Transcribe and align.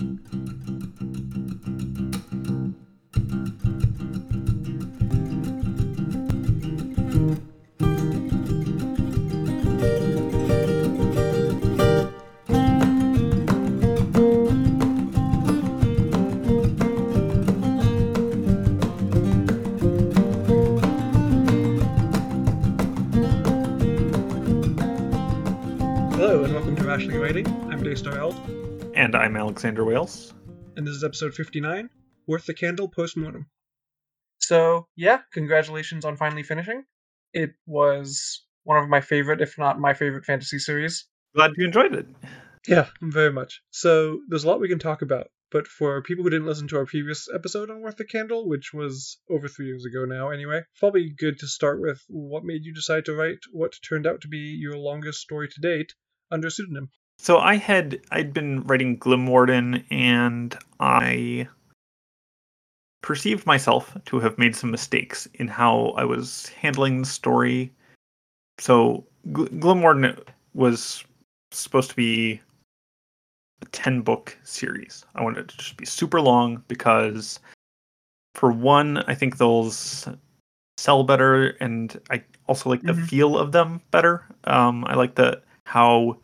Hello 0.00 0.08
and 26.44 26.54
welcome 26.54 26.76
to 26.76 26.84
Rationally 26.84 27.18
Writing. 27.18 27.46
I'm 27.70 27.82
Daystar 27.82 28.16
Eld, 28.16 28.34
And 29.00 29.16
I'm 29.16 29.34
Alexander 29.34 29.82
Wales. 29.82 30.34
and 30.76 30.86
this 30.86 30.94
is 30.94 31.02
episode 31.02 31.32
59, 31.32 31.88
Worth 32.26 32.44
the 32.44 32.52
Candle 32.52 32.86
Postmortem. 32.86 33.46
So 34.40 34.88
yeah, 34.94 35.20
congratulations 35.32 36.04
on 36.04 36.18
finally 36.18 36.42
finishing. 36.42 36.84
It 37.32 37.52
was 37.66 38.44
one 38.64 38.76
of 38.76 38.90
my 38.90 39.00
favorite, 39.00 39.40
if 39.40 39.56
not 39.56 39.80
my 39.80 39.94
favorite 39.94 40.26
fantasy 40.26 40.58
series. 40.58 41.06
Glad 41.34 41.52
you 41.56 41.64
enjoyed 41.64 41.94
it. 41.94 42.08
Yeah, 42.68 42.88
very 43.00 43.32
much. 43.32 43.62
So 43.70 44.20
there's 44.28 44.44
a 44.44 44.48
lot 44.48 44.60
we 44.60 44.68
can 44.68 44.78
talk 44.78 45.00
about, 45.00 45.28
but 45.50 45.66
for 45.66 46.02
people 46.02 46.22
who 46.22 46.28
didn't 46.28 46.46
listen 46.46 46.68
to 46.68 46.76
our 46.76 46.84
previous 46.84 47.26
episode 47.34 47.70
on 47.70 47.80
Worth 47.80 47.96
the 47.96 48.04
Candle, 48.04 48.46
which 48.46 48.74
was 48.74 49.18
over 49.30 49.48
three 49.48 49.68
years 49.68 49.86
ago 49.86 50.04
now 50.04 50.28
anyway, 50.28 50.60
probably 50.78 51.08
good 51.08 51.38
to 51.38 51.46
start 51.46 51.80
with 51.80 52.02
what 52.08 52.44
made 52.44 52.66
you 52.66 52.74
decide 52.74 53.06
to 53.06 53.14
write 53.14 53.38
what 53.50 53.72
turned 53.80 54.06
out 54.06 54.20
to 54.20 54.28
be 54.28 54.58
your 54.60 54.76
longest 54.76 55.20
story 55.20 55.48
to 55.48 55.60
date 55.62 55.94
under 56.30 56.48
a 56.48 56.50
pseudonym. 56.50 56.90
So 57.20 57.36
I 57.36 57.56
had 57.56 58.00
I'd 58.12 58.32
been 58.32 58.62
writing 58.62 58.96
Glimwarden 58.96 59.84
and 59.90 60.56
I 60.80 61.46
perceived 63.02 63.44
myself 63.44 63.94
to 64.06 64.20
have 64.20 64.38
made 64.38 64.56
some 64.56 64.70
mistakes 64.70 65.28
in 65.34 65.46
how 65.46 65.88
I 65.98 66.04
was 66.04 66.48
handling 66.48 67.00
the 67.00 67.06
story. 67.06 67.70
So 68.58 69.04
Gl- 69.32 69.50
Glimwarden 69.60 70.18
was 70.54 71.04
supposed 71.50 71.90
to 71.90 71.96
be 71.96 72.40
a 73.60 73.66
10 73.66 74.00
book 74.00 74.34
series. 74.42 75.04
I 75.14 75.22
wanted 75.22 75.40
it 75.40 75.48
to 75.48 75.58
just 75.58 75.76
be 75.76 75.84
super 75.84 76.22
long 76.22 76.64
because 76.68 77.38
for 78.34 78.50
one, 78.50 78.96
I 79.08 79.14
think 79.14 79.36
those 79.36 80.08
sell 80.78 81.04
better 81.04 81.48
and 81.60 82.00
I 82.08 82.24
also 82.46 82.70
like 82.70 82.80
the 82.80 82.94
Mhm. 82.94 83.08
feel 83.10 83.36
of 83.36 83.52
them 83.52 83.82
better. 83.90 84.24
Um 84.44 84.86
I 84.86 84.94
like 84.94 85.16
the 85.16 85.42
how 85.66 86.16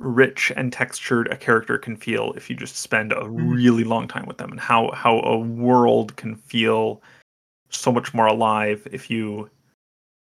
rich 0.00 0.50
and 0.56 0.72
textured 0.72 1.28
a 1.28 1.36
character 1.36 1.76
can 1.76 1.94
feel 1.94 2.32
if 2.32 2.48
you 2.48 2.56
just 2.56 2.76
spend 2.76 3.12
a 3.12 3.28
really 3.28 3.84
long 3.84 4.08
time 4.08 4.24
with 4.26 4.38
them 4.38 4.50
and 4.50 4.58
how 4.58 4.90
how 4.92 5.20
a 5.20 5.38
world 5.38 6.16
can 6.16 6.34
feel 6.34 7.02
so 7.68 7.92
much 7.92 8.14
more 8.14 8.26
alive 8.26 8.88
if 8.90 9.10
you 9.10 9.48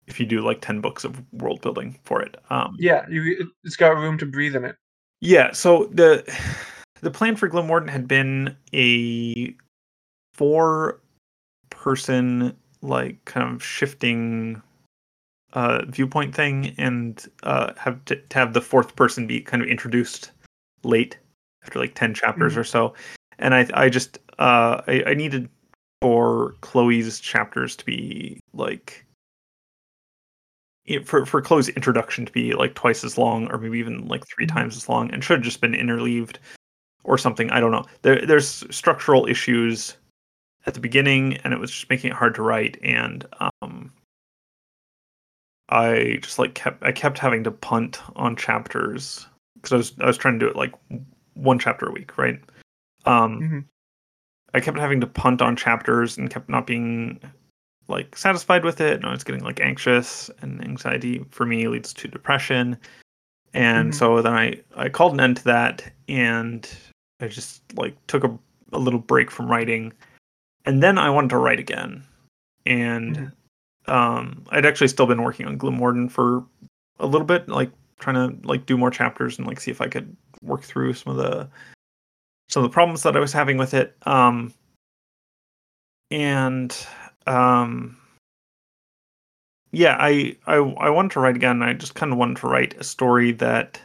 if 0.06 0.19
you 0.19 0.25
do 0.25 0.41
like 0.41 0.62
10 0.62 0.80
books 0.80 1.05
of 1.05 1.22
world 1.34 1.60
building 1.60 1.98
for 2.05 2.22
it 2.22 2.36
um 2.48 2.77
Yeah, 2.78 3.05
you, 3.10 3.36
it- 3.41 3.48
it's 3.62 3.77
got 3.77 3.91
room 3.97 4.16
to 4.19 4.27
breathe 4.27 4.56
in 4.56 4.64
it. 4.64 4.75
yeah 5.20 5.52
so 5.52 5.84
the 5.92 6.25
the 7.03 7.10
plan 7.10 7.36
for 7.36 7.48
glimwarden 7.48 7.91
had 7.91 8.08
been 8.08 8.56
a 8.72 9.55
four 10.32 10.98
person 11.69 12.56
like 12.80 13.22
kind 13.27 13.55
of 13.55 13.62
shifting 13.62 14.62
uh 15.54 15.82
viewpoint 15.86 16.34
thing 16.34 16.74
and 16.78 17.27
uh 17.42 17.72
have 17.77 18.04
to, 18.04 18.16
to 18.16 18.38
have 18.38 18.52
the 18.52 18.60
fourth 18.60 18.94
person 18.96 19.27
be 19.27 19.41
kind 19.41 19.62
of 19.62 19.68
introduced 19.68 20.30
late 20.82 21.16
after 21.64 21.78
like 21.78 21.94
10 21.94 22.14
chapters 22.14 22.54
Mhm. 22.54 22.58
or 22.58 22.64
so 22.64 22.94
and 23.38 23.54
i 23.54 23.66
i 23.74 23.88
just 23.88 24.19
uh 24.38 24.82
I, 24.86 25.02
I 25.08 25.14
needed 25.14 25.48
for 26.02 26.54
chloe's 26.60 27.19
chapters 27.20 27.74
to 27.76 27.84
be 27.84 28.41
like 28.52 29.04
for 31.04 31.26
for 31.26 31.42
chloe's 31.42 31.69
introduction 31.70 32.25
to 32.26 32.32
be 32.32 32.53
like 32.54 32.75
twice 32.75 33.04
as 33.04 33.19
long 33.19 33.50
or 33.50 33.59
maybe 33.59 33.78
even 33.78 34.06
like 34.09 34.26
3 34.26 34.47
Mhm. 34.47 34.53
times 34.54 34.76
as 34.76 34.88
long 34.88 35.10
and 35.12 35.22
should 35.25 35.38
have 35.38 35.44
just 35.44 35.60
been 35.60 35.75
interleaved 35.75 36.38
or 37.04 37.16
something 37.19 37.50
i 37.50 37.60
don't 37.60 37.72
know 37.72 37.84
there 38.03 38.25
there's 38.25 38.65
structural 38.75 39.26
issues 39.26 39.97
at 40.66 40.75
the 40.75 40.80
beginning 40.80 41.36
and 41.38 41.53
it 41.54 41.59
was 41.59 41.70
just 41.70 41.88
making 41.91 42.10
it 42.10 42.16
hard 42.16 42.34
to 42.34 42.42
write 42.42 42.78
and 42.82 43.26
um 43.62 43.91
i 45.70 46.18
just 46.22 46.38
like 46.38 46.54
kept 46.54 46.82
i 46.82 46.92
kept 46.92 47.18
having 47.18 47.44
to 47.44 47.50
punt 47.50 48.00
on 48.16 48.34
chapters 48.36 49.26
because 49.54 49.72
i 49.72 49.76
was 49.76 49.92
i 50.00 50.06
was 50.06 50.16
trying 50.18 50.38
to 50.38 50.44
do 50.46 50.50
it 50.50 50.56
like 50.56 50.72
one 51.34 51.58
chapter 51.58 51.86
a 51.86 51.92
week 51.92 52.16
right 52.18 52.40
um 53.04 53.40
Mhm. 53.40 53.64
i 54.54 54.60
kept 54.60 54.78
having 54.78 55.00
to 55.00 55.06
punt 55.06 55.42
on 55.42 55.56
chapters 55.56 56.16
and 56.18 56.30
kept 56.30 56.48
not 56.48 56.66
being 56.66 57.20
like 57.88 58.16
satisfied 58.16 58.64
with 58.64 58.80
it 58.80 58.94
and 58.94 59.06
i 59.06 59.10
was 59.10 59.24
getting 59.24 59.42
like 59.44 59.60
anxious 59.60 60.30
and 60.42 60.62
anxiety 60.64 61.24
for 61.30 61.44
me 61.46 61.68
leads 61.68 61.92
to 61.94 62.08
depression 62.08 62.76
and 63.54 63.92
Mhm. 63.92 63.94
so 63.94 64.22
then 64.22 64.34
i 64.34 64.60
i 64.76 64.88
called 64.88 65.12
an 65.14 65.20
end 65.20 65.36
to 65.38 65.44
that 65.44 65.90
and 66.08 66.68
i 67.20 67.28
just 67.28 67.62
like 67.76 67.94
took 68.06 68.24
a, 68.24 68.38
a 68.72 68.78
little 68.78 69.00
break 69.00 69.30
from 69.30 69.48
writing 69.50 69.92
and 70.66 70.82
then 70.82 70.98
i 70.98 71.08
wanted 71.10 71.30
to 71.30 71.38
write 71.38 71.58
again 71.60 72.02
and 72.66 73.16
Mhm. 73.16 73.32
Um 73.88 74.44
i'd 74.50 74.66
actually 74.66 74.88
still 74.88 75.06
been 75.06 75.22
working 75.22 75.47
on 75.47 75.59
glimwarden 75.59 76.10
for 76.10 76.44
a 77.00 77.06
little 77.06 77.26
bit 77.26 77.49
like 77.49 77.71
trying 77.99 78.15
to 78.15 78.47
like 78.49 78.66
do 78.66 78.76
more 78.76 78.91
chapters 78.91 79.38
and 79.38 79.47
like 79.47 79.60
see 79.60 79.71
if 79.71 79.81
i 79.81 79.88
could 79.88 80.15
work 80.43 80.62
through 80.62 80.93
some 80.94 81.10
of 81.10 81.16
the 81.16 81.49
some 82.48 82.62
of 82.65 82.71
the 82.71 82.72
problems 82.75 83.03
that 83.03 83.16
i 83.16 83.21
was 83.21 83.32
having 83.32 83.56
with 83.59 83.75
it. 83.75 83.97
Um 84.06 84.53
and 86.10 86.75
um 87.27 87.97
yeah 89.72 89.97
i 90.00 90.34
i, 90.47 90.54
I 90.56 90.91
wanted 90.91 91.10
to 91.12 91.21
write 91.21 91.37
again. 91.37 91.62
I 91.62 91.75
just 91.75 91.94
kind 91.94 92.12
of 92.12 92.19
wanted 92.19 92.38
to 92.38 92.47
write 92.48 92.75
a 92.78 92.84
story 92.84 93.32
that 93.32 93.81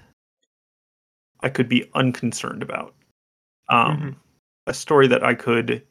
i 1.42 1.50
could 1.50 1.68
be 1.68 1.90
unconcerned 1.96 2.62
about. 2.64 2.96
Um 3.70 3.98
Mhm. 3.98 4.16
a 4.68 4.74
story 4.74 5.08
that 5.08 5.24
i 5.24 5.34
could 5.34 5.84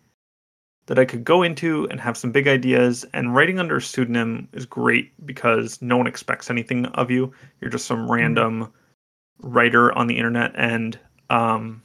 that 0.86 0.98
i 0.98 1.04
could 1.04 1.24
go 1.24 1.42
into 1.42 1.86
and 1.90 2.00
have 2.00 2.16
some 2.16 2.32
big 2.32 2.48
ideas 2.48 3.04
and 3.14 3.34
writing 3.34 3.58
under 3.58 3.76
a 3.76 3.82
pseudonym 3.82 4.48
is 4.52 4.66
great 4.66 5.12
because 5.26 5.80
no 5.80 5.96
one 5.96 6.06
expects 6.06 6.50
anything 6.50 6.86
of 6.86 7.10
you. 7.10 7.32
You're 7.60 7.70
just 7.70 7.86
some 7.86 8.10
random 8.10 8.72
writer 9.40 9.96
on 9.96 10.06
the 10.06 10.16
internet 10.16 10.52
and 10.56 10.98
um 11.30 11.82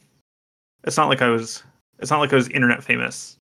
it's 0.84 0.97
not 0.97 1.09
like 1.09 1.22
i 1.22 1.28
was 1.30 1.63
it's 2.00 2.12
not 2.12 2.19
like 2.19 2.31
i 2.34 2.36
was 2.36 2.50
internet 2.50 2.84
famous 2.84 3.38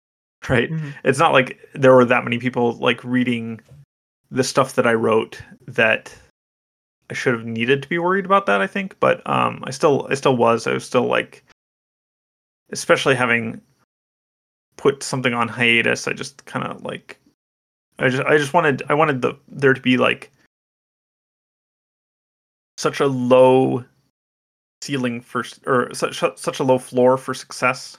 right? 0.49 0.71
Mhm. 0.71 0.95
it's 1.05 1.19
not 1.19 1.33
like 1.33 1.59
there 1.75 1.95
were 1.95 2.05
that 2.07 2.25
many 2.25 2.39
people 2.39 2.73
like 2.75 3.03
reading 3.05 3.61
the 4.31 4.45
stuff 4.45 4.75
that 4.77 4.87
I 4.87 4.95
wrote 4.95 5.43
that 5.67 6.15
I 7.11 7.15
should 7.15 7.35
have 7.35 7.45
needed 7.45 7.83
to 7.83 7.89
be 7.89 7.99
worried 7.99 8.25
about 8.25 8.47
that 8.47 8.61
I 8.63 8.67
think 8.67 8.99
but 9.01 9.21
um 9.29 9.63
I 9.67 9.71
still 9.71 10.07
I 10.11 10.15
still 10.15 10.37
was. 10.37 10.67
I 10.67 10.73
was 10.73 10.85
still 10.85 11.07
like 11.07 11.45
especially 12.73 13.15
having 13.15 13.61
put 14.81 15.03
something 15.03 15.35
on 15.35 15.47
hiatus 15.47 16.09
I 16.09 16.15
just 16.15 16.43
kind 16.47 16.65
of 16.67 16.83
like 16.83 17.19
I 17.99 18.09
just 18.09 18.23
I 18.25 18.39
just 18.39 18.55
wanted 18.55 18.83
I 18.89 18.95
wanted 18.95 19.21
the 19.21 19.37
there 19.47 19.75
to 19.75 19.81
be 19.81 19.99
like 19.99 20.33
such 22.79 23.01
a 23.01 23.07
low 23.07 23.85
ceiling 24.81 25.21
for 25.21 25.45
or 25.67 25.93
such 25.93 26.23
such 26.37 26.61
a 26.61 26.65
low 26.65 26.79
floor 26.79 27.19
for 27.19 27.35
success 27.35 27.99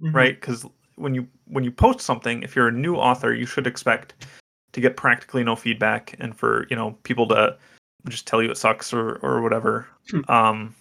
Mhm. 0.00 0.14
right 0.14 0.40
because 0.40 0.64
when 0.94 1.12
you 1.14 1.26
when 1.46 1.64
you 1.64 1.72
post 1.72 2.00
something 2.00 2.42
if 2.44 2.54
you're 2.54 2.68
a 2.68 2.72
new 2.86 2.94
author 2.96 3.32
you 3.34 3.46
should 3.46 3.66
expect 3.66 4.26
to 4.72 4.80
get 4.80 4.96
practically 4.96 5.42
no 5.42 5.56
feedback 5.56 6.14
and 6.20 6.36
for 6.36 6.66
you 6.70 6.76
know 6.76 6.92
people 7.02 7.26
to 7.28 7.56
just 8.08 8.26
tell 8.28 8.40
you 8.42 8.50
it 8.50 8.56
sucks 8.58 8.92
or 8.92 9.16
or 9.22 9.42
whatever 9.42 9.88
Hmm. 10.10 10.20
um 10.28 10.74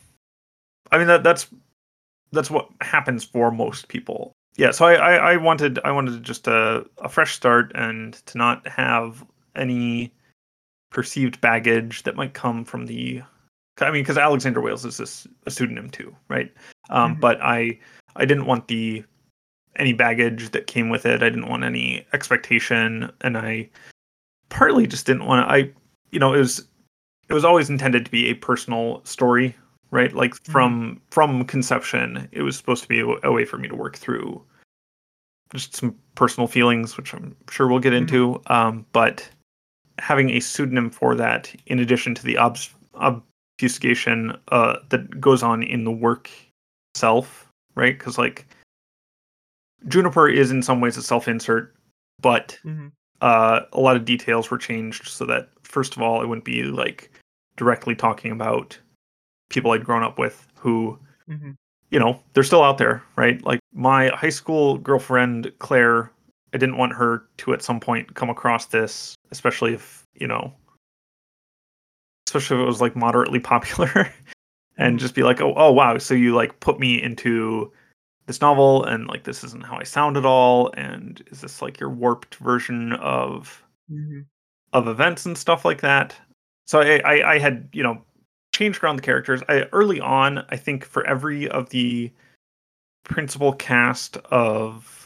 i 0.91 0.99
mean 0.99 1.07
that 1.07 1.23
that's 1.23 1.47
that's 2.31 2.51
what 2.51 2.69
happens 2.81 3.23
for 3.23 3.49
most 3.49 3.87
people 3.87 4.33
yeah 4.57 4.71
so 4.71 4.85
i 4.85 4.93
i, 4.93 5.33
I 5.33 5.37
wanted 5.37 5.79
i 5.83 5.91
wanted 5.91 6.23
just 6.23 6.47
a, 6.47 6.85
a 6.99 7.09
fresh 7.09 7.35
start 7.35 7.71
and 7.75 8.13
to 8.27 8.37
not 8.37 8.67
have 8.67 9.25
any 9.55 10.13
perceived 10.91 11.39
baggage 11.41 12.03
that 12.03 12.15
might 12.15 12.33
come 12.33 12.63
from 12.63 12.85
the 12.85 13.21
i 13.81 13.91
mean 13.91 14.03
because 14.03 14.17
alexander 14.17 14.61
wales 14.61 14.85
is 14.85 14.97
this 14.97 15.27
a 15.45 15.51
pseudonym 15.51 15.89
too 15.89 16.15
right 16.29 16.53
um 16.89 17.15
Mhm. 17.15 17.19
but 17.19 17.41
i 17.41 17.77
i 18.15 18.25
didn't 18.25 18.45
want 18.45 18.67
the 18.67 19.03
any 19.77 19.91
baggage 19.91 20.51
that 20.51 20.67
came 20.67 20.87
with 20.87 21.05
it. 21.05 21.21
I 21.21 21.27
didn't 21.27 21.49
want 21.49 21.65
any 21.65 22.05
expectation, 22.13 23.11
and 23.19 23.37
I 23.37 23.69
partly 24.47 24.87
just 24.87 25.05
didn't 25.05 25.25
want 25.25 25.45
to. 25.45 25.53
I, 25.53 25.69
you 26.11 26.19
know, 26.19 26.33
it 26.33 26.37
was 26.37 26.65
it 27.27 27.33
was 27.33 27.43
always 27.43 27.69
intended 27.69 28.05
to 28.05 28.11
be 28.11 28.27
a 28.27 28.35
personal 28.35 29.01
story, 29.03 29.53
right? 29.95 30.13
Like 30.13 30.35
from 30.43 31.01
from 31.09 31.45
conception, 31.45 32.27
it 32.31 32.41
was 32.43 32.55
supposed 32.57 32.83
to 32.83 32.89
be 32.89 32.99
a, 32.99 33.07
a 33.23 33.31
way 33.31 33.45
for 33.45 33.57
me 33.57 33.67
to 33.67 33.75
work 33.75 33.95
through 33.97 34.43
just 35.53 35.75
some 35.75 35.95
personal 36.15 36.47
feelings, 36.47 36.97
which 36.97 37.13
I'm 37.13 37.35
sure 37.49 37.67
we'll 37.67 37.79
get 37.79 37.93
into. 37.93 38.41
Um, 38.47 38.85
but 38.91 39.27
having 39.99 40.29
a 40.31 40.39
pseudonym 40.41 40.89
for 40.89 41.15
that, 41.15 41.53
in 41.67 41.79
addition 41.79 42.13
to 42.15 42.23
the 42.23 42.37
obs- 42.37 42.73
obfuscation 42.95 44.37
uh, 44.49 44.77
that 44.89 45.21
goes 45.21 45.41
on 45.43 45.63
in 45.63 45.85
the 45.85 45.91
work 45.91 46.29
itself, 46.93 47.47
right? 47.75 47.97
Because 47.97 48.17
like 48.17 48.45
Juniper 49.87 50.27
is 50.27 50.51
in 50.51 50.61
some 50.61 50.81
ways 50.81 50.97
a 50.97 51.03
self-insert, 51.03 51.73
but 52.21 52.59
Mhm. 52.65 52.91
uh, 53.21 53.61
a 53.71 53.79
lot 53.79 53.95
of 53.95 54.03
details 54.03 54.51
were 54.51 54.57
changed 54.57 55.07
so 55.07 55.25
that 55.25 55.49
first 55.63 55.95
of 55.95 56.01
all, 56.01 56.21
it 56.21 56.27
wouldn't 56.27 56.43
be 56.45 56.63
like 56.63 57.11
directly 57.55 57.95
talking 57.95 58.31
about 58.31 58.77
people 59.49 59.71
I'd 59.71 59.85
grown 59.85 60.03
up 60.03 60.17
with 60.19 60.47
who 60.57 60.99
hmm 61.27 61.51
you 61.91 61.99
know, 61.99 62.19
they're 62.33 62.43
still 62.43 62.63
out 62.63 62.77
there, 62.77 63.03
right? 63.15 63.41
Like 63.45 63.59
my 63.73 64.09
high 64.09 64.29
school 64.29 64.77
girlfriend, 64.79 65.51
Claire, 65.59 66.11
I 66.53 66.57
didn't 66.57 66.77
want 66.77 66.93
her 66.93 67.25
to 67.37 67.53
at 67.53 67.61
some 67.61 67.79
point 67.79 68.15
come 68.15 68.29
across 68.29 68.65
this, 68.65 69.15
especially 69.31 69.73
if, 69.75 70.03
you 70.15 70.27
know, 70.27 70.53
especially 72.27 72.57
if 72.57 72.63
it 72.63 72.67
was 72.67 72.81
like 72.81 72.95
moderately 72.95 73.39
popular 73.51 74.11
and 74.77 74.97
Mhm. 74.97 74.99
just 74.99 75.15
be 75.15 75.23
like, 75.23 75.41
oh, 75.41 75.53
oh, 75.55 75.71
wow. 75.71 75.97
So 75.97 76.13
you 76.13 76.33
like 76.35 76.59
put 76.59 76.79
me 76.79 77.01
into 77.01 77.71
this 78.25 78.41
novel 78.41 78.83
and 78.83 79.07
like 79.07 79.23
this 79.23 79.43
isn't 79.43 79.63
how 79.65 79.77
I 79.77 79.83
sound 79.83 80.17
at 80.17 80.25
all. 80.25 80.71
And 80.75 81.23
is 81.31 81.41
this 81.41 81.61
like 81.61 81.79
your 81.79 81.89
warped 81.89 82.35
version 82.35 82.93
of 82.93 83.63
hmm 83.87 84.21
of 84.73 84.87
events 84.89 85.25
and 85.25 85.37
stuff 85.37 85.63
like 85.63 85.79
that. 85.81 86.15
So 86.65 86.81
I, 86.81 86.97
I, 87.05 87.33
I 87.33 87.39
had, 87.39 87.69
you 87.71 87.83
know, 87.83 88.03
changed 88.55 88.83
around 88.83 88.95
the 88.95 89.01
characters. 89.01 89.41
I 89.49 89.65
early 89.73 89.99
on, 89.99 90.45
I 90.49 90.55
think 90.55 90.85
for 90.85 91.05
every 91.05 91.47
of 91.49 91.69
the 91.69 92.11
principal 93.03 93.53
cast 93.53 94.17
of 94.17 95.05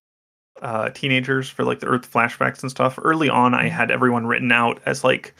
uh, 0.61 0.89
teenagers 0.89 1.49
for 1.49 1.63
like 1.63 1.79
the 1.79 1.87
Earth 1.87 2.11
flashbacks 2.11 2.61
and 2.61 2.69
stuff, 2.69 2.99
early 3.01 3.29
on 3.29 3.53
I 3.53 3.67
had 3.67 3.91
everyone 3.91 4.27
written 4.27 4.51
out 4.51 4.79
as 4.85 5.03
like 5.03 5.33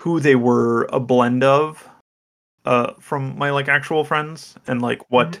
who 0.00 0.18
they 0.18 0.34
were 0.34 0.84
a 0.92 0.98
blend 0.98 1.44
of 1.44 1.88
uh, 2.64 2.94
from 2.98 3.38
my 3.38 3.50
like 3.50 3.68
actual 3.68 4.04
friends 4.04 4.56
and 4.66 4.82
like 4.82 5.10
what 5.10 5.38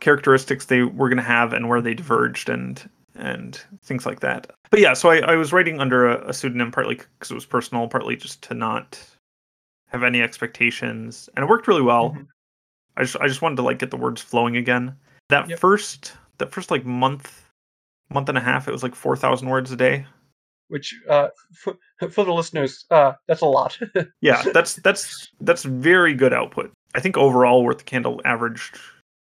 characteristics 0.00 0.66
they 0.66 0.82
were 0.82 1.08
going 1.08 1.16
to 1.16 1.22
have 1.22 1.54
and 1.54 1.68
where 1.68 1.80
they 1.80 1.94
diverged 1.94 2.50
and 2.50 2.88
and 3.14 3.62
things 3.82 4.04
like 4.04 4.20
that. 4.20 4.52
But 4.70 4.80
yeah, 4.80 4.92
so 4.92 5.08
I, 5.08 5.20
I 5.20 5.36
was 5.36 5.54
writing 5.54 5.80
under 5.80 6.06
a, 6.06 6.28
a 6.28 6.34
pseudonym 6.34 6.70
partly 6.70 6.96
because 6.96 7.30
it 7.30 7.34
was 7.34 7.46
personal, 7.46 7.88
partly 7.88 8.14
just 8.14 8.42
to 8.42 8.54
not 8.54 9.00
have 9.88 10.02
any 10.02 10.20
expectations, 10.22 11.28
and 11.36 11.44
it 11.44 11.48
worked 11.48 11.68
really 11.68 11.82
well. 11.82 12.10
Mhm. 12.10 12.26
I 12.96 13.02
just 13.02 13.16
I 13.16 13.28
just 13.28 13.42
wanted 13.42 13.56
to 13.56 13.62
like 13.62 13.78
get 13.78 13.90
the 13.90 13.96
words 13.96 14.20
flowing 14.22 14.56
again. 14.56 14.96
That 15.28 15.48
Yep. 15.48 15.58
first 15.58 16.14
that 16.38 16.52
first 16.52 16.70
like 16.70 16.84
month 16.84 17.50
month 18.10 18.28
and 18.28 18.38
a 18.38 18.40
half, 18.40 18.68
it 18.68 18.72
was 18.72 18.82
like 18.82 18.94
four 18.94 19.16
thousand 19.16 19.48
words 19.48 19.70
a 19.72 19.76
day. 19.76 20.06
Which, 20.68 20.94
uh, 21.08 21.28
for, 21.54 21.76
for 22.10 22.24
the 22.24 22.32
listeners, 22.32 22.86
uh, 22.90 23.12
that's 23.28 23.40
a 23.42 23.46
lot. 23.46 23.78
Yeah, 24.20 24.42
that's 24.52 24.74
that's 24.76 25.28
that's 25.40 25.62
very 25.62 26.14
good 26.14 26.32
output. 26.32 26.72
I 26.94 27.00
think 27.00 27.16
overall, 27.16 27.62
Worth 27.62 27.78
the 27.78 27.84
Candle 27.84 28.20
averaged 28.24 28.78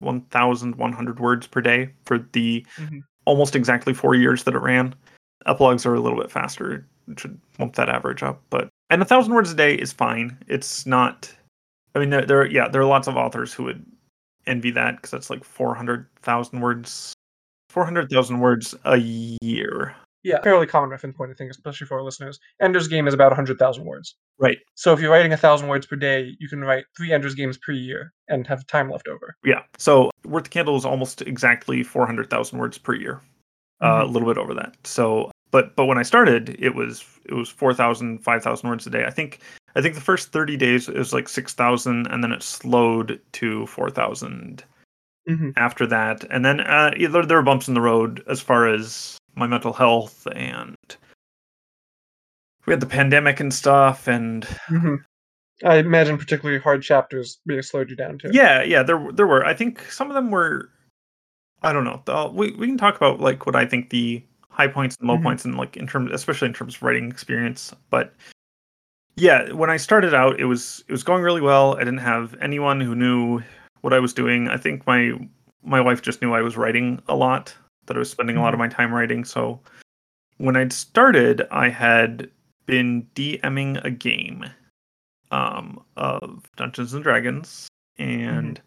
one 0.00 0.22
thousand 0.22 0.76
one 0.76 0.93
hundred 0.93 1.20
words 1.20 1.46
per 1.46 1.60
day 1.60 1.90
for 2.05 2.19
the 2.32 2.66
Mhm. 2.78 3.02
almost 3.25 3.55
exactly 3.55 3.94
four 3.94 4.14
years 4.14 4.44
that 4.44 4.55
it 4.55 4.58
ran. 4.60 4.94
Epilogues 5.46 5.87
are 5.87 5.94
a 5.94 6.00
little 6.00 6.19
bit 6.19 6.31
faster, 6.31 6.87
it 7.08 7.20
should 7.20 7.38
bump 7.58 7.76
that 7.76 7.88
average 7.88 8.22
up. 8.22 8.43
But 8.50 8.69
and 8.90 9.02
a 9.02 9.05
thousand 9.05 9.35
words 9.35 9.50
a 9.52 9.55
day 9.55 9.75
is 9.75 9.93
fine. 9.93 10.37
It's 10.49 10.87
not. 10.87 11.32
I 11.94 11.99
mean, 12.00 12.11
there, 12.11 12.25
there 12.26 12.46
yeah, 12.46 12.69
there 12.69 12.81
are 12.82 12.87
lots 12.87 13.08
of 13.08 13.17
authors 13.17 13.52
who 13.52 13.64
would 13.64 13.85
envy 14.46 14.70
that 14.73 14.96
because 14.96 15.11
that's 15.11 15.31
like 15.31 15.44
four 15.44 15.75
hundred 15.75 16.06
thousand 16.23 16.61
words, 16.61 17.12
four 17.70 17.85
hundred 17.85 18.11
thousand 18.11 18.40
words 18.40 18.75
a 18.85 18.96
year. 18.99 19.94
yeah, 20.25 20.40
fairly 20.43 20.67
common 20.67 20.90
reference 20.90 21.17
point, 21.17 21.31
I 21.31 21.35
think, 21.35 21.50
especially 21.50 21.87
for 21.87 21.99
our 21.99 22.02
listeners. 22.05 22.38
Ender's 22.61 22.88
Game 22.88 23.06
is 23.08 23.14
about 23.14 23.31
100,000 23.31 23.85
words. 23.85 24.17
Right. 24.38 24.58
So 24.75 24.93
if 24.93 25.00
you're 25.00 25.11
writing 25.12 25.32
a 25.32 25.37
thousand 25.37 25.69
words 25.69 25.87
per 25.87 25.96
day, 25.96 26.34
you 26.41 26.49
can 26.49 26.61
write 26.61 26.84
three 26.96 27.12
Ender's 27.12 27.34
Games 27.34 27.56
per 27.56 27.73
year 27.73 28.12
and 28.29 28.46
have 28.46 28.67
time 28.67 28.91
left 28.91 29.06
over. 29.08 29.37
Yeah. 29.44 29.62
So 29.79 30.11
Worth 30.26 30.44
the 30.44 30.50
Candle 30.50 30.76
is 30.76 30.84
almost 30.84 31.23
exactly 31.23 31.82
400,000 31.82 32.58
words 32.58 32.79
per 32.79 32.94
year. 32.94 33.20
Uh, 33.81 34.02
a 34.02 34.06
Mhm. 34.08 34.12
little 34.12 34.29
bit 34.29 34.38
over 34.38 34.55
that. 34.55 34.75
So, 34.84 35.31
but 35.50 35.74
but 35.76 35.86
when 35.86 35.98
I 35.98 36.02
started, 36.02 36.56
it 36.58 36.74
was 36.74 37.04
it 37.24 37.34
was 37.34 37.48
4,000, 37.48 38.18
5,000 38.24 38.68
words 38.68 38.86
a 38.86 38.90
day. 38.90 39.04
I 39.04 39.10
think 39.10 39.40
I 39.76 39.80
think 39.82 39.94
the 39.94 40.00
first 40.00 40.32
30 40.32 40.56
days 40.56 40.88
it 40.88 40.96
was 40.96 41.12
like 41.12 41.28
6,000 41.28 42.06
and 42.06 42.22
then 42.24 42.32
it 42.32 42.42
slowed 42.42 43.20
to 43.32 43.66
4,000 43.66 44.64
Mhm. 45.28 45.52
after 45.56 45.86
that. 45.86 46.24
And 46.30 46.44
then 46.44 46.60
uh, 46.60 46.92
there, 46.98 47.24
there 47.24 47.36
were 47.36 47.42
bumps 47.42 47.68
in 47.68 47.74
the 47.74 47.80
road 47.80 48.24
as 48.28 48.40
far 48.40 48.66
as 48.66 49.18
my 49.36 49.46
mental 49.46 49.72
health 49.72 50.26
and 50.34 50.74
we 52.66 52.72
had 52.72 52.80
the 52.80 52.86
pandemic 52.86 53.40
and 53.40 53.52
stuff 53.52 54.08
and 54.08 54.44
Mhm. 54.68 54.98
I 55.64 55.76
imagine 55.78 56.18
particularly 56.18 56.60
hard 56.60 56.82
chapters 56.82 57.40
have 57.50 57.64
slowed 57.64 57.90
you 57.90 57.96
down 57.96 58.18
too. 58.18 58.30
Yeah, 58.32 58.62
yeah, 58.62 58.82
there 58.82 59.04
there 59.12 59.26
were. 59.26 59.44
I 59.44 59.54
think 59.54 59.80
some 59.90 60.08
of 60.08 60.14
them 60.14 60.30
were. 60.30 60.70
I 61.62 61.72
don't 61.72 61.84
know. 61.84 62.30
We 62.32 62.52
we 62.52 62.66
can 62.68 62.78
talk 62.78 62.96
about 62.96 63.20
like 63.20 63.44
what 63.46 63.56
I 63.56 63.66
think 63.66 63.90
the 63.90 64.22
high 64.50 64.68
points 64.68 64.96
and 64.98 65.08
low 65.08 65.16
Mhm. 65.16 65.22
points 65.22 65.44
and 65.44 65.56
like 65.56 65.76
in 65.76 65.86
terms, 65.86 66.10
especially 66.12 66.48
in 66.48 66.54
terms 66.54 66.76
of 66.76 66.82
writing 66.82 67.10
experience. 67.10 67.74
But 67.90 68.14
yeah, 69.16 69.50
when 69.52 69.70
I 69.70 69.76
started 69.76 70.14
out, 70.14 70.38
it 70.40 70.44
was 70.46 70.84
it 70.88 70.92
was 70.92 71.02
going 71.02 71.22
really 71.22 71.40
well. 71.40 71.74
I 71.76 71.80
didn't 71.80 71.98
have 71.98 72.34
anyone 72.40 72.80
who 72.80 72.94
knew 72.94 73.42
what 73.80 73.92
I 73.92 73.98
was 74.00 74.12
doing. 74.12 74.48
I 74.48 74.56
think 74.56 74.86
my 74.86 75.12
my 75.62 75.80
wife 75.80 76.02
just 76.02 76.22
knew 76.22 76.32
I 76.34 76.42
was 76.42 76.56
writing 76.56 77.02
a 77.08 77.14
lot. 77.16 77.54
That 77.86 77.96
I 77.96 78.00
was 78.00 78.10
spending 78.10 78.36
a 78.36 78.42
lot 78.42 78.54
of 78.54 78.58
my 78.58 78.68
time 78.68 78.92
writing. 78.92 79.24
So 79.24 79.60
when 80.36 80.56
I'd 80.56 80.72
started, 80.72 81.46
I 81.50 81.68
had 81.68 82.30
been 82.66 83.06
DMing 83.14 83.82
a 83.84 83.90
game 83.90 84.44
um, 85.30 85.82
of 85.96 86.48
Dungeons 86.56 86.94
and 86.94 87.02
Dragons, 87.02 87.66
and 87.98 88.60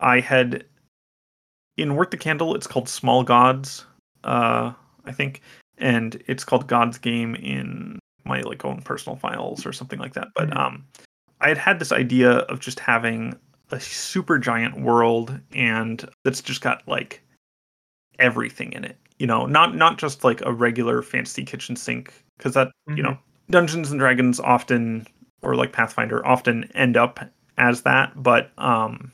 I 0.00 0.20
had 0.20 0.64
in 1.76 1.94
Worth 1.94 2.10
the 2.10 2.16
Candle. 2.16 2.54
It's 2.54 2.66
called 2.66 2.88
Small 2.88 3.22
Gods, 3.22 3.86
uh, 4.24 4.72
I 5.04 5.12
think, 5.12 5.40
and 5.78 6.22
it's 6.26 6.44
called 6.44 6.66
God's 6.68 6.98
Game 6.98 7.34
in 7.36 7.98
my 8.24 8.40
like 8.42 8.64
own 8.64 8.82
personal 8.82 9.16
files 9.16 9.66
or 9.66 9.72
something 9.72 9.98
like 9.98 10.14
that. 10.14 10.28
But 10.34 10.50
Mhm. 10.50 10.56
um, 10.56 10.84
I 11.40 11.48
had 11.48 11.58
had 11.58 11.78
this 11.78 11.92
idea 11.92 12.30
of 12.50 12.60
just 12.60 12.80
having 12.80 13.34
a 13.70 13.80
super 13.80 14.38
giant 14.38 14.80
world, 14.80 15.38
and 15.54 16.08
that's 16.24 16.40
just 16.42 16.60
got 16.60 16.86
like 16.88 17.22
everything 18.18 18.72
in 18.72 18.84
it. 18.84 18.96
You 19.18 19.26
know, 19.26 19.46
not 19.46 19.74
not 19.76 19.98
just 19.98 20.24
like 20.24 20.40
a 20.42 20.52
regular 20.52 21.02
fantasy 21.02 21.44
kitchen 21.44 21.76
sink, 21.76 22.12
because 22.38 22.54
that 22.54 22.72
you 22.96 23.02
Mhm. 23.02 23.04
know 23.04 23.18
Dungeons 23.50 23.90
and 23.90 24.00
Dragons 24.00 24.40
often 24.40 25.06
or 25.42 25.54
like 25.56 25.72
Pathfinder 25.72 26.24
often 26.26 26.64
end 26.74 26.96
up 26.96 27.20
as 27.58 27.82
that, 27.82 28.12
but 28.22 28.50
um 28.58 29.12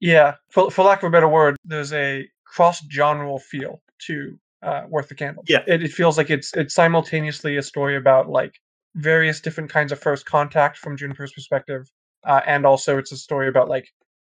Yeah, 0.00 0.36
for, 0.50 0.70
for 0.70 0.84
lack 0.84 1.02
of 1.02 1.08
a 1.08 1.10
better 1.10 1.28
word, 1.28 1.56
there's 1.64 1.92
a 1.92 2.28
cross-genre 2.44 3.38
feel 3.38 3.80
to 4.06 4.38
uh, 4.66 4.82
Worth 4.88 5.08
the 5.08 5.14
Candle. 5.14 5.44
Yeah. 5.46 5.62
it, 5.66 5.82
it 5.82 5.92
feels 5.92 6.18
like 6.18 6.30
it's 6.30 6.52
it's 6.54 6.74
simultaneously 6.74 7.56
a 7.56 7.62
story 7.62 7.96
about 7.96 8.28
like 8.28 8.54
various 8.96 9.40
different 9.40 9.70
kinds 9.70 9.92
of 9.92 10.00
first 10.00 10.26
contact 10.26 10.76
from 10.78 10.96
Juniper's 10.96 11.32
perspective, 11.32 11.90
uh, 12.26 12.40
and 12.46 12.66
also 12.66 12.98
it's 12.98 13.12
a 13.12 13.16
story 13.16 13.48
about 13.48 13.68
like 13.68 13.88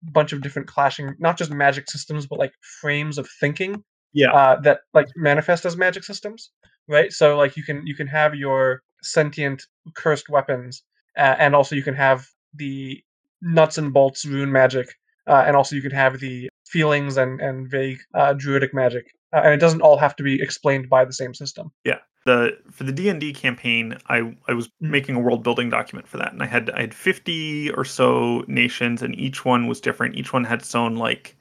a 0.08 0.10
bunch 0.10 0.32
of 0.32 0.40
different 0.40 0.68
clashing, 0.68 1.14
not 1.18 1.36
just 1.36 1.50
magic 1.50 1.90
systems, 1.90 2.26
but 2.26 2.38
like 2.38 2.52
frames 2.80 3.18
of 3.18 3.28
thinking 3.40 3.84
yeah. 4.12 4.32
uh, 4.32 4.60
that 4.60 4.80
like 4.94 5.08
manifest 5.16 5.64
as 5.64 5.76
magic 5.76 6.04
systems, 6.04 6.50
right? 6.88 7.12
So 7.12 7.36
like 7.36 7.56
you 7.56 7.62
can 7.62 7.86
you 7.86 7.94
can 7.94 8.06
have 8.06 8.34
your 8.34 8.82
sentient 9.02 9.62
cursed 9.94 10.28
weapons, 10.28 10.82
uh, 11.16 11.36
and 11.38 11.54
also 11.54 11.76
you 11.76 11.82
can 11.82 11.94
have 11.94 12.26
the 12.54 13.02
nuts 13.42 13.78
and 13.78 13.92
bolts 13.92 14.24
rune 14.24 14.52
magic, 14.52 14.88
uh, 15.26 15.44
and 15.46 15.56
also 15.56 15.76
you 15.76 15.82
can 15.82 15.90
have 15.90 16.20
the 16.20 16.48
feelings 16.66 17.16
and 17.16 17.40
and 17.40 17.70
vague 17.70 17.98
uh, 18.14 18.32
druidic 18.32 18.72
magic, 18.72 19.06
uh, 19.32 19.40
and 19.44 19.54
it 19.54 19.58
doesn't 19.58 19.80
all 19.82 19.96
have 19.96 20.16
to 20.16 20.22
be 20.22 20.40
explained 20.42 20.88
by 20.88 21.04
the 21.04 21.12
same 21.12 21.34
system. 21.34 21.70
Yeah, 21.84 21.98
the 22.26 22.58
for 22.70 22.84
the 22.84 22.92
D&D 22.92 23.32
campaign, 23.32 23.96
I 24.08 24.36
I 24.48 24.52
was 24.54 24.68
Mhm. 24.68 24.90
making 24.90 25.14
a 25.16 25.20
world 25.20 25.42
building 25.42 25.70
document 25.70 26.06
for 26.08 26.18
that 26.18 26.32
and 26.32 26.42
I 26.42 26.46
had 26.46 26.70
I 26.70 26.80
had 26.82 26.94
50 26.94 27.70
or 27.72 27.84
so 27.84 28.44
nations 28.46 29.02
and 29.02 29.18
each 29.18 29.44
one 29.44 29.66
was 29.66 29.80
different. 29.80 30.16
Each 30.16 30.32
one 30.32 30.44
had 30.44 30.60
its 30.60 30.74
own 30.74 30.96
like 30.96 31.36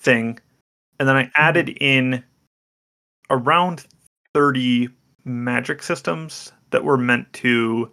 thing. 0.00 0.38
And 1.00 1.08
then 1.08 1.16
I 1.16 1.30
added 1.36 1.70
in 1.80 2.24
around 3.30 3.86
30 4.34 4.88
magic 5.24 5.82
systems 5.82 6.52
that 6.70 6.84
were 6.84 6.98
meant 6.98 7.30
to 7.34 7.90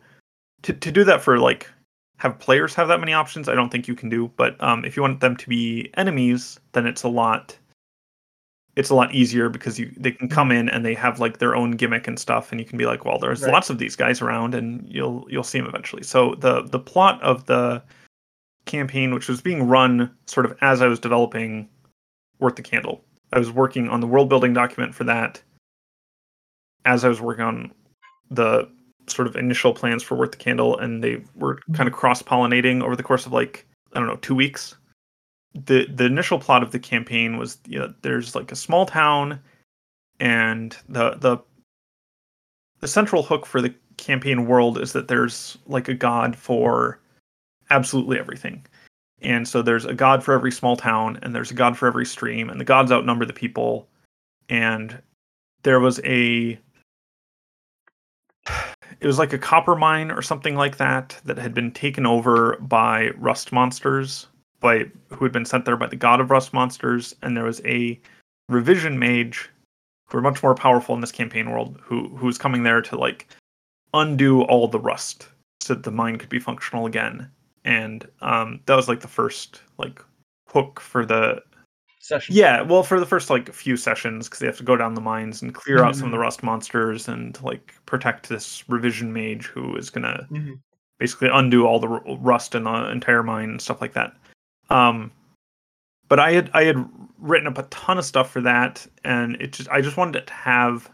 to 0.63 0.74
to 0.74 0.91
do 0.91 1.03
that 1.03 1.22
for 1.22 1.38
like 1.39 1.69
have 2.17 2.39
players 2.39 2.74
have 2.75 2.88
that 2.88 3.00
many 3.00 3.13
options. 3.13 3.50
I 3.50 3.55
don't 3.55 3.69
think 3.69 3.88
you 3.88 3.95
can 3.95 4.10
do, 4.10 4.31
but 4.38 4.62
um 4.63 4.86
if 4.86 4.95
you 4.95 5.01
want 5.03 5.19
them 5.19 5.36
to 5.38 5.50
be 5.50 5.89
enemies, 5.95 6.60
then 6.74 6.86
it's 6.88 7.03
a 7.03 7.10
lot 7.10 7.57
it's 8.75 8.89
a 8.89 8.96
lot 8.96 9.13
easier 9.13 9.50
because 9.50 9.79
you 9.79 9.91
they 9.98 10.12
can 10.12 10.27
mm-hmm. 10.27 10.36
come 10.36 10.51
in 10.51 10.70
and 10.70 10.86
they 10.86 10.94
have 10.94 11.20
like 11.20 11.39
their 11.39 11.55
own 11.55 11.72
gimmick 11.72 12.08
and 12.08 12.20
stuff 12.20 12.51
and 12.51 12.60
you 12.60 12.65
can 12.65 12.77
be 12.77 12.86
like 12.86 13.05
well 13.05 13.20
there's 13.20 13.41
Right. 13.41 13.53
lots 13.53 13.70
of 13.70 13.77
these 13.77 13.96
guys 13.96 14.22
around 14.22 14.53
and 14.55 14.86
you'll 14.89 15.25
you'll 15.29 15.44
see 15.44 15.60
them 15.60 15.67
eventually. 15.67 16.03
So 16.03 16.36
the 16.36 16.63
the 16.63 16.79
plot 16.79 17.22
of 17.22 17.46
the 17.46 17.82
campaign 18.65 19.13
which 19.13 19.29
was 19.29 19.41
being 19.41 19.67
run 19.67 20.12
sort 20.25 20.46
of 20.46 20.58
as 20.62 20.82
i 20.82 20.88
was 20.88 21.00
developing 21.00 21.70
worth 22.39 22.55
the 22.55 22.62
candle 22.62 23.03
i 23.32 23.39
was 23.39 23.51
working 23.51 23.88
on 23.89 24.00
the 24.01 24.08
world 24.08 24.27
building 24.27 24.53
document 24.53 24.94
for 24.94 25.03
that 25.03 25.41
as 26.84 27.05
i 27.05 27.08
was 27.08 27.22
working 27.22 27.46
on 27.46 27.72
the 28.32 28.67
sort 29.08 29.27
of 29.27 29.36
initial 29.36 29.72
plans 29.72 30.01
for 30.01 30.15
worth 30.15 30.32
the 30.32 30.38
candle 30.38 30.77
and 30.79 31.03
they 31.03 31.22
were 31.36 31.55
mm-hmm. 31.58 31.75
kind 31.75 31.88
of 31.88 31.94
cross 31.94 32.22
pollinating 32.22 32.82
over 32.82 32.96
the 32.96 33.03
course 33.03 33.25
of 33.25 33.32
like 33.32 33.65
i 33.94 34.00
don't 34.00 34.08
know 34.08 34.17
two 34.17 34.36
weeks 34.36 34.75
the 35.55 35.85
the 35.85 36.05
initial 36.05 36.38
plot 36.38 36.63
of 36.63 36.71
the 36.71 36.79
campaign 36.79 37.38
was 37.38 37.57
you 37.67 37.79
know, 37.79 37.93
there's 38.01 38.35
like 38.35 38.51
a 38.51 38.55
small 38.55 38.85
town, 38.85 39.39
and 40.19 40.77
the 40.89 41.12
the 41.15 41.38
the 42.81 42.88
central 42.88 43.24
hook 43.24 43.45
for 43.45 43.62
the 43.62 43.74
campaign 43.97 44.45
world 44.45 44.77
is 44.77 44.91
that 44.91 45.07
there's 45.07 45.57
like 45.65 45.88
a 45.88 45.93
god 45.93 46.35
for 46.35 47.00
absolutely 47.69 48.19
everything. 48.19 48.65
And 49.21 49.47
so 49.47 49.62
there's 49.62 49.85
a 49.85 49.93
god 49.93 50.24
for 50.24 50.33
every 50.33 50.51
small 50.51 50.75
town, 50.75 51.17
and 51.21 51.33
there's 51.33 51.51
a 51.51 51.55
god 51.55 51.77
for 51.77 51.88
every 51.88 52.05
stream, 52.05 52.50
and 52.50 52.59
the 52.59 52.65
gods 52.65 52.91
outnumber 52.91 53.25
the 53.25 53.33
people. 53.33 53.88
And 54.50 55.01
there 55.63 55.79
was 55.79 56.01
a 56.03 56.59
it 59.00 59.07
was 59.07 59.17
like 59.17 59.31
a 59.31 59.38
copper 59.38 59.75
mine 59.75 60.12
or 60.12 60.21
something 60.21 60.55
like 60.55 60.77
that 60.77 61.19
that 61.24 61.38
had 61.38 61.53
been 61.53 61.71
taken 61.71 62.05
over 62.05 62.57
by 62.57 63.12
rust 63.12 63.53
monsters 63.53 64.27
by 64.65 64.86
who 65.15 65.24
had 65.24 65.31
been 65.31 65.45
sent 65.45 65.63
there 65.65 65.77
by 65.77 65.88
the 65.88 65.95
god 65.95 66.19
of 66.19 66.31
rust 66.31 66.53
monsters 66.53 67.15
and 67.22 67.38
there 67.38 67.43
was 67.43 67.62
a 67.65 68.00
revision 68.50 68.98
mage 69.00 69.50
who 70.07 70.17
are 70.17 70.22
much 70.22 70.41
more 70.43 70.55
powerful 70.55 70.93
in 70.95 71.01
this 71.01 71.12
campaign 71.12 71.50
world 71.51 71.79
who 71.81 72.10
who 72.17 72.25
was 72.25 72.38
coming 72.38 72.63
there 72.63 72.81
to 72.81 72.98
like 72.98 73.27
undo 73.93 74.41
all 74.43 74.67
the 74.67 74.79
rust 74.79 75.29
so 75.62 75.74
that 75.74 75.84
the 75.84 75.91
mine 75.91 76.17
could 76.17 76.29
be 76.29 76.39
functional 76.39 76.86
again 76.86 77.29
and 77.63 78.07
um 78.22 78.60
that 78.65 78.75
was 78.75 78.88
like 78.89 79.00
the 79.01 79.07
first 79.07 79.62
like 79.77 80.01
hook 80.50 80.79
for 80.79 81.05
the 81.05 81.41
Session. 82.00 82.36
yeah, 82.36 82.62
well, 82.62 82.84
for 82.84 83.00
the 83.00 83.05
first 83.07 83.31
like 83.31 83.51
few 83.51 83.75
sessions, 83.75 84.27
because 84.27 84.38
they 84.39 84.45
have 84.45 84.57
to 84.57 84.63
go 84.63 84.77
down 84.77 84.93
the 84.93 85.01
mines 85.01 85.41
and 85.41 85.55
clear 85.55 85.84
out 85.84 85.95
some 85.95 86.05
of 86.05 86.12
the 86.12 86.17
Mhm. 86.17 86.27
rust 86.27 86.43
monsters 86.43 87.07
and 87.07 87.41
like 87.41 87.74
protect 87.88 88.29
this 88.29 88.63
revision 88.69 89.12
mage 89.12 89.48
who 89.48 89.75
is 89.75 89.89
gonna 89.89 90.27
Mhm. 90.29 90.60
basically 91.00 91.29
undo 91.34 91.65
all 91.65 91.79
the 91.79 91.88
r- 91.89 92.03
rust 92.19 92.53
in 92.53 92.65
the 92.65 92.91
entire 92.91 93.24
mine 93.24 93.50
and 93.50 93.60
stuff 93.60 93.81
like 93.81 93.93
that. 93.93 94.15
Um, 94.69 95.12
but 96.07 96.19
I 96.19 96.31
had 96.31 96.50
I 96.53 96.63
had 96.63 96.88
written 97.19 97.48
up 97.48 97.57
a 97.57 97.63
ton 97.63 97.98
of 97.98 98.05
stuff 98.05 98.29
for 98.31 98.41
that, 98.41 98.86
and 99.03 99.36
it 99.41 99.53
just 99.53 99.69
I 99.69 99.81
just 99.81 99.98
wanted 99.98 100.15
it 100.17 100.27
to 100.27 100.34
have. 100.34 100.89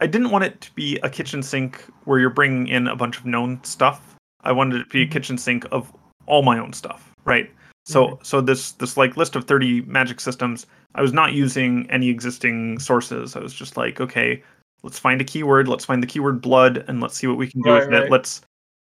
I 0.00 0.06
didn't 0.06 0.30
want 0.30 0.44
it 0.44 0.60
to 0.60 0.72
be 0.74 0.98
a 1.02 1.08
kitchen 1.08 1.42
sink 1.42 1.82
where 2.04 2.18
you're 2.18 2.30
bringing 2.30 2.66
in 2.68 2.88
a 2.88 2.96
bunch 2.96 3.18
of 3.18 3.26
known 3.26 3.62
stuff. 3.64 4.16
I 4.42 4.52
wanted 4.52 4.80
it 4.80 4.84
to 4.84 4.90
be 4.90 5.02
a 5.02 5.06
Mhm. 5.06 5.10
kitchen 5.12 5.38
sink 5.38 5.66
of 5.72 5.92
all 6.26 6.42
my 6.42 6.58
own 6.58 6.72
stuff, 6.72 7.12
right? 7.24 7.50
So 7.86 8.18
so 8.22 8.40
this 8.40 8.72
this 8.72 8.96
like 8.96 9.16
list 9.16 9.36
of 9.36 9.44
30 9.44 9.82
magic 9.82 10.20
systems, 10.20 10.66
I 10.94 11.02
was 11.02 11.12
not 11.12 11.32
using 11.32 11.88
any 11.90 12.08
existing 12.08 12.78
sources. 12.78 13.36
I 13.36 13.40
was 13.40 13.54
just 13.54 13.76
like, 13.76 14.00
okay, 14.00 14.42
let's 14.82 14.98
find 14.98 15.20
a 15.20 15.24
keyword, 15.24 15.68
let's 15.68 15.84
find 15.84 16.02
the 16.02 16.06
keyword 16.06 16.40
blood 16.40 16.84
and 16.88 17.00
let's 17.00 17.16
see 17.16 17.26
what 17.26 17.36
we 17.36 17.46
can 17.48 17.62
do 17.62 17.72
Right, 17.72 17.88
with 17.88 17.92
it. 17.92 18.10
Let's 18.10 18.40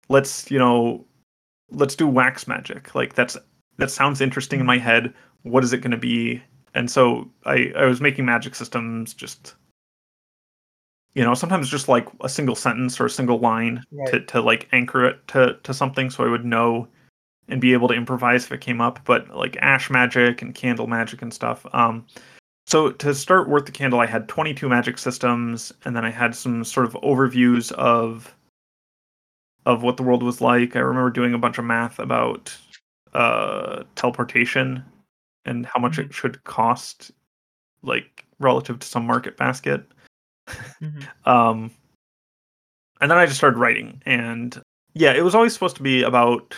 let's, 0.09 0.49
you 0.51 0.59
know, 0.59 1.05
let's 1.71 1.95
do 1.95 2.07
wax 2.07 2.47
magic. 2.47 2.93
Like 2.95 3.15
that's 3.15 3.37
that 3.77 3.91
sounds 3.91 4.21
interesting 4.21 4.59
in 4.59 4.65
my 4.65 4.77
head. 4.77 5.13
What 5.43 5.63
is 5.63 5.73
it 5.73 5.79
going 5.79 5.91
to 5.91 5.97
be? 5.97 6.41
And 6.73 6.89
so 6.89 7.29
I 7.45 7.71
I 7.75 7.85
was 7.85 8.01
making 8.01 8.25
magic 8.25 8.55
systems 8.55 9.13
just 9.13 9.55
you 11.13 11.23
know, 11.23 11.33
sometimes 11.33 11.69
just 11.69 11.89
like 11.89 12.07
a 12.21 12.29
single 12.29 12.55
sentence 12.55 12.99
or 12.99 13.05
a 13.05 13.09
single 13.09 13.39
line 13.39 13.83
to, 14.07 14.21
to 14.21 14.41
like 14.41 14.69
anchor 14.71 15.03
it 15.05 15.27
to, 15.27 15.57
to 15.63 15.73
something 15.73 16.09
so 16.09 16.23
I 16.23 16.29
would 16.29 16.45
know 16.45 16.87
and 17.49 17.59
be 17.59 17.73
able 17.73 17.89
to 17.89 17.93
improvise 17.93 18.45
if 18.45 18.51
it 18.53 18.61
came 18.61 18.79
up. 18.79 18.99
But 19.03 19.29
like 19.35 19.57
ash 19.57 19.89
magic 19.89 20.41
and 20.41 20.55
candle 20.55 20.87
magic 20.87 21.21
and 21.21 21.33
stuff. 21.33 21.65
Um, 21.73 22.05
so 22.65 22.91
to 22.91 23.13
start 23.13 23.49
Worth 23.49 23.65
the 23.65 23.71
Candle, 23.71 23.99
I 23.99 24.05
had 24.05 24.29
22 24.29 24.69
magic 24.69 24.97
systems, 24.97 25.73
and 25.83 25.95
then 25.95 26.05
I 26.05 26.11
had 26.11 26.35
some 26.35 26.63
sort 26.63 26.85
of 26.85 26.93
overviews 27.01 27.71
of 27.73 28.33
of 29.65 29.83
what 29.83 29.97
the 29.97 30.03
world 30.03 30.23
was 30.23 30.41
like. 30.41 30.75
I 30.75 30.79
remember 30.79 31.09
doing 31.09 31.33
a 31.33 31.37
bunch 31.37 31.57
of 31.57 31.65
math 31.65 31.99
about 31.99 32.55
uh, 33.13 33.83
teleportation 33.95 34.83
and 35.45 35.65
how 35.65 35.79
much 35.79 35.99
it 35.99 36.13
should 36.13 36.43
cost, 36.43 37.11
like 37.83 38.25
relative 38.39 38.79
to 38.79 38.87
some 38.87 39.05
market 39.05 39.37
basket. 39.37 39.85
Mhm. 40.49 41.05
Um, 41.25 41.71
and 42.99 43.09
then 43.09 43.17
I 43.17 43.25
just 43.25 43.37
started 43.37 43.57
writing, 43.57 44.01
and 44.05 44.59
yeah, 44.93 45.13
it 45.13 45.23
was 45.23 45.33
always 45.35 45.53
supposed 45.53 45.75
to 45.77 45.83
be 45.83 46.03
about 46.03 46.55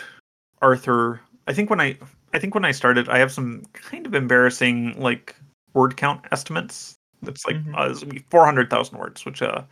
Arthur. 0.61 1.21
I 1.47 1.53
think 1.53 1.69
when 1.69 1.79
I, 1.79 1.97
I 2.33 2.39
think 2.39 2.53
when 2.55 2.65
I 2.65 2.71
started, 2.71 3.07
I 3.09 3.17
have 3.17 3.31
some 3.31 3.63
kind 3.73 4.05
of 4.05 4.13
embarrassing 4.13 4.99
like 4.99 5.35
word 5.73 5.95
count 5.97 6.25
estimates. 6.31 6.95
It's 7.25 7.45
like 7.45 7.55
Mhm. 7.57 7.77
uh, 7.77 7.89
it's 7.89 8.01
gonna 8.01 8.13
be 8.13 8.25
four 8.29 8.43
hundred 8.45 8.69
thousand 8.69 8.97
words, 8.97 9.25
which 9.25 9.41
uh 9.41 9.63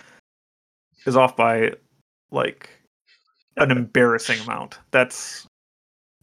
is 1.05 1.17
off 1.17 1.35
by 1.35 1.73
like 2.31 2.69
an 3.61 3.71
embarrassing 3.71 4.39
amount. 4.41 4.79
That's 4.91 5.45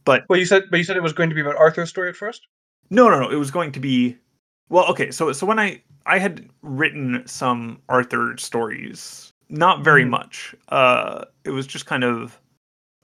but 0.05 0.25
Well, 0.29 0.39
you 0.39 0.45
said, 0.45 0.63
but 0.71 0.77
you 0.77 0.83
said 0.83 0.97
it 0.97 1.03
was 1.03 1.13
going 1.13 1.29
to 1.29 1.35
be 1.35 1.41
about 1.41 1.55
Arthur's 1.55 1.89
story 1.89 2.09
at 2.09 2.15
first. 2.15 2.47
No, 2.89 3.09
no, 3.09 3.19
no. 3.19 3.29
It 3.29 3.35
was 3.35 3.51
going 3.51 3.71
to 3.73 3.79
be 3.79 4.17
well, 4.69 4.85
okay. 4.87 5.11
So, 5.11 5.31
so 5.31 5.45
when 5.45 5.59
I 5.59 5.81
I 6.05 6.19
had 6.19 6.49
written 6.61 7.23
some 7.25 7.81
Arthur 7.89 8.35
stories, 8.37 9.31
not 9.49 9.83
very 9.83 10.03
Mhm. 10.05 10.09
much. 10.09 10.55
Uh, 10.69 11.25
it 11.43 11.51
was 11.51 11.67
just 11.67 11.85
kind 11.85 12.03
of 12.03 12.39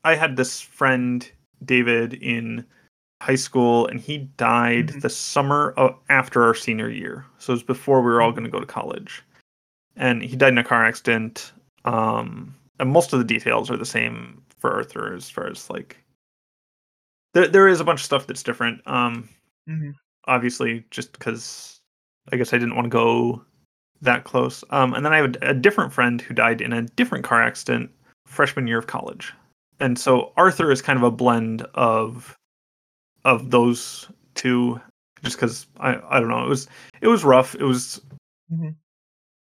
I 0.04 0.16
had 0.16 0.36
this 0.38 0.62
friend 0.62 1.30
David 1.64 2.14
in 2.16 2.66
high 3.22 3.36
school, 3.36 3.88
and 3.88 4.00
he 4.00 4.20
died 4.38 4.90
Mhm. 4.90 5.02
the 5.02 5.10
summer 5.10 5.72
of, 5.78 5.98
after 6.10 6.44
our 6.44 6.54
senior 6.54 6.90
year. 6.90 7.26
So 7.40 7.54
it 7.54 7.56
was 7.56 7.64
before 7.64 8.02
we 8.02 8.12
were 8.12 8.22
all 8.22 8.32
Mhm. 8.32 8.36
going 8.36 8.44
to 8.46 8.52
go 8.52 8.60
to 8.60 8.66
college, 8.66 9.24
and 9.96 10.22
he 10.22 10.36
died 10.36 10.50
in 10.54 10.58
a 10.58 10.64
car 10.64 10.86
accident. 10.86 11.54
Um, 11.86 12.56
and 12.80 12.90
most 12.90 13.14
of 13.14 13.20
the 13.20 13.26
details 13.26 13.70
are 13.72 13.78
the 13.78 13.86
same 13.86 14.42
for 14.58 14.72
Arthur 14.74 15.14
as 15.14 15.30
far 15.30 15.48
as 15.48 15.70
like 15.70 15.98
there 17.34 17.48
there 17.48 17.68
is 17.68 17.80
a 17.80 17.84
bunch 17.84 18.02
of 18.02 18.06
stuff 18.06 18.28
that's 18.28 18.44
different. 18.44 18.82
Um, 18.88 19.30
Mhm. 19.68 19.94
obviously, 20.28 20.86
just 20.92 21.12
because 21.14 21.80
I 22.32 22.38
guess 22.38 22.54
I 22.54 22.58
didn't 22.58 22.76
want 22.76 22.86
to 22.86 22.90
go 22.90 23.44
that 24.02 24.24
close. 24.24 24.64
Um, 24.70 24.94
and 24.94 25.06
then 25.06 25.14
I 25.14 25.18
had 25.18 25.38
a 25.42 25.54
different 25.54 25.94
friend 25.94 26.22
who 26.22 26.34
died 26.34 26.62
in 26.62 26.74
a 26.74 26.82
different 26.84 27.24
car 27.24 27.42
accident 27.42 27.90
freshman 28.26 28.68
year 28.68 28.80
of 28.80 28.88
college, 28.88 29.34
and 29.80 29.98
so 29.98 30.34
Arthur 30.38 30.72
is 30.72 30.82
kind 30.82 30.98
of 30.98 31.04
a 31.04 31.12
blend 31.12 31.62
of 31.76 32.36
of 33.26 33.52
those 33.52 34.10
two. 34.36 34.80
Just 35.24 35.38
because 35.38 35.66
I 35.80 35.96
I 36.10 36.20
don't 36.20 36.30
know 36.30 36.46
it 36.46 36.50
was 36.50 36.68
it 37.02 37.08
was 37.08 37.24
rough. 37.24 37.56
It 37.56 37.64
was 37.64 38.02
Mhm. 38.52 38.76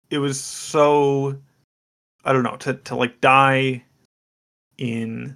it 0.10 0.18
was 0.18 0.40
so 0.42 1.40
I 2.26 2.34
don't 2.34 2.44
know 2.44 2.58
to 2.58 2.74
to 2.74 2.96
like 2.96 3.20
die 3.22 3.84
in 4.78 5.36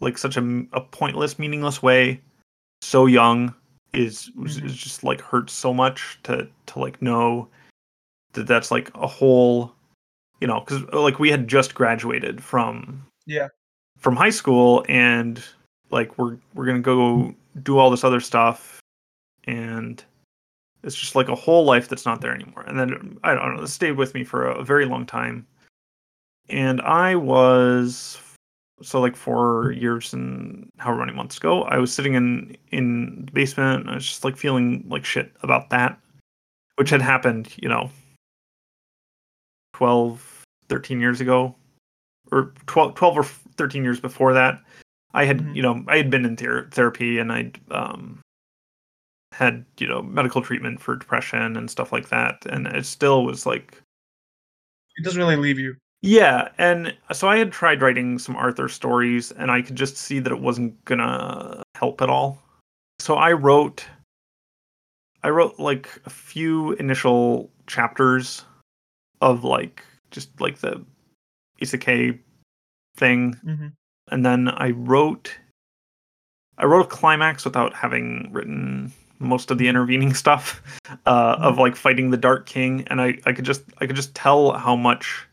like 0.00 0.18
such 0.18 0.36
a, 0.36 0.64
a 0.72 0.80
pointless, 0.80 1.38
meaningless 1.38 1.82
way, 1.82 2.20
so 2.80 3.06
young 3.06 3.54
is 3.92 4.30
Mhm. 4.36 4.64
is 4.64 4.76
just 4.76 5.04
like 5.04 5.20
hurts 5.20 5.52
so 5.52 5.72
much 5.72 6.18
to 6.24 6.48
to 6.66 6.78
like 6.78 7.00
know 7.02 7.48
that 8.32 8.46
that's 8.46 8.70
like 8.70 8.90
a 8.94 9.06
whole, 9.06 9.74
you 10.40 10.46
know, 10.46 10.60
because 10.60 10.82
like 10.92 11.18
we 11.18 11.30
had 11.30 11.46
just 11.46 11.74
graduated 11.74 12.42
from 12.42 13.06
Yeah. 13.26 13.48
from 13.98 14.16
high 14.16 14.30
school 14.30 14.84
and 14.88 15.44
like 15.90 16.18
we're 16.18 16.38
we're 16.54 16.66
gonna 16.66 16.80
go 16.80 17.34
do 17.62 17.78
all 17.78 17.90
this 17.90 18.02
other 18.04 18.20
stuff 18.20 18.80
and 19.44 20.02
it's 20.82 20.96
just 20.96 21.14
like 21.14 21.28
a 21.28 21.34
whole 21.34 21.64
life 21.64 21.86
that's 21.88 22.06
not 22.06 22.20
there 22.20 22.34
anymore 22.34 22.62
and 22.66 22.78
then 22.78 23.18
i 23.22 23.34
don't 23.34 23.54
know 23.54 23.60
this 23.60 23.72
stayed 23.72 23.92
with 23.96 24.14
me 24.14 24.24
for 24.24 24.48
a, 24.48 24.54
a 24.58 24.64
very 24.64 24.86
long 24.86 25.04
time 25.04 25.46
and 26.48 26.80
i 26.82 27.14
was 27.14 28.18
so 28.82 29.00
like 29.00 29.14
four 29.16 29.72
years 29.72 30.12
and 30.12 30.68
however 30.78 31.00
many 31.00 31.12
months 31.16 31.36
ago 31.36 31.62
i 31.64 31.78
was 31.78 31.92
sitting 31.92 32.14
in 32.14 32.56
in 32.72 33.24
the 33.26 33.32
basement 33.32 33.80
and 33.82 33.90
i 33.90 33.94
was 33.94 34.04
just 34.06 34.24
like 34.24 34.36
feeling 34.36 34.84
like 34.88 35.04
shit 35.04 35.32
about 35.42 35.70
that 35.70 35.98
which 36.76 36.90
had 36.90 37.00
happened 37.02 37.52
you 37.62 37.68
know 37.68 37.88
12 39.74 40.44
13 40.68 41.00
years 41.00 41.20
ago 41.20 41.54
or 42.30 42.52
12, 42.66 42.94
12 42.94 43.18
or 43.18 43.24
13 43.24 43.84
years 43.84 44.00
before 44.00 44.32
that 44.32 44.60
i 45.14 45.24
had 45.24 45.38
Mhm. 45.40 45.54
you 45.56 45.62
know 45.62 45.84
i 45.88 45.96
had 45.96 46.10
been 46.10 46.24
in 46.24 46.36
ther- 46.36 46.68
therapy 46.70 47.18
and 47.18 47.30
i'd 47.32 47.58
um 47.70 48.20
had 49.32 49.64
you 49.78 49.86
know 49.86 50.02
medical 50.02 50.42
treatment 50.42 50.80
for 50.80 50.96
depression 50.96 51.56
and 51.56 51.70
stuff 51.70 51.92
like 51.92 52.08
that 52.10 52.44
and 52.46 52.66
it 52.66 52.84
still 52.84 53.24
was 53.24 53.46
like 53.46 53.80
It 54.96 55.04
doesn't 55.04 55.18
really 55.20 55.36
leave 55.36 55.58
you. 55.58 55.74
Yeah 56.02 56.48
and 56.58 56.94
so 57.12 57.28
i 57.28 57.36
had 57.38 57.50
tried 57.52 57.80
writing 57.80 58.18
some 58.18 58.36
arthur 58.36 58.68
stories 58.68 59.30
and 59.32 59.50
i 59.50 59.62
could 59.62 59.76
just 59.76 59.96
see 59.96 60.18
that 60.18 60.32
it 60.32 60.40
wasn't 60.40 60.84
gonna 60.84 61.62
help 61.76 62.02
at 62.02 62.10
all 62.10 62.38
so 62.98 63.14
i 63.14 63.32
wrote 63.32 63.84
i 65.22 65.28
wrote 65.28 65.58
like 65.58 65.88
a 66.04 66.10
few 66.10 66.72
initial 66.72 67.50
chapters 67.66 68.44
of 69.20 69.44
like 69.44 69.84
just 70.10 70.28
like 70.40 70.58
the 70.58 70.84
isekai 71.60 72.18
thing 72.96 73.34
Mm-hmm. 73.46 73.68
and 74.10 74.26
then 74.26 74.48
I 74.48 74.70
wrote 74.72 75.32
I 76.58 76.66
wrote 76.66 76.84
a 76.84 76.88
climax 76.88 77.44
without 77.44 77.72
having 77.72 78.28
written 78.32 78.92
most 79.18 79.50
of 79.50 79.58
the 79.58 79.68
intervening 79.68 80.12
stuff 80.22 80.60
uh, 81.06 81.36
of 81.38 81.58
like 81.58 81.76
fighting 81.76 82.10
the 82.10 82.16
Dark 82.16 82.44
King, 82.46 82.84
and 82.88 83.00
I, 83.00 83.18
I 83.24 83.32
could 83.32 83.44
just 83.46 83.62
I 83.80 83.86
could 83.86 83.96
just 83.96 84.14
tell 84.14 84.52
how 84.52 84.76
much. 84.76 85.26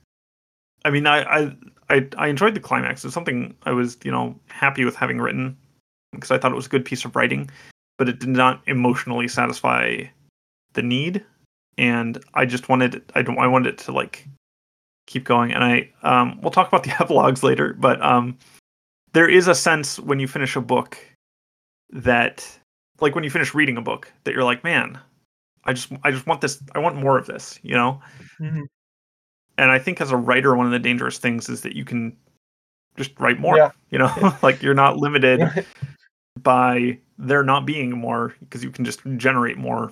I 0.85 0.89
mean, 0.89 1.07
I, 1.07 1.23
I 1.23 1.55
I 1.89 2.07
I 2.17 2.27
enjoyed 2.27 2.53
the 2.55 2.59
climax. 2.59 3.03
It's 3.05 3.13
something 3.13 3.55
I 3.63 3.71
was 3.71 3.97
you 4.03 4.11
know 4.11 4.35
happy 4.47 4.85
with 4.85 4.95
having 4.95 5.19
written, 5.19 5.57
because 6.13 6.31
I 6.31 6.37
thought 6.37 6.51
it 6.51 6.55
was 6.55 6.67
a 6.67 6.69
good 6.69 6.85
piece 6.85 7.05
of 7.05 7.15
writing, 7.15 7.49
but 7.97 8.09
it 8.09 8.19
did 8.19 8.29
not 8.29 8.61
emotionally 8.67 9.27
satisfy 9.27 10.03
the 10.73 10.81
need, 10.83 11.23
and 11.77 12.23
I 12.33 12.45
just 12.45 12.69
wanted 12.69 13.03
I 13.15 13.21
don't 13.21 13.39
I 13.39 13.47
wanted 13.47 13.73
it 13.73 13.77
to 13.79 13.91
like 13.91 14.27
keep 15.07 15.23
going. 15.25 15.53
And 15.53 15.63
I 15.63 15.89
um, 16.03 16.39
we'll 16.41 16.51
talk 16.51 16.67
about 16.67 16.83
the 16.83 16.91
epilogues 17.01 17.43
later, 17.43 17.73
but 17.73 18.01
um, 18.01 18.37
there 19.13 19.29
is 19.29 19.47
a 19.47 19.55
sense 19.55 19.99
when 19.99 20.19
you 20.19 20.27
finish 20.27 20.55
a 20.55 20.61
book 20.61 20.97
that 21.91 22.47
like 23.01 23.15
when 23.15 23.23
you 23.23 23.29
finish 23.29 23.53
reading 23.53 23.77
a 23.77 23.81
book 23.81 24.11
that 24.23 24.33
you're 24.33 24.43
like, 24.43 24.63
man, 24.63 24.99
I 25.65 25.73
just 25.73 25.91
I 26.03 26.11
just 26.11 26.27
want 26.27 26.41
this 26.41 26.61
I 26.75 26.79
want 26.79 26.95
more 26.97 27.17
of 27.17 27.25
this, 27.27 27.59
you 27.63 27.75
know? 27.75 28.01
Mhm. 28.41 28.63
And 29.59 29.71
I 29.71 29.77
think 29.77 29.99
as 29.99 30.11
a 30.11 30.17
writer 30.17 30.55
one 30.55 30.65
of 30.65 30.71
the 30.71 30.79
dangerous 30.79 31.17
things 31.17 31.49
is 31.49 31.61
that 31.61 31.75
you 31.75 31.83
can 31.83 32.15
just 32.97 33.11
write 33.19 33.39
more, 33.39 33.57
Yeah. 33.57 33.71
you 33.91 33.99
know? 33.99 34.33
like 34.41 34.61
you're 34.63 34.73
not 34.73 34.97
limited 34.97 35.41
by 36.43 36.97
there 37.17 37.43
not 37.43 37.65
being 37.65 37.91
more 37.91 38.33
because 38.39 38.63
you 38.63 38.71
can 38.71 38.85
just 38.85 39.01
generate 39.17 39.57
more 39.57 39.91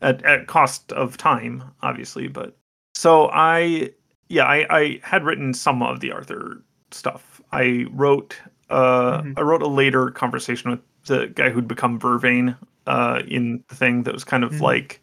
at, 0.00 0.24
at 0.24 0.46
cost 0.46 0.90
of 0.92 1.16
time, 1.18 1.62
obviously. 1.82 2.28
But 2.28 2.56
so 2.94 3.28
I, 3.30 3.90
yeah, 4.28 4.44
I, 4.44 4.66
I 4.70 5.00
had 5.02 5.24
written 5.24 5.52
some 5.52 5.82
of 5.82 6.00
the 6.00 6.10
Arthur 6.12 6.62
stuff. 6.90 7.42
I 7.52 7.86
wrote, 7.90 8.36
uh, 8.70 9.20
Mhm. 9.22 9.34
I 9.38 9.42
wrote 9.42 9.62
a 9.62 9.66
later 9.68 10.10
conversation 10.10 10.70
with 10.70 10.80
the 11.04 11.26
guy 11.28 11.50
who'd 11.50 11.68
become 11.68 11.98
Vervain, 12.00 12.56
uh, 12.86 13.20
in 13.28 13.62
the 13.68 13.74
thing 13.74 14.02
that 14.04 14.14
was 14.14 14.24
kind 14.24 14.44
of 14.44 14.52
Mhm. 14.52 14.60
like 14.62 15.00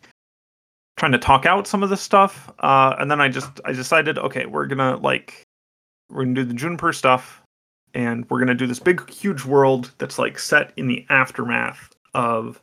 trying 0.98 1.12
to 1.12 1.18
talk 1.18 1.46
out 1.46 1.68
some 1.68 1.84
of 1.84 1.90
this 1.90 2.02
stuff. 2.02 2.52
Uh, 2.60 2.96
and 3.00 3.10
then 3.12 3.20
I 3.20 3.28
just, 3.28 3.60
I 3.66 3.74
decided, 3.74 4.18
okay, 4.18 4.46
we're 4.46 4.66
gonna 4.66 4.98
like, 4.98 5.44
we're 6.10 6.24
gonna 6.24 6.36
do 6.36 6.46
the 6.46 6.54
Juniper 6.54 6.94
stuff 6.94 7.42
and 7.94 8.30
we're 8.30 8.40
gonna 8.40 8.54
do 8.56 8.68
this 8.68 8.80
big 8.80 9.10
huge 9.10 9.44
world 9.46 9.92
that's 9.98 10.18
like 10.20 10.38
set 10.40 10.72
in 10.78 10.88
the 10.88 11.06
aftermath 11.10 11.90
of 12.14 12.62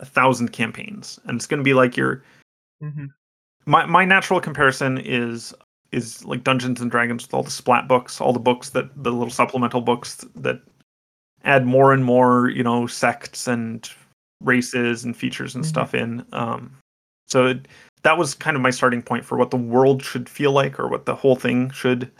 a 0.00 0.04
thousand 0.04 0.52
campaigns 0.52 1.18
and 1.24 1.36
it's 1.36 1.46
gonna 1.46 1.62
be 1.62 1.74
like 1.74 1.96
your 1.96 2.22
Mhm. 2.82 3.08
my 3.66 3.84
my 3.86 4.04
natural 4.04 4.40
comparison 4.40 4.98
is 4.98 5.52
is 5.90 6.24
like 6.24 6.44
Dungeons 6.44 6.80
and 6.80 6.90
Dragons 6.90 7.24
with 7.24 7.34
all 7.34 7.42
the 7.42 7.50
splat 7.50 7.88
books, 7.88 8.20
all 8.20 8.32
the 8.32 8.38
books 8.38 8.70
that 8.70 8.90
the 9.02 9.10
little 9.10 9.30
supplemental 9.30 9.80
books 9.80 10.16
that 10.36 10.60
add 11.44 11.66
more 11.66 11.92
and 11.92 12.04
more, 12.04 12.50
you 12.50 12.62
know, 12.62 12.86
sects 12.86 13.48
and 13.48 13.88
races 14.42 15.02
and 15.04 15.16
features 15.16 15.54
and 15.54 15.64
Mhm. 15.64 15.68
stuff 15.68 15.94
in. 15.94 16.24
Um, 16.32 16.70
so 17.28 17.46
it, 17.46 17.68
that 18.02 18.18
was 18.18 18.34
kind 18.34 18.56
of 18.56 18.62
my 18.62 18.70
starting 18.70 19.02
point 19.02 19.24
for 19.24 19.36
what 19.36 19.50
the 19.50 19.56
world 19.56 20.02
should 20.02 20.28
feel 20.28 20.52
like, 20.52 20.78
or 20.78 20.88
what 20.88 21.06
the 21.06 21.14
whole 21.14 21.36
thing 21.36 21.70
should 21.70 22.10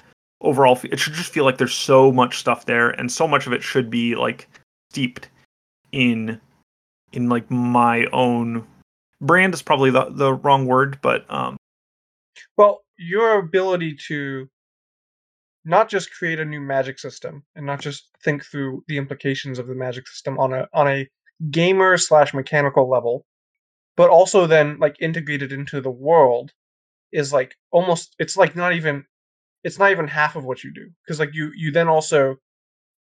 overall. 0.40 0.76
Fe- 0.76 0.90
it 0.90 0.98
should 0.98 1.14
just 1.14 1.32
feel 1.32 1.44
like 1.44 1.58
there's 1.58 1.74
so 1.74 2.12
much 2.12 2.38
stuff 2.38 2.66
there, 2.66 2.90
and 2.90 3.10
so 3.10 3.26
much 3.26 3.46
of 3.46 3.52
it 3.52 3.62
should 3.62 3.90
be 3.90 4.14
like 4.14 4.48
steeped 4.90 5.28
in 5.92 6.40
in 7.12 7.28
like 7.28 7.50
my 7.50 8.06
own 8.12 8.66
brand 9.20 9.54
is 9.54 9.62
probably 9.62 9.90
the 9.90 10.06
the 10.10 10.34
wrong 10.34 10.66
word, 10.66 10.98
but 11.02 11.24
um, 11.32 11.56
Well, 12.56 12.82
your 12.96 13.38
ability 13.38 13.96
to 14.08 14.48
not 15.64 15.88
just 15.88 16.12
create 16.12 16.40
a 16.40 16.44
new 16.44 16.60
magic 16.60 16.98
system 16.98 17.44
and 17.54 17.66
not 17.66 17.80
just 17.80 18.10
think 18.24 18.44
through 18.44 18.82
the 18.88 18.96
implications 18.96 19.58
of 19.58 19.66
the 19.66 19.74
magic 19.74 20.06
system 20.08 20.38
on 20.38 20.52
a 20.52 20.68
on 20.72 20.88
a 20.88 21.08
gamer 21.50 21.96
slash 21.96 22.34
mechanical 22.34 22.88
level, 22.88 23.24
but 23.98 24.10
also 24.10 24.46
then 24.46 24.78
like 24.78 24.96
integrated 25.00 25.52
into 25.52 25.80
the 25.80 25.90
world 25.90 26.52
is 27.12 27.32
like 27.32 27.56
almost 27.72 28.14
it's 28.20 28.36
like 28.36 28.54
not 28.54 28.72
even 28.72 29.04
it's 29.64 29.78
not 29.78 29.90
even 29.90 30.06
half 30.06 30.36
of 30.36 30.44
what 30.44 30.62
you 30.62 30.72
do 30.72 30.88
because 31.04 31.18
like 31.18 31.34
you 31.34 31.50
you 31.56 31.72
then 31.72 31.88
also 31.88 32.36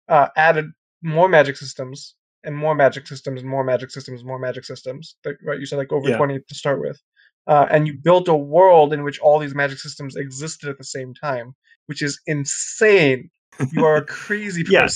uh, 0.10 0.27
added 0.36 0.66
more 1.04 1.30
magic 1.30 1.56
systems 1.56 2.16
and 2.44 2.58
more 2.58 2.74
magic 2.74 3.06
systems 3.06 3.42
and 3.42 3.50
more 3.50 3.63
magic 3.63 3.92
systems 3.92 4.22
and 4.22 4.27
more 4.27 4.39
magic 4.39 4.66
systems 4.66 5.16
like, 5.24 5.38
right 5.44 5.60
you 5.60 5.68
said 5.68 5.77
like 5.77 5.94
over 5.94 6.10
Yeah. 6.10 6.18
20 6.18 6.39
to 6.39 6.56
start 6.56 6.82
with 6.82 7.00
uh, 7.46 7.68
and 7.70 7.86
you 7.88 7.94
built 7.94 8.27
a 8.27 8.36
world 8.36 8.92
in 8.92 9.03
which 9.03 9.20
all 9.20 9.38
these 9.38 9.55
magic 9.55 9.77
systems 9.77 10.16
existed 10.16 10.68
at 10.68 10.79
the 10.79 10.83
same 10.83 11.14
time 11.14 11.53
which 11.86 12.01
is 12.01 12.20
insane 12.25 13.29
you 13.72 13.86
are 13.86 13.98
a 13.98 14.05
crazy 14.05 14.64
Yeah. 14.70 14.88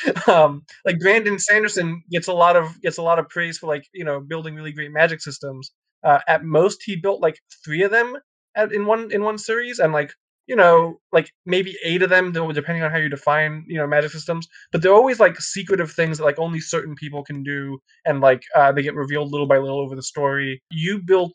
um 0.28 0.62
like 0.84 0.98
brandon 0.98 1.38
sanderson 1.38 2.02
gets 2.10 2.28
a 2.28 2.32
lot 2.32 2.56
of 2.56 2.80
gets 2.82 2.98
a 2.98 3.02
lot 3.02 3.18
of 3.18 3.28
praise 3.28 3.58
for 3.58 3.66
like 3.66 3.84
you 3.92 4.04
know 4.04 4.20
building 4.20 4.54
really 4.54 4.72
great 4.72 4.92
magic 4.92 5.20
systems. 5.20 5.72
Uh, 6.04 6.18
at 6.26 6.44
most 6.44 6.82
he 6.84 6.96
built 6.96 7.20
like 7.20 7.38
three 7.64 7.82
of 7.84 7.90
them 7.92 8.16
at, 8.56 8.72
in 8.72 8.86
one 8.86 9.10
in 9.12 9.22
one 9.22 9.38
series 9.38 9.78
and 9.78 9.92
like 9.92 10.12
you 10.48 10.56
know 10.56 10.98
like 11.12 11.30
maybe 11.46 11.76
eight 11.84 12.02
of 12.02 12.10
them 12.10 12.32
depending 12.32 12.82
on 12.82 12.90
how 12.90 12.96
you 12.98 13.08
define 13.08 13.64
you 13.68 13.78
know 13.78 13.86
magic 13.86 14.10
systems 14.10 14.48
but 14.72 14.82
they're 14.82 14.92
always 14.92 15.20
like 15.20 15.40
secretive 15.40 15.92
things 15.92 16.18
that 16.18 16.24
like 16.24 16.38
only 16.40 16.58
certain 16.60 16.96
people 16.96 17.22
can 17.22 17.42
do 17.44 17.78
and 18.04 18.20
like 18.20 18.42
uh, 18.56 18.72
they 18.72 18.82
get 18.82 18.94
revealed 18.96 19.30
little 19.30 19.46
by 19.46 19.58
little 19.58 19.80
over 19.80 19.94
the 19.94 20.02
story. 20.02 20.60
You 20.70 21.00
built 21.06 21.34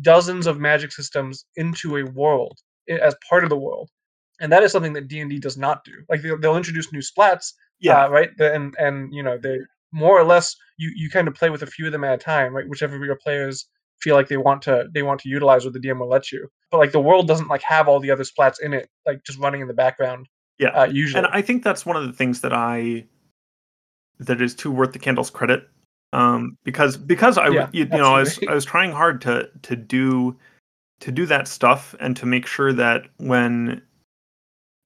dozens 0.00 0.46
of 0.46 0.58
magic 0.60 0.92
systems 0.92 1.46
into 1.56 1.96
a 1.96 2.04
world 2.04 2.58
as 2.88 3.14
part 3.28 3.44
of 3.44 3.50
the 3.50 3.56
world 3.56 3.90
and 4.40 4.52
that 4.52 4.62
is 4.62 4.72
something 4.72 4.92
that 4.92 5.08
d&d 5.08 5.38
does 5.38 5.56
not 5.56 5.84
do. 5.84 5.92
Like 6.10 6.22
they'll, 6.22 6.38
they'll 6.38 6.56
introduce 6.56 6.92
new 6.92 7.00
splats 7.00 7.52
yeah, 7.80 8.04
uh, 8.04 8.08
right 8.08 8.30
and 8.38 8.74
and 8.78 9.12
you 9.12 9.22
know 9.22 9.38
they 9.38 9.58
more 9.92 10.18
or 10.18 10.24
less 10.24 10.56
you 10.76 10.90
you 10.94 11.10
kind 11.10 11.28
of 11.28 11.34
play 11.34 11.50
with 11.50 11.62
a 11.62 11.66
few 11.66 11.86
of 11.86 11.92
them 11.92 12.04
at 12.04 12.14
a 12.14 12.18
time 12.18 12.54
right 12.54 12.68
whichever 12.68 13.02
your 13.04 13.16
players 13.16 13.66
feel 14.00 14.14
like 14.14 14.28
they 14.28 14.36
want 14.36 14.60
to 14.62 14.86
they 14.92 15.02
want 15.02 15.20
to 15.20 15.28
utilize 15.28 15.64
what 15.64 15.72
the 15.72 15.78
dm 15.78 15.98
will 15.98 16.08
let 16.08 16.30
you 16.30 16.46
but 16.70 16.78
like 16.78 16.92
the 16.92 17.00
world 17.00 17.26
doesn't 17.26 17.48
like 17.48 17.62
have 17.62 17.88
all 17.88 17.98
the 17.98 18.10
other 18.10 18.24
splats 18.24 18.60
in 18.60 18.74
it 18.74 18.90
like 19.06 19.22
just 19.24 19.38
running 19.38 19.62
in 19.62 19.68
the 19.68 19.74
background 19.74 20.26
yeah. 20.58 20.68
uh, 20.68 20.84
usually 20.86 21.22
and 21.24 21.32
I 21.32 21.42
think 21.42 21.62
that's 21.62 21.84
one 21.84 21.96
of 21.96 22.06
the 22.06 22.12
things 22.12 22.40
that 22.40 22.52
I 22.52 23.04
that 24.18 24.40
is 24.40 24.54
too 24.54 24.70
worth 24.70 24.92
the 24.92 24.98
candle's 24.98 25.30
credit. 25.30 25.68
Um, 26.12 26.56
because 26.64 26.96
because 26.96 27.36
I 27.36 27.48
Yeah, 27.48 27.68
you, 27.72 27.84
you 27.84 27.98
know 27.98 28.14
I 28.14 28.20
was. 28.20 28.38
I 28.48 28.54
was 28.54 28.64
trying 28.64 28.92
hard 28.92 29.20
to 29.22 29.48
to 29.62 29.76
do 29.76 30.36
to 31.00 31.12
do 31.12 31.26
that 31.26 31.46
stuff 31.46 31.94
and 32.00 32.16
to 32.16 32.26
make 32.26 32.46
sure 32.46 32.72
that 32.72 33.06
when 33.18 33.82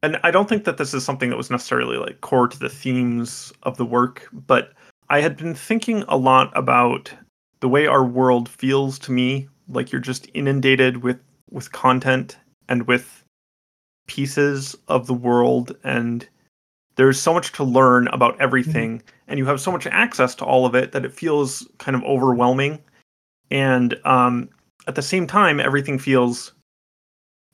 and 0.02 0.18
I 0.22 0.30
don't 0.30 0.48
think 0.48 0.64
that 0.64 0.78
this 0.78 0.94
is 0.94 1.04
something 1.04 1.30
that 1.30 1.36
was 1.36 1.50
necessarily 1.50 1.96
like 1.96 2.20
core 2.20 2.48
to 2.48 2.58
the 2.58 2.68
themes 2.68 3.52
of 3.64 3.76
the 3.76 3.84
work, 3.84 4.28
but 4.32 4.72
I 5.08 5.20
had 5.20 5.36
been 5.36 5.54
thinking 5.54 6.04
a 6.08 6.16
lot 6.16 6.52
about 6.56 7.12
the 7.60 7.68
way 7.68 7.86
our 7.86 8.04
world 8.04 8.48
feels 8.48 8.98
to 9.00 9.12
me 9.12 9.48
like 9.68 9.92
you're 9.92 10.00
just 10.00 10.28
inundated 10.34 10.98
with 10.98 11.20
with 11.50 11.72
content 11.72 12.38
and 12.68 12.86
with 12.86 13.24
pieces 14.06 14.76
of 14.88 15.06
the 15.06 15.14
world 15.14 15.76
and 15.84 16.28
there's 16.96 17.20
so 17.20 17.32
much 17.32 17.52
to 17.52 17.64
learn 17.64 18.08
about 18.08 18.40
everything 18.40 19.02
and 19.28 19.38
you 19.38 19.46
have 19.46 19.60
so 19.60 19.70
much 19.70 19.86
access 19.86 20.34
to 20.34 20.44
all 20.44 20.66
of 20.66 20.74
it 20.74 20.92
that 20.92 21.04
it 21.04 21.14
feels 21.14 21.66
kind 21.78 21.96
of 21.96 22.02
overwhelming. 22.04 22.78
And 23.50 23.98
um, 24.04 24.48
at 24.86 24.96
the 24.96 25.02
same 25.02 25.26
time 25.26 25.60
everything 25.60 25.98
feels 25.98 26.52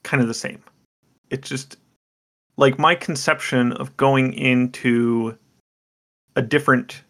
kind 0.03 0.21
of 0.21 0.27
the 0.27 0.33
same. 0.33 0.61
It 1.29 1.43
just 1.43 1.77
like 2.57 2.77
my 2.79 2.95
conception 2.95 3.71
of 3.73 3.95
going 3.97 4.33
into 4.33 5.37
a 6.35 6.41
different 6.41 7.03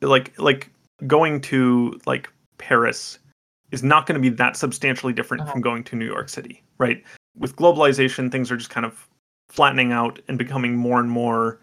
like 0.00 0.36
like 0.38 0.70
going 1.06 1.40
to 1.40 1.98
like 2.06 2.30
paris 2.58 3.18
is 3.70 3.82
not 3.82 4.06
going 4.06 4.20
to 4.20 4.30
be 4.30 4.34
that 4.34 4.56
substantially 4.56 5.12
different 5.12 5.42
Uh-huh. 5.42 5.52
from 5.52 5.60
going 5.60 5.82
to 5.84 5.96
new 5.96 6.06
york 6.06 6.28
city 6.28 6.62
right 6.78 7.02
with 7.36 7.56
globalization 7.56 8.30
things 8.30 8.50
are 8.50 8.56
just 8.56 8.70
kind 8.70 8.86
of 8.86 9.08
flattening 9.48 9.92
out 9.92 10.18
and 10.28 10.38
becoming 10.38 10.76
more 10.76 11.00
and 11.00 11.10
more 11.10 11.60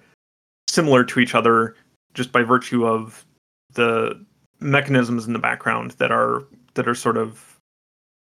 similar 0.67 1.03
to 1.03 1.19
each 1.19 1.35
other 1.35 1.75
just 2.13 2.31
by 2.31 2.43
virtue 2.43 2.85
of 2.85 3.25
the 3.73 4.23
mechanisms 4.59 5.25
in 5.27 5.33
the 5.33 5.39
background 5.39 5.91
that 5.91 6.11
are 6.11 6.43
that 6.73 6.87
are 6.87 6.95
sort 6.95 7.17
of 7.17 7.57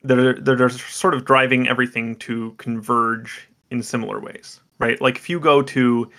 that 0.02 0.18
are 0.18 0.34
that 0.40 0.60
are 0.60 0.68
sort 0.68 1.14
of 1.14 1.24
driving 1.24 1.68
everything 1.68 2.14
to 2.16 2.52
converge 2.58 3.48
in 3.70 3.82
similar 3.82 4.20
ways 4.20 4.60
right? 4.80 5.00
Like 5.00 5.16
if 5.16 5.30
you 5.30 5.38
go 5.38 5.62
to 5.62 6.10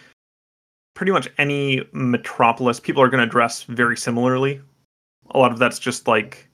pretty 0.94 1.12
much 1.12 1.28
any 1.38 1.84
metropolis 1.92 2.80
people 2.80 3.02
are 3.02 3.10
going 3.10 3.24
to 3.24 3.30
dress 3.30 3.64
very 3.64 3.98
similarly. 3.98 4.62
A 5.32 5.38
lot 5.38 5.52
of 5.52 5.60
that's 5.60 5.80
just 5.80 6.08
like 6.08 6.48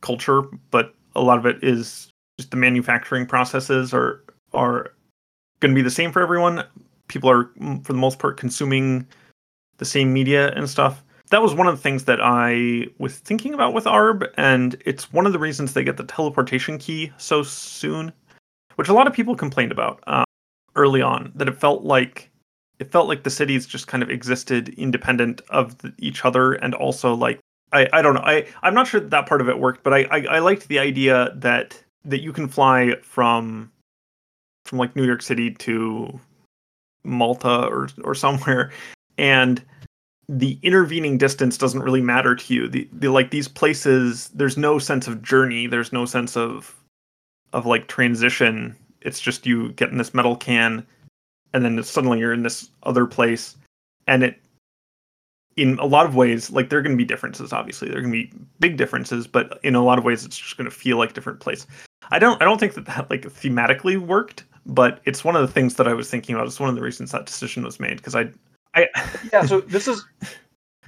culture 0.00 0.42
but 0.70 0.94
a 1.16 1.22
lot 1.22 1.38
of 1.38 1.46
it 1.46 1.62
is 1.62 2.10
just 2.38 2.52
the 2.52 2.56
manufacturing 2.56 3.26
processes 3.26 3.92
are 3.92 4.22
are 4.52 4.92
going 5.60 5.74
to 5.74 5.78
be 5.78 5.82
the 5.82 5.90
same 5.90 6.12
for 6.12 6.22
everyone. 6.22 6.64
People 7.08 7.30
are 7.30 7.50
for 7.82 7.92
the 7.92 7.98
most 7.98 8.18
part 8.18 8.36
consuming 8.36 9.06
the 9.78 9.84
same 9.84 10.12
media 10.12 10.52
and 10.54 10.68
stuff. 10.68 11.02
That 11.30 11.42
was 11.42 11.54
one 11.54 11.66
of 11.66 11.76
the 11.76 11.82
things 11.82 12.04
that 12.04 12.20
i 12.22 12.86
was 12.98 13.18
thinking 13.18 13.52
about 13.52 13.74
with 13.74 13.84
Aerb 13.84 14.26
and 14.38 14.80
it's 14.86 15.12
one 15.12 15.26
of 15.26 15.32
the 15.32 15.38
reasons 15.38 15.72
they 15.72 15.84
get 15.84 15.98
the 15.98 16.04
teleportation 16.04 16.78
key 16.78 17.12
so 17.18 17.42
soon 17.42 18.12
which 18.76 18.88
a 18.88 18.94
lot 18.94 19.06
of 19.06 19.12
people 19.12 19.36
complained 19.36 19.70
about 19.70 20.02
early 20.78 21.02
on 21.02 21.32
that 21.34 21.48
it 21.48 21.56
felt 21.56 21.82
like 21.84 22.30
it 22.78 22.90
felt 22.90 23.08
like 23.08 23.24
the 23.24 23.30
cities 23.30 23.66
just 23.66 23.88
kind 23.88 24.02
of 24.02 24.10
existed 24.10 24.68
independent 24.70 25.40
of 25.50 25.76
the, 25.78 25.92
each 25.98 26.24
other 26.24 26.52
and 26.54 26.74
also 26.74 27.14
like 27.14 27.40
I, 27.72 27.88
I 27.92 28.02
don't 28.02 28.14
know 28.14 28.22
I 28.24 28.46
I'm 28.62 28.74
not 28.74 28.86
sure 28.86 29.00
that, 29.00 29.10
that 29.10 29.26
part 29.26 29.40
of 29.40 29.48
it 29.48 29.58
worked 29.58 29.82
but 29.82 29.92
I, 29.92 30.04
I 30.10 30.26
I 30.36 30.38
liked 30.38 30.68
the 30.68 30.78
idea 30.78 31.32
that 31.36 31.82
that 32.04 32.20
you 32.20 32.32
can 32.32 32.48
fly 32.48 32.94
from 33.02 33.70
from 34.64 34.78
like 34.78 34.96
New 34.96 35.04
York 35.04 35.22
City 35.22 35.50
to 35.52 36.20
Malta 37.04 37.66
or 37.66 37.88
or 38.04 38.14
somewhere 38.14 38.70
and 39.18 39.62
the 40.28 40.58
intervening 40.62 41.16
distance 41.16 41.56
doesn't 41.56 41.82
really 41.82 42.02
matter 42.02 42.34
to 42.36 42.54
you. 42.54 42.68
The, 42.68 42.88
the 42.92 43.08
like 43.08 43.30
these 43.30 43.48
places, 43.48 44.28
there's 44.28 44.58
no 44.58 44.78
sense 44.78 45.08
of 45.08 45.22
journey. 45.22 45.66
There's 45.66 45.92
no 45.92 46.04
sense 46.04 46.36
of 46.36 46.74
of 47.52 47.64
like 47.66 47.88
transition. 47.88 48.76
It's 49.02 49.20
just 49.20 49.46
you 49.46 49.72
get 49.72 49.90
in 49.90 49.98
this 49.98 50.14
metal 50.14 50.36
can, 50.36 50.86
and 51.52 51.64
then 51.64 51.82
suddenly 51.82 52.18
you're 52.18 52.32
in 52.32 52.42
this 52.42 52.70
other 52.82 53.06
place, 53.06 53.56
and 54.06 54.22
it. 54.22 54.40
In 55.56 55.76
a 55.80 55.86
lot 55.86 56.06
of 56.06 56.14
ways, 56.14 56.52
like 56.52 56.68
there 56.68 56.78
are 56.78 56.82
going 56.82 56.96
to 56.96 56.96
be 56.96 57.04
differences. 57.04 57.52
Obviously, 57.52 57.88
there 57.88 57.98
are 57.98 58.00
going 58.00 58.12
to 58.12 58.18
be 58.28 58.32
big 58.60 58.76
differences, 58.76 59.26
but 59.26 59.58
in 59.64 59.74
a 59.74 59.82
lot 59.82 59.98
of 59.98 60.04
ways, 60.04 60.24
it's 60.24 60.38
just 60.38 60.56
going 60.56 60.70
to 60.70 60.76
feel 60.76 60.98
like 60.98 61.10
a 61.10 61.12
different 61.12 61.40
place. 61.40 61.66
I 62.12 62.20
don't. 62.20 62.40
I 62.40 62.44
don't 62.44 62.58
think 62.60 62.74
that 62.74 62.86
that 62.86 63.10
like 63.10 63.22
thematically 63.22 63.98
worked, 63.98 64.44
but 64.66 65.00
it's 65.04 65.24
one 65.24 65.34
of 65.34 65.42
the 65.42 65.52
things 65.52 65.74
that 65.74 65.88
I 65.88 65.94
was 65.94 66.08
thinking 66.08 66.36
about. 66.36 66.46
It's 66.46 66.60
one 66.60 66.68
of 66.68 66.76
the 66.76 66.80
reasons 66.82 67.10
that 67.10 67.26
decision 67.26 67.64
was 67.64 67.80
made 67.80 67.96
because 67.96 68.14
I 68.14 68.30
I 68.76 68.86
yeah, 69.32 69.44
so 69.44 69.60
this 69.62 69.88
is 69.88 70.04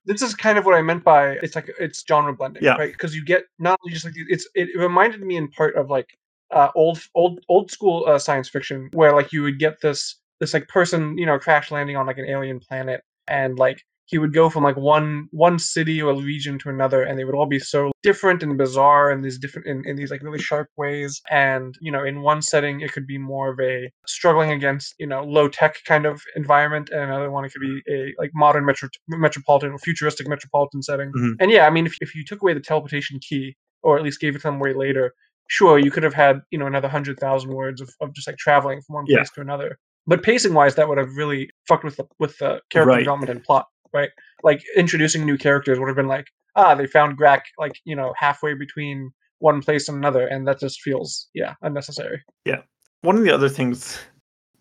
this 0.07 0.23
is 0.23 0.35
kind 0.37 0.57
of 0.57 0.65
what 0.65 0.77
I 0.77 0.83
meant 0.83 1.03
by 1.03 1.33
it's 1.43 1.57
like 1.57 1.69
it's 1.81 2.05
genre 2.07 2.33
blending, 2.33 2.63
Yeah. 2.63 2.77
right? 2.77 2.93
Because 2.93 3.15
you 3.15 3.25
get 3.25 3.47
not 3.59 3.79
only 3.83 3.93
just 3.93 4.05
like 4.05 4.15
it's 4.17 4.49
it 4.55 4.69
reminded 4.79 5.21
me 5.23 5.37
in 5.37 5.49
part 5.49 5.75
of 5.75 5.91
like 5.91 6.17
uh, 6.53 6.69
old 6.75 7.01
old 7.15 7.41
old 7.49 7.71
school 7.71 8.05
uh, 8.09 8.19
science 8.19 8.49
fiction 8.49 8.89
where 8.93 9.15
like 9.15 9.33
you 9.33 9.43
would 9.43 9.59
get 9.59 9.81
this 9.83 10.19
this 10.41 10.55
like 10.55 10.69
person 10.69 11.17
you 11.19 11.27
know 11.27 11.39
crash 11.39 11.71
landing 11.71 11.97
on 11.97 12.07
like 12.07 12.19
an 12.19 12.27
alien 12.29 12.61
planet 12.61 13.03
and 13.29 13.59
like 13.59 13.83
he 14.07 14.19
would 14.19 14.35
go 14.35 14.51
from 14.51 14.65
like 14.65 14.77
one 14.77 15.29
one 15.31 15.59
city 15.59 16.03
or 16.03 16.13
region 16.21 16.59
to 16.59 16.69
another 16.69 17.03
and 17.03 17.17
they 17.17 17.25
would 17.25 17.35
all 17.35 17.47
be 17.47 17.61
so 17.61 17.93
different 18.03 18.43
and 18.43 18.59
bizarre 18.59 19.13
in 19.13 19.23
these 19.23 19.39
different 19.39 19.69
in, 19.69 19.83
in 19.87 19.95
these 19.95 20.11
like 20.11 20.23
really 20.23 20.39
sharp 20.41 20.69
ways 20.77 21.21
and 21.31 21.77
you 21.81 21.93
know 21.93 22.03
in 22.03 22.23
one 22.23 22.43
setting 22.43 22.81
it 22.81 22.93
could 22.93 23.07
be 23.07 23.19
more 23.19 23.53
of 23.53 23.61
a 23.61 23.89
struggling 24.07 24.51
against 24.51 24.95
you 24.99 25.07
know 25.07 25.23
low 25.23 25.47
tech 25.49 25.77
kind 25.87 26.07
of 26.07 26.21
environment 26.35 26.91
and 26.91 27.03
another 27.03 27.31
one 27.31 27.45
it 27.45 27.53
could 27.53 27.61
be 27.61 27.81
a 27.89 28.13
like 28.19 28.31
modern 28.35 28.65
metro, 28.67 28.89
metropolitan 29.09 29.71
or 29.71 29.79
futuristic 29.79 30.27
metropolitan 30.27 30.83
setting 30.83 31.13
Mhm. 31.13 31.37
and 31.39 31.51
yeah 31.53 31.67
i 31.67 31.71
mean 31.71 31.87
if, 31.87 31.97
if 32.01 32.15
you 32.15 32.25
took 32.25 32.43
away 32.43 32.55
the 32.55 32.61
teleportation 32.61 33.21
key 33.21 33.57
or 33.83 33.97
at 33.97 34.03
least 34.03 34.21
gave 34.21 34.35
it 34.35 34.43
some 34.43 34.59
way 34.59 34.75
later 34.75 35.15
sure 35.51 35.79
you 35.79 35.91
could 35.91 36.03
have 36.05 36.15
had 36.15 36.41
you 36.51 36.59
know 36.59 36.67
another 36.67 36.89
hundred 36.89 37.19
thousand 37.19 37.51
words 37.53 37.81
of, 37.81 37.91
of 38.01 38.15
just 38.15 38.27
like 38.29 38.37
traveling 38.39 38.81
from 38.83 38.95
one 38.95 39.05
Yeah. 39.09 39.19
place 39.19 39.31
to 39.31 39.41
another 39.41 39.79
but 40.07 40.23
pacing 40.23 40.55
wise 40.55 40.75
that 40.77 40.89
would 40.89 40.99
have 40.99 41.15
really 41.17 41.51
fucked 41.69 41.85
with 41.85 41.97
the 41.97 42.07
with 42.19 42.39
the 42.39 42.61
character 42.71 42.91
Right. 42.93 42.99
development 43.01 43.31
and 43.31 43.43
plot 43.45 43.67
right 43.93 44.11
like 44.43 44.63
introducing 44.77 45.27
new 45.27 45.37
characters 45.37 45.79
would 45.79 45.89
have 45.89 45.97
been 45.97 46.09
like 46.09 46.27
ah 46.57 46.75
they 46.75 46.87
found 46.87 47.19
Grak 47.19 47.43
like 47.59 47.73
you 47.85 47.97
know 47.97 48.15
halfway 48.17 48.55
between 48.55 49.11
one 49.41 49.61
place 49.61 49.89
and 49.89 49.99
another 49.99 50.27
and 50.27 50.47
that 50.47 50.61
just 50.61 50.81
feels 50.83 51.29
yeah 51.35 51.55
unnecessary 51.63 52.23
yeah 52.45 52.61
one 53.03 53.17
of 53.17 53.25
the 53.25 53.31
other 53.33 53.49
things 53.49 53.99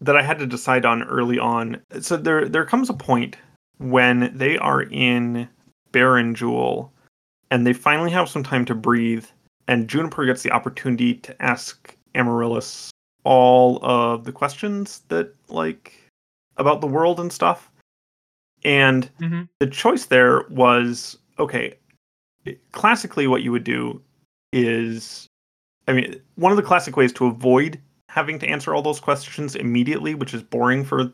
that 0.01 0.15
I 0.17 0.23
had 0.23 0.39
to 0.39 0.47
decide 0.47 0.85
on 0.85 1.03
early 1.03 1.37
on. 1.39 1.81
So 1.99 2.15
there 2.15 2.47
there 2.47 2.63
comes 2.65 2.89
a 2.89 2.93
point 2.93 3.35
when 3.79 4.31
they 4.33 4.57
are 4.57 4.83
in 4.83 5.49
Barren 5.91 6.33
Jewel 6.35 6.93
and 7.51 7.67
they 7.67 7.73
finally 7.73 8.09
have 8.11 8.29
some 8.29 8.43
time 8.43 8.63
to 8.65 8.75
breathe 8.75 9.25
and 9.69 9.87
Juniper 9.87 10.25
gets 10.25 10.41
the 10.41 10.51
opportunity 10.51 11.13
to 11.13 11.41
ask 11.41 11.95
Amaryllis 12.15 12.89
all 13.23 13.79
of 13.83 14.23
the 14.23 14.31
questions 14.31 15.03
that 15.09 15.33
like 15.49 15.93
about 16.57 16.81
the 16.81 16.87
world 16.87 17.19
and 17.19 17.31
stuff. 17.31 17.69
And 18.65 19.09
Mhm. 19.19 19.47
the 19.59 19.67
choice 19.67 20.07
there 20.07 20.41
was 20.49 21.17
okay, 21.37 21.75
classically 22.71 23.27
what 23.27 23.43
you 23.43 23.51
would 23.51 23.63
do 23.63 24.01
is 24.51 25.27
I 25.87 25.93
mean, 25.93 26.19
one 26.35 26.51
of 26.51 26.57
the 26.57 26.63
classic 26.63 26.97
ways 26.97 27.13
to 27.13 27.25
avoid 27.27 27.79
having 28.09 28.37
to 28.39 28.47
answer 28.47 28.73
all 28.73 28.81
those 28.81 28.99
questions 28.99 29.55
immediately, 29.55 30.13
which 30.15 30.33
is 30.33 30.41
boring 30.43 30.83
for 30.83 31.11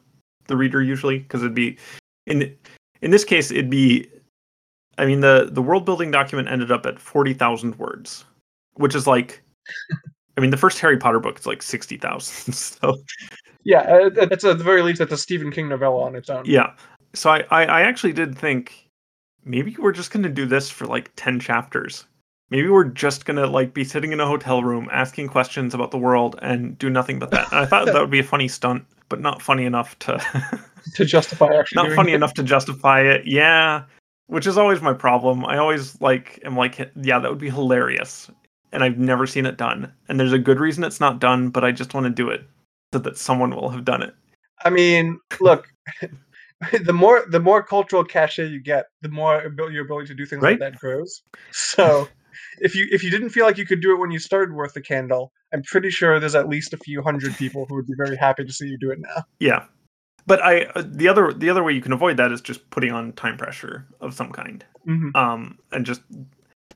the 0.47 0.55
reader 0.57 0.81
usually, 0.81 1.19
because 1.19 1.41
it'd 1.41 1.53
be 1.53 1.77
in 2.25 2.55
in 3.01 3.11
this 3.11 3.25
case 3.25 3.51
it'd 3.51 3.69
be 3.69 4.09
I 4.97 5.05
mean 5.05 5.19
the 5.19 5.49
the 5.51 5.61
world 5.61 5.83
building 5.85 6.09
document 6.11 6.47
ended 6.47 6.71
up 6.71 6.85
at 6.85 6.99
forty 6.99 7.33
thousand 7.33 7.75
words, 7.77 8.23
which 8.75 8.95
is 8.95 9.07
like 9.07 9.41
I 10.37 10.41
mean 10.41 10.49
the 10.51 10.57
first 10.57 10.79
Harry 10.79 10.97
Potter 10.97 11.19
book 11.19 11.39
is 11.39 11.45
like 11.45 11.61
sixty 11.61 11.97
thousand. 11.97 12.53
So 12.55 12.97
yeah 13.63 13.81
uh, 13.81 14.05
it- 14.07 14.31
it's 14.31 14.43
at 14.43 14.57
the 14.57 14.63
very 14.63 14.81
least 14.83 15.01
it's 15.01 15.11
a 15.11 15.17
stephen 15.17 15.51
king 15.51 15.67
novella 15.67 16.03
on 16.03 16.15
its 16.15 16.29
own 16.29 16.43
yeah. 16.45 16.73
So 17.13 17.29
I, 17.31 17.45
I, 17.49 17.63
I 17.65 17.81
actually 17.81 18.13
did 18.13 18.37
think 18.37 18.89
maybe 19.45 19.75
we're 19.79 19.91
just 19.93 20.11
gonna 20.11 20.29
do 20.29 20.45
this 20.45 20.69
for 20.69 20.85
like 20.85 21.11
ten 21.15 21.39
chapters. 21.39 22.05
Maybe 22.51 22.67
we're 22.69 22.83
just 22.83 23.25
gonna 23.25 23.47
like 23.47 23.73
be 23.73 23.83
sitting 23.83 24.11
in 24.11 24.19
a 24.19 24.27
hotel 24.27 24.61
room 24.63 24.87
asking 24.91 25.29
questions 25.29 25.73
about 25.73 25.91
the 25.91 25.97
world 25.97 26.37
and 26.41 26.77
do 26.77 26.89
nothing 26.89 27.17
but 27.17 27.31
that. 27.31 27.51
And 27.51 27.61
I 27.61 27.65
thought 27.65 27.85
that 27.85 27.95
would 27.95 28.11
be 28.11 28.19
a 28.19 28.23
funny 28.23 28.47
stunt, 28.49 28.83
but 29.09 29.19
not 29.21 29.41
funny 29.41 29.65
enough 29.65 29.97
to 29.99 30.21
to 30.95 31.05
justify 31.05 31.55
actually 31.55 31.87
not 31.87 31.95
funny 31.95 32.11
it. 32.11 32.15
enough 32.15 32.33
to 32.35 32.43
justify 32.43 33.01
it. 33.01 33.25
Yeah. 33.25 33.83
Which 34.27 34.45
is 34.45 34.57
always 34.57 34.81
my 34.81 34.93
problem. 34.93 35.45
I 35.45 35.57
always 35.57 35.99
like 36.01 36.39
am 36.43 36.55
like, 36.57 36.77
yeah, 37.01 37.17
that 37.19 37.29
would 37.31 37.39
be 37.39 37.49
hilarious. 37.49 38.29
And 38.75 38.83
I've 38.83 38.97
never 38.97 39.25
seen 39.25 39.45
it 39.45 39.57
done. 39.57 39.91
And 40.09 40.19
there's 40.19 40.33
a 40.33 40.37
good 40.39 40.59
reason 40.59 40.83
it's 40.83 40.99
not 40.99 41.19
done, 41.19 41.49
but 41.49 41.63
I 41.63 41.71
just 41.71 41.93
want 41.93 42.03
to 42.05 42.09
do 42.09 42.29
it 42.29 42.41
so 42.93 42.99
that 42.99 43.17
someone 43.17 43.55
will 43.55 43.69
have 43.69 43.85
done 43.85 44.03
it. 44.03 44.13
I 44.63 44.69
mean, 44.69 45.19
look, 45.39 45.67
the 46.83 46.93
more 46.93 47.25
the 47.29 47.39
more 47.39 47.63
cultural 47.63 48.03
cachet 48.03 48.47
you 48.47 48.59
get, 48.61 48.85
the 49.01 49.09
more 49.09 49.45
abil- 49.45 49.71
your 49.71 49.85
ability 49.85 50.07
to 50.07 50.13
do 50.13 50.25
things 50.25 50.41
Right. 50.43 50.59
like 50.59 50.71
that 50.73 50.79
grows. 50.79 51.21
So, 51.51 52.07
if 52.59 52.75
you 52.75 52.87
if 52.91 53.03
you 53.03 53.09
didn't 53.09 53.29
feel 53.29 53.45
like 53.45 53.57
you 53.57 53.65
could 53.65 53.81
do 53.81 53.93
it 53.93 53.99
when 53.99 54.11
you 54.11 54.19
started 54.19 54.53
Worth 54.53 54.73
the 54.73 54.81
Candle, 54.81 55.31
I'm 55.53 55.63
pretty 55.63 55.89
sure 55.89 56.19
there's 56.19 56.35
at 56.35 56.49
least 56.49 56.73
a 56.73 56.77
few 56.77 57.01
hundred 57.01 57.35
people 57.37 57.65
who 57.67 57.75
would 57.75 57.87
be 57.87 57.93
very 57.97 58.17
happy 58.17 58.43
to 58.43 58.51
see 58.53 58.67
you 58.67 58.77
do 58.77 58.91
it 58.91 58.99
now. 58.99 59.23
Yeah. 59.39 59.65
But 60.27 60.41
I 60.43 60.63
uh, 60.75 60.83
the 60.85 61.07
other 61.07 61.31
the 61.33 61.49
other 61.49 61.63
way 61.63 61.73
you 61.73 61.81
can 61.81 61.93
avoid 61.93 62.17
that 62.17 62.31
is 62.31 62.41
just 62.41 62.69
putting 62.71 62.91
on 62.91 63.13
time 63.13 63.37
pressure 63.37 63.87
of 64.01 64.13
some 64.13 64.31
kind. 64.31 64.65
hmm 64.85 65.09
um 65.15 65.59
and 65.71 65.85
just 65.85 66.01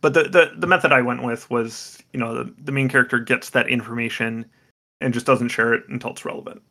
but 0.02 0.14
the, 0.14 0.24
the 0.24 0.52
the 0.58 0.68
method 0.68 0.92
i 0.92 1.02
went 1.02 1.24
with 1.24 1.50
was 1.50 2.00
you 2.14 2.20
know 2.20 2.34
the, 2.34 2.54
the 2.64 2.72
main 2.72 2.90
character 2.90 3.20
gets 3.20 3.52
that 3.52 3.68
information 3.68 4.46
and 5.02 5.14
just 5.14 5.26
doesn't 5.26 5.50
share 5.50 5.74
it 5.74 5.84
until 5.90 6.12
it's 6.12 6.26
relevant 6.26 6.62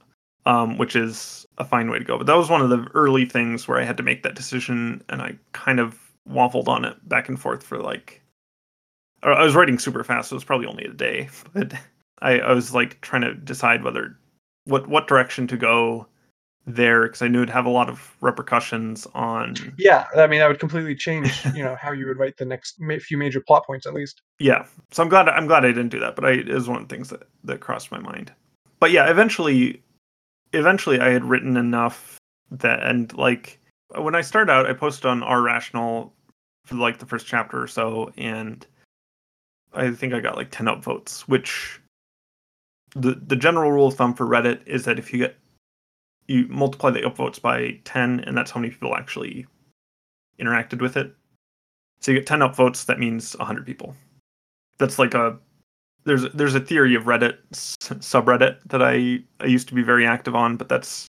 um 0.46 0.78
which 0.78 0.96
is 0.96 1.46
a 1.58 1.64
fine 1.64 1.90
way 1.90 1.98
to 1.98 2.04
go. 2.04 2.16
But 2.16 2.26
that 2.28 2.36
was 2.36 2.48
one 2.48 2.62
of 2.62 2.70
the 2.70 2.86
early 2.94 3.24
things 3.24 3.66
where 3.66 3.80
i 3.80 3.84
had 3.84 3.96
to 3.96 4.02
make 4.02 4.22
that 4.22 4.34
decision 4.34 5.02
and 5.08 5.22
i 5.22 5.36
kind 5.52 5.80
of 5.80 5.98
waffled 6.28 6.68
on 6.68 6.84
it 6.84 7.08
back 7.08 7.28
and 7.28 7.40
forth 7.40 7.62
for 7.62 7.78
like 7.78 8.22
i 9.22 9.42
was 9.42 9.54
writing 9.54 9.78
super 9.78 10.04
fast 10.04 10.28
so 10.28 10.34
it 10.34 10.36
was 10.36 10.44
probably 10.44 10.66
only 10.66 10.84
a 10.84 10.92
day 10.92 11.28
but 11.52 11.72
i 12.20 12.38
i 12.40 12.52
was 12.52 12.74
like 12.74 13.00
trying 13.00 13.22
to 13.22 13.34
decide 13.34 13.82
whether 13.82 14.16
what 14.64 14.86
what 14.88 15.08
direction 15.08 15.46
to 15.46 15.56
go 15.56 16.06
there 16.68 17.04
because 17.04 17.22
i 17.22 17.28
knew 17.28 17.38
it'd 17.42 17.48
have 17.50 17.64
a 17.66 17.70
lot 17.70 17.88
of 17.88 18.14
repercussions 18.20 19.06
on 19.14 19.54
Yeah, 19.78 20.06
I 20.16 20.26
mean, 20.26 20.38
that 20.40 20.48
would 20.48 20.58
completely 20.58 20.94
change, 20.94 21.44
you 21.54 21.64
know, 21.64 21.76
how 21.80 21.92
you 21.92 22.06
would 22.06 22.18
write 22.18 22.36
the 22.36 22.44
next 22.44 22.78
ma- 22.80 22.98
few 23.00 23.16
major 23.16 23.40
plot 23.40 23.64
points, 23.66 23.86
at 23.86 23.94
least. 23.94 24.22
yeah 24.38 24.66
so 24.90 25.02
i'm 25.02 25.08
glad 25.08 25.28
i'm 25.28 25.46
glad 25.46 25.64
i 25.64 25.68
didn't 25.68 25.88
do 25.88 25.98
that 25.98 26.14
but 26.14 26.24
i 26.24 26.30
it 26.32 26.48
was 26.48 26.68
one 26.68 26.80
of 26.80 26.86
the 26.88 26.94
things 26.94 27.08
that 27.08 27.22
that 27.44 27.60
crossed 27.60 27.90
my 27.90 27.98
mind 27.98 28.32
but 28.80 28.90
yeah 28.90 29.10
eventually 29.10 29.82
eventually 30.52 31.00
i 31.00 31.08
had 31.08 31.24
written 31.24 31.56
enough 31.56 32.16
that 32.50 32.82
and 32.82 33.12
like 33.14 33.58
when 33.96 34.14
i 34.14 34.20
started 34.20 34.52
out 34.52 34.66
i 34.66 34.72
posted 34.72 35.06
on 35.06 35.22
r 35.22 35.42
rational 35.42 36.12
for 36.66 36.74
like 36.76 36.98
the 36.98 37.06
first 37.06 37.26
chapter 37.26 37.62
or 37.62 37.66
so 37.66 38.12
and 38.18 38.66
i 39.74 39.90
think 39.90 40.12
i 40.14 40.20
got 40.20 40.36
like 40.36 40.50
10 40.50 40.66
upvotes 40.66 41.20
which 41.22 41.80
the 42.94 43.14
the 43.26 43.36
general 43.36 43.70
rule 43.70 43.86
of 43.88 43.94
thumb 43.94 44.14
for 44.14 44.26
reddit 44.26 44.60
is 44.66 44.84
that 44.84 44.98
if 44.98 45.12
you 45.12 45.18
get 45.18 45.36
you 46.28 46.46
multiply 46.48 46.90
the 46.90 47.00
upvotes 47.00 47.40
by 47.40 47.78
10 47.84 48.20
and 48.20 48.36
that's 48.36 48.50
how 48.50 48.60
many 48.60 48.72
people 48.72 48.94
actually 48.94 49.46
interacted 50.38 50.80
with 50.80 50.96
it 50.96 51.14
so 52.00 52.12
you 52.12 52.18
get 52.18 52.26
10 52.26 52.40
upvotes 52.40 52.86
that 52.86 52.98
means 52.98 53.36
100 53.38 53.66
people 53.66 53.94
that's 54.78 54.98
like 54.98 55.14
a 55.14 55.38
there's 56.08 56.24
there's 56.32 56.54
a 56.54 56.60
theory 56.60 56.94
of 56.94 57.04
Reddit 57.04 57.38
subreddit 57.50 58.58
that 58.66 58.82
I 58.82 59.20
I 59.40 59.46
used 59.46 59.68
to 59.68 59.74
be 59.74 59.82
very 59.82 60.06
active 60.06 60.34
on, 60.34 60.56
but 60.56 60.68
that's 60.68 61.06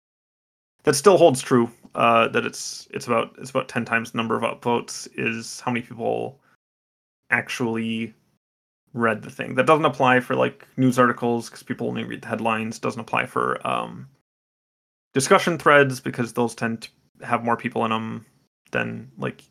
that 0.85 0.95
still 0.95 1.17
holds 1.17 1.41
true. 1.41 1.71
Uh, 1.95 2.29
that 2.29 2.45
it's 2.45 2.89
it's 2.91 3.07
about 3.07 3.35
it's 3.39 3.51
about 3.51 3.69
ten 3.69 3.85
times 3.85 4.11
the 4.11 4.19
number 4.19 4.37
of 4.37 4.43
upvotes 4.43 5.09
is 5.15 5.61
how 5.61 5.71
many 5.71 5.85
people 5.85 6.41
actually 7.31 8.13
read 8.95 9.23
the 9.23 9.31
thing. 9.31 9.55
That 9.55 9.67
doesn't 9.67 9.85
apply 9.85 10.21
for 10.21 10.35
like 10.35 10.67
news 10.77 10.99
articles 10.99 11.49
because 11.49 11.63
people 11.63 11.89
only 11.89 12.05
read 12.05 12.23
the 12.23 12.29
headlines. 12.29 12.79
Doesn't 12.79 13.01
apply 13.01 13.27
for 13.27 13.65
um, 13.67 14.09
discussion 15.19 15.59
threads 15.59 15.99
because 15.99 16.33
those 16.33 16.55
tend 16.55 16.83
to 16.83 17.27
have 17.27 17.45
more 17.45 17.57
people 17.57 17.85
in 17.85 17.91
them 17.91 18.25
than 18.71 19.11
like 19.19 19.43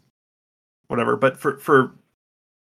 whatever. 0.87 1.17
But 1.17 1.37
for 1.37 1.57
for 1.57 1.93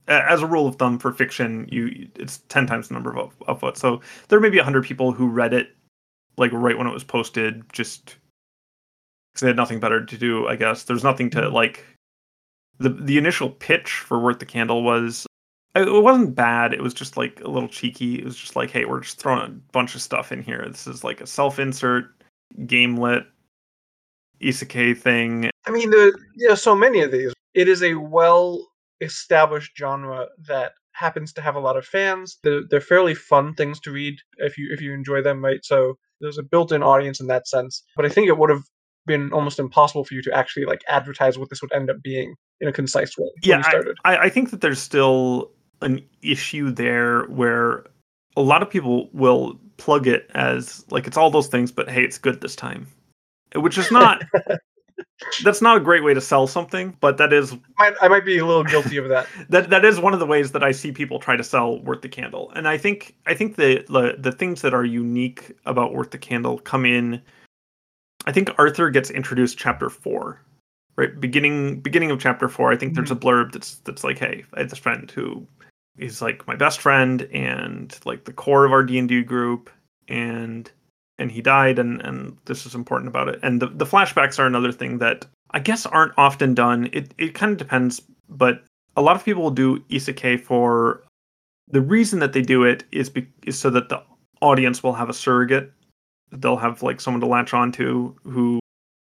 as 0.08 0.42
a 0.42 0.48
rule 0.48 0.66
of 0.68 0.78
thumb 0.78 0.98
for 0.98 1.12
fiction, 1.14 1.70
you 1.72 2.10
it's 2.16 2.40
ten 2.50 2.66
times 2.66 2.88
the 2.88 2.96
number 2.96 3.16
of 3.16 3.38
upvotes. 3.42 3.78
So 3.78 4.02
there 4.30 4.40
may 4.40 4.50
be 4.50 4.58
hundred 4.58 4.86
people 4.86 5.12
who 5.12 5.28
read 5.28 5.54
it 5.54 5.76
like 6.38 6.52
right 6.52 6.76
when 6.76 6.88
it 6.88 6.94
was 6.94 7.04
posted, 7.04 7.64
just 7.72 8.16
because 9.34 9.42
they 9.42 9.48
had 9.48 9.56
nothing 9.56 9.80
better 9.80 10.04
to 10.04 10.18
do. 10.18 10.48
I 10.48 10.56
guess 10.56 10.84
there's 10.84 11.04
nothing 11.04 11.30
to 11.32 11.42
mm-hmm. 11.42 11.54
like. 11.54 11.86
the 12.80 12.90
The 12.90 13.20
initial 13.20 13.52
pitch 13.52 13.92
for 13.92 14.20
Worth 14.20 14.40
the 14.40 14.48
Candle 14.48 14.82
was 14.82 15.28
it 15.76 16.04
wasn't 16.04 16.34
bad. 16.34 16.74
It 16.74 16.82
was 16.82 16.94
just 16.96 17.18
like 17.18 17.40
a 17.42 17.50
little 17.50 17.70
cheeky. 17.70 18.18
It 18.18 18.26
was 18.26 18.38
just 18.38 18.56
like, 18.56 18.72
hey, 18.72 18.86
we're 18.86 19.02
just 19.02 19.20
throwing 19.20 19.42
a 19.44 19.50
bunch 19.74 19.94
of 19.94 20.02
stuff 20.02 20.32
in 20.32 20.42
here. 20.42 20.66
This 20.68 20.88
is 20.88 21.04
like 21.04 21.22
a 21.22 21.28
self 21.28 21.60
insert, 21.60 22.15
game 22.66 22.98
lit, 22.98 23.26
isekai 24.42 24.98
thing. 24.98 25.50
I 25.68 25.72
mean, 25.72 25.90
there, 25.90 26.12
there 26.38 26.52
are 26.52 26.58
so 26.58 26.76
many 26.76 27.02
of 27.02 27.12
these. 27.12 27.34
It 27.54 27.68
is 27.68 27.84
a 27.84 27.96
well 27.96 28.68
established 29.02 29.78
genre 29.78 30.28
that 30.48 30.74
happens 30.92 31.34
to 31.34 31.42
have 31.42 31.56
a 31.56 31.60
lot 31.60 31.78
of 31.78 31.86
fans. 31.86 32.38
They're, 32.44 32.62
they're 32.70 32.82
fairly 32.82 33.16
fun 33.16 33.54
things 33.54 33.80
to 33.82 33.92
read 33.92 34.18
if 34.38 34.58
you 34.58 34.70
if 34.72 34.82
you 34.82 34.94
enjoy 34.94 35.22
them, 35.22 35.44
right? 35.44 35.64
So 35.64 35.98
there's 36.22 36.38
a 36.38 36.44
built-in 36.44 36.84
audience 36.84 37.20
in 37.20 37.28
that 37.28 37.48
sense. 37.48 37.84
But 37.96 38.06
I 38.06 38.10
think 38.10 38.28
it 38.28 38.38
would 38.38 38.50
have 38.50 38.64
been 39.06 39.32
almost 39.34 39.60
impossible 39.60 40.04
for 40.04 40.14
you 40.14 40.22
to 40.24 40.34
actually 40.34 40.66
like 40.66 40.82
advertise 40.88 41.38
what 41.38 41.50
this 41.50 41.62
would 41.62 41.74
end 41.74 41.90
up 41.90 41.98
being 42.02 42.36
in 42.62 42.68
a 42.68 42.74
concise 42.74 43.18
way. 43.18 43.26
when 43.26 43.50
yeah 43.50 43.58
you 43.58 43.64
started. 43.64 43.98
I, 44.04 44.18
I 44.18 44.30
think 44.30 44.52
that 44.52 44.62
there's 44.62 44.82
still 44.82 45.52
an 45.82 46.02
issue 46.22 46.72
there 46.72 47.24
where 47.26 47.86
a 48.36 48.42
lot 48.42 48.62
of 48.62 48.70
people 48.70 49.10
will 49.14 49.60
plug 49.78 50.08
it 50.08 50.30
as 50.34 50.86
like 50.92 51.08
it's 51.08 51.18
all 51.18 51.30
those 51.30 51.48
things 51.48 51.72
but 51.72 51.90
hey 51.90 52.04
it's 52.04 52.18
good 52.18 52.42
this 52.42 52.56
time 52.56 52.88
which 53.56 53.78
is 53.78 53.92
not 53.92 54.24
that's 55.44 55.62
not 55.62 55.78
a 55.78 55.80
great 55.80 56.04
way 56.04 56.14
to 56.14 56.22
sell 56.22 56.48
something 56.48 56.96
but 57.00 57.18
that 57.18 57.34
is 57.34 57.56
might, 57.80 57.94
I 58.02 58.08
might 58.08 58.26
be 58.26 58.38
a 58.38 58.46
little 58.46 58.64
guilty 58.64 58.98
of 58.98 59.10
that. 59.10 59.28
that 59.50 59.70
that 59.70 59.86
is 59.86 60.00
one 60.00 60.14
of 60.14 60.20
the 60.20 60.26
ways 60.26 60.52
that 60.52 60.64
I 60.64 60.72
see 60.72 60.92
people 60.92 61.20
try 61.20 61.36
to 61.36 61.44
sell 61.44 61.82
Worth 61.82 62.02
the 62.02 62.10
Candle. 62.10 62.52
And 62.56 62.68
I 62.68 62.78
think 62.78 63.16
I 63.26 63.34
think 63.34 63.56
the 63.56 63.84
the, 63.88 64.16
the 64.18 64.32
things 64.32 64.62
that 64.62 64.74
are 64.74 64.86
unique 64.86 65.52
about 65.66 65.94
Worth 65.94 66.12
the 66.12 66.18
Candle 66.18 66.60
come 66.60 66.86
in 66.86 67.22
I 68.26 68.32
think 68.32 68.50
Arthur 68.58 68.90
gets 68.90 69.10
introduced 69.10 69.58
chapter 69.58 69.90
4. 69.90 70.42
Right? 70.98 71.20
Beginning 71.20 71.82
beginning 71.82 72.12
of 72.12 72.20
chapter 72.20 72.48
4, 72.48 72.72
I 72.72 72.78
think 72.78 72.96
there's 72.96 73.12
a 73.12 73.16
mm-hmm. 73.16 73.28
blurb 73.28 73.52
that's 73.52 73.76
that's 73.80 74.04
like, 74.04 74.18
"Hey, 74.18 74.46
I 74.54 74.60
had 74.62 74.70
this 74.70 74.80
friend 74.80 75.12
who 75.12 75.46
is 75.98 76.22
like 76.22 76.48
my 76.48 76.56
best 76.56 76.80
friend 76.80 77.24
and 77.34 77.98
like 78.06 78.26
the 78.26 78.34
core 78.34 78.66
of 78.66 78.72
our 78.72 78.84
D&D 78.84 79.24
group 79.24 79.70
and 80.08 80.72
and 81.18 81.32
he 81.32 81.42
died 81.42 81.80
and 81.80 82.02
and 82.02 82.38
this 82.46 82.66
is 82.66 82.76
important 82.76 83.08
about 83.08 83.30
it." 83.30 83.40
And 83.44 83.62
the 83.62 83.68
the 83.68 83.86
flashbacks 83.86 84.40
are 84.40 84.46
another 84.46 84.72
thing 84.72 84.98
that 85.00 85.26
I 85.52 85.60
guess 85.60 85.86
aren't 85.86 86.14
often 86.18 86.54
done. 86.54 86.90
It 86.92 87.14
it 87.18 87.34
kind 87.34 87.52
of 87.52 87.58
depends, 87.58 88.02
but 88.30 88.64
a 88.96 89.02
lot 89.02 89.16
of 89.16 89.26
people 89.26 89.44
will 89.44 89.52
do 89.52 89.80
isekai 89.90 90.42
for 90.42 91.04
the 91.70 91.82
reason 91.82 92.20
that 92.20 92.34
they 92.34 92.42
do 92.42 92.64
it 92.64 92.84
is 92.92 93.10
be, 93.10 93.28
is 93.46 93.58
so 93.58 93.70
that 93.72 93.90
the 93.90 94.02
audience 94.42 94.84
will 94.84 94.94
have 94.94 95.10
a 95.10 95.14
surrogate. 95.14 95.72
They'll 96.32 96.58
have 96.58 96.84
like 96.84 97.02
someone 97.02 97.22
to 97.22 97.28
latch 97.28 97.54
onto 97.54 98.16
who 98.24 98.60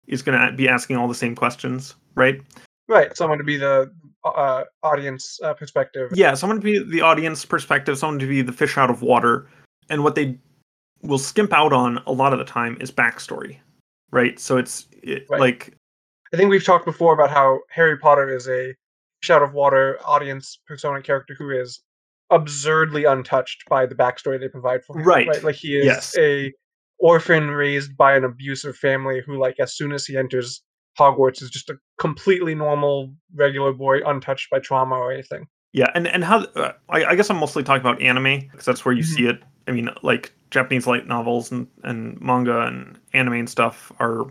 is 0.08 0.22
going 0.22 0.40
to 0.40 0.56
be 0.56 0.70
asking 0.70 0.98
all 0.98 1.08
the 1.08 1.16
same 1.16 1.36
questions, 1.36 1.96
right? 2.16 2.42
Right, 2.88 3.16
someone 3.16 3.38
to 3.38 3.44
be 3.44 3.58
the 3.58 3.92
uh, 4.36 4.64
audience 4.84 5.40
uh, 5.44 5.54
perspective. 5.54 6.12
Yeah, 6.14 6.34
someone 6.34 6.60
to 6.60 6.64
be 6.64 6.80
the 6.84 7.02
audience 7.02 7.46
perspective, 7.46 7.98
someone 7.98 8.20
to 8.20 8.28
be 8.28 8.42
the 8.42 8.52
fish 8.52 8.78
out 8.78 8.90
of 8.90 9.02
water, 9.02 9.48
and 9.90 10.04
what 10.04 10.16
they 10.16 10.38
will 11.04 11.20
skimp 11.20 11.54
out 11.54 11.74
on 11.74 12.02
a 12.08 12.12
lot 12.12 12.34
of 12.34 12.40
the 12.40 12.46
time 12.46 12.78
is 12.82 12.92
backstory, 12.92 13.58
right? 14.12 14.40
So 14.40 14.58
it's 14.58 14.88
it, 15.04 15.26
Right. 15.30 15.40
like 15.40 15.74
I 16.34 16.38
think 16.38 16.50
we've 16.50 16.66
talked 16.66 16.86
before 16.86 17.14
about 17.14 17.30
how 17.30 17.60
Harry 17.70 17.98
Potter 17.98 18.30
is 18.36 18.48
a 18.50 18.76
fish 19.22 19.30
out 19.30 19.42
of 19.44 19.54
water 19.54 19.98
audience 20.06 20.60
persona 20.68 21.02
character 21.02 21.36
who 21.38 21.50
is 21.52 21.82
absurdly 22.30 23.06
untouched 23.06 23.64
by 23.70 23.86
the 23.86 23.96
backstory 23.96 24.40
they 24.40 24.50
provide 24.50 24.84
for 24.84 24.98
him. 25.00 25.06
Right. 25.06 25.28
Right. 25.28 25.44
Like 25.44 25.56
he 25.56 25.78
is 25.78 25.86
Yes. 25.86 26.18
a 26.18 26.52
orphan 27.00 27.50
raised 27.52 27.96
by 27.96 28.16
an 28.18 28.24
abusive 28.26 28.76
family 28.76 29.22
who, 29.26 29.38
like, 29.40 29.56
as 29.60 29.76
soon 29.76 29.92
as 29.94 30.06
he 30.06 30.18
enters 30.18 30.64
Hogwarts, 30.98 31.42
is 31.42 31.50
just 31.50 31.70
a 31.70 31.76
completely 32.00 32.56
normal, 32.56 33.14
regular 33.36 33.74
boy, 33.74 34.00
untouched 34.06 34.50
by 34.50 34.60
trauma 34.60 34.96
or 34.96 35.12
anything. 35.12 35.48
Yeah, 35.74 35.92
and 35.96 36.08
and 36.08 36.24
how 36.24 36.40
uh, 36.56 36.74
I, 36.90 37.06
I 37.06 37.16
guess 37.16 37.30
I'm 37.30 37.38
mostly 37.38 37.64
talking 37.64 37.82
about 37.82 38.02
anime 38.02 38.48
because 38.52 38.66
that's 38.66 38.84
where 38.86 38.96
you 38.96 39.04
Mhm. 39.04 39.16
see 39.16 39.26
it. 39.28 39.44
I 39.68 39.72
mean, 39.72 39.90
like 40.02 40.34
Japanese 40.50 40.88
light 40.88 41.08
novels 41.08 41.52
and 41.52 41.68
and 41.84 42.20
manga 42.22 42.62
and 42.62 42.98
anime 43.14 43.34
and 43.34 43.50
stuff 43.50 43.92
are 44.00 44.26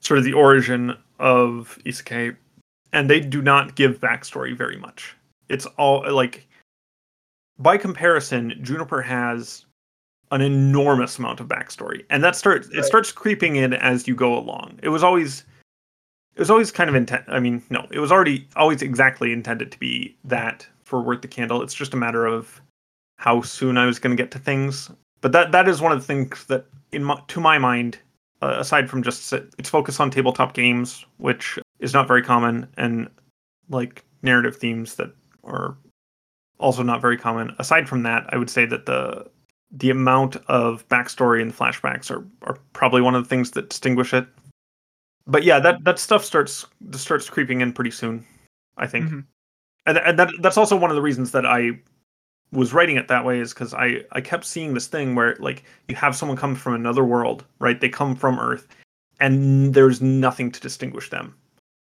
sort 0.00 0.18
of 0.18 0.24
the 0.24 0.32
origin 0.34 0.96
of 1.18 1.78
isekai, 1.84 2.36
and 2.92 3.08
they 3.08 3.20
do 3.20 3.42
not 3.42 3.74
give 3.74 4.00
backstory 4.00 4.56
very 4.56 4.76
much. 4.76 5.16
It's 5.48 5.66
all 5.78 6.04
like, 6.12 6.46
by 7.58 7.76
comparison, 7.78 8.58
Juniper 8.62 9.02
has 9.02 9.64
an 10.30 10.40
enormous 10.40 11.18
amount 11.18 11.40
of 11.40 11.48
backstory, 11.48 12.04
and 12.10 12.22
that 12.22 12.36
starts 12.36 12.68
it 12.68 12.84
starts 12.84 13.12
creeping 13.12 13.56
in 13.56 13.72
as 13.72 14.06
you 14.06 14.14
go 14.14 14.36
along. 14.38 14.78
It 14.82 14.90
was 14.90 15.02
always 15.02 15.44
it 16.34 16.40
was 16.40 16.50
always 16.50 16.70
kind 16.70 16.88
of 16.88 16.96
intent. 16.96 17.24
I 17.28 17.40
mean, 17.40 17.62
no, 17.70 17.86
it 17.90 17.98
was 17.98 18.12
already 18.12 18.48
always 18.56 18.82
exactly 18.82 19.32
intended 19.32 19.70
to 19.72 19.78
be 19.78 20.16
that 20.24 20.66
for 20.84 21.00
Worth 21.00 21.22
the 21.22 21.28
Candle. 21.28 21.62
It's 21.62 21.74
just 21.74 21.94
a 21.94 21.96
matter 21.96 22.26
of 22.26 22.60
how 23.16 23.42
soon 23.42 23.76
I 23.78 23.86
was 23.86 23.98
going 23.98 24.16
to 24.16 24.22
get 24.22 24.30
to 24.32 24.38
things. 24.38 24.90
But 25.20 25.32
that 25.32 25.52
that 25.52 25.68
is 25.68 25.80
one 25.80 25.92
of 25.92 26.00
the 26.00 26.06
things 26.06 26.44
that, 26.46 26.66
in 26.90 27.04
my, 27.04 27.20
to 27.28 27.40
my 27.40 27.58
mind, 27.58 27.98
uh, 28.40 28.56
aside 28.58 28.90
from 28.90 29.02
just 29.02 29.32
its 29.32 29.68
focus 29.68 30.00
on 30.00 30.10
tabletop 30.10 30.54
games, 30.54 31.04
which 31.18 31.58
is 31.78 31.94
not 31.94 32.08
very 32.08 32.22
common, 32.22 32.66
and 32.76 33.08
like 33.68 34.04
narrative 34.22 34.56
themes 34.56 34.96
that 34.96 35.12
are 35.44 35.76
also 36.58 36.82
not 36.82 37.00
very 37.00 37.16
common. 37.16 37.54
Aside 37.58 37.88
from 37.88 38.02
that, 38.04 38.24
I 38.30 38.36
would 38.36 38.50
say 38.50 38.66
that 38.66 38.86
the 38.86 39.30
the 39.70 39.90
amount 39.90 40.36
of 40.48 40.86
backstory 40.88 41.40
and 41.40 41.56
flashbacks 41.56 42.10
are, 42.10 42.24
are 42.42 42.58
probably 42.74 43.00
one 43.00 43.14
of 43.14 43.22
the 43.22 43.28
things 43.28 43.52
that 43.52 43.70
distinguish 43.70 44.12
it. 44.12 44.26
But 45.26 45.44
yeah, 45.44 45.60
that, 45.60 45.84
that 45.84 45.98
stuff 45.98 46.24
starts 46.24 46.66
starts 46.92 47.30
creeping 47.30 47.60
in 47.60 47.72
pretty 47.72 47.90
soon, 47.90 48.26
I 48.76 48.86
think. 48.86 49.06
Mhm. 49.06 49.24
And, 49.86 49.98
and 49.98 50.18
that 50.18 50.30
that's 50.40 50.56
also 50.56 50.76
one 50.76 50.90
of 50.90 50.96
the 50.96 51.02
reasons 51.02 51.32
that 51.32 51.46
I 51.46 51.78
was 52.52 52.72
writing 52.72 52.96
it 52.96 53.08
that 53.08 53.24
way 53.24 53.40
is 53.40 53.52
because 53.52 53.74
I 53.74 54.04
I 54.12 54.20
kept 54.20 54.44
seeing 54.44 54.74
this 54.74 54.86
thing 54.86 55.14
where 55.14 55.36
like 55.40 55.64
you 55.88 55.96
have 55.96 56.14
someone 56.14 56.36
come 56.36 56.54
from 56.54 56.74
another 56.74 57.04
world, 57.04 57.44
right? 57.58 57.80
They 57.80 57.88
come 57.88 58.14
from 58.14 58.38
Earth, 58.38 58.68
and 59.20 59.74
there's 59.74 60.00
nothing 60.00 60.52
to 60.52 60.60
distinguish 60.60 61.10
them, 61.10 61.34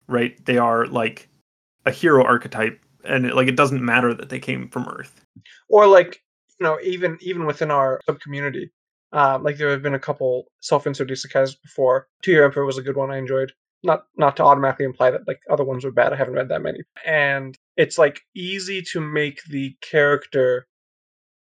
right? 0.08 0.42
They 0.46 0.58
are 0.58 0.86
like 0.86 1.28
a 1.84 1.90
hero 1.90 2.24
archetype, 2.24 2.80
and 3.04 3.26
it, 3.26 3.34
like 3.34 3.48
it 3.48 3.56
doesn't 3.56 3.84
matter 3.84 4.14
that 4.14 4.28
they 4.28 4.38
came 4.38 4.68
from 4.68 4.88
Earth. 4.88 5.24
Or 5.68 5.86
like, 5.86 6.22
you 6.60 6.64
know, 6.64 6.78
even 6.82 7.18
even 7.20 7.44
within 7.44 7.70
our 7.70 8.00
sub 8.06 8.20
community, 8.20 8.70
uh, 9.12 9.38
like 9.40 9.56
there 9.58 9.70
have 9.70 9.82
been 9.82 9.94
a 9.94 9.98
couple 9.98 10.46
self-insert 10.60 11.08
isekais 11.08 11.60
before. 11.62 12.08
Two 12.22 12.32
Year 12.32 12.44
Emperor 12.44 12.64
was 12.64 12.78
a 12.78 12.82
good 12.82 12.96
one 12.96 13.10
I 13.10 13.18
enjoyed. 13.18 13.52
Not 13.82 14.04
not 14.16 14.36
to 14.36 14.44
automatically 14.44 14.84
imply 14.84 15.10
that 15.10 15.26
like 15.26 15.40
other 15.50 15.64
ones 15.64 15.84
were 15.84 15.90
bad. 15.90 16.12
I 16.12 16.16
haven't 16.16 16.34
read 16.34 16.48
that 16.48 16.62
many. 16.62 16.80
And 17.04 17.58
it's 17.76 17.98
like 17.98 18.20
easy 18.34 18.82
to 18.92 19.00
make 19.00 19.42
the 19.44 19.76
character, 19.80 20.66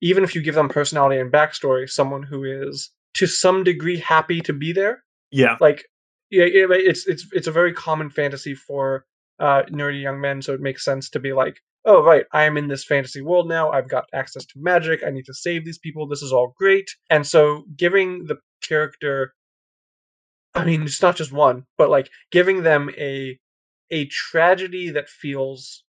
even 0.01 0.23
if 0.23 0.35
you 0.35 0.41
give 0.41 0.55
them 0.55 0.69
personality 0.69 1.19
and 1.19 1.31
backstory, 1.31 1.89
someone 1.89 2.23
who 2.23 2.43
is 2.43 2.91
to 3.15 3.25
some 3.27 3.63
degree 3.63 3.97
happy 3.97 4.41
to 4.41 4.53
be 4.53 4.71
there. 4.71 5.03
Yeah, 5.31 5.57
Like, 5.59 5.85
yeah, 6.29 6.45
yeah, 6.45 6.67
it's 6.69 7.07
it's 7.07 7.25
it's 7.33 7.47
a 7.47 7.51
very 7.51 7.73
common 7.73 8.09
fantasy 8.09 8.53
for 8.53 9.05
uh, 9.39 9.63
nerdy 9.63 10.01
young 10.01 10.21
men, 10.21 10.41
so 10.41 10.53
it 10.53 10.61
makes 10.61 10.85
sense 10.85 11.09
to 11.09 11.19
be 11.19 11.33
like, 11.33 11.59
oh 11.87 12.03
right, 12.03 12.25
I 12.33 12.43
am 12.43 12.57
in 12.57 12.67
this 12.67 12.85
fantasy 12.85 13.21
world 13.21 13.47
now. 13.47 13.71
I've 13.71 13.89
got 13.89 14.05
access 14.13 14.45
to 14.45 14.59
magic. 14.59 15.01
I 15.05 15.09
need 15.09 15.25
to 15.25 15.33
save 15.33 15.65
these 15.65 15.79
people. 15.79 16.07
This 16.07 16.21
is 16.21 16.33
all 16.33 16.53
great. 16.57 16.89
And 17.09 17.25
so, 17.25 17.63
giving 17.75 18.25
the 18.25 18.37
character, 18.61 19.33
I 20.53 20.65
mean, 20.65 20.83
it's 20.83 21.01
not 21.01 21.15
just 21.15 21.31
one, 21.31 21.63
but 21.77 21.89
like 21.89 22.09
giving 22.31 22.63
them 22.63 22.91
a 22.97 23.39
a 23.89 24.05
tragedy 24.07 24.89
that 24.91 25.09
feels 25.09 25.83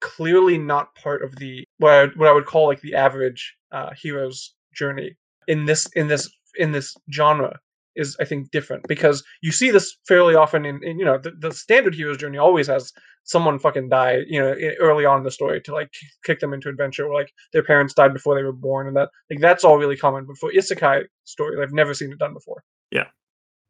clearly 0.00 0.58
not 0.58 0.94
part 0.94 1.22
of 1.22 1.36
the 1.36 1.64
what 1.78 1.92
I, 1.92 2.06
what 2.16 2.28
I 2.28 2.32
would 2.32 2.46
call 2.46 2.66
like 2.66 2.80
the 2.80 2.94
average 2.96 3.56
uh, 3.72 3.90
hero's 3.96 4.54
journey 4.74 5.16
in 5.48 5.64
this 5.64 5.86
in 5.94 6.08
this 6.08 6.28
in 6.56 6.72
this 6.72 6.94
genre 7.12 7.58
is 7.96 8.16
I 8.20 8.24
think 8.24 8.50
different 8.50 8.86
because 8.88 9.24
you 9.42 9.52
see 9.52 9.70
this 9.70 9.96
fairly 10.06 10.34
often 10.34 10.64
in, 10.64 10.82
in 10.82 10.98
you 10.98 11.04
know 11.04 11.18
the, 11.18 11.32
the 11.32 11.52
standard 11.52 11.94
hero's 11.94 12.18
journey 12.18 12.38
always 12.38 12.66
has 12.68 12.92
someone 13.24 13.58
fucking 13.58 13.88
die 13.88 14.22
you 14.28 14.40
know 14.40 14.54
early 14.80 15.04
on 15.04 15.18
in 15.18 15.24
the 15.24 15.30
story 15.30 15.60
to 15.62 15.72
like 15.72 15.90
kick 16.24 16.40
them 16.40 16.52
into 16.52 16.68
adventure 16.68 17.06
or 17.06 17.14
like 17.14 17.32
their 17.52 17.64
parents 17.64 17.94
died 17.94 18.12
before 18.12 18.34
they 18.34 18.42
were 18.42 18.52
born 18.52 18.86
and 18.86 18.96
that 18.96 19.08
like 19.30 19.40
that's 19.40 19.64
all 19.64 19.78
really 19.78 19.96
common 19.96 20.24
but 20.24 20.36
for 20.38 20.52
isekai 20.52 21.04
story 21.24 21.60
I've 21.60 21.72
never 21.72 21.94
seen 21.94 22.12
it 22.12 22.18
done 22.18 22.34
before 22.34 22.62
yeah. 22.90 23.06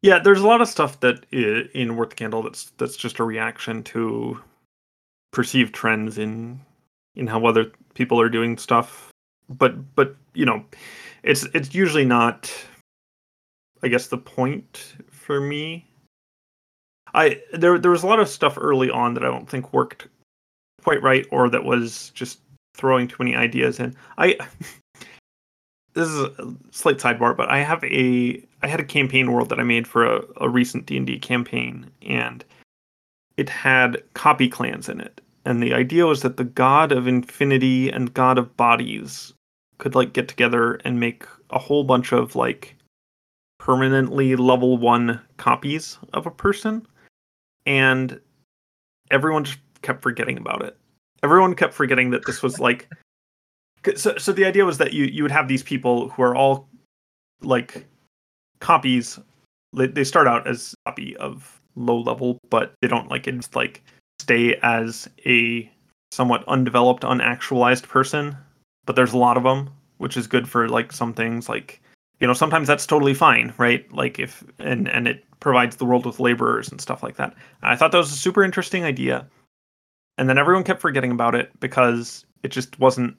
Yeah. 0.02 0.18
There's 0.18 0.40
a 0.40 0.46
lot 0.46 0.60
of 0.60 0.68
stuff 0.68 1.00
that 1.00 1.24
in 1.32 1.96
Worth 1.96 2.10
the 2.10 2.16
Candle 2.16 2.42
that's 2.42 2.70
that's 2.78 2.96
just 2.96 3.18
a 3.18 3.24
reaction 3.24 3.82
to 3.84 4.40
perceived 5.32 5.74
trends 5.74 6.18
in 6.18 6.60
in 7.14 7.26
how 7.26 7.44
other 7.46 7.72
people 7.94 8.20
are 8.20 8.28
doing 8.28 8.58
stuff. 8.58 9.10
But 9.48 9.94
but 9.94 10.16
you 10.34 10.44
know, 10.46 10.64
it's 11.22 11.44
it's 11.54 11.74
usually 11.74 12.04
not. 12.04 12.52
I 13.82 13.88
guess 13.88 14.06
the 14.08 14.18
point 14.18 14.94
for 15.10 15.40
me. 15.40 15.86
I 17.14 17.40
there 17.52 17.78
there 17.78 17.90
was 17.90 18.02
a 18.02 18.06
lot 18.06 18.20
of 18.20 18.28
stuff 18.28 18.58
early 18.60 18.90
on 18.90 19.14
that 19.14 19.24
I 19.24 19.28
don't 19.28 19.48
think 19.48 19.72
worked 19.72 20.08
quite 20.82 21.02
right, 21.02 21.26
or 21.30 21.48
that 21.50 21.64
was 21.64 22.10
just 22.10 22.40
throwing 22.74 23.08
too 23.08 23.16
many 23.18 23.34
ideas 23.34 23.80
in. 23.80 23.94
I 24.18 24.36
this 25.94 26.08
is 26.08 26.20
a 26.20 26.54
slight 26.70 26.98
sidebar, 26.98 27.36
but 27.36 27.48
I 27.48 27.58
have 27.58 27.82
a 27.84 28.42
I 28.62 28.66
had 28.68 28.80
a 28.80 28.84
campaign 28.84 29.32
world 29.32 29.48
that 29.48 29.60
I 29.60 29.64
made 29.64 29.86
for 29.86 30.04
a, 30.04 30.22
a 30.38 30.48
recent 30.48 30.86
D 30.86 30.96
and 30.96 31.06
D 31.06 31.18
campaign, 31.18 31.90
and 32.02 32.44
it 33.36 33.48
had 33.48 34.02
copy 34.14 34.48
clans 34.48 34.88
in 34.88 35.00
it. 35.00 35.20
And 35.44 35.62
the 35.62 35.74
idea 35.74 36.06
was 36.06 36.22
that 36.22 36.36
the 36.36 36.44
god 36.44 36.92
of 36.92 37.06
infinity 37.06 37.90
and 37.90 38.14
god 38.14 38.38
of 38.38 38.56
bodies 38.56 39.32
could 39.78 39.94
like 39.94 40.12
get 40.12 40.28
together 40.28 40.74
and 40.84 41.00
make 41.00 41.24
a 41.50 41.58
whole 41.58 41.84
bunch 41.84 42.12
of 42.12 42.34
like 42.34 42.76
permanently 43.58 44.36
level 44.36 44.78
one 44.78 45.20
copies 45.36 45.98
of 46.12 46.26
a 46.26 46.30
person. 46.30 46.86
And 47.64 48.20
everyone 49.10 49.44
just 49.44 49.58
kept 49.82 50.02
forgetting 50.02 50.38
about 50.38 50.62
it. 50.62 50.76
Everyone 51.22 51.54
kept 51.54 51.74
forgetting 51.74 52.10
that 52.10 52.26
this 52.26 52.42
was 52.42 52.60
like. 52.60 52.88
So, 53.94 54.16
so 54.16 54.32
the 54.32 54.44
idea 54.44 54.64
was 54.64 54.78
that 54.78 54.92
you 54.92 55.04
you 55.04 55.22
would 55.22 55.30
have 55.30 55.46
these 55.46 55.62
people 55.62 56.08
who 56.10 56.22
are 56.22 56.34
all 56.34 56.68
like 57.40 57.86
copies. 58.60 59.18
They 59.72 59.86
they 59.86 60.04
start 60.04 60.26
out 60.26 60.46
as 60.46 60.74
copy 60.86 61.16
of 61.18 61.60
low 61.76 62.00
level, 62.00 62.38
but 62.50 62.74
they 62.80 62.88
don't 62.88 63.10
like 63.10 63.28
it's 63.28 63.54
like 63.54 63.82
stay 64.20 64.56
as 64.62 65.08
a 65.24 65.70
somewhat 66.10 66.44
undeveloped, 66.48 67.02
unactualized 67.02 67.86
person. 67.86 68.36
But 68.86 68.96
there's 68.96 69.12
a 69.12 69.18
lot 69.18 69.36
of 69.36 69.44
them, 69.44 69.70
which 69.98 70.16
is 70.16 70.26
good 70.26 70.48
for 70.48 70.68
like 70.68 70.92
some 70.92 71.12
things. 71.12 71.48
Like 71.48 71.80
you 72.20 72.26
know, 72.26 72.32
sometimes 72.32 72.66
that's 72.66 72.86
totally 72.86 73.14
fine, 73.14 73.52
right? 73.58 73.90
Like 73.92 74.18
if 74.18 74.44
and 74.58 74.88
and 74.88 75.06
it 75.06 75.24
provides 75.40 75.76
the 75.76 75.84
world 75.84 76.06
with 76.06 76.20
laborers 76.20 76.70
and 76.70 76.80
stuff 76.80 77.02
like 77.02 77.16
that. 77.16 77.34
I 77.62 77.76
thought 77.76 77.92
that 77.92 77.98
was 77.98 78.12
a 78.12 78.16
super 78.16 78.42
interesting 78.42 78.84
idea, 78.84 79.26
and 80.18 80.28
then 80.28 80.38
everyone 80.38 80.64
kept 80.64 80.80
forgetting 80.80 81.10
about 81.10 81.34
it 81.34 81.50
because 81.60 82.24
it 82.42 82.48
just 82.48 82.78
wasn't 82.80 83.16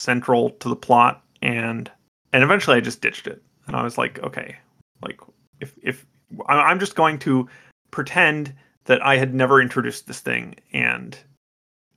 central 0.00 0.50
to 0.50 0.68
the 0.68 0.76
plot, 0.76 1.22
and 1.42 1.90
and 2.32 2.42
eventually 2.42 2.76
I 2.76 2.80
just 2.80 3.00
ditched 3.00 3.26
it, 3.26 3.42
and 3.66 3.76
I 3.76 3.82
was 3.82 3.98
like, 3.98 4.18
okay, 4.22 4.56
like 5.02 5.20
if 5.60 5.74
if 5.82 6.06
I'm 6.48 6.80
just 6.80 6.96
going 6.96 7.18
to 7.20 7.48
pretend 7.90 8.52
that 8.84 9.04
I 9.04 9.16
had 9.16 9.34
never 9.34 9.60
introduced 9.60 10.06
this 10.06 10.20
thing, 10.20 10.56
and 10.72 11.16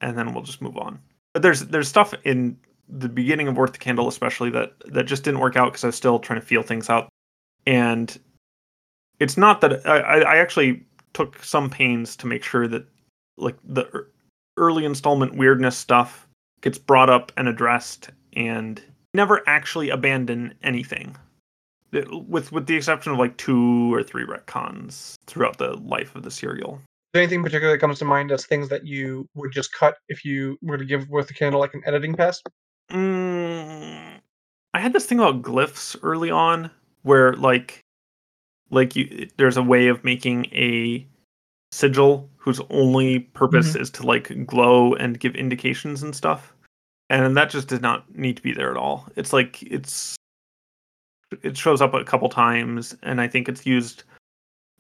and 0.02 0.18
then 0.18 0.34
we'll 0.34 0.44
just 0.44 0.62
move 0.62 0.78
on. 0.78 1.00
But 1.34 1.42
there's 1.42 1.62
there's 1.62 1.88
stuff 1.88 2.14
in 2.24 2.58
the 2.90 3.10
beginning 3.10 3.48
of 3.48 3.58
Worth 3.58 3.74
the 3.74 3.80
Candle, 3.80 4.08
especially 4.08 4.50
that 4.52 4.74
that 4.86 5.04
just 5.04 5.24
didn't 5.24 5.40
work 5.40 5.56
out 5.56 5.72
because 5.72 5.84
I 5.84 5.88
was 5.88 5.96
still 5.96 6.20
trying 6.20 6.40
to 6.40 6.46
feel 6.46 6.64
things 6.64 6.90
out, 6.90 7.10
and 7.66 8.18
it's 9.20 9.38
not 9.38 9.62
that 9.62 9.86
I, 9.88 10.22
I 10.22 10.38
actually 10.38 10.86
took 11.14 11.44
some 11.44 11.70
pains 11.70 12.16
to 12.18 12.28
make 12.28 12.44
sure 12.44 12.68
that 12.68 12.86
like 13.38 13.56
the 13.64 14.08
early 14.58 14.86
installment 14.86 15.36
weirdness 15.36 15.78
stuff 15.78 16.28
gets 16.62 16.78
brought 16.78 17.10
up 17.10 17.32
and 17.38 17.48
addressed 17.48 18.10
and 18.34 18.82
never 19.14 19.42
actually 19.48 19.90
abandon 19.90 20.54
anything 20.64 21.16
with 22.28 22.52
with 22.52 22.66
the 22.66 22.76
exception 22.76 23.12
of 23.12 23.20
like 23.20 23.38
two 23.38 23.94
or 23.94 24.04
three 24.04 24.26
retcons 24.26 25.16
throughout 25.28 25.58
the 25.58 25.76
life 25.78 26.16
of 26.16 26.24
the 26.24 26.32
serial. 26.32 26.82
Anything 27.14 27.44
particular 27.44 27.74
that 27.74 27.80
comes 27.80 28.00
to 28.00 28.06
mind 28.06 28.32
as 28.32 28.46
things 28.46 28.70
that 28.70 28.88
you 28.88 29.28
would 29.36 29.52
just 29.52 29.72
cut 29.72 29.96
if 30.10 30.26
you 30.26 30.58
were 30.64 30.80
to 30.80 30.86
give 30.86 31.08
Worth 31.10 31.28
the 31.28 31.36
Candle 31.36 31.60
like 31.60 31.76
an 31.76 31.84
editing 31.86 32.16
pass? 32.16 32.42
Mm, 32.94 34.20
I 34.74 34.80
had 34.80 34.94
this 34.94 35.06
thing 35.06 35.20
about 35.20 35.42
glyphs 35.42 35.96
early 36.04 36.30
on 36.30 36.70
where 37.02 37.34
like 37.34 37.80
like 38.70 38.96
you 38.96 39.30
there's 39.38 39.58
a 39.58 39.64
way 39.64 39.88
of 39.88 40.04
making 40.04 40.46
a 40.54 41.06
sigil 41.72 42.30
whose 42.38 42.62
only 42.70 43.20
purpose 43.20 43.70
mm-hmm. 43.72 43.82
is 43.82 43.90
to 43.90 44.06
like 44.06 44.46
glow 44.46 44.94
and 44.96 45.20
give 45.20 45.36
indications 45.36 46.04
and 46.04 46.16
stuff. 46.16 46.54
And 47.10 47.36
that 47.36 47.50
just 47.50 47.68
did 47.68 47.82
not 47.82 48.16
need 48.16 48.38
to 48.38 48.44
be 48.44 48.54
there 48.54 48.72
at 48.72 48.78
all. 48.78 49.08
It's 49.16 49.34
like 49.34 49.62
it's 49.64 50.16
it 51.42 51.58
shows 51.58 51.82
up 51.82 51.94
a 51.94 52.04
couple 52.04 52.30
times, 52.30 52.96
and 53.02 53.20
I 53.20 53.28
think 53.28 53.50
it's 53.50 53.66
used 53.66 54.04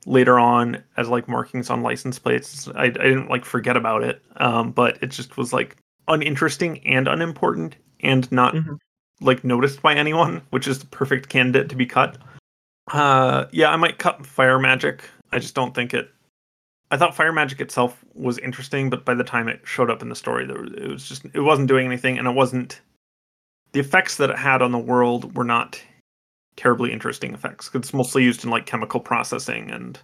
later 0.06 0.38
on 0.38 0.84
as 0.97 1.10
like 1.10 1.28
markings 1.28 1.69
on 1.69 1.82
license 1.82 2.19
plates. 2.19 2.67
I, 2.76 2.86
I 2.86 2.89
didn't 2.89 3.30
like 3.30 3.45
forget 3.45 3.76
about 3.76 4.04
it, 4.04 4.21
um, 4.38 4.71
but 4.71 4.97
it 5.02 5.08
just 5.08 5.38
was 5.38 5.52
like 5.52 5.78
uninteresting 6.08 6.86
and 6.86 7.08
unimportant 7.08 7.76
and 8.04 8.32
not 8.32 8.54
mm-hmm. 8.54 8.76
like 9.22 9.44
noticed 9.44 9.82
by 9.82 9.96
anyone, 9.96 10.42
which 10.52 10.68
is 10.68 10.80
the 10.80 10.86
perfect 10.88 11.30
candidate 11.30 11.70
to 11.70 11.76
be 11.76 11.86
cut. 11.86 12.18
Uh, 12.92 13.46
yeah, 13.52 13.70
I 13.70 13.76
might 13.78 13.98
cut 13.98 14.26
fire 14.26 14.60
magic. 14.60 15.04
I 15.32 15.39
just 15.39 15.56
don't 15.56 15.74
think 15.74 15.94
it. 15.94 16.10
I 16.92 16.98
thought 16.98 17.16
fire 17.16 17.32
magic 17.32 17.60
itself 17.60 18.04
was 18.13 18.38
interesting, 18.39 18.89
but 18.89 19.06
by 19.06 19.16
the 19.16 19.24
time 19.24 19.48
it 19.48 19.62
showed 19.63 19.89
up 19.89 20.02
in 20.02 20.10
the 20.10 20.16
story, 20.16 20.46
there 20.46 20.63
it 20.63 20.89
was 20.89 21.08
just 21.08 21.26
it 21.34 21.39
wasn't 21.39 21.68
doing 21.68 21.86
anything, 21.88 22.18
and 22.18 22.28
it 22.28 22.36
wasn't. 22.36 22.82
The 23.72 23.80
effects 23.80 24.18
that 24.18 24.30
it 24.30 24.38
had 24.38 24.62
on 24.62 24.72
the 24.72 24.78
world 24.78 25.36
were 25.36 25.44
not 25.44 25.82
terribly 26.56 26.92
interesting 26.92 27.34
effects. 27.34 27.72
It's 27.74 27.94
mostly 27.94 28.24
used 28.24 28.44
in 28.44 28.52
like 28.52 28.68
chemical 28.68 29.00
processing 29.00 29.72
and 29.72 30.00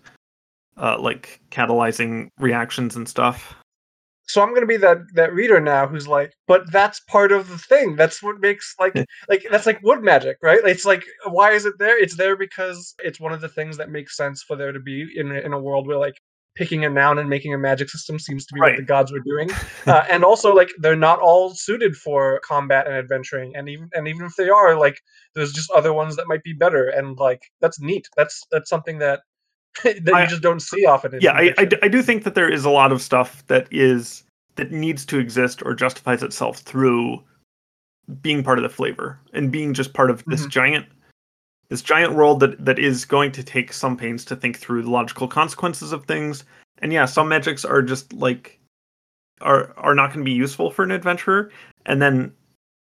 uh, 0.78 0.98
like 1.00 1.40
catalyzing 1.52 2.30
reactions 2.40 2.96
and 2.96 3.08
stuff. 3.08 3.56
So 4.30 4.44
I'm 4.44 4.54
gonna 4.54 4.68
be 4.68 4.78
that 4.78 5.00
that 5.16 5.34
reader 5.34 5.60
now 5.60 5.88
who's 5.88 6.08
like, 6.08 6.34
but 6.48 6.72
that's 6.72 7.00
part 7.02 7.32
of 7.32 7.50
the 7.50 7.58
thing. 7.58 7.96
That's 7.96 8.22
what 8.22 8.40
makes 8.40 8.76
like 8.80 8.94
like 9.30 9.46
that's 9.50 9.66
like 9.66 9.82
wood 9.82 10.04
magic, 10.04 10.38
right? 10.44 10.60
It's 10.64 10.86
like 10.86 11.04
why 11.26 11.52
is 11.52 11.66
it 11.66 11.74
there? 11.80 12.02
It's 12.02 12.16
there 12.16 12.38
because 12.38 12.94
it's 13.00 13.20
one 13.20 13.34
of 13.34 13.42
the 13.42 13.50
things 13.50 13.78
that 13.78 13.90
makes 13.90 14.16
sense 14.16 14.44
for 14.44 14.56
there 14.56 14.72
to 14.72 14.80
be 14.80 15.08
in 15.16 15.32
in 15.32 15.54
a 15.54 15.60
world 15.60 15.88
where 15.88 15.98
like 15.98 16.14
picking 16.56 16.86
a 16.86 16.90
noun 16.90 17.18
and 17.18 17.30
making 17.30 17.54
a 17.54 17.58
magic 17.58 17.90
system 17.90 18.20
seems 18.20 18.46
to 18.46 18.54
be 18.54 18.60
right. 18.60 18.74
what 18.74 18.78
the 18.78 18.84
gods 18.84 19.12
were 19.12 19.22
doing. 19.22 19.50
Uh, 19.88 20.06
and 20.08 20.24
also, 20.24 20.54
like 20.54 20.70
they're 20.78 20.96
not 20.96 21.20
all 21.20 21.56
suited 21.56 21.96
for 21.96 22.40
combat 22.42 22.86
and 22.86 22.96
adventuring. 22.96 23.56
And 23.56 23.68
even 23.68 23.90
and 23.94 24.08
even 24.08 24.28
if 24.28 24.36
they 24.36 24.50
are, 24.50 24.78
like 24.78 25.00
there's 25.34 25.52
just 25.52 25.72
other 25.72 25.94
ones 25.94 26.16
that 26.16 26.28
might 26.28 26.44
be 26.44 26.54
better. 26.54 26.90
And 26.90 27.18
like 27.18 27.42
that's 27.60 27.82
neat. 27.82 28.08
That's 28.16 28.44
that's 28.52 28.70
something 28.70 29.00
that 29.00 29.22
that 29.84 30.14
I, 30.14 30.24
you 30.24 30.30
just 30.30 30.42
don't 30.42 30.62
see 30.62 30.86
often. 30.86 31.18
yeah, 31.22 31.34
I, 31.34 31.54
I, 31.58 31.70
I 31.84 31.88
do 31.88 32.02
think 32.02 32.24
that 32.24 32.36
there 32.36 32.50
is 32.50 32.66
a 32.66 32.70
lot 32.70 32.92
of 32.92 33.02
stuff 33.02 33.46
that 33.48 33.68
is 33.72 34.24
that 34.56 34.72
needs 34.72 35.06
to 35.06 35.20
exist 35.20 35.62
or 35.64 35.74
justifies 35.74 36.22
itself 36.22 36.60
through 36.60 37.24
being 38.22 38.44
part 38.44 38.58
of 38.58 38.64
the 38.64 38.70
flavor 38.70 39.20
and 39.34 39.52
being 39.52 39.74
just 39.74 39.94
part 39.94 40.10
of 40.10 40.24
this 40.26 40.42
mm-hmm. 40.42 40.50
giant 40.50 40.86
this 41.70 41.82
giant 41.82 42.14
world 42.14 42.40
that 42.40 42.64
that 42.64 42.80
is 42.80 43.06
going 43.06 43.32
to 43.32 43.44
take 43.44 43.72
some 43.72 43.96
pains 43.96 44.26
to 44.26 44.36
think 44.36 44.58
through 44.58 44.82
the 44.82 44.90
logical 44.90 45.28
consequences 45.28 45.92
of 45.92 46.06
things. 46.06 46.44
And 46.80 46.92
yeah, 46.92 47.06
some 47.06 47.30
magics 47.30 47.64
are 47.64 47.82
just 47.82 48.12
like 48.14 48.60
are 49.42 49.74
are 49.78 49.96
not 49.96 50.08
going 50.08 50.26
to 50.26 50.30
be 50.30 50.32
useful 50.32 50.72
for 50.72 50.84
an 50.84 50.92
adventurer. 50.92 51.52
And 51.86 52.02
then 52.02 52.34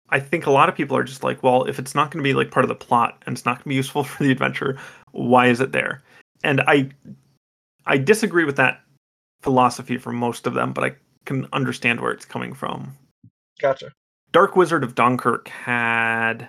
I 0.09 0.19
think 0.19 0.45
a 0.45 0.51
lot 0.51 0.69
of 0.69 0.75
people 0.75 0.95
are 0.95 1.03
just 1.03 1.23
like, 1.23 1.41
well, 1.41 1.63
if 1.65 1.79
it's 1.79 1.95
not 1.95 2.11
going 2.11 2.23
to 2.23 2.27
be 2.27 2.33
like 2.35 2.51
part 2.51 2.63
of 2.63 2.69
the 2.69 2.75
plot 2.75 3.21
and 3.25 3.35
it's 3.35 3.45
not 3.45 3.55
going 3.55 3.63
to 3.63 3.69
be 3.69 3.75
useful 3.75 4.03
for 4.05 4.23
the 4.23 4.31
adventure, 4.31 4.77
why 5.11 5.47
is 5.47 5.59
it 5.59 5.71
there? 5.71 6.03
And 6.45 6.61
I 6.61 6.89
I 7.85 7.97
disagree 7.97 8.45
with 8.45 8.55
that 8.55 8.81
philosophy 9.41 9.97
for 9.97 10.11
most 10.11 10.47
of 10.47 10.53
them, 10.53 10.73
but 10.73 10.83
I 10.83 10.95
can 11.25 11.47
understand 11.53 11.99
where 11.99 12.11
it's 12.11 12.25
coming 12.25 12.53
from. 12.53 12.95
Gotcha. 13.59 13.91
Dark 14.31 14.55
Wizard 14.55 14.83
of 14.83 14.95
Donkerk 14.95 15.47
had 15.47 16.47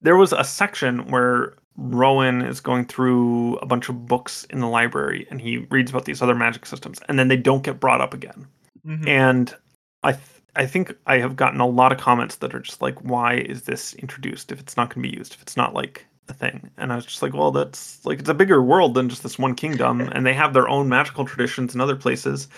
there 0.00 0.16
was 0.16 0.32
a 0.32 0.44
section 0.44 1.10
where 1.10 1.54
Rowan 1.76 2.42
is 2.42 2.60
going 2.60 2.86
through 2.86 3.56
a 3.56 3.66
bunch 3.66 3.88
of 3.88 4.06
books 4.06 4.46
in 4.50 4.60
the 4.60 4.68
library 4.68 5.26
and 5.30 5.40
he 5.40 5.58
reads 5.70 5.90
about 5.90 6.04
these 6.04 6.22
other 6.22 6.34
magic 6.34 6.66
systems 6.66 7.00
and 7.08 7.18
then 7.18 7.28
they 7.28 7.36
don't 7.36 7.64
get 7.64 7.80
brought 7.80 8.00
up 8.00 8.14
again. 8.14 8.46
Mm-hmm. 8.86 9.08
And 9.08 9.54
I 10.02 10.12
th- 10.12 10.42
I 10.56 10.66
think 10.66 10.94
I 11.06 11.18
have 11.18 11.34
gotten 11.34 11.60
a 11.60 11.66
lot 11.66 11.90
of 11.90 11.98
comments 11.98 12.36
that 12.36 12.54
are 12.54 12.60
just 12.60 12.80
like 12.80 12.98
why 13.02 13.34
is 13.34 13.62
this 13.62 13.94
introduced 13.94 14.52
if 14.52 14.60
it's 14.60 14.76
not 14.76 14.94
going 14.94 15.02
to 15.02 15.10
be 15.10 15.16
used 15.16 15.34
if 15.34 15.42
it's 15.42 15.56
not 15.56 15.74
like 15.74 16.06
a 16.28 16.34
thing. 16.34 16.70
And 16.76 16.92
I 16.92 16.96
was 16.96 17.06
just 17.06 17.22
like 17.22 17.34
well 17.34 17.50
that's 17.50 18.04
like 18.04 18.18
it's 18.18 18.28
a 18.28 18.34
bigger 18.34 18.62
world 18.62 18.94
than 18.94 19.08
just 19.08 19.22
this 19.22 19.38
one 19.38 19.54
kingdom 19.54 20.00
and 20.00 20.24
they 20.26 20.34
have 20.34 20.54
their 20.54 20.68
own 20.68 20.88
magical 20.88 21.24
traditions 21.24 21.74
in 21.74 21.80
other 21.80 21.96
places. 21.96 22.48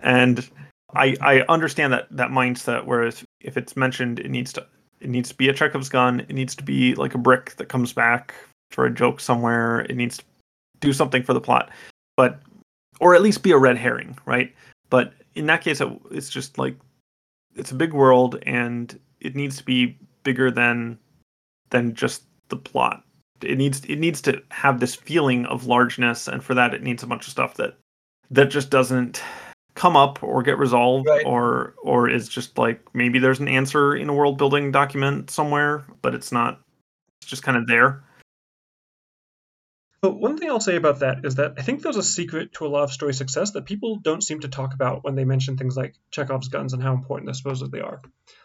And 0.00 0.48
I 0.94 1.16
I 1.20 1.40
understand 1.48 1.92
that 1.92 2.08
that 2.10 2.30
mindset 2.30 2.84
whereas 2.84 3.24
if 3.40 3.56
it's 3.56 3.76
mentioned 3.76 4.20
it 4.20 4.30
needs 4.30 4.52
to 4.54 4.66
it 5.00 5.08
needs 5.08 5.30
to 5.30 5.34
be 5.34 5.48
a 5.48 5.54
Chekhov's 5.54 5.88
gun. 5.88 6.20
It 6.20 6.34
needs 6.34 6.54
to 6.56 6.62
be 6.62 6.94
like 6.94 7.14
a 7.14 7.18
brick 7.18 7.56
that 7.56 7.68
comes 7.68 7.92
back 7.92 8.34
for 8.70 8.84
a 8.84 8.90
joke 8.90 9.20
somewhere. 9.20 9.80
It 9.80 9.96
needs 9.96 10.18
to 10.18 10.24
do 10.80 10.92
something 10.92 11.22
for 11.22 11.34
the 11.34 11.40
plot, 11.40 11.70
but 12.16 12.40
or 13.00 13.14
at 13.14 13.22
least 13.22 13.42
be 13.42 13.52
a 13.52 13.58
red 13.58 13.78
herring, 13.78 14.16
right? 14.26 14.54
But 14.90 15.14
in 15.34 15.46
that 15.46 15.62
case, 15.62 15.80
it's 16.10 16.28
just 16.28 16.58
like 16.58 16.76
it's 17.56 17.72
a 17.72 17.76
big 17.76 17.92
world, 17.92 18.38
and 18.42 18.98
it 19.20 19.34
needs 19.34 19.56
to 19.56 19.64
be 19.64 19.98
bigger 20.22 20.50
than 20.50 20.98
than 21.70 21.94
just 21.94 22.24
the 22.50 22.56
plot. 22.56 23.04
It 23.42 23.56
needs 23.56 23.84
it 23.86 23.96
needs 23.96 24.20
to 24.22 24.42
have 24.50 24.80
this 24.80 24.94
feeling 24.94 25.46
of 25.46 25.66
largeness, 25.66 26.28
and 26.28 26.44
for 26.44 26.54
that, 26.54 26.74
it 26.74 26.82
needs 26.82 27.02
a 27.02 27.06
bunch 27.06 27.26
of 27.26 27.30
stuff 27.30 27.54
that 27.54 27.76
that 28.30 28.50
just 28.50 28.70
doesn't 28.70 29.22
come 29.74 29.96
up 29.96 30.22
or 30.22 30.42
get 30.42 30.58
resolved 30.58 31.06
right. 31.06 31.24
or 31.24 31.74
or 31.82 32.08
is 32.08 32.28
just 32.28 32.58
like 32.58 32.80
maybe 32.94 33.18
there's 33.18 33.40
an 33.40 33.48
answer 33.48 33.96
in 33.96 34.08
a 34.08 34.12
world 34.12 34.36
building 34.36 34.72
document 34.72 35.30
somewhere 35.30 35.84
but 36.02 36.14
it's 36.14 36.32
not 36.32 36.60
it's 37.22 37.30
just 37.30 37.42
kind 37.42 37.56
of 37.56 37.66
there 37.66 38.02
but 40.02 40.18
one 40.18 40.38
thing 40.38 40.50
I'll 40.50 40.60
say 40.60 40.76
about 40.76 41.00
that 41.00 41.24
is 41.24 41.34
that 41.36 41.54
I 41.58 41.62
think 41.62 41.82
there's 41.82 41.96
a 41.96 42.02
secret 42.02 42.54
to 42.54 42.66
a 42.66 42.68
lot 42.68 42.84
of 42.84 42.92
story 42.92 43.12
success 43.12 43.52
that 43.52 43.66
people 43.66 43.96
don't 43.96 44.22
seem 44.22 44.40
to 44.40 44.48
talk 44.48 44.74
about 44.74 45.04
when 45.04 45.14
they 45.14 45.24
mention 45.24 45.56
things 45.56 45.76
like 45.76 45.94
Chekhov's 46.10 46.48
guns 46.48 46.72
and 46.72 46.82
how 46.82 46.94
important 46.94 47.26
they 47.28 47.34
suppose 47.34 47.62
they 47.70 47.80
are. 47.80 48.00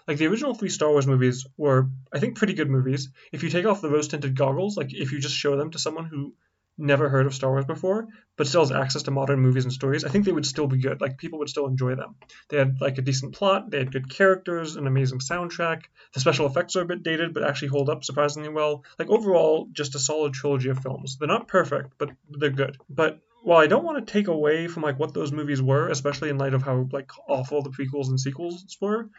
Like 0.08 0.18
the 0.18 0.28
original 0.28 0.54
three 0.54 0.70
Star 0.70 0.90
Wars 0.90 1.08
movies 1.08 1.48
were, 1.58 1.90
I 2.14 2.20
think, 2.20 2.38
pretty 2.38 2.54
good 2.54 2.70
movies. 2.70 3.10
If 3.32 3.44
you 3.44 3.50
take 3.50 3.66
off 3.66 3.82
the 3.82 3.90
rose 3.90 4.10
tinted 4.10 4.38
goggles, 4.38 4.76
like 4.76 4.94
if 4.94 5.12
you 5.12 5.20
just 5.20 5.36
show 5.36 5.56
them 5.56 5.72
to 5.72 5.80
someone 5.80 6.06
who 6.06 6.34
never 6.78 7.10
heard 7.10 7.26
of 7.26 7.34
Star 7.34 7.52
Wars 7.52 7.66
before, 7.66 8.08
but 8.38 8.48
still 8.48 8.62
has 8.62 8.72
access 8.72 9.04
to 9.04 9.12
modern 9.12 9.40
movies 9.40 9.64
and 9.64 9.74
stories, 9.74 10.04
I 10.04 10.10
think 10.10 10.26
they 10.26 10.32
would 10.32 10.46
still 10.46 10.68
be 10.68 10.78
good. 10.78 11.02
Like 11.02 11.18
people 11.18 11.40
would 11.40 11.50
still 11.50 11.68
enjoy 11.68 11.96
them. 11.96 12.16
They 12.50 12.58
had 12.58 12.82
like 12.82 12.98
a 12.98 13.02
decent 13.02 13.34
plot, 13.34 13.70
they 13.70 13.78
had 13.78 13.92
good 13.92 14.10
characters, 14.10 14.76
an 14.76 14.88
amazing 14.88 15.20
soundtrack. 15.20 15.84
The 16.14 16.20
special 16.20 16.46
effects 16.46 16.76
are 16.76 16.82
a 16.82 16.86
bit 16.86 17.04
dated, 17.04 17.34
but 17.34 17.44
actually 17.44 17.70
hold 17.70 17.90
up 17.90 18.04
surprisingly 18.04 18.50
well. 18.50 18.84
Like 19.00 19.10
overall, 19.10 19.68
just 19.72 19.96
a 19.96 20.00
solid 20.00 20.34
trilogy 20.34 20.70
of 20.70 20.80
films. 20.80 21.18
They're 21.18 21.28
not 21.28 21.48
perfect, 21.48 21.94
but 21.98 22.12
they're 22.30 22.50
good. 22.50 22.78
But 22.90 23.20
while 23.44 23.60
I 23.60 23.68
don't 23.68 23.84
want 23.84 24.06
to 24.06 24.12
take 24.12 24.28
away 24.28 24.68
from 24.68 24.84
like 24.84 25.00
what 25.00 25.14
those 25.14 25.32
movies 25.32 25.62
were, 25.62 25.90
especially 25.90 26.30
in 26.30 26.38
light 26.38 26.54
of 26.54 26.64
how 26.64 26.88
like 26.92 27.12
awful 27.30 27.62
the 27.62 27.70
prequels 27.70 28.08
and 28.08 28.20
sequels 28.20 28.66
were, 28.82 29.10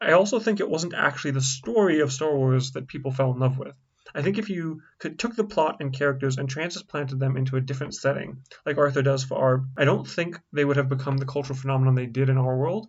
I 0.00 0.12
also 0.12 0.38
think 0.38 0.60
it 0.60 0.68
wasn't 0.68 0.94
actually 0.94 1.32
the 1.32 1.40
story 1.40 2.00
of 2.00 2.12
Star 2.12 2.34
Wars 2.34 2.72
that 2.72 2.88
people 2.88 3.10
fell 3.12 3.32
in 3.32 3.38
love 3.38 3.58
with. 3.58 3.74
I 4.14 4.22
think 4.22 4.38
if 4.38 4.48
you 4.50 4.82
could 4.98 5.18
took 5.18 5.36
the 5.36 5.44
plot 5.44 5.76
and 5.80 5.92
characters 5.92 6.38
and 6.38 6.48
transplanted 6.48 7.18
them 7.18 7.36
into 7.36 7.56
a 7.56 7.60
different 7.60 7.94
setting, 7.94 8.42
like 8.64 8.78
Arthur 8.78 9.02
does 9.02 9.24
for 9.24 9.38
Aerb, 9.38 9.68
I 9.76 9.84
don't 9.84 10.06
think 10.06 10.38
they 10.52 10.64
would 10.64 10.76
have 10.76 10.88
become 10.88 11.16
the 11.16 11.26
cultural 11.26 11.58
phenomenon 11.58 11.94
they 11.94 12.06
did 12.06 12.28
in 12.28 12.38
our 12.38 12.56
world. 12.56 12.88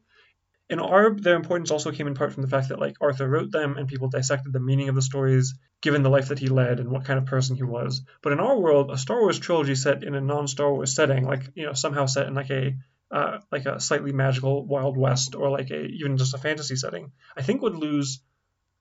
In 0.70 0.80
Aerb, 0.80 1.22
their 1.22 1.36
importance 1.36 1.72
also 1.72 1.92
came 1.92 2.06
in 2.06 2.14
part 2.14 2.32
from 2.32 2.44
the 2.44 2.50
fact 2.50 2.70
that 2.70 2.80
like 2.80 2.96
Arthur 3.02 3.28
wrote 3.28 3.52
them 3.52 3.78
and 3.78 3.88
people 3.88 4.08
dissected 4.08 4.54
the 4.54 4.60
meaning 4.60 4.88
of 4.88 4.96
the 4.96 5.02
stories, 5.02 5.56
given 5.82 6.04
the 6.04 6.12
life 6.12 6.28
that 6.28 6.40
he 6.40 6.48
led 6.48 6.80
and 6.80 6.92
what 6.92 7.06
kind 7.06 7.18
of 7.18 7.26
person 7.26 7.56
he 7.56 7.64
was. 7.64 8.04
But 8.22 8.34
in 8.34 8.40
our 8.40 8.58
world, 8.58 8.92
a 8.92 8.98
Star 8.98 9.20
Wars 9.20 9.40
trilogy 9.40 9.76
set 9.76 10.04
in 10.04 10.14
a 10.14 10.22
non-Star 10.22 10.72
Wars 10.72 10.94
setting, 10.94 11.26
like 11.26 11.42
you 11.56 11.66
know 11.66 11.74
somehow 11.74 12.06
set 12.06 12.28
in 12.28 12.36
like 12.36 12.52
a 12.52 12.76
uh, 13.12 13.40
like 13.52 13.66
a 13.66 13.80
slightly 13.80 14.12
magical 14.12 14.66
Wild 14.66 14.96
West 14.96 15.34
or 15.34 15.50
like 15.50 15.72
a 15.72 15.86
even 15.86 16.18
just 16.18 16.36
a 16.36 16.38
fantasy 16.38 16.76
setting, 16.76 17.12
I 17.36 17.42
think 17.42 17.64
would 17.64 17.76
lose 17.76 18.22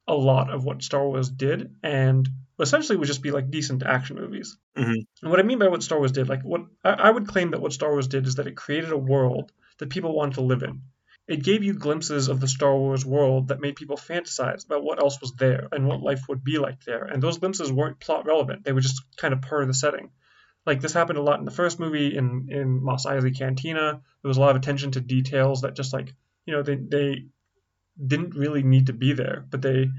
a 0.09 0.15
lot 0.15 0.51
of 0.51 0.65
what 0.65 0.83
Star 0.83 1.07
Wars 1.07 1.29
did 1.31 1.77
and 1.83 2.29
essentially 2.59 2.97
would 2.97 3.07
just 3.07 3.23
be 3.23 3.31
like 3.31 3.51
decent 3.51 3.85
action 3.85 4.17
movies. 4.17 4.57
Mhm. 4.77 5.07
And 5.23 5.31
what 5.31 5.39
I 5.39 5.45
mean 5.45 5.59
by 5.59 5.69
what 5.69 5.83
Star 5.83 5.99
Wars 5.99 6.13
did, 6.13 6.29
like 6.29 6.43
what 6.43 6.63
I, 6.83 6.91
I 6.91 7.11
would 7.11 7.29
claim 7.29 7.53
that 7.53 7.61
what 7.61 7.73
Star 7.73 7.91
Wars 7.91 8.09
did 8.09 8.27
is 8.27 8.37
that 8.37 8.49
it 8.49 8.57
created 8.57 8.91
a 8.91 8.99
world 8.99 9.53
that 9.79 9.91
people 9.91 10.15
wanted 10.15 10.35
to 10.35 10.41
live 10.41 10.63
in. 10.63 10.83
It 11.29 11.45
gave 11.45 11.63
you 11.63 11.75
glimpses 11.75 12.29
of 12.29 12.41
the 12.41 12.49
Star 12.49 12.75
Wars 12.75 13.05
world 13.05 13.49
that 13.49 13.61
made 13.61 13.77
people 13.77 13.99
fantasize 13.99 14.65
about 14.65 14.83
what 14.83 15.01
else 15.01 15.21
was 15.21 15.35
there 15.35 15.69
and 15.71 15.87
what 15.87 16.01
life 16.03 16.23
would 16.29 16.43
be 16.43 16.59
like 16.59 16.83
there. 16.85 17.05
And 17.05 17.23
those 17.23 17.39
glimpses 17.39 17.71
weren't 17.71 18.01
plot 18.01 18.25
relevant; 18.25 18.65
they 18.65 18.73
were 18.73 18.81
just 18.81 19.03
kind 19.19 19.35
of 19.35 19.43
part 19.43 19.63
of 19.63 19.69
the 19.69 19.75
setting. 19.75 20.11
Like 20.65 20.81
this 20.81 20.95
happened 20.95 21.19
a 21.19 21.23
lot 21.23 21.39
in 21.39 21.45
the 21.45 21.51
first 21.51 21.79
movie 21.79 22.17
in 22.17 22.49
in 22.51 22.83
Mos 22.83 23.07
Eisley 23.07 23.37
Cantina. 23.37 24.01
There 24.23 24.29
was 24.29 24.39
a 24.39 24.41
lot 24.41 24.51
of 24.51 24.57
attention 24.57 24.93
to 24.93 25.01
details 25.01 25.61
that 25.61 25.77
just 25.77 25.93
like 25.93 26.15
you 26.47 26.55
know 26.55 26.63
they 26.63 26.77
they 26.77 27.27
didn't 28.05 28.35
really 28.35 28.63
need 28.63 28.87
to 28.87 28.93
be 28.93 29.13
there, 29.13 29.45
but 29.51 29.63
they 29.63 29.91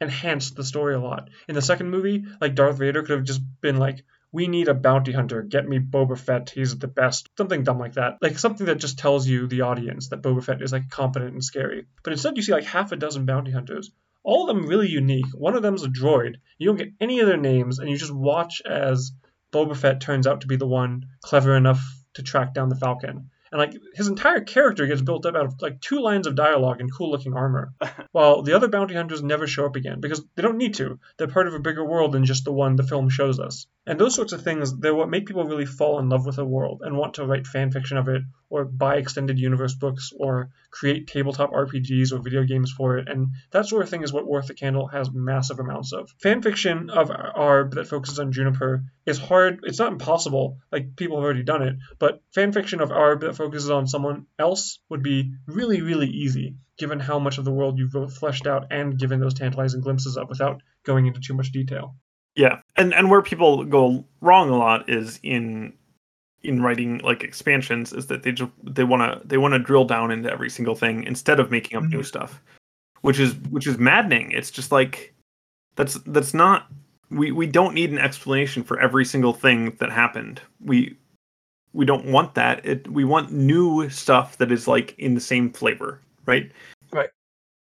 enhanced 0.00 0.56
the 0.56 0.64
story 0.64 0.94
a 0.94 1.00
lot. 1.00 1.28
In 1.48 1.54
the 1.54 1.62
second 1.62 1.90
movie, 1.90 2.24
like 2.40 2.54
Darth 2.54 2.78
Vader 2.78 3.02
could 3.02 3.16
have 3.18 3.24
just 3.24 3.42
been 3.60 3.76
like, 3.76 4.04
"We 4.32 4.48
need 4.48 4.68
a 4.68 4.74
bounty 4.74 5.12
hunter. 5.12 5.42
Get 5.42 5.68
me 5.68 5.78
Boba 5.78 6.18
Fett. 6.18 6.50
He's 6.50 6.78
the 6.78 6.88
best." 6.88 7.28
Something 7.36 7.62
dumb 7.62 7.78
like 7.78 7.94
that. 7.94 8.18
Like 8.20 8.38
something 8.38 8.66
that 8.66 8.78
just 8.78 8.98
tells 8.98 9.26
you 9.26 9.46
the 9.46 9.62
audience 9.62 10.08
that 10.08 10.22
Boba 10.22 10.42
Fett 10.42 10.62
is 10.62 10.72
like 10.72 10.88
competent 10.88 11.32
and 11.32 11.44
scary. 11.44 11.86
But 12.02 12.12
instead, 12.12 12.36
you 12.36 12.42
see 12.42 12.52
like 12.52 12.64
half 12.64 12.92
a 12.92 12.96
dozen 12.96 13.26
bounty 13.26 13.50
hunters. 13.50 13.90
All 14.22 14.48
of 14.48 14.54
them 14.54 14.66
really 14.66 14.88
unique. 14.88 15.26
One 15.32 15.54
of 15.54 15.62
them's 15.62 15.84
a 15.84 15.88
droid. 15.88 16.36
You 16.58 16.66
don't 16.66 16.76
get 16.76 16.92
any 17.00 17.20
of 17.20 17.26
their 17.26 17.36
names, 17.36 17.78
and 17.78 17.88
you 17.88 17.96
just 17.96 18.14
watch 18.14 18.62
as 18.64 19.12
Boba 19.52 19.76
Fett 19.76 20.00
turns 20.00 20.26
out 20.26 20.42
to 20.42 20.46
be 20.46 20.56
the 20.56 20.66
one 20.66 21.06
clever 21.22 21.56
enough 21.56 21.82
to 22.14 22.22
track 22.22 22.54
down 22.54 22.68
the 22.68 22.76
Falcon. 22.76 23.30
And 23.52 23.58
like 23.58 23.74
his 23.94 24.06
entire 24.06 24.40
character 24.40 24.86
gets 24.86 25.02
built 25.02 25.26
up 25.26 25.34
out 25.34 25.46
of 25.46 25.60
like 25.60 25.80
two 25.80 26.00
lines 26.00 26.26
of 26.26 26.36
dialogue 26.36 26.80
and 26.80 26.92
cool 26.92 27.10
looking 27.10 27.34
armor. 27.34 27.72
While 28.12 28.42
the 28.42 28.52
other 28.52 28.68
bounty 28.68 28.94
hunters 28.94 29.22
never 29.22 29.46
show 29.46 29.66
up 29.66 29.76
again 29.76 30.00
because 30.00 30.22
they 30.34 30.42
don't 30.42 30.58
need 30.58 30.74
to. 30.74 31.00
They're 31.16 31.26
part 31.26 31.48
of 31.48 31.54
a 31.54 31.58
bigger 31.58 31.84
world 31.84 32.12
than 32.12 32.24
just 32.24 32.44
the 32.44 32.52
one 32.52 32.76
the 32.76 32.84
film 32.84 33.08
shows 33.08 33.40
us. 33.40 33.66
And 33.86 33.98
those 33.98 34.14
sorts 34.14 34.32
of 34.32 34.42
things, 34.42 34.76
they're 34.76 34.94
what 34.94 35.10
make 35.10 35.26
people 35.26 35.44
really 35.44 35.66
fall 35.66 35.98
in 35.98 36.08
love 36.08 36.26
with 36.26 36.38
a 36.38 36.44
world 36.44 36.82
and 36.84 36.96
want 36.96 37.14
to 37.14 37.26
write 37.26 37.46
fan 37.46 37.70
fiction 37.70 37.96
of 37.96 38.08
it 38.08 38.22
or 38.50 38.64
buy 38.64 38.96
extended 38.96 39.38
universe 39.38 39.74
books 39.74 40.12
or 40.14 40.50
create 40.70 41.06
tabletop 41.06 41.52
RPGs 41.52 42.12
or 42.12 42.18
video 42.18 42.42
games 42.44 42.70
for 42.70 42.98
it. 42.98 43.08
And 43.08 43.28
that 43.52 43.66
sort 43.66 43.82
of 43.82 43.88
thing 43.88 44.02
is 44.02 44.12
what 44.12 44.26
Worth 44.26 44.48
the 44.48 44.54
Candle 44.54 44.88
has 44.88 45.10
massive 45.10 45.60
amounts 45.60 45.92
of. 45.92 46.10
Fan 46.20 46.42
fiction 46.42 46.90
of 46.90 47.08
Aerb 47.08 47.74
that 47.74 47.86
focuses 47.86 48.18
on 48.18 48.32
Juniper 48.32 48.84
is 49.06 49.18
hard. 49.18 49.60
It's 49.62 49.78
not 49.78 49.92
impossible, 49.92 50.58
like 50.70 50.96
people 50.96 51.16
have 51.16 51.24
already 51.24 51.44
done 51.44 51.62
it, 51.62 51.76
but 51.98 52.20
fan 52.34 52.52
fiction 52.52 52.80
of 52.80 52.90
Aerb 52.90 53.20
that 53.20 53.36
focuses 53.36 53.70
on 53.70 53.86
someone 53.86 54.26
else 54.38 54.80
would 54.88 55.02
be 55.02 55.32
really, 55.46 55.80
really 55.80 56.08
easy 56.08 56.56
given 56.76 56.98
how 56.98 57.18
much 57.18 57.38
of 57.38 57.44
the 57.44 57.52
world 57.52 57.78
you've 57.78 57.92
both 57.92 58.16
fleshed 58.16 58.46
out 58.46 58.68
and 58.70 58.98
given 58.98 59.20
those 59.20 59.34
tantalizing 59.34 59.82
glimpses 59.82 60.16
of 60.16 60.28
without 60.28 60.62
going 60.82 61.06
into 61.06 61.20
too 61.20 61.34
much 61.34 61.52
detail. 61.52 61.94
Yeah, 62.34 62.60
and 62.76 62.94
and 62.94 63.10
where 63.10 63.22
people 63.22 63.64
go 63.64 64.06
wrong 64.20 64.50
a 64.50 64.56
lot 64.56 64.88
is 64.88 65.20
in 65.22 65.74
in 66.42 66.62
writing 66.62 66.98
like 66.98 67.22
expansions 67.22 67.92
is 67.92 68.06
that 68.06 68.22
they 68.22 68.32
just 68.32 68.50
they 68.62 68.84
want 68.84 69.02
to 69.02 69.26
they 69.26 69.38
want 69.38 69.52
to 69.52 69.58
drill 69.58 69.84
down 69.84 70.10
into 70.10 70.30
every 70.30 70.50
single 70.50 70.74
thing 70.74 71.04
instead 71.04 71.38
of 71.38 71.50
making 71.50 71.76
up 71.76 71.84
new 71.84 72.00
mm. 72.00 72.06
stuff, 72.06 72.40
which 73.02 73.18
is 73.18 73.34
which 73.50 73.66
is 73.66 73.78
maddening. 73.78 74.32
It's 74.32 74.50
just 74.50 74.72
like 74.72 75.14
that's 75.76 75.94
that's 76.06 76.34
not 76.34 76.66
we 77.10 77.30
we 77.32 77.46
don't 77.46 77.74
need 77.74 77.90
an 77.90 77.98
explanation 77.98 78.62
for 78.62 78.80
every 78.80 79.04
single 79.04 79.32
thing 79.32 79.76
that 79.78 79.90
happened. 79.90 80.40
We 80.64 80.96
we 81.72 81.84
don't 81.84 82.06
want 82.06 82.34
that. 82.34 82.64
It 82.64 82.88
we 82.90 83.04
want 83.04 83.32
new 83.32 83.88
stuff 83.90 84.38
that 84.38 84.50
is 84.50 84.66
like 84.66 84.94
in 84.98 85.14
the 85.14 85.20
same 85.20 85.52
flavor, 85.52 86.00
right? 86.26 86.50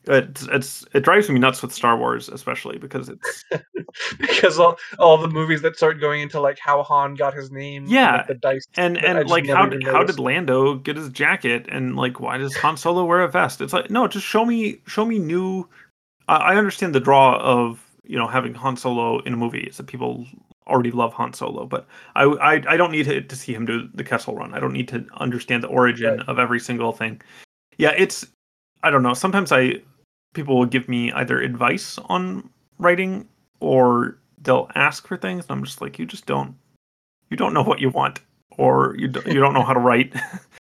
It's 0.08 0.42
it's 0.50 0.84
it 0.94 1.00
drives 1.04 1.28
me 1.28 1.38
nuts 1.38 1.60
with 1.60 1.72
Star 1.72 1.96
Wars, 1.96 2.28
especially 2.28 2.78
because 2.78 3.08
it's 3.10 3.44
because 4.18 4.58
all, 4.58 4.78
all 4.98 5.18
the 5.18 5.28
movies 5.28 5.60
that 5.62 5.76
start 5.76 6.00
going 6.00 6.22
into 6.22 6.40
like 6.40 6.58
how 6.58 6.82
Han 6.82 7.14
got 7.14 7.34
his 7.34 7.50
name, 7.50 7.84
and, 7.84 7.92
Yeah, 7.92 8.16
like, 8.16 8.26
the 8.26 8.34
dice, 8.34 8.66
and 8.76 8.96
and 9.04 9.28
like 9.28 9.46
how 9.48 9.66
did, 9.66 9.84
how 9.84 10.02
did 10.02 10.18
Lando 10.18 10.76
get 10.76 10.96
his 10.96 11.10
jacket 11.10 11.66
and 11.68 11.96
like 11.96 12.20
why 12.20 12.38
does 12.38 12.56
Han 12.56 12.76
Solo 12.76 13.04
wear 13.04 13.20
a 13.20 13.28
vest? 13.28 13.60
It's 13.60 13.72
like 13.72 13.90
no, 13.90 14.08
just 14.08 14.26
show 14.26 14.44
me 14.44 14.80
show 14.86 15.04
me 15.04 15.18
new. 15.18 15.68
I, 16.26 16.36
I 16.36 16.56
understand 16.56 16.94
the 16.94 17.00
draw 17.00 17.38
of 17.40 17.84
you 18.04 18.16
know 18.16 18.26
having 18.26 18.54
Han 18.54 18.76
Solo 18.76 19.20
in 19.20 19.34
a 19.34 19.36
movie 19.36 19.60
is 19.64 19.76
that 19.76 19.86
people 19.86 20.26
already 20.66 20.90
love 20.90 21.12
Han 21.14 21.32
Solo, 21.34 21.66
but 21.66 21.86
I 22.14 22.24
I, 22.24 22.52
I 22.66 22.76
don't 22.76 22.92
need 22.92 23.04
to, 23.04 23.20
to 23.20 23.36
see 23.36 23.52
him 23.54 23.66
do 23.66 23.88
the 23.94 24.04
Kessel 24.04 24.34
Run. 24.34 24.54
I 24.54 24.60
don't 24.60 24.72
need 24.72 24.88
to 24.88 25.04
understand 25.18 25.62
the 25.62 25.68
origin 25.68 26.16
Right. 26.18 26.28
of 26.28 26.38
every 26.38 26.60
single 26.60 26.92
thing. 26.92 27.20
Yeah, 27.76 27.92
it's 27.96 28.26
I 28.82 28.90
don't 28.90 29.02
know. 29.02 29.14
Sometimes 29.14 29.50
I 29.52 29.82
people 30.34 30.58
will 30.58 30.66
give 30.66 30.88
me 30.88 31.12
either 31.12 31.40
advice 31.40 31.98
on 32.06 32.50
writing 32.78 33.28
or 33.60 34.18
they'll 34.42 34.70
ask 34.74 35.06
for 35.06 35.16
things 35.16 35.44
and 35.44 35.58
I'm 35.58 35.64
just 35.64 35.80
like 35.80 35.98
you 35.98 36.06
just 36.06 36.26
don't 36.26 36.54
you 37.30 37.36
don't 37.36 37.54
know 37.54 37.62
what 37.62 37.80
you 37.80 37.90
want 37.90 38.20
or 38.56 38.94
you 38.98 39.08
don't, 39.08 39.26
you 39.26 39.40
don't 39.40 39.54
know 39.54 39.62
how 39.62 39.72
to 39.72 39.80
write. 39.80 40.14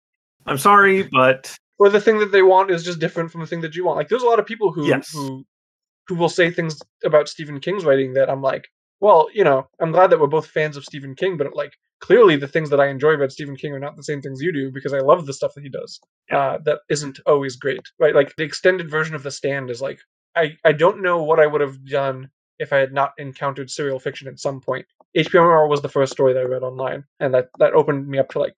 I'm 0.47 0.59
sorry, 0.59 1.03
but 1.05 1.55
or 1.79 1.89
the 1.89 2.01
thing 2.01 2.19
that 2.19 2.33
they 2.33 2.43
want 2.43 2.71
is 2.71 2.83
just 2.83 2.99
different 3.01 3.31
from 3.31 3.41
the 3.41 3.47
thing 3.47 3.61
that 3.61 3.75
you 3.75 3.85
want. 3.85 3.97
Like 3.97 4.09
there's 4.09 4.23
a 4.23 4.27
lot 4.27 4.39
of 4.39 4.47
people 4.47 4.73
who 4.73 4.87
Yes. 4.87 5.11
who 5.13 5.45
who 6.09 6.15
will 6.15 6.29
say 6.29 6.51
things 6.51 6.79
about 7.05 7.29
Stephen 7.29 7.61
King's 7.61 7.85
writing 7.85 8.13
that 8.15 8.29
I'm 8.29 8.43
like, 8.43 8.67
well, 9.01 9.29
you 9.33 9.45
know, 9.45 9.69
I'm 9.81 9.93
glad 9.93 10.11
that 10.11 10.21
we're 10.21 10.27
both 10.27 10.47
fans 10.47 10.77
of 10.77 10.85
Stephen 10.85 11.15
King, 11.15 11.37
but 11.37 11.55
like 11.55 11.73
clearly 12.03 12.37
the 12.37 12.49
things 12.49 12.69
that 12.69 12.81
I 12.81 12.89
enjoy 12.89 13.13
about 13.15 13.33
Stephen 13.33 13.57
King 13.57 13.73
are 13.73 13.79
not 13.79 13.97
the 13.97 14.03
same 14.03 14.21
things 14.21 14.43
you 14.43 14.53
do 14.53 14.71
because 14.71 14.93
I 14.93 14.99
love 14.99 15.25
the 15.25 15.33
stuff 15.33 15.55
that 15.55 15.63
he 15.63 15.71
does. 15.71 16.01
Yeah. 16.31 16.39
Uh, 16.39 16.59
that 16.65 16.81
isn't 16.91 17.21
always 17.27 17.57
great, 17.57 17.81
right? 17.99 18.15
Like 18.15 18.35
the 18.37 18.45
extended 18.45 18.91
version 18.91 19.15
of 19.15 19.23
The 19.23 19.31
Stand 19.31 19.71
is 19.71 19.81
like 19.81 20.01
I 20.37 20.57
I 20.65 20.73
don't 20.73 21.03
know 21.03 21.23
what 21.23 21.41
I 21.41 21.47
would 21.47 21.61
have 21.61 21.87
done 21.87 22.29
if 22.59 22.73
I 22.73 22.79
had 22.79 22.93
not 22.93 23.13
encountered 23.19 23.71
serial 23.71 23.99
fiction 23.99 24.29
at 24.29 24.41
some 24.41 24.61
point. 24.61 24.85
HPMOR 25.17 25.69
was 25.69 25.81
the 25.81 25.89
first 25.89 26.13
story 26.13 26.33
that 26.33 26.41
I 26.41 26.45
read 26.45 26.63
online, 26.63 27.05
and 27.21 27.33
that 27.35 27.49
that 27.59 27.75
opened 27.75 28.09
me 28.09 28.19
up 28.19 28.31
to 28.31 28.41
like 28.41 28.55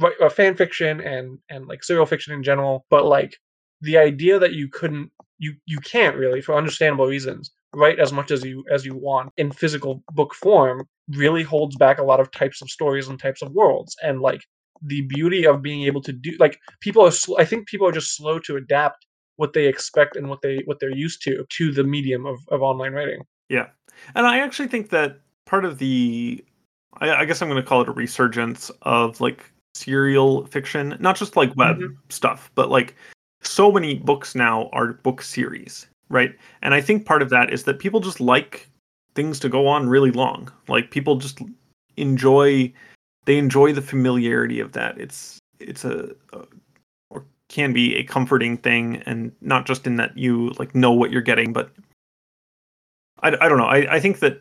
right, 0.00 0.14
uh, 0.20 0.28
fan 0.28 0.56
fiction 0.56 1.00
and 1.00 1.38
and 1.48 1.66
like 1.68 1.84
serial 1.84 2.06
fiction 2.06 2.34
in 2.34 2.42
general. 2.42 2.84
But 2.90 3.04
like 3.04 3.36
the 3.80 3.98
idea 3.98 4.38
that 4.40 4.54
you 4.54 4.68
couldn't, 4.68 5.10
you 5.38 5.54
you 5.66 5.78
can't 5.78 6.16
really, 6.16 6.40
for 6.40 6.56
understandable 6.56 7.06
reasons, 7.06 7.52
write 7.74 8.00
as 8.00 8.12
much 8.12 8.30
as 8.32 8.44
you 8.44 8.64
as 8.70 8.84
you 8.84 8.96
want 8.96 9.32
in 9.36 9.52
physical 9.52 10.02
book 10.12 10.34
form 10.34 10.88
really 11.10 11.42
holds 11.42 11.76
back 11.76 11.98
a 11.98 12.04
lot 12.04 12.20
of 12.20 12.30
types 12.30 12.60
of 12.62 12.70
stories 12.70 13.08
and 13.08 13.18
types 13.18 13.42
of 13.42 13.52
worlds. 13.52 13.96
And 14.02 14.20
like 14.20 14.42
the 14.82 15.02
beauty 15.02 15.46
of 15.46 15.62
being 15.62 15.82
able 15.82 16.02
to 16.02 16.12
do, 16.12 16.36
like 16.38 16.58
people 16.80 17.04
are, 17.04 17.10
sl- 17.10 17.38
I 17.38 17.44
think 17.44 17.66
people 17.66 17.86
are 17.86 17.92
just 17.92 18.16
slow 18.16 18.38
to 18.40 18.56
adapt 18.56 19.06
what 19.36 19.52
they 19.52 19.66
expect 19.66 20.16
and 20.16 20.28
what 20.28 20.42
they 20.42 20.62
what 20.66 20.80
they're 20.80 20.94
used 20.94 21.22
to 21.22 21.44
to 21.48 21.72
the 21.72 21.84
medium 21.84 22.26
of, 22.26 22.38
of 22.48 22.60
online 22.60 22.92
writing. 22.92 23.22
Yeah, 23.48 23.68
and 24.14 24.26
I 24.26 24.40
actually 24.40 24.68
think 24.68 24.90
that 24.90 25.20
part 25.46 25.64
of 25.64 25.78
the, 25.78 26.44
I, 26.94 27.10
I 27.10 27.24
guess 27.24 27.40
I'm 27.40 27.48
going 27.48 27.62
to 27.62 27.66
call 27.66 27.80
it 27.80 27.88
a 27.88 27.92
resurgence 27.92 28.70
of 28.82 29.20
like 29.20 29.50
serial 29.74 30.44
fiction, 30.46 30.96
not 31.00 31.16
just 31.16 31.36
like 31.36 31.56
web 31.56 31.78
mm-hmm. 31.78 31.94
stuff, 32.10 32.50
but 32.54 32.68
like 32.68 32.96
so 33.42 33.70
many 33.72 33.94
books 33.94 34.34
now 34.34 34.68
are 34.72 34.94
book 34.94 35.22
series, 35.22 35.86
right? 36.10 36.34
And 36.62 36.74
I 36.74 36.80
think 36.80 37.06
part 37.06 37.22
of 37.22 37.30
that 37.30 37.52
is 37.52 37.62
that 37.64 37.78
people 37.78 38.00
just 38.00 38.20
like 38.20 38.68
things 39.18 39.40
to 39.40 39.48
go 39.48 39.66
on 39.66 39.88
really 39.88 40.12
long. 40.12 40.48
Like 40.68 40.92
people 40.92 41.16
just 41.16 41.40
enjoy, 41.96 42.72
they 43.24 43.36
enjoy 43.36 43.72
the 43.72 43.82
familiarity 43.82 44.60
of 44.60 44.70
that. 44.74 44.96
It's 44.96 45.40
it's 45.58 45.84
a, 45.84 46.14
a 46.32 46.44
or 47.10 47.24
can 47.48 47.72
be 47.72 47.96
a 47.96 48.04
comforting 48.04 48.56
thing, 48.56 49.02
and 49.06 49.32
not 49.40 49.66
just 49.66 49.88
in 49.88 49.96
that 49.96 50.16
you 50.16 50.50
like 50.60 50.72
know 50.72 50.92
what 50.92 51.10
you're 51.10 51.20
getting, 51.20 51.52
but 51.52 51.72
I, 53.20 53.36
I 53.40 53.48
don't 53.48 53.58
know. 53.58 53.64
I, 53.66 53.96
I 53.96 53.98
think 53.98 54.20
that 54.20 54.40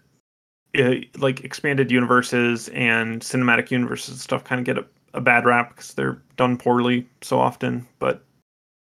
uh, 0.77 0.93
like 1.17 1.43
expanded 1.43 1.89
universes 1.89 2.69
and 2.69 3.23
cinematic 3.23 3.71
universes 3.71 4.09
and 4.09 4.19
stuff 4.19 4.43
kind 4.43 4.59
of 4.59 4.65
get 4.65 4.77
a, 4.77 4.85
a 5.15 5.21
bad 5.21 5.43
rap 5.45 5.69
because 5.69 5.95
they're 5.95 6.21
done 6.35 6.55
poorly 6.55 7.09
so 7.23 7.39
often. 7.39 7.87
But 7.97 8.23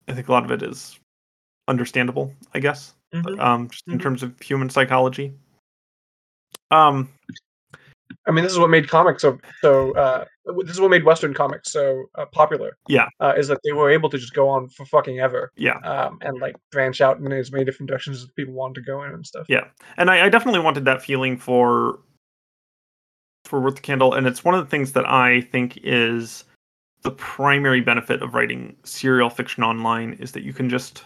I 0.08 0.14
think 0.14 0.28
a 0.28 0.32
lot 0.32 0.46
of 0.46 0.50
it 0.50 0.62
is 0.62 0.98
understandable, 1.68 2.32
I 2.54 2.60
guess, 2.60 2.94
um, 3.38 3.68
just 3.68 3.84
in 3.88 3.98
Mhm. 3.98 4.02
terms 4.02 4.22
of 4.22 4.40
human 4.40 4.70
psychology. 4.70 5.34
Um, 6.70 7.08
I 8.26 8.30
mean, 8.30 8.44
this 8.44 8.52
is 8.52 8.58
what 8.58 8.70
made 8.70 8.88
comics 8.88 9.22
so 9.22 9.38
so. 9.60 9.92
Uh, 9.94 10.24
this 10.62 10.72
is 10.72 10.80
what 10.80 10.90
made 10.90 11.04
Western 11.04 11.32
comics 11.32 11.72
so 11.72 12.04
uh, 12.16 12.26
popular. 12.26 12.76
Yeah. 12.88 13.08
uh, 13.20 13.34
is 13.36 13.48
that 13.48 13.60
they 13.64 13.72
were 13.72 13.90
able 13.90 14.10
to 14.10 14.18
just 14.18 14.34
go 14.34 14.48
on 14.48 14.68
for 14.68 14.84
fucking 14.84 15.18
ever. 15.20 15.50
Yeah. 15.56 15.78
um, 15.78 16.18
and 16.20 16.38
like 16.38 16.54
branch 16.70 17.00
out 17.00 17.18
in 17.18 17.32
as 17.32 17.50
many 17.50 17.64
different 17.64 17.88
directions 17.88 18.22
as 18.22 18.30
people 18.30 18.54
wanted 18.54 18.74
to 18.76 18.82
go 18.82 19.04
in 19.04 19.12
and 19.12 19.26
stuff. 19.26 19.46
Yeah, 19.48 19.64
and 19.96 20.10
I, 20.10 20.26
I 20.26 20.28
definitely 20.28 20.60
wanted 20.60 20.84
that 20.84 21.02
feeling 21.02 21.36
for 21.36 22.00
for 23.44 23.60
Worth 23.60 23.76
the 23.76 23.82
Candle, 23.82 24.14
and 24.14 24.26
it's 24.26 24.44
one 24.44 24.54
of 24.54 24.64
the 24.64 24.70
things 24.70 24.92
that 24.92 25.08
I 25.08 25.42
think 25.42 25.78
is 25.82 26.44
the 27.02 27.10
primary 27.10 27.82
benefit 27.82 28.22
of 28.22 28.34
writing 28.34 28.74
serial 28.84 29.28
fiction 29.28 29.62
online 29.62 30.14
is 30.14 30.32
that 30.32 30.42
you 30.42 30.54
can 30.54 30.70
just 30.70 31.04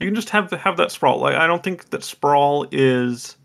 you 0.00 0.06
can 0.06 0.14
just 0.14 0.30
have 0.30 0.50
have 0.50 0.76
that 0.76 0.90
sprawl. 0.90 1.18
Like 1.18 1.34
I 1.34 1.46
don't 1.46 1.62
think 1.62 1.90
that 1.90 2.04
sprawl 2.04 2.66
is 2.70 3.36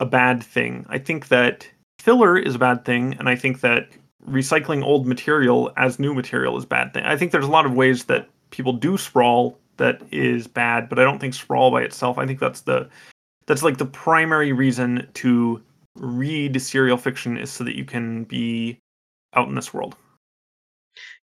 a 0.00 0.06
bad 0.06 0.42
thing. 0.42 0.84
I 0.88 0.98
think 0.98 1.28
that 1.28 1.68
filler 2.00 2.36
is 2.38 2.54
a 2.56 2.58
bad 2.58 2.84
thing, 2.84 3.14
and 3.18 3.28
I 3.28 3.36
think 3.36 3.60
that 3.60 3.88
recycling 4.26 4.82
old 4.82 5.06
material 5.06 5.72
as 5.76 5.98
new 5.98 6.14
material 6.14 6.56
is 6.58 6.64
a 6.64 6.68
bad 6.68 6.92
thing. 6.92 7.04
I 7.04 7.16
think 7.16 7.32
there's 7.32 7.46
a 7.46 7.50
lot 7.50 7.66
of 7.66 7.74
ways 7.74 8.04
that 8.04 8.28
people 8.50 8.72
do 8.72 8.98
sprawl 8.98 9.58
that 9.76 10.02
is 10.10 10.46
bad, 10.46 10.88
but 10.88 10.98
I 10.98 11.04
don't 11.04 11.18
think 11.18 11.34
sprawl 11.34 11.70
by 11.70 11.82
itself. 11.82 12.18
I 12.18 12.26
think 12.26 12.40
that's 12.40 12.62
the 12.62 12.88
that's 13.46 13.62
like 13.62 13.78
the 13.78 13.86
primary 13.86 14.52
reason 14.52 15.08
to 15.14 15.62
read 15.96 16.60
serial 16.60 16.96
fiction 16.96 17.36
is 17.36 17.50
so 17.50 17.64
that 17.64 17.76
you 17.76 17.84
can 17.84 18.24
be 18.24 18.78
out 19.34 19.48
in 19.48 19.54
this 19.54 19.72
world. 19.74 19.96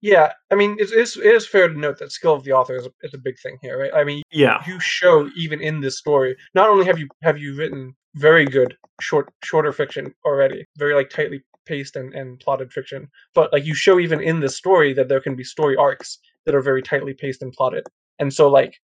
Yeah, 0.01 0.31
I 0.51 0.55
mean, 0.55 0.77
it 0.79 0.91
is, 0.91 1.17
it 1.17 1.25
is 1.25 1.47
fair 1.47 1.67
to 1.67 1.77
note 1.77 1.97
that 1.99 2.11
skill 2.11 2.33
of 2.33 2.43
the 2.43 2.51
author 2.51 2.75
is 2.75 2.85
a, 2.85 2.91
is 3.01 3.13
a 3.13 3.17
big 3.17 3.39
thing 3.39 3.57
here, 3.61 3.79
right? 3.79 3.91
I 3.93 4.03
mean, 4.03 4.21
Yeah. 4.31 4.63
you 4.67 4.79
show 4.79 5.29
even 5.35 5.61
in 5.61 5.81
this 5.81 5.97
story, 5.97 6.35
not 6.53 6.69
only 6.69 6.85
have 6.85 6.99
you 6.99 7.07
have 7.23 7.37
you 7.37 7.55
written 7.55 7.95
very 8.15 8.45
good 8.45 8.75
short 9.01 9.31
shorter 9.43 9.71
fiction 9.71 10.13
already, 10.25 10.65
very 10.77 10.93
like 10.93 11.09
tightly 11.09 11.43
paced 11.65 11.95
and, 11.95 12.13
and 12.13 12.39
plotted 12.39 12.71
fiction, 12.71 13.09
but 13.33 13.51
like 13.51 13.65
you 13.65 13.75
show 13.75 13.99
even 13.99 14.21
in 14.21 14.39
this 14.39 14.57
story 14.57 14.93
that 14.93 15.09
there 15.09 15.19
can 15.21 15.35
be 15.35 15.43
story 15.43 15.75
arcs 15.75 16.19
that 16.45 16.55
are 16.55 16.61
very 16.61 16.81
tightly 16.81 17.13
paced 17.13 17.41
and 17.41 17.53
plotted. 17.53 17.85
And 18.19 18.33
so 18.33 18.49
like 18.49 18.75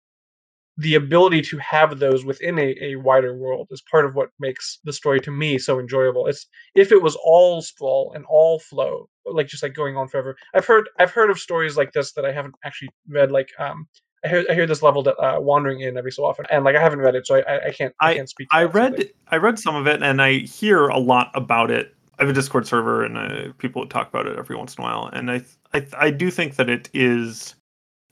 the 0.78 0.96
ability 0.96 1.42
to 1.42 1.58
have 1.60 2.00
those 2.00 2.26
within 2.26 2.58
a, 2.58 2.76
a 2.82 2.96
wider 2.96 3.38
world 3.38 3.68
is 3.72 3.84
part 3.92 4.06
of 4.06 4.16
what 4.16 4.30
makes 4.40 4.80
the 4.84 4.94
story 4.94 5.20
to 5.20 5.32
me 5.32 5.58
so 5.58 5.80
enjoyable. 5.80 6.28
It's 6.28 6.48
if 6.76 6.92
it 6.92 7.02
was 7.02 7.18
all 7.24 7.62
sprawl 7.62 8.14
and 8.16 8.26
all 8.28 8.60
flow, 8.60 9.08
like 9.26 9.48
just 9.48 9.64
like 9.64 9.74
going 9.74 9.96
on 9.96 10.08
forever. 10.08 10.36
I've 10.54 10.66
heard 10.66 10.90
I've 10.98 11.12
heard 11.12 11.30
of 11.30 11.40
stories 11.40 11.78
like 11.78 11.92
this 11.92 12.14
that 12.14 12.26
I 12.26 12.32
haven't 12.32 12.56
actually 12.66 12.90
read. 13.08 13.32
Like 13.32 13.50
um, 13.60 13.88
I 14.24 14.28
hear 14.28 14.46
I 14.50 14.54
hear 14.54 14.68
this 14.68 14.82
level 14.84 15.02
that 15.04 15.18
uh, 15.18 15.40
Wandering 15.40 15.82
Inn 15.82 15.98
every 15.98 16.12
so 16.12 16.24
often, 16.26 16.46
and 16.52 16.64
like 16.64 16.76
I 16.76 16.82
haven't 16.82 17.00
read 17.00 17.16
it, 17.16 17.26
so 17.26 17.36
I 17.36 17.42
I, 17.42 17.66
I 17.68 17.72
can't 17.72 17.94
I, 18.00 18.16
can't 18.16 18.30
speak. 18.30 18.50
to 18.50 18.56
I 18.56 18.64
read 18.66 18.98
like- 18.98 19.16
I 19.30 19.38
read 19.38 19.58
some 19.60 19.76
of 19.76 19.88
it 19.88 20.04
and 20.04 20.22
I 20.22 20.40
hear 20.40 20.88
a 20.88 21.00
lot 21.00 21.32
about 21.34 21.72
it. 21.72 21.96
I 22.20 22.24
have 22.24 22.30
a 22.30 22.34
Discord 22.34 22.68
server 22.68 23.04
and 23.04 23.18
uh, 23.18 23.52
people 23.58 23.86
talk 23.88 24.10
about 24.10 24.28
it 24.28 24.38
every 24.38 24.56
once 24.56 24.76
in 24.76 24.84
a 24.84 24.86
while, 24.86 25.10
and 25.12 25.32
I 25.32 25.42
I 25.74 25.86
I 25.98 26.12
do 26.12 26.30
think 26.30 26.56
that 26.58 26.70
it 26.70 26.90
is. 26.94 27.56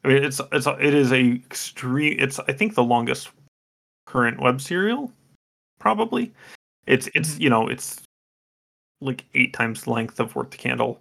I 0.04 0.08
mean, 0.08 0.24
it's 0.24 0.42
it's 0.52 0.66
it 0.68 0.94
is 0.94 1.12
a 1.12 1.34
extreme. 1.34 2.16
It's 2.20 2.40
I 2.40 2.54
think 2.54 2.74
the 2.74 2.84
longest 2.84 3.30
current 4.08 4.40
web 4.42 4.62
serial, 4.62 5.12
probably. 5.80 6.32
It's 6.88 7.08
it's 7.14 7.34
Mm-hmm. 7.34 7.42
you 7.44 7.50
know 7.52 7.68
it's 7.68 8.02
like 9.02 9.26
eight 9.36 9.54
times 9.54 9.86
length 9.88 10.20
of 10.20 10.36
Worth 10.36 10.50
the 10.52 10.58
Candle, 10.58 11.00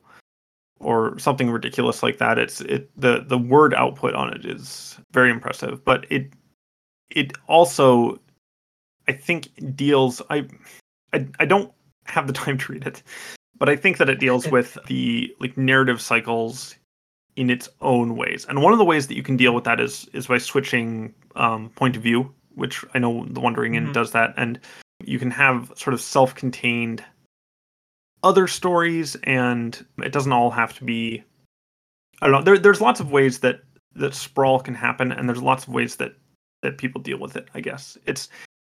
or 0.80 1.18
something 1.18 1.50
ridiculous 1.50 2.02
like 2.02 2.18
that. 2.18 2.38
It's 2.38 2.60
it 2.62 2.90
the 2.96 3.24
the 3.26 3.38
word 3.38 3.74
output 3.74 4.14
on 4.14 4.32
it 4.32 4.44
is 4.44 4.98
very 5.12 5.30
impressive, 5.30 5.84
but 5.84 6.06
it 6.10 6.30
it 7.10 7.32
also 7.46 8.20
I 9.08 9.12
think 9.12 9.48
deals 9.74 10.22
I 10.30 10.46
I 11.12 11.26
I 11.40 11.44
don't 11.44 11.72
have 12.04 12.26
the 12.26 12.32
time 12.44 12.58
to 12.58 12.72
read 12.72 12.86
it, 12.86 13.02
but 13.58 13.68
I 13.68 13.76
think 13.76 13.98
that 13.98 14.08
it 14.08 14.20
deals 14.20 14.46
with 14.50 14.78
the 14.86 15.34
like 15.40 15.56
narrative 15.56 16.00
cycles 16.00 16.74
in 17.36 17.50
its 17.50 17.68
own 17.80 18.16
ways. 18.16 18.44
And 18.48 18.62
one 18.62 18.72
of 18.72 18.78
the 18.78 18.84
ways 18.84 19.06
that 19.06 19.14
you 19.16 19.22
can 19.22 19.36
deal 19.36 19.54
with 19.54 19.64
that 19.64 19.80
is 19.80 20.08
is 20.12 20.26
by 20.26 20.38
switching 20.38 21.14
um, 21.36 21.70
point 21.70 21.96
of 21.96 22.02
view, 22.02 22.32
which 22.54 22.84
I 22.94 22.98
know 22.98 23.24
the 23.28 23.40
Wandering 23.40 23.74
Inn 23.74 23.88
Mhm. 23.88 23.92
does 23.92 24.10
that, 24.12 24.34
and 24.36 24.58
you 25.04 25.18
can 25.18 25.30
have 25.30 25.72
sort 25.76 25.94
of 25.94 26.00
self-contained 26.00 27.04
other 28.22 28.46
stories, 28.46 29.16
and 29.24 29.84
it 29.98 30.12
doesn't 30.12 30.32
all 30.32 30.50
have 30.50 30.76
to 30.78 30.84
be. 30.84 31.22
I 32.20 32.26
don't 32.26 32.32
know. 32.32 32.42
There, 32.42 32.58
there's 32.58 32.80
lots 32.80 33.00
of 33.00 33.10
ways 33.10 33.40
that 33.40 33.60
that 33.94 34.14
sprawl 34.14 34.60
can 34.60 34.74
happen, 34.74 35.12
and 35.12 35.28
there's 35.28 35.42
lots 35.42 35.66
of 35.66 35.72
ways 35.72 35.96
that 35.96 36.14
that 36.62 36.78
people 36.78 37.00
deal 37.00 37.18
with 37.18 37.36
it. 37.36 37.48
I 37.54 37.60
guess 37.60 37.96
it's 38.06 38.28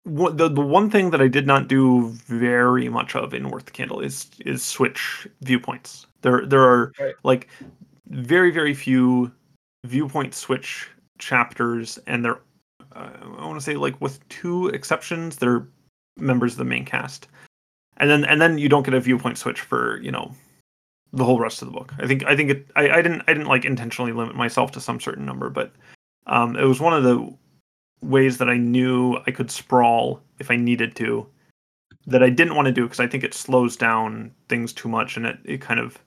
the 0.05 0.49
the 0.49 0.61
one 0.61 0.89
thing 0.89 1.11
that 1.11 1.21
I 1.21 1.27
did 1.27 1.47
not 1.47 1.67
do 1.67 2.09
very 2.27 2.89
much 2.89 3.15
of 3.15 3.33
in 3.33 3.49
Worth 3.49 3.65
the 3.65 3.71
Candle 3.71 3.99
is 4.01 4.29
is 4.45 4.63
switch 4.63 5.27
viewpoints. 5.41 6.07
There 6.21 6.45
there 6.45 6.63
are 6.63 6.91
Right. 6.99 7.15
like 7.23 7.49
very 8.07 8.51
very 8.51 8.73
few 8.73 9.31
viewpoint 9.85 10.33
switch 10.35 10.89
chapters, 11.19 11.99
and 12.07 12.23
they're 12.23 12.39
uh, 12.95 13.09
I 13.39 13.45
want 13.45 13.59
to 13.59 13.63
say 13.63 13.75
like 13.75 13.99
with 14.01 14.27
two 14.29 14.67
exceptions, 14.69 15.37
they're 15.37 15.67
members 16.17 16.53
of 16.53 16.57
the 16.59 16.65
main 16.65 16.85
cast, 16.85 17.27
and 17.97 18.09
then 18.09 18.25
and 18.25 18.41
then 18.41 18.57
you 18.57 18.69
don't 18.69 18.83
get 18.83 18.93
a 18.93 18.99
viewpoint 18.99 19.37
switch 19.37 19.61
for 19.61 19.99
you 20.01 20.11
know 20.11 20.33
the 21.11 21.23
whole 21.23 21.39
rest 21.39 21.61
of 21.61 21.67
the 21.67 21.73
book. 21.73 21.93
I 21.99 22.07
think 22.07 22.25
I 22.25 22.35
think 22.35 22.49
it 22.49 22.67
I, 22.75 22.89
I 22.89 23.01
didn't 23.01 23.21
I 23.27 23.33
didn't 23.33 23.47
like 23.47 23.65
intentionally 23.65 24.11
limit 24.11 24.35
myself 24.35 24.71
to 24.71 24.81
some 24.81 24.99
certain 24.99 25.25
number, 25.25 25.49
but 25.49 25.71
um, 26.27 26.55
it 26.55 26.63
was 26.63 26.79
one 26.79 26.93
of 26.93 27.03
the 27.03 27.33
ways 28.01 28.37
that 28.37 28.49
I 28.49 28.57
knew 28.57 29.17
I 29.27 29.31
could 29.31 29.49
sprawl 29.49 30.21
if 30.39 30.51
I 30.51 30.55
needed 30.55 30.95
to 30.97 31.25
that 32.05 32.23
I 32.23 32.29
didn't 32.29 32.55
want 32.55 32.65
to 32.65 32.71
do 32.71 32.83
because 32.83 32.99
I 32.99 33.07
think 33.07 33.23
it 33.23 33.33
slows 33.33 33.77
down 33.77 34.31
things 34.49 34.73
too 34.73 34.89
much 34.89 35.15
and 35.15 35.25
it, 35.25 35.37
it 35.45 35.61
kind 35.61 35.79
of 35.79 35.97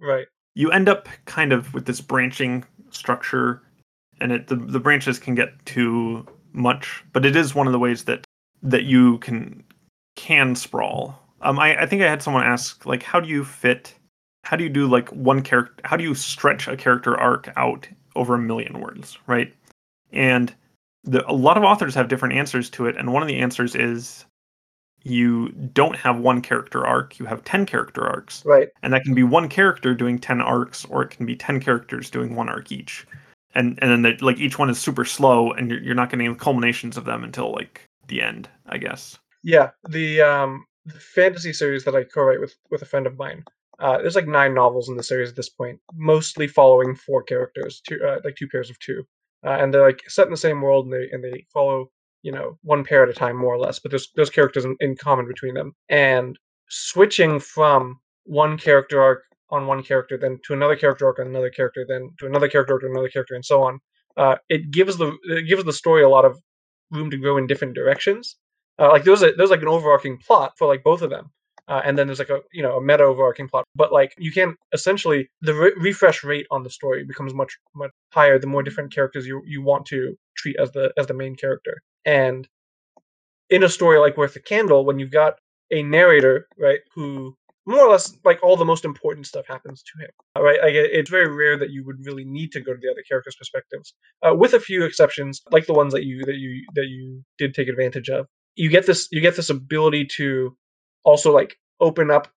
right. 0.00 0.26
you 0.54 0.70
end 0.70 0.88
up 0.88 1.08
kind 1.26 1.52
of 1.52 1.74
with 1.74 1.84
this 1.84 2.00
branching 2.00 2.64
structure 2.90 3.62
and 4.20 4.32
it 4.32 4.46
the, 4.46 4.56
the 4.56 4.80
branches 4.80 5.18
can 5.18 5.34
get 5.34 5.52
too 5.66 6.26
much 6.52 7.04
but 7.12 7.26
it 7.26 7.36
is 7.36 7.54
one 7.54 7.66
of 7.66 7.72
the 7.72 7.78
ways 7.78 8.04
that 8.04 8.24
that 8.62 8.84
you 8.84 9.18
can 9.18 9.62
can 10.16 10.54
sprawl 10.54 11.20
um 11.44 11.58
i, 11.58 11.82
I 11.82 11.86
think 11.86 12.02
i 12.02 12.08
had 12.08 12.22
someone 12.22 12.42
ask 12.42 12.84
like 12.84 13.02
how 13.02 13.20
do 13.20 13.28
you 13.28 13.44
fit 13.44 13.94
how 14.44 14.56
do 14.56 14.64
you 14.64 14.70
do 14.70 14.86
like 14.86 15.08
one 15.10 15.42
character 15.42 15.80
how 15.84 15.96
do 15.96 16.04
you 16.04 16.14
stretch 16.14 16.68
a 16.68 16.76
character 16.76 17.18
arc 17.18 17.50
out 17.56 17.88
over 18.16 18.34
a 18.34 18.38
million 18.38 18.80
words 18.80 19.18
right? 19.26 19.52
And 20.12 20.54
the, 21.02 21.28
a 21.28 21.32
lot 21.32 21.56
of 21.56 21.64
authors 21.64 21.94
have 21.96 22.08
different 22.08 22.34
answers 22.34 22.70
to 22.70 22.86
it 22.86 22.96
and 22.96 23.12
one 23.12 23.22
of 23.22 23.28
the 23.28 23.38
answers 23.38 23.74
is 23.74 24.24
you 25.02 25.50
don't 25.50 25.96
have 25.96 26.18
one 26.18 26.40
character 26.40 26.86
arc 26.86 27.18
you 27.18 27.26
have 27.26 27.44
10 27.44 27.66
character 27.66 28.06
arcs. 28.06 28.44
Right. 28.44 28.68
and 28.82 28.92
that 28.92 29.02
can 29.04 29.14
be 29.14 29.22
one 29.22 29.48
character 29.48 29.94
doing 29.94 30.18
10 30.18 30.40
arcs 30.40 30.84
or 30.86 31.02
it 31.02 31.10
can 31.10 31.26
be 31.26 31.36
10 31.36 31.60
characters 31.60 32.10
doing 32.10 32.36
one 32.36 32.48
arc 32.48 32.70
each. 32.70 33.06
And 33.56 33.78
and 33.82 33.90
then 33.90 34.02
they, 34.02 34.16
like 34.18 34.38
each 34.38 34.58
one 34.58 34.70
is 34.70 34.78
super 34.78 35.04
slow 35.04 35.52
and 35.52 35.70
you're, 35.70 35.80
you're 35.80 35.94
not 35.94 36.10
getting 36.10 36.32
the 36.32 36.38
culminations 36.38 36.96
of 36.96 37.04
them 37.04 37.24
until 37.24 37.52
like 37.52 37.82
the 38.08 38.20
end 38.20 38.48
i 38.66 38.78
guess. 38.78 39.18
Yeah, 39.42 39.70
the 39.88 40.20
um 40.22 40.64
the 40.86 40.98
fantasy 40.98 41.52
series 41.52 41.84
that 41.84 41.94
I 41.96 42.04
co-write 42.04 42.40
with 42.40 42.54
with 42.70 42.82
a 42.82 42.86
friend 42.86 43.06
of 43.06 43.16
mine. 43.18 43.44
Uh, 43.80 43.98
there's 43.98 44.14
like 44.14 44.28
nine 44.28 44.54
novels 44.54 44.88
in 44.88 44.96
the 44.96 45.02
series 45.02 45.30
at 45.30 45.36
this 45.36 45.48
point, 45.48 45.80
mostly 45.94 46.46
following 46.46 46.94
four 46.94 47.22
characters, 47.22 47.80
two 47.88 47.98
uh, 48.06 48.20
like 48.24 48.36
two 48.36 48.48
pairs 48.48 48.70
of 48.70 48.78
two, 48.78 49.04
uh, 49.44 49.56
and 49.60 49.72
they're 49.72 49.86
like 49.86 50.02
set 50.08 50.26
in 50.26 50.30
the 50.30 50.36
same 50.36 50.60
world 50.60 50.86
and 50.86 50.94
they 50.94 51.08
and 51.10 51.24
they 51.24 51.44
follow 51.52 51.90
you 52.22 52.32
know 52.32 52.58
one 52.62 52.84
pair 52.84 53.02
at 53.02 53.08
a 53.08 53.14
time 53.14 53.36
more 53.36 53.54
or 53.54 53.58
less, 53.58 53.78
but 53.78 53.90
there's 53.90 54.10
there's 54.14 54.30
characters 54.30 54.64
in, 54.64 54.76
in 54.80 54.96
common 54.96 55.26
between 55.26 55.54
them, 55.54 55.72
and 55.88 56.38
switching 56.68 57.40
from 57.40 57.98
one 58.24 58.56
character 58.58 59.02
arc 59.02 59.22
on 59.50 59.66
one 59.66 59.82
character, 59.82 60.16
then 60.16 60.38
to 60.44 60.52
another 60.54 60.76
character 60.76 61.06
arc 61.06 61.18
on 61.18 61.26
another 61.26 61.50
character, 61.50 61.84
then 61.86 62.10
to 62.18 62.26
another 62.26 62.48
character 62.48 62.74
arc 62.74 62.82
to 62.82 62.88
another 62.88 63.08
character, 63.08 63.34
and 63.34 63.44
so 63.44 63.62
on. 63.62 63.78
Uh, 64.16 64.36
it 64.48 64.70
gives 64.70 64.96
the 64.96 65.16
it 65.24 65.48
gives 65.48 65.64
the 65.64 65.72
story 65.72 66.02
a 66.02 66.08
lot 66.08 66.24
of 66.24 66.38
room 66.90 67.10
to 67.10 67.16
grow 67.16 67.36
in 67.36 67.46
different 67.46 67.74
directions. 67.74 68.36
Uh, 68.78 68.88
like 68.88 69.04
there's 69.04 69.22
a 69.22 69.32
there's 69.32 69.50
like 69.50 69.62
an 69.62 69.68
overarching 69.68 70.18
plot 70.18 70.52
for 70.58 70.66
like 70.66 70.82
both 70.82 71.02
of 71.02 71.10
them, 71.10 71.30
uh, 71.68 71.80
and 71.84 71.96
then 71.96 72.06
there's 72.06 72.18
like 72.18 72.30
a 72.30 72.40
you 72.52 72.62
know 72.62 72.76
a 72.76 72.80
meta 72.82 73.04
overarching 73.04 73.48
plot. 73.48 73.64
But 73.74 73.92
like 73.92 74.14
you 74.18 74.32
can 74.32 74.56
essentially 74.72 75.28
the 75.42 75.54
re- 75.54 75.74
refresh 75.76 76.24
rate 76.24 76.46
on 76.50 76.62
the 76.62 76.70
story 76.70 77.04
becomes 77.04 77.34
much 77.34 77.56
much 77.74 77.90
higher 78.12 78.38
the 78.38 78.46
more 78.46 78.62
different 78.62 78.92
characters 78.92 79.26
you 79.26 79.42
you 79.46 79.62
want 79.62 79.86
to 79.86 80.16
treat 80.36 80.56
as 80.60 80.72
the 80.72 80.92
as 80.98 81.06
the 81.06 81.14
main 81.14 81.36
character. 81.36 81.80
And 82.04 82.48
in 83.50 83.62
a 83.62 83.68
story 83.68 83.98
like 83.98 84.16
Worth 84.16 84.34
the 84.34 84.40
Candle, 84.40 84.84
when 84.84 84.98
you've 84.98 85.10
got 85.10 85.34
a 85.70 85.82
narrator 85.82 86.46
right 86.58 86.80
who 86.94 87.36
more 87.66 87.80
or 87.80 87.90
less 87.90 88.16
like 88.24 88.38
all 88.42 88.56
the 88.56 88.64
most 88.64 88.84
important 88.84 89.26
stuff 89.26 89.46
happens 89.46 89.82
to 89.82 90.04
him 90.04 90.10
right 90.44 90.60
like 90.62 90.74
it's 90.74 91.10
very 91.10 91.28
rare 91.34 91.56
that 91.58 91.70
you 91.70 91.82
would 91.84 91.96
really 92.04 92.24
need 92.24 92.52
to 92.52 92.60
go 92.60 92.74
to 92.74 92.78
the 92.80 92.90
other 92.90 93.02
characters 93.08 93.34
perspectives 93.36 93.94
uh, 94.22 94.34
with 94.34 94.52
a 94.52 94.60
few 94.60 94.84
exceptions 94.84 95.40
like 95.50 95.66
the 95.66 95.72
ones 95.72 95.92
that 95.92 96.04
you 96.04 96.22
that 96.24 96.36
you 96.36 96.62
that 96.74 96.86
you 96.86 97.24
did 97.38 97.54
take 97.54 97.68
advantage 97.68 98.10
of 98.10 98.26
you 98.56 98.68
get 98.70 98.86
this 98.86 99.08
you 99.10 99.20
get 99.20 99.36
this 99.36 99.50
ability 99.50 100.04
to 100.06 100.56
also 101.04 101.32
like 101.32 101.58
open 101.80 102.10
up 102.10 102.28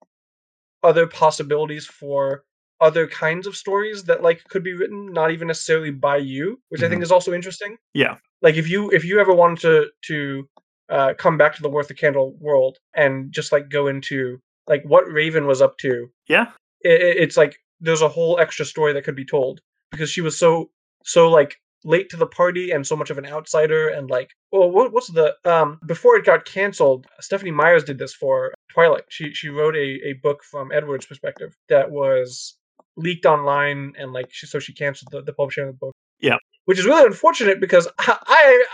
other 0.82 1.06
possibilities 1.06 1.86
for 1.86 2.44
other 2.80 3.06
kinds 3.06 3.46
of 3.46 3.56
stories 3.56 4.04
that 4.04 4.22
like 4.22 4.44
could 4.48 4.62
be 4.62 4.74
written 4.74 5.12
not 5.12 5.30
even 5.30 5.48
necessarily 5.48 5.90
by 5.90 6.16
you 6.16 6.60
which 6.68 6.82
i 6.82 6.88
think 6.88 7.02
is 7.02 7.10
also 7.12 7.32
interesting 7.32 7.76
Yeah. 7.94 8.16
like 8.42 8.56
if 8.56 8.68
you 8.68 8.90
if 8.90 9.04
you 9.04 9.18
ever 9.20 9.32
wanted 9.34 9.60
to 9.60 9.86
to 10.08 10.48
uh, 10.88 11.14
come 11.18 11.36
back 11.36 11.54
to 11.56 11.62
the 11.62 11.68
worth 11.68 11.88
the 11.88 11.94
candle 11.94 12.36
world 12.38 12.78
and 12.94 13.32
just 13.32 13.50
like 13.50 13.68
go 13.68 13.88
into 13.88 14.38
like 14.68 14.84
what 14.84 15.10
Raven 15.10 15.46
was 15.46 15.60
up 15.60 15.76
to. 15.78 16.08
Yeah. 16.28 16.52
It, 16.82 17.16
it's 17.18 17.36
like 17.36 17.56
there's 17.80 18.02
a 18.02 18.08
whole 18.08 18.38
extra 18.38 18.64
story 18.64 18.92
that 18.92 19.02
could 19.02 19.16
be 19.16 19.24
told 19.24 19.60
because 19.90 20.10
she 20.10 20.20
was 20.20 20.38
so 20.38 20.70
so 21.04 21.28
like 21.28 21.58
late 21.86 22.10
to 22.10 22.16
the 22.16 22.26
party 22.26 22.72
and 22.72 22.86
so 22.86 22.96
much 22.96 23.10
of 23.10 23.16
an 23.16 23.24
outsider 23.26 23.88
and 23.88 24.10
like 24.10 24.30
well 24.50 24.70
what, 24.70 24.92
what's 24.92 25.06
the 25.12 25.34
um 25.44 25.78
before 25.86 26.16
it 26.16 26.24
got 26.24 26.44
canceled 26.44 27.06
stephanie 27.20 27.52
myers 27.52 27.84
did 27.84 27.98
this 27.98 28.12
for 28.12 28.52
twilight. 28.72 29.04
She 29.08 29.32
she 29.32 29.48
wrote 29.48 29.76
a, 29.76 29.88
a 30.10 30.12
book 30.22 30.42
from 30.44 30.72
edward's 30.72 31.06
perspective 31.06 31.56
that 31.68 31.90
was 31.90 32.58
leaked 32.96 33.24
online 33.24 33.92
and 33.98 34.12
like 34.12 34.26
she 34.30 34.46
so 34.46 34.58
she 34.58 34.72
canceled 34.74 35.12
the, 35.12 35.22
the 35.22 35.32
publishing 35.32 35.64
of 35.64 35.68
the 35.70 35.78
book. 35.78 35.94
Yeah. 36.20 36.38
which 36.64 36.78
is 36.78 36.86
really 36.86 37.06
unfortunate 37.06 37.60
because 37.60 37.86
I, 37.98 38.18
I 38.26 38.64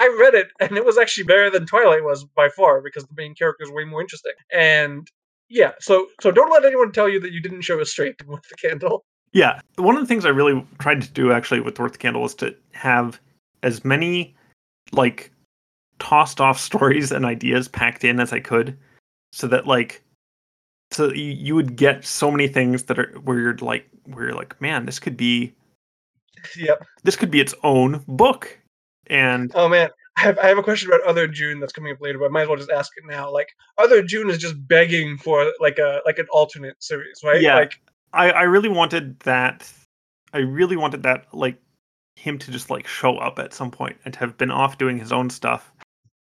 i 0.00 0.16
read 0.18 0.34
it 0.34 0.48
and 0.60 0.76
it 0.76 0.84
was 0.84 0.98
actually 0.98 1.24
better 1.24 1.50
than 1.50 1.66
twilight 1.66 2.02
was 2.02 2.24
by 2.24 2.48
far 2.48 2.80
because 2.80 3.04
the 3.04 3.14
main 3.16 3.34
character 3.34 3.64
is 3.64 3.70
way 3.70 3.84
more 3.84 4.00
interesting. 4.00 4.32
And 4.50 5.06
yeah 5.50 5.72
so 5.80 6.06
so 6.22 6.30
don't 6.30 6.50
let 6.50 6.64
anyone 6.64 6.92
tell 6.92 7.08
you 7.08 7.20
that 7.20 7.32
you 7.32 7.40
didn't 7.42 7.60
show 7.60 7.78
a 7.80 7.84
straight 7.84 8.16
with 8.26 8.42
the 8.48 8.56
candle 8.56 9.04
Yeah, 9.32 9.60
one 9.76 9.96
of 9.96 10.02
the 10.02 10.06
things 10.06 10.26
I 10.26 10.30
really 10.30 10.64
tried 10.78 11.00
to 11.02 11.10
do 11.10 11.32
actually 11.32 11.60
with 11.60 11.78
Worth 11.78 11.92
the 11.92 11.98
Candle 11.98 12.22
was 12.22 12.34
to 12.36 12.54
have 12.72 13.18
as 13.62 13.84
many 13.84 14.34
like 14.92 15.32
tossed 15.98 16.40
off 16.40 16.58
stories 16.60 17.12
and 17.12 17.24
ideas 17.24 17.68
packed 17.68 18.04
in 18.04 18.20
as 18.20 18.32
I 18.32 18.40
could, 18.40 18.76
so 19.32 19.46
that 19.48 19.66
like, 19.66 20.02
so 20.90 21.12
you, 21.12 21.32
you 21.32 21.54
would 21.54 21.76
get 21.76 22.04
so 22.04 22.30
many 22.30 22.46
things 22.46 22.84
that 22.84 22.98
are 22.98 23.12
where 23.24 23.38
you're 23.38 23.56
like, 23.58 23.88
where 24.04 24.26
you're 24.26 24.34
like, 24.34 24.60
man, 24.60 24.84
this 24.84 24.98
could 24.98 25.16
be 25.16 25.54
yep 26.56 26.84
this 27.04 27.14
could 27.14 27.30
be 27.30 27.40
its 27.40 27.54
own 27.62 28.04
book, 28.08 28.58
and 29.06 29.50
Oh 29.54 29.68
man, 29.68 29.88
I 30.18 30.20
have 30.20 30.38
I 30.38 30.48
have 30.48 30.58
a 30.58 30.62
question 30.62 30.90
about 30.90 31.06
Other 31.06 31.26
June 31.26 31.58
that's 31.58 31.72
coming 31.72 31.92
up 31.92 32.02
later, 32.02 32.18
but 32.18 32.26
I 32.26 32.28
might 32.28 32.42
as 32.42 32.48
well 32.48 32.58
just 32.58 32.70
ask 32.70 32.92
it 32.98 33.04
now. 33.06 33.30
Like 33.30 33.48
Other 33.78 34.02
June 34.02 34.28
is 34.28 34.38
just 34.38 34.56
begging 34.68 35.16
for 35.16 35.50
like 35.58 35.78
a 35.78 36.02
like 36.04 36.18
an 36.18 36.26
alternate 36.30 36.82
series, 36.82 37.20
right? 37.24 37.40
Yeah. 37.40 37.54
Like 37.54 37.80
I 38.12 38.30
I 38.30 38.42
really 38.42 38.68
wanted 38.68 39.18
that, 39.20 39.70
I 40.32 40.38
really 40.38 40.76
wanted 40.76 41.02
that 41.04 41.26
like 41.32 41.60
him 42.16 42.38
to 42.38 42.50
just 42.50 42.70
like 42.70 42.86
show 42.86 43.16
up 43.16 43.38
at 43.38 43.54
some 43.54 43.70
point 43.70 43.96
and 44.04 44.14
have 44.16 44.36
been 44.36 44.50
off 44.50 44.78
doing 44.78 44.98
his 44.98 45.12
own 45.12 45.30
stuff. 45.30 45.72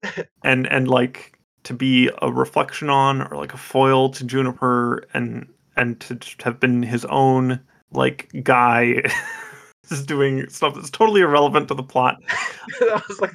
And 0.44 0.68
and 0.68 0.88
like 0.88 1.38
to 1.64 1.74
be 1.74 2.10
a 2.22 2.32
reflection 2.32 2.90
on 2.90 3.22
or 3.22 3.36
like 3.36 3.54
a 3.54 3.58
foil 3.58 4.10
to 4.12 4.24
juniper 4.24 5.04
and 5.14 5.48
and 5.76 6.00
to 6.02 6.18
have 6.44 6.60
been 6.60 6.82
his 6.84 7.04
own 7.06 7.60
like 7.92 8.30
guy 8.44 9.02
just 9.90 10.08
doing 10.08 10.48
stuff 10.50 10.76
that's 10.76 10.90
totally 10.90 11.22
irrelevant 11.22 11.68
to 11.68 11.74
the 11.74 11.84
plot 11.84 12.18
that 12.80 13.04
was 13.08 13.20
like 13.20 13.34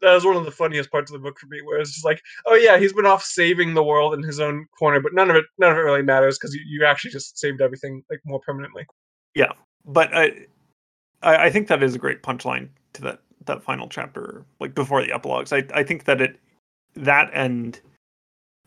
that 0.00 0.14
was 0.14 0.24
one 0.24 0.36
of 0.36 0.44
the 0.44 0.50
funniest 0.50 0.90
parts 0.90 1.10
of 1.10 1.14
the 1.14 1.18
book 1.18 1.38
for 1.38 1.46
me, 1.46 1.60
where 1.62 1.78
it's 1.78 1.92
just 1.92 2.04
like, 2.04 2.20
oh 2.46 2.54
yeah, 2.54 2.78
he's 2.78 2.92
been 2.92 3.06
off 3.06 3.24
saving 3.24 3.74
the 3.74 3.82
world 3.82 4.14
in 4.14 4.22
his 4.22 4.40
own 4.40 4.66
corner, 4.78 5.00
but 5.00 5.14
none 5.14 5.30
of 5.30 5.36
it 5.36 5.44
none 5.58 5.72
of 5.72 5.78
it 5.78 5.82
really 5.82 6.02
matters 6.02 6.38
because 6.38 6.54
you, 6.54 6.62
you 6.66 6.84
actually 6.84 7.10
just 7.10 7.38
saved 7.38 7.60
everything 7.60 8.02
like 8.10 8.20
more 8.24 8.40
permanently. 8.40 8.86
Yeah, 9.34 9.52
but 9.84 10.14
I, 10.14 10.46
I 11.22 11.46
I 11.46 11.50
think 11.50 11.68
that 11.68 11.82
is 11.82 11.94
a 11.94 11.98
great 11.98 12.22
punchline 12.22 12.68
to 12.94 13.02
that 13.02 13.20
that 13.46 13.62
final 13.62 13.88
chapter, 13.88 14.44
like 14.60 14.74
before 14.74 15.02
the 15.02 15.12
epilogues. 15.12 15.52
I 15.52 15.64
I 15.74 15.82
think 15.82 16.04
that 16.04 16.20
it 16.20 16.38
that 16.94 17.30
and 17.32 17.80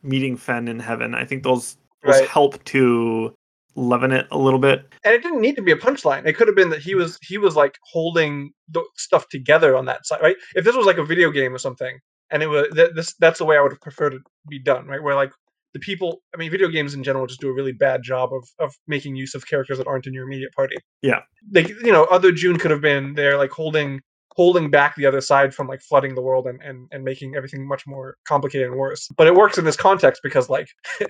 meeting 0.03 0.37
Fen 0.37 0.67
in 0.67 0.79
heaven. 0.79 1.15
I 1.15 1.25
think 1.25 1.43
those 1.43 1.77
those 2.03 2.19
Right. 2.19 2.29
help 2.29 2.63
to 2.65 3.33
leaven 3.77 4.11
it 4.11 4.27
a 4.31 4.37
little 4.37 4.59
bit. 4.59 4.91
And 5.05 5.13
it 5.13 5.21
didn't 5.21 5.39
need 5.39 5.55
to 5.55 5.61
be 5.61 5.71
a 5.71 5.77
punchline. 5.77 6.25
It 6.25 6.33
could 6.33 6.47
have 6.47 6.55
been 6.55 6.71
that 6.71 6.81
he 6.81 6.95
was 6.95 7.17
he 7.21 7.37
was 7.37 7.55
like 7.55 7.77
holding 7.83 8.51
the 8.69 8.83
stuff 8.95 9.29
together 9.29 9.77
on 9.77 9.85
that 9.85 10.05
side, 10.05 10.19
right? 10.21 10.35
If 10.55 10.65
this 10.65 10.75
was 10.75 10.85
like 10.85 10.97
a 10.97 11.05
video 11.05 11.31
game 11.31 11.53
or 11.53 11.59
something, 11.59 11.99
and 12.31 12.43
it 12.43 12.47
was 12.47 12.67
th- 12.73 12.91
this 12.95 13.13
that's 13.19 13.37
the 13.37 13.45
way 13.45 13.57
I 13.57 13.61
would 13.61 13.71
have 13.71 13.81
preferred 13.81 14.15
it 14.15 14.21
be 14.49 14.59
done, 14.59 14.87
right? 14.87 15.01
Where 15.01 15.15
like 15.15 15.31
the 15.73 15.79
people, 15.79 16.21
I 16.33 16.37
mean, 16.37 16.49
video 16.49 16.69
games 16.69 16.95
in 16.95 17.03
general 17.03 17.27
just 17.27 17.39
do 17.39 17.49
a 17.49 17.53
really 17.53 17.71
bad 17.71 18.01
job 18.03 18.31
of 18.33 18.49
of 18.59 18.73
making 18.87 19.15
use 19.15 19.35
of 19.35 19.47
characters 19.47 19.77
that 19.77 19.87
aren't 19.87 20.07
in 20.07 20.13
your 20.13 20.25
immediate 20.25 20.53
party. 20.53 20.75
Yeah. 21.01 21.21
like 21.53 21.69
you 21.69 21.91
know, 21.91 22.05
other 22.05 22.31
June 22.31 22.57
could 22.57 22.71
have 22.71 22.81
been 22.81 23.13
there, 23.13 23.37
like 23.37 23.51
holding 23.51 24.01
holding 24.37 24.69
back 24.69 24.95
the 24.95 25.05
other 25.05 25.19
side 25.19 25.53
from 25.53 25.67
like 25.67 25.81
flooding 25.81 26.15
the 26.15 26.21
world 26.21 26.47
and 26.47 26.61
and, 26.61 26.87
and 26.91 27.03
making 27.03 27.35
everything 27.35 27.67
much 27.67 27.85
more 27.85 28.15
complicated 28.25 28.67
and 28.67 28.77
worse. 28.77 29.09
But 29.17 29.27
it 29.27 29.35
works 29.35 29.57
in 29.57 29.65
this 29.65 29.75
context 29.75 30.21
because 30.23 30.49
like 30.49 30.69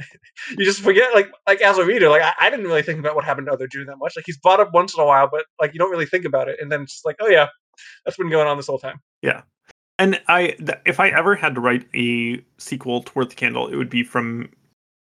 you 0.57 0.65
just 0.65 0.81
forget 0.81 1.13
like 1.13 1.29
like 1.47 1.61
as 1.61 1.77
a 1.77 1.85
reader 1.85 2.09
like 2.09 2.23
I, 2.23 2.33
I 2.39 2.49
didn't 2.49 2.65
really 2.65 2.81
think 2.83 2.99
about 2.99 3.15
what 3.15 3.25
happened 3.25 3.47
to 3.47 3.53
other 3.53 3.67
June 3.67 3.85
that 3.87 3.97
much 3.97 4.13
like 4.15 4.25
he's 4.25 4.37
brought 4.39 4.59
up 4.59 4.73
once 4.73 4.95
in 4.95 5.03
a 5.03 5.05
while 5.05 5.27
but 5.31 5.45
like 5.61 5.73
you 5.73 5.79
don't 5.79 5.91
really 5.91 6.05
think 6.05 6.25
about 6.25 6.47
it 6.47 6.57
and 6.61 6.71
then 6.71 6.81
it's 6.83 6.93
just 6.93 7.05
like 7.05 7.17
oh 7.19 7.27
yeah 7.27 7.47
that's 8.05 8.17
been 8.17 8.29
going 8.29 8.47
on 8.47 8.57
this 8.57 8.67
whole 8.67 8.79
time 8.79 8.99
Yeah. 9.21 9.41
And 9.99 10.21
I, 10.27 10.49
th- 10.51 10.79
if 10.85 10.99
I 10.99 11.09
ever 11.09 11.35
had 11.35 11.55
to 11.55 11.61
write 11.61 11.87
a 11.95 12.39
sequel 12.59 13.01
to 13.01 13.11
Worth 13.15 13.29
the 13.29 13.35
Candle, 13.35 13.67
it 13.67 13.75
would 13.77 13.89
be 13.89 14.03
from 14.03 14.49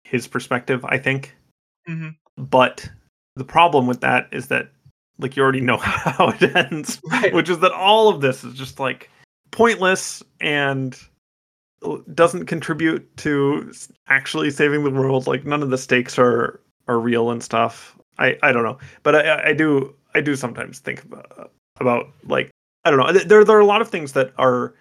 his 0.06 0.28
perspective. 0.28 0.86
I 0.86 0.98
think. 0.98 1.36
Mhm. 1.90 2.16
But 2.38 2.90
the 3.36 3.44
problem 3.44 3.86
with 3.86 4.00
that 4.00 4.30
is 4.32 4.48
that, 4.48 4.70
like, 5.20 5.36
you 5.36 5.44
already 5.44 5.62
know 5.62 5.78
how 5.82 6.30
it 6.30 6.56
ends, 6.56 7.00
right 7.12 7.34
which 7.34 7.50
is 7.50 7.60
that 7.60 7.72
all 7.72 8.10
of 8.10 8.22
this 8.22 8.44
is 8.44 8.54
just 8.54 8.80
like 8.80 9.10
pointless 9.52 10.22
and 10.42 11.00
doesn't 12.14 12.48
contribute 12.48 13.16
to 13.18 13.72
actually 14.08 14.50
saving 14.52 14.84
the 14.84 14.90
world. 14.92 15.28
Like, 15.28 15.46
none 15.46 15.62
of 15.64 15.70
the 15.70 15.78
stakes 15.78 16.18
are 16.18 16.60
are 16.88 17.00
real 17.00 17.32
and 17.32 17.44
stuff. 17.44 17.98
I 18.18 18.38
I 18.44 18.52
don't 18.52 18.64
know, 18.64 18.78
but 19.04 19.16
I 19.16 19.50
I- 19.50 19.54
do 19.54 19.94
I 20.16 20.22
do 20.22 20.36
sometimes 20.36 20.80
think 20.80 21.04
about, 21.04 21.52
about 21.80 22.08
like 22.24 22.50
I 22.86 22.90
don't 22.92 23.00
know. 23.00 23.12
There 23.12 23.44
there 23.44 23.58
are 23.58 23.62
a 23.62 23.66
lot 23.66 23.82
of 23.82 23.90
things 23.90 24.14
that 24.14 24.34
are 24.38 24.74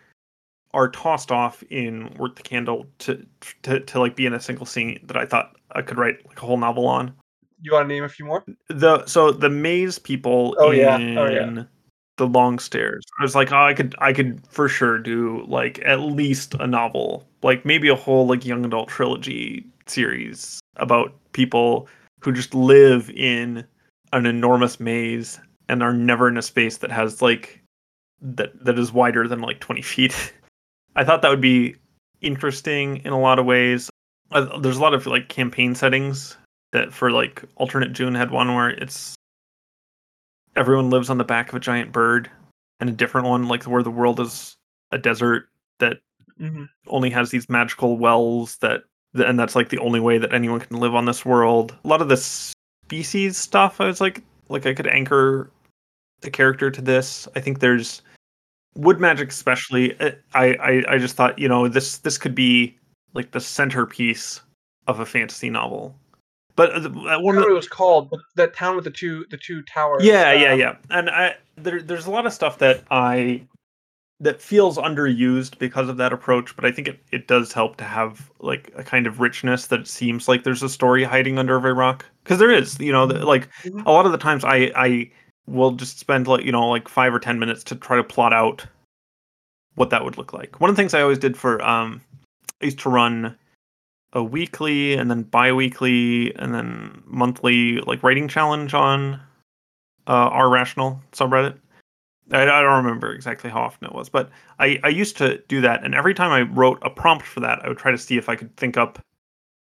are 0.72 0.88
tossed 0.88 1.32
off 1.32 1.62
in 1.70 2.12
Worth 2.18 2.36
the 2.36 2.42
Candle 2.42 2.86
to 3.00 3.26
to 3.62 3.80
to 3.80 4.00
like 4.00 4.16
be 4.16 4.26
in 4.26 4.34
a 4.34 4.40
single 4.40 4.66
scene 4.66 4.98
that 5.04 5.16
I 5.16 5.26
thought 5.26 5.56
I 5.72 5.82
could 5.82 5.98
write 5.98 6.26
like 6.26 6.42
a 6.42 6.46
whole 6.46 6.56
novel 6.58 6.86
on. 6.86 7.14
You 7.62 7.72
want 7.72 7.84
to 7.88 7.94
name 7.94 8.04
a 8.04 8.08
few 8.08 8.24
more 8.24 8.44
The 8.68 9.04
so 9.06 9.32
the 9.32 9.48
maze 9.50 9.98
people 9.98 10.54
Oh, 10.58 10.70
in 10.70 10.78
yeah. 10.78 11.20
Oh, 11.20 11.26
yeah. 11.28 11.62
the 12.16 12.26
long 12.26 12.58
stairs. 12.58 13.04
I 13.18 13.22
was 13.22 13.34
like, 13.34 13.52
oh, 13.52 13.62
I 13.62 13.74
could 13.74 13.94
I 13.98 14.12
could 14.12 14.40
for 14.48 14.68
sure 14.68 14.98
do 14.98 15.44
like 15.48 15.80
at 15.84 16.00
least 16.00 16.54
a 16.54 16.66
novel, 16.66 17.26
like 17.42 17.64
maybe 17.64 17.88
a 17.88 17.94
whole 17.96 18.26
like 18.26 18.44
young 18.44 18.64
adult 18.64 18.88
trilogy 18.88 19.64
series 19.86 20.60
about 20.76 21.12
people 21.32 21.88
who 22.20 22.32
just 22.32 22.54
live 22.54 23.10
in 23.10 23.64
an 24.12 24.26
enormous 24.26 24.80
maze 24.80 25.38
and 25.68 25.82
are 25.82 25.92
never 25.92 26.28
in 26.28 26.36
a 26.36 26.42
space 26.42 26.78
that 26.78 26.90
has 26.90 27.20
like 27.22 27.60
that 28.20 28.64
that 28.64 28.78
is 28.78 28.92
wider 28.92 29.28
than 29.28 29.40
like 29.40 29.60
20 29.60 29.82
feet. 29.82 30.32
I 30.96 31.04
thought 31.04 31.20
that 31.22 31.28
would 31.28 31.40
be 31.42 31.76
interesting 32.22 32.98
in 33.04 33.12
a 33.12 33.20
lot 33.20 33.38
of 33.38 33.44
ways. 33.44 33.90
Uh, 34.32 34.58
there's 34.58 34.78
a 34.78 34.82
lot 34.82 34.94
of 34.94 35.06
like 35.06 35.28
campaign 35.28 35.74
settings 35.74 36.36
that 36.76 36.92
for 36.92 37.10
like 37.10 37.42
alternate 37.56 37.94
June 37.94 38.14
had 38.14 38.30
one 38.30 38.54
where 38.54 38.68
it's 38.68 39.14
everyone 40.56 40.90
lives 40.90 41.08
on 41.08 41.16
the 41.16 41.24
back 41.24 41.48
of 41.48 41.54
a 41.54 41.60
giant 41.60 41.90
bird 41.90 42.30
and 42.80 42.90
a 42.90 42.92
different 42.92 43.26
one 43.26 43.48
like 43.48 43.64
where 43.64 43.82
the 43.82 43.90
world 43.90 44.20
is 44.20 44.54
a 44.92 44.98
desert 44.98 45.48
that 45.78 45.96
mm-hmm. 46.38 46.64
only 46.88 47.08
has 47.08 47.30
these 47.30 47.48
magical 47.48 47.96
wells 47.96 48.58
that 48.58 48.82
and 49.14 49.38
that's 49.38 49.56
like 49.56 49.70
the 49.70 49.78
only 49.78 50.00
way 50.00 50.18
that 50.18 50.34
anyone 50.34 50.60
can 50.60 50.76
live 50.76 50.94
on 50.94 51.06
this 51.06 51.24
world. 51.24 51.74
A 51.82 51.88
lot 51.88 52.02
of 52.02 52.10
this 52.10 52.52
species 52.84 53.38
stuff 53.38 53.80
I 53.80 53.86
was 53.86 54.00
like 54.02 54.22
like 54.50 54.66
I 54.66 54.74
could 54.74 54.86
anchor 54.86 55.50
the 56.20 56.30
character 56.30 56.70
to 56.70 56.82
this. 56.82 57.26
I 57.34 57.40
think 57.40 57.60
there's 57.60 58.02
wood 58.74 59.00
magic 59.00 59.30
especially 59.30 59.98
uh, 59.98 60.10
I, 60.34 60.54
I 60.56 60.94
I 60.94 60.98
just 60.98 61.16
thought, 61.16 61.38
you 61.38 61.48
know, 61.48 61.68
this 61.68 61.98
this 61.98 62.18
could 62.18 62.34
be 62.34 62.76
like 63.14 63.30
the 63.30 63.40
centerpiece 63.40 64.42
of 64.86 65.00
a 65.00 65.06
fantasy 65.06 65.48
novel. 65.48 65.94
But 66.56 66.72
uh, 66.72 66.78
the- 66.80 66.90
uh, 66.90 67.02
I 67.02 67.16
one 67.18 67.22
don't 67.22 67.28
of 67.28 67.34
know 67.34 67.40
the, 67.40 67.40
what 67.42 67.50
it 67.50 67.54
was 67.54 67.68
called 67.68 68.10
that 68.34 68.54
town 68.54 68.74
with 68.76 68.84
the 68.84 68.90
two 68.90 69.24
the 69.30 69.36
two 69.36 69.62
towers 69.62 70.04
yeah, 70.04 70.32
yeah, 70.32 70.52
um, 70.52 70.58
yeah. 70.58 70.76
And 70.90 71.10
I 71.10 71.36
there 71.56 71.80
there's 71.82 72.06
a 72.06 72.10
lot 72.10 72.26
of 72.26 72.32
stuff 72.32 72.58
that 72.58 72.82
I 72.90 73.42
that 74.20 74.40
feels 74.40 74.78
underused 74.78 75.58
because 75.58 75.90
of 75.90 75.98
that 75.98 76.12
approach, 76.12 76.56
but 76.56 76.64
I 76.64 76.72
think 76.72 76.88
it, 76.88 77.00
it 77.12 77.28
does 77.28 77.52
help 77.52 77.76
to 77.76 77.84
have 77.84 78.30
like 78.40 78.72
a 78.74 78.82
kind 78.82 79.06
of 79.06 79.20
richness 79.20 79.66
that 79.66 79.80
it 79.80 79.88
seems 79.88 80.26
like 80.26 80.42
there's 80.42 80.62
a 80.62 80.70
story 80.70 81.04
hiding 81.04 81.38
under 81.38 81.54
every 81.56 81.74
rock. 81.74 82.06
Because 82.24 82.38
there 82.38 82.50
is, 82.50 82.80
you 82.80 82.92
know, 82.92 83.06
the, 83.06 83.24
like 83.26 83.48
Mhm. 83.62 83.84
a 83.84 83.92
lot 83.92 84.06
of 84.06 84.12
the 84.12 84.18
times 84.18 84.42
I 84.42 84.72
I 84.74 85.10
will 85.46 85.72
just 85.72 85.98
spend 85.98 86.26
like 86.26 86.44
you 86.44 86.52
know 86.52 86.68
like 86.68 86.88
five 86.88 87.14
or 87.14 87.18
ten 87.20 87.38
minutes 87.38 87.62
to 87.64 87.76
try 87.76 87.96
to 87.98 88.02
plot 88.04 88.32
out 88.32 88.66
what 89.74 89.90
that 89.90 90.02
would 90.04 90.16
look 90.16 90.32
like. 90.32 90.58
One 90.60 90.70
of 90.70 90.76
the 90.76 90.80
things 90.80 90.94
I 90.94 91.02
always 91.02 91.18
did 91.18 91.36
for 91.36 91.62
um 91.62 92.00
I 92.62 92.64
used 92.64 92.78
to 92.80 92.88
run 92.88 93.36
a 94.16 94.24
weekly 94.24 94.94
and 94.94 95.10
then 95.10 95.22
bi-weekly 95.24 96.34
and 96.36 96.54
then 96.54 97.02
monthly 97.04 97.80
like 97.82 98.02
writing 98.02 98.26
challenge 98.26 98.72
on 98.72 99.20
uh, 100.06 100.30
r/rational 100.32 100.98
subreddit. 101.12 101.58
I, 102.32 102.42
I 102.42 102.62
don't 102.62 102.84
remember 102.84 103.12
exactly 103.12 103.50
how 103.50 103.60
often 103.60 103.86
it 103.86 103.94
was, 103.94 104.08
but 104.08 104.30
I, 104.58 104.80
I 104.82 104.88
used 104.88 105.18
to 105.18 105.38
do 105.48 105.60
that. 105.60 105.84
And 105.84 105.94
every 105.94 106.14
time 106.14 106.32
I 106.32 106.42
wrote 106.42 106.78
a 106.80 106.88
prompt 106.88 107.26
for 107.26 107.40
that, 107.40 107.62
I 107.62 107.68
would 107.68 107.76
try 107.76 107.92
to 107.92 107.98
see 107.98 108.16
if 108.16 108.30
I 108.30 108.36
could 108.36 108.56
think 108.56 108.78
up 108.78 108.98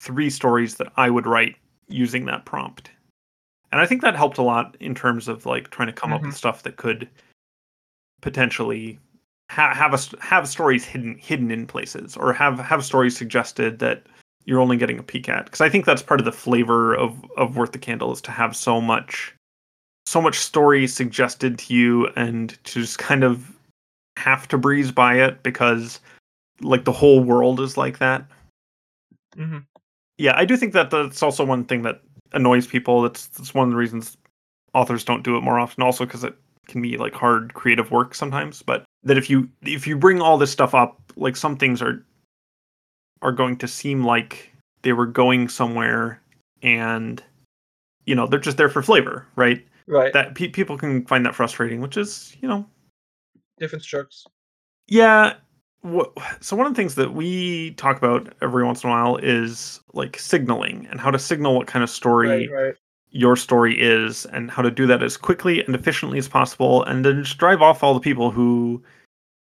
three 0.00 0.28
stories 0.28 0.74
that 0.74 0.92
I 0.96 1.08
would 1.08 1.26
write 1.26 1.54
using 1.88 2.24
that 2.26 2.44
prompt. 2.44 2.90
And 3.70 3.80
I 3.80 3.86
think 3.86 4.02
that 4.02 4.16
helped 4.16 4.38
a 4.38 4.42
lot 4.42 4.76
in 4.80 4.94
terms 4.94 5.28
of 5.28 5.46
like 5.46 5.70
trying 5.70 5.86
to 5.86 5.94
come 5.94 6.12
up 6.12 6.22
with 6.22 6.34
stuff 6.34 6.64
that 6.64 6.76
could 6.76 7.08
potentially 8.20 8.98
ha- 9.50 9.72
have 9.72 9.94
a 9.94 10.24
have 10.24 10.48
stories 10.48 10.84
hidden 10.84 11.16
hidden 11.16 11.50
in 11.52 11.66
places 11.66 12.16
or 12.16 12.32
have 12.32 12.58
have 12.58 12.84
stories 12.84 13.16
suggested 13.16 13.78
that 13.78 14.02
you're 14.44 14.60
only 14.60 14.76
getting 14.76 14.98
a 14.98 15.02
peek 15.02 15.28
at 15.28 15.44
because 15.44 15.60
I 15.60 15.68
think 15.68 15.84
that's 15.84 16.02
part 16.02 16.20
of 16.20 16.24
the 16.24 16.32
flavor 16.32 16.94
of 16.94 17.16
of 17.36 17.56
Worth 17.56 17.72
the 17.72 17.78
Candle 17.78 18.12
is 18.12 18.20
to 18.22 18.30
have 18.30 18.56
so 18.56 18.80
much 18.80 19.34
so 20.06 20.20
much 20.20 20.38
story 20.38 20.86
suggested 20.86 21.58
to 21.58 21.74
you 21.74 22.08
and 22.16 22.50
to 22.64 22.80
just 22.80 22.98
kind 22.98 23.24
of 23.24 23.56
have 24.18 24.48
to 24.48 24.58
breeze 24.58 24.90
by 24.90 25.14
it 25.14 25.42
because 25.42 26.00
like 26.60 26.84
the 26.84 26.92
whole 26.92 27.22
world 27.22 27.60
is 27.60 27.76
like 27.76 27.98
that. 27.98 28.24
hmm 29.36 29.58
Yeah, 30.18 30.34
I 30.36 30.44
do 30.44 30.56
think 30.56 30.72
that 30.72 30.90
that's 30.90 31.22
also 31.22 31.44
one 31.44 31.64
thing 31.64 31.82
that 31.82 32.02
annoys 32.32 32.66
people. 32.66 33.02
That's 33.02 33.26
that's 33.28 33.54
one 33.54 33.68
of 33.68 33.70
the 33.70 33.76
reasons 33.76 34.16
authors 34.74 35.04
don't 35.04 35.22
do 35.22 35.36
it 35.36 35.42
more 35.42 35.58
often. 35.58 35.82
Also, 35.82 36.04
because 36.04 36.24
it 36.24 36.34
can 36.66 36.82
be 36.82 36.96
like 36.96 37.14
hard 37.14 37.54
creative 37.54 37.90
work 37.90 38.14
sometimes. 38.14 38.62
But 38.62 38.84
that 39.04 39.18
if 39.18 39.28
you 39.30 39.48
if 39.62 39.86
you 39.86 39.96
bring 39.96 40.20
all 40.20 40.38
this 40.38 40.52
stuff 40.52 40.74
up, 40.74 41.00
like 41.16 41.36
some 41.36 41.56
things 41.56 41.82
are 41.82 42.04
are 43.22 43.32
going 43.32 43.56
to 43.58 43.68
seem 43.68 44.04
like 44.04 44.52
they 44.82 44.92
were 44.92 45.06
going 45.06 45.48
somewhere, 45.48 46.20
and 46.62 47.22
you 48.06 48.14
know 48.14 48.26
they're 48.26 48.40
just 48.40 48.56
there 48.56 48.68
for 48.68 48.82
flavor, 48.82 49.26
right? 49.36 49.64
Right. 49.88 50.12
That 50.12 50.34
pe- 50.34 50.48
people 50.48 50.76
can 50.78 51.04
find 51.06 51.24
that 51.26 51.34
frustrating, 51.34 51.80
which 51.80 51.96
is 51.96 52.36
you 52.40 52.48
know 52.48 52.66
Different 53.58 53.84
strokes. 53.84 54.24
yeah. 54.88 55.34
So 56.40 56.54
one 56.54 56.66
of 56.66 56.72
the 56.74 56.76
things 56.76 56.94
that 56.94 57.12
we 57.12 57.72
talk 57.72 57.96
about 57.98 58.32
every 58.40 58.62
once 58.64 58.84
in 58.84 58.90
a 58.90 58.92
while 58.92 59.16
is 59.16 59.80
like 59.94 60.16
signaling 60.18 60.86
and 60.90 61.00
how 61.00 61.10
to 61.10 61.18
signal 61.18 61.56
what 61.56 61.66
kind 61.66 61.82
of 61.82 61.90
story 61.90 62.28
Right. 62.48 62.50
Right. 62.50 62.74
your 63.10 63.34
story 63.34 63.74
is 63.80 64.24
and 64.26 64.48
how 64.48 64.62
to 64.62 64.70
do 64.70 64.86
that 64.86 65.02
as 65.02 65.16
quickly 65.16 65.64
and 65.64 65.74
efficiently 65.74 66.18
as 66.18 66.28
possible 66.28 66.84
and 66.84 67.04
then 67.04 67.24
just 67.24 67.36
drive 67.38 67.62
off 67.62 67.82
all 67.82 67.94
the 67.94 68.00
people 68.00 68.30
who 68.30 68.80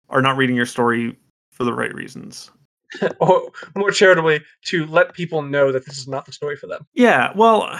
are 0.09 0.21
not 0.21 0.37
reading 0.37 0.55
your 0.55 0.65
story 0.65 1.13
for 1.51 1.65
the 1.65 1.73
right 1.73 1.93
reasons. 1.93 2.51
or 3.19 3.51
more 3.75 3.91
charitably, 3.91 4.41
to 4.65 4.85
let 4.87 5.13
people 5.13 5.41
know 5.41 5.71
that 5.71 5.85
this 5.85 5.97
is 5.97 6.07
not 6.07 6.25
the 6.25 6.31
story 6.31 6.55
for 6.55 6.67
them. 6.67 6.85
Yeah, 6.93 7.31
well, 7.35 7.79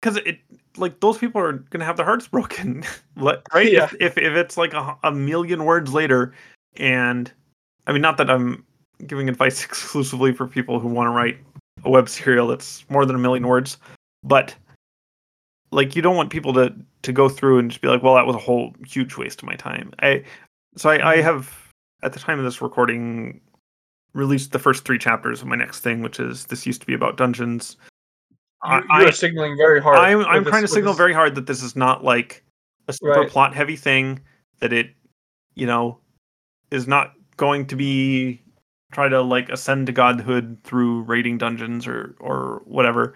because 0.00 0.18
it 0.18 0.38
like 0.76 1.00
those 1.00 1.18
people 1.18 1.40
are 1.40 1.52
gonna 1.52 1.84
have 1.84 1.96
their 1.96 2.06
hearts 2.06 2.28
broken, 2.36 2.84
right? 3.16 3.72
Yeah. 3.72 3.84
If, 3.84 3.94
if 3.94 4.18
if 4.18 4.34
it's 4.34 4.56
like 4.56 4.74
a, 4.74 4.96
a 5.02 5.12
million 5.12 5.64
words 5.64 5.92
later, 5.92 6.32
and 6.76 7.30
I 7.86 7.92
mean, 7.92 8.02
not 8.02 8.16
that 8.18 8.30
I'm 8.30 8.64
giving 9.06 9.28
advice 9.28 9.64
exclusively 9.64 10.32
for 10.32 10.46
people 10.46 10.80
who 10.80 10.88
want 10.88 11.06
to 11.06 11.10
write 11.10 11.38
a 11.84 11.90
web 11.90 12.08
serial 12.08 12.46
that's 12.46 12.88
more 12.88 13.04
than 13.04 13.16
a 13.16 13.18
million 13.18 13.46
words, 13.46 13.76
but 14.24 14.54
like 15.70 15.94
you 15.94 16.02
don't 16.02 16.16
want 16.16 16.30
people 16.30 16.52
to 16.54 16.74
to 17.02 17.12
go 17.12 17.28
through 17.28 17.58
and 17.58 17.70
just 17.70 17.82
be 17.82 17.88
like, 17.88 18.02
well, 18.02 18.14
that 18.14 18.26
was 18.26 18.36
a 18.36 18.40
whole 18.40 18.74
huge 18.86 19.16
waste 19.16 19.42
of 19.42 19.46
my 19.46 19.54
time. 19.54 19.92
I 20.00 20.24
so 20.76 20.90
I, 20.90 20.94
I 20.94 21.16
mm-hmm. 21.16 21.24
have 21.24 21.72
at 22.02 22.12
the 22.12 22.18
time 22.18 22.38
of 22.38 22.44
this 22.44 22.60
recording 22.60 23.40
released 24.16 24.52
the 24.52 24.58
first 24.58 24.84
three 24.84 24.98
chapters 24.98 25.42
of 25.42 25.46
my 25.48 25.56
next 25.56 25.80
thing, 25.80 26.02
which 26.02 26.18
is 26.18 26.46
this 26.46 26.66
used 26.66 26.80
to 26.80 26.86
be 26.86 26.94
about 26.94 27.16
dungeons. 27.16 27.76
You, 28.64 28.70
I- 28.72 28.78
you 28.78 28.84
I- 28.90 29.04
are 29.04 29.12
signaling 29.12 29.56
very 29.56 29.80
hard. 29.80 29.98
I'm 29.98 30.24
I'm 30.26 30.42
this- 30.44 30.50
trying 30.50 30.62
to 30.62 30.68
signal 30.68 30.92
this- 30.94 30.98
very 30.98 31.12
hard 31.12 31.34
that 31.36 31.46
this 31.46 31.62
is 31.62 31.76
not 31.76 32.02
like 32.02 32.42
a 32.88 32.92
super 32.92 33.20
Right. 33.20 33.28
plot 33.28 33.54
heavy 33.54 33.76
thing. 33.76 34.20
That 34.60 34.72
it, 34.72 34.94
you 35.54 35.66
know, 35.66 36.00
is 36.70 36.88
not 36.88 37.12
going 37.36 37.66
to 37.66 37.76
be 37.76 38.42
try 38.92 39.08
to 39.08 39.20
like 39.20 39.50
ascend 39.50 39.86
to 39.88 39.92
godhood 39.92 40.56
through 40.64 41.02
raiding 41.02 41.36
dungeons 41.38 41.86
or 41.86 42.16
or 42.18 42.62
whatever. 42.64 43.14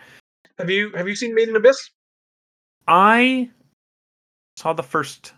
Have 0.59 0.69
you 0.69 0.91
have 0.95 1.09
you 1.09 1.15
seen 1.15 1.35
Made 1.35 1.49
in 1.49 1.57
Abyss? 1.57 1.91
I 2.87 3.49
saw 4.59 4.73
the 4.75 4.83
first 4.83 5.33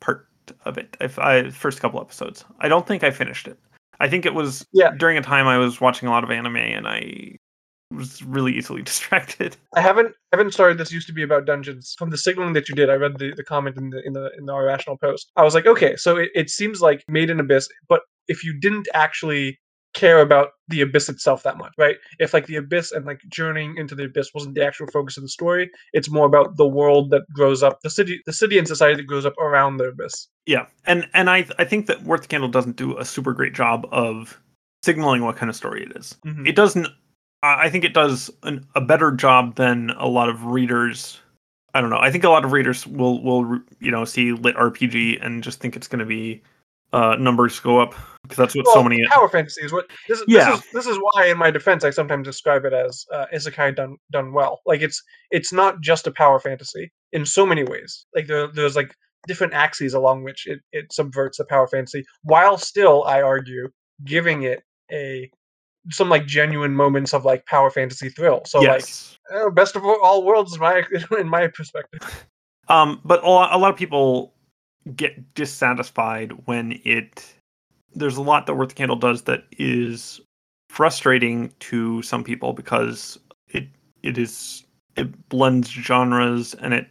part 0.00 0.28
of 0.64 0.78
it. 0.78 0.96
If 1.00 1.18
I 1.18 1.50
first 1.50 1.80
couple 1.80 2.00
episodes, 2.00 2.44
I 2.60 2.68
don't 2.68 2.86
think 2.86 3.02
I 3.02 3.10
finished 3.10 3.48
it. 3.48 3.58
I 4.00 4.08
think 4.08 4.26
it 4.26 4.34
was 4.34 4.66
Yeah. 4.72 4.90
during 4.96 5.16
a 5.18 5.22
time 5.22 5.46
I 5.46 5.58
was 5.58 5.80
watching 5.80 6.08
a 6.08 6.10
lot 6.10 6.24
of 6.24 6.30
anime 6.30 6.56
and 6.56 6.88
I 6.88 7.36
was 7.92 8.22
really 8.22 8.56
easily 8.56 8.82
distracted. 8.90 9.56
I 9.76 9.80
haven't 9.80 10.14
haven't 10.32 10.52
started. 10.52 10.78
This 10.78 10.90
used 10.92 11.06
to 11.08 11.12
be 11.12 11.22
about 11.22 11.44
dungeons. 11.44 11.94
From 11.98 12.10
the 12.10 12.18
signaling 12.18 12.54
that 12.54 12.68
you 12.68 12.74
did, 12.74 12.90
I 12.90 12.94
read 12.94 13.18
the, 13.18 13.32
the 13.34 13.44
comment 13.44 13.76
in 13.76 13.90
the 13.90 14.02
in 14.04 14.14
the 14.14 14.30
in 14.38 14.46
the 14.46 14.54
irrational 14.54 14.96
post. 14.96 15.30
I 15.36 15.44
was 15.44 15.54
like, 15.54 15.66
okay, 15.66 15.96
so 15.96 16.16
it, 16.16 16.30
it 16.34 16.50
seems 16.50 16.80
like 16.80 17.04
Made 17.08 17.30
in 17.30 17.38
Abyss, 17.38 17.68
but 17.88 18.00
if 18.26 18.42
you 18.44 18.58
didn't 18.58 18.88
actually 18.94 19.59
care 19.94 20.20
about 20.20 20.50
the 20.68 20.80
abyss 20.82 21.08
itself 21.08 21.42
that 21.42 21.58
much, 21.58 21.72
right? 21.76 21.96
If 22.18 22.32
like 22.32 22.46
the 22.46 22.56
abyss 22.56 22.92
and 22.92 23.04
like 23.04 23.20
journeying 23.28 23.76
into 23.76 23.94
the 23.94 24.04
abyss 24.04 24.32
wasn't 24.34 24.54
the 24.54 24.64
actual 24.64 24.86
focus 24.86 25.16
of 25.16 25.22
the 25.22 25.28
story, 25.28 25.70
it's 25.92 26.10
more 26.10 26.26
about 26.26 26.56
the 26.56 26.66
world 26.66 27.10
that 27.10 27.22
grows 27.32 27.62
up, 27.62 27.80
the 27.82 27.90
city, 27.90 28.20
the 28.26 28.32
city 28.32 28.58
and 28.58 28.68
society 28.68 28.96
that 28.96 29.06
grows 29.06 29.26
up 29.26 29.36
around 29.38 29.78
the 29.78 29.84
abyss. 29.84 30.28
Yeah, 30.46 30.66
and 30.86 31.08
and 31.14 31.28
I 31.28 31.46
I 31.58 31.64
think 31.64 31.86
that 31.86 32.02
Worth 32.04 32.22
the 32.22 32.28
Candle 32.28 32.48
doesn't 32.48 32.76
do 32.76 32.96
a 32.98 33.04
super 33.04 33.32
great 33.32 33.52
job 33.54 33.86
of 33.90 34.40
signaling 34.82 35.24
what 35.24 35.36
kind 35.36 35.50
of 35.50 35.56
story 35.56 35.82
it 35.82 35.96
is. 35.96 36.16
Mhm. 36.26 36.46
It 36.46 36.54
doesn't. 36.56 36.86
I 37.42 37.64
I 37.66 37.70
think 37.70 37.84
it 37.84 37.94
does 37.94 38.30
an, 38.44 38.66
a 38.74 38.80
better 38.80 39.10
job 39.10 39.56
than 39.56 39.90
a 39.90 40.06
lot 40.06 40.28
of 40.28 40.44
readers. 40.46 41.20
I 41.74 41.80
don't 41.80 41.90
know. 41.90 41.98
I 41.98 42.10
think 42.10 42.24
a 42.24 42.30
lot 42.30 42.44
of 42.44 42.52
readers 42.52 42.86
will 42.86 43.22
will 43.22 43.58
you 43.80 43.90
know 43.90 44.04
see 44.04 44.32
lit 44.32 44.56
RPG 44.56 45.18
and 45.24 45.42
just 45.42 45.60
think 45.60 45.76
it's 45.76 45.88
going 45.88 46.00
to 46.00 46.06
be 46.06 46.42
uh, 46.92 47.16
numbers 47.18 47.60
go 47.60 47.80
up 47.80 47.94
because 48.22 48.36
that's 48.36 48.54
what 48.54 48.66
so 48.68 48.82
many. 48.82 49.04
power 49.08 49.28
fantasy 49.28 49.62
is 49.62 49.72
what 49.72 49.88
this 50.08 50.20
is. 50.20 50.24
Yeah. 50.28 50.50
This 50.50 50.58
is 50.58 50.70
this 50.72 50.86
is 50.86 50.98
why, 51.00 51.26
in 51.26 51.38
my 51.38 51.50
defense, 51.50 51.84
I 51.84 51.90
sometimes 51.90 52.26
describe 52.26 52.64
it 52.64 52.72
as 52.72 53.04
uh, 53.12 53.26
isekai 53.34 53.74
done 53.76 53.96
done 54.10 54.32
well. 54.32 54.60
Like 54.66 54.82
it's 54.82 55.02
it's 55.30 55.52
not 55.52 55.80
just 55.80 56.06
a 56.06 56.12
power 56.12 56.38
fantasy 56.40 56.92
in 57.12 57.24
so 57.26 57.46
many 57.46 57.64
ways. 57.64 58.06
Like 58.14 58.26
there, 58.26 58.48
there's 58.48 58.76
like 58.76 58.94
different 59.26 59.52
axes 59.52 59.94
along 59.94 60.24
which 60.24 60.46
it, 60.46 60.60
it 60.72 60.92
subverts 60.92 61.38
the 61.38 61.44
power 61.44 61.66
fantasy, 61.66 62.04
while 62.22 62.56
still, 62.56 63.04
I 63.04 63.22
argue, 63.22 63.68
giving 64.04 64.42
it 64.42 64.62
a 64.92 65.30
some 65.90 66.08
like 66.08 66.26
genuine 66.26 66.74
moments 66.74 67.14
of 67.14 67.24
like 67.24 67.46
power 67.46 67.70
fantasy 67.70 68.10
thrill. 68.10 68.42
So 68.46 68.60
yes. 68.60 69.16
like 69.30 69.42
uh, 69.42 69.50
best 69.50 69.76
of 69.76 69.84
all 69.84 70.24
worlds, 70.24 70.54
in 70.54 70.60
my 70.60 70.84
in 71.18 71.28
my 71.28 71.48
perspective. 71.48 72.26
Um, 72.68 73.00
but 73.04 73.24
a 73.24 73.28
lot, 73.28 73.52
a 73.52 73.58
lot 73.58 73.72
of 73.72 73.76
people 73.76 74.34
get 74.96 75.34
dissatisfied 75.34 76.32
when 76.46 76.80
it. 76.84 77.34
There's 77.92 78.16
a 78.16 78.22
lot 78.22 78.46
that 78.46 78.54
Worth 78.54 78.70
the 78.70 78.74
Candle 78.74 78.96
does 78.96 79.22
that 79.22 79.44
is 79.52 80.20
frustrating 80.68 81.52
to 81.58 82.00
some 82.02 82.22
people 82.22 82.52
because 82.52 83.18
it 83.48 83.68
it 84.02 84.16
is 84.16 84.64
it 84.96 85.28
blends 85.28 85.68
genres 85.68 86.54
and 86.54 86.72
it 86.72 86.86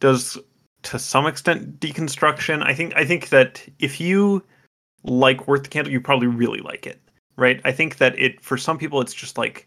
does 0.00 0.38
to 0.82 0.98
some 0.98 1.26
extent 1.26 1.80
deconstruction. 1.80 2.62
I 2.64 2.74
think 2.74 2.94
I 2.96 3.04
think 3.04 3.30
that 3.30 3.66
if 3.78 4.00
you 4.00 4.42
like 5.04 5.48
Worth 5.48 5.62
the 5.62 5.68
Candle, 5.68 5.92
you 5.92 6.00
probably 6.00 6.26
really 6.26 6.60
like 6.60 6.86
it, 6.86 7.00
right? 7.36 7.60
I 7.64 7.72
think 7.72 7.96
that 7.96 8.18
it 8.18 8.40
for 8.40 8.56
some 8.56 8.78
people 8.78 9.00
it's 9.00 9.14
just 9.14 9.38
like 9.38 9.66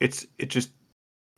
it's 0.00 0.26
it 0.38 0.48
just 0.48 0.70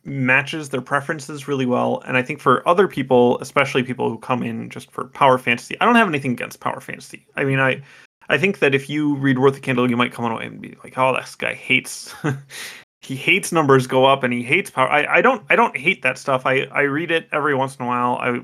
matches 0.03 0.69
their 0.69 0.81
preferences 0.81 1.47
really 1.47 1.65
well. 1.65 2.01
And 2.05 2.17
I 2.17 2.23
think 2.23 2.39
for 2.39 2.67
other 2.67 2.87
people, 2.87 3.39
especially 3.39 3.83
people 3.83 4.09
who 4.09 4.17
come 4.17 4.43
in 4.43 4.69
just 4.69 4.91
for 4.91 5.05
power 5.05 5.37
fantasy, 5.37 5.79
I 5.79 5.85
don't 5.85 5.95
have 5.95 6.07
anything 6.07 6.31
against 6.31 6.59
power 6.59 6.79
fantasy. 6.79 7.25
I 7.35 7.43
mean, 7.43 7.59
I 7.59 7.81
I 8.29 8.37
think 8.37 8.59
that 8.59 8.73
if 8.73 8.89
you 8.89 9.15
read 9.15 9.39
Worth 9.39 9.55
the 9.55 9.59
Candle, 9.59 9.89
you 9.89 9.97
might 9.97 10.13
come 10.13 10.25
away 10.25 10.45
and 10.45 10.61
be 10.61 10.77
like, 10.83 10.97
"Oh, 10.97 11.15
this 11.15 11.35
guy 11.35 11.53
hates." 11.53 12.13
he 13.01 13.15
hates 13.15 13.51
numbers 13.51 13.87
go 13.87 14.05
up 14.05 14.23
and 14.23 14.31
he 14.31 14.43
hates 14.43 14.69
power. 14.69 14.89
I, 14.89 15.17
I 15.17 15.21
don't 15.21 15.43
I 15.49 15.55
don't 15.55 15.75
hate 15.75 16.01
that 16.03 16.17
stuff. 16.17 16.45
I, 16.45 16.61
I 16.71 16.81
read 16.81 17.11
it 17.11 17.27
every 17.31 17.55
once 17.55 17.75
in 17.75 17.83
a 17.83 17.87
while. 17.87 18.17
I 18.17 18.41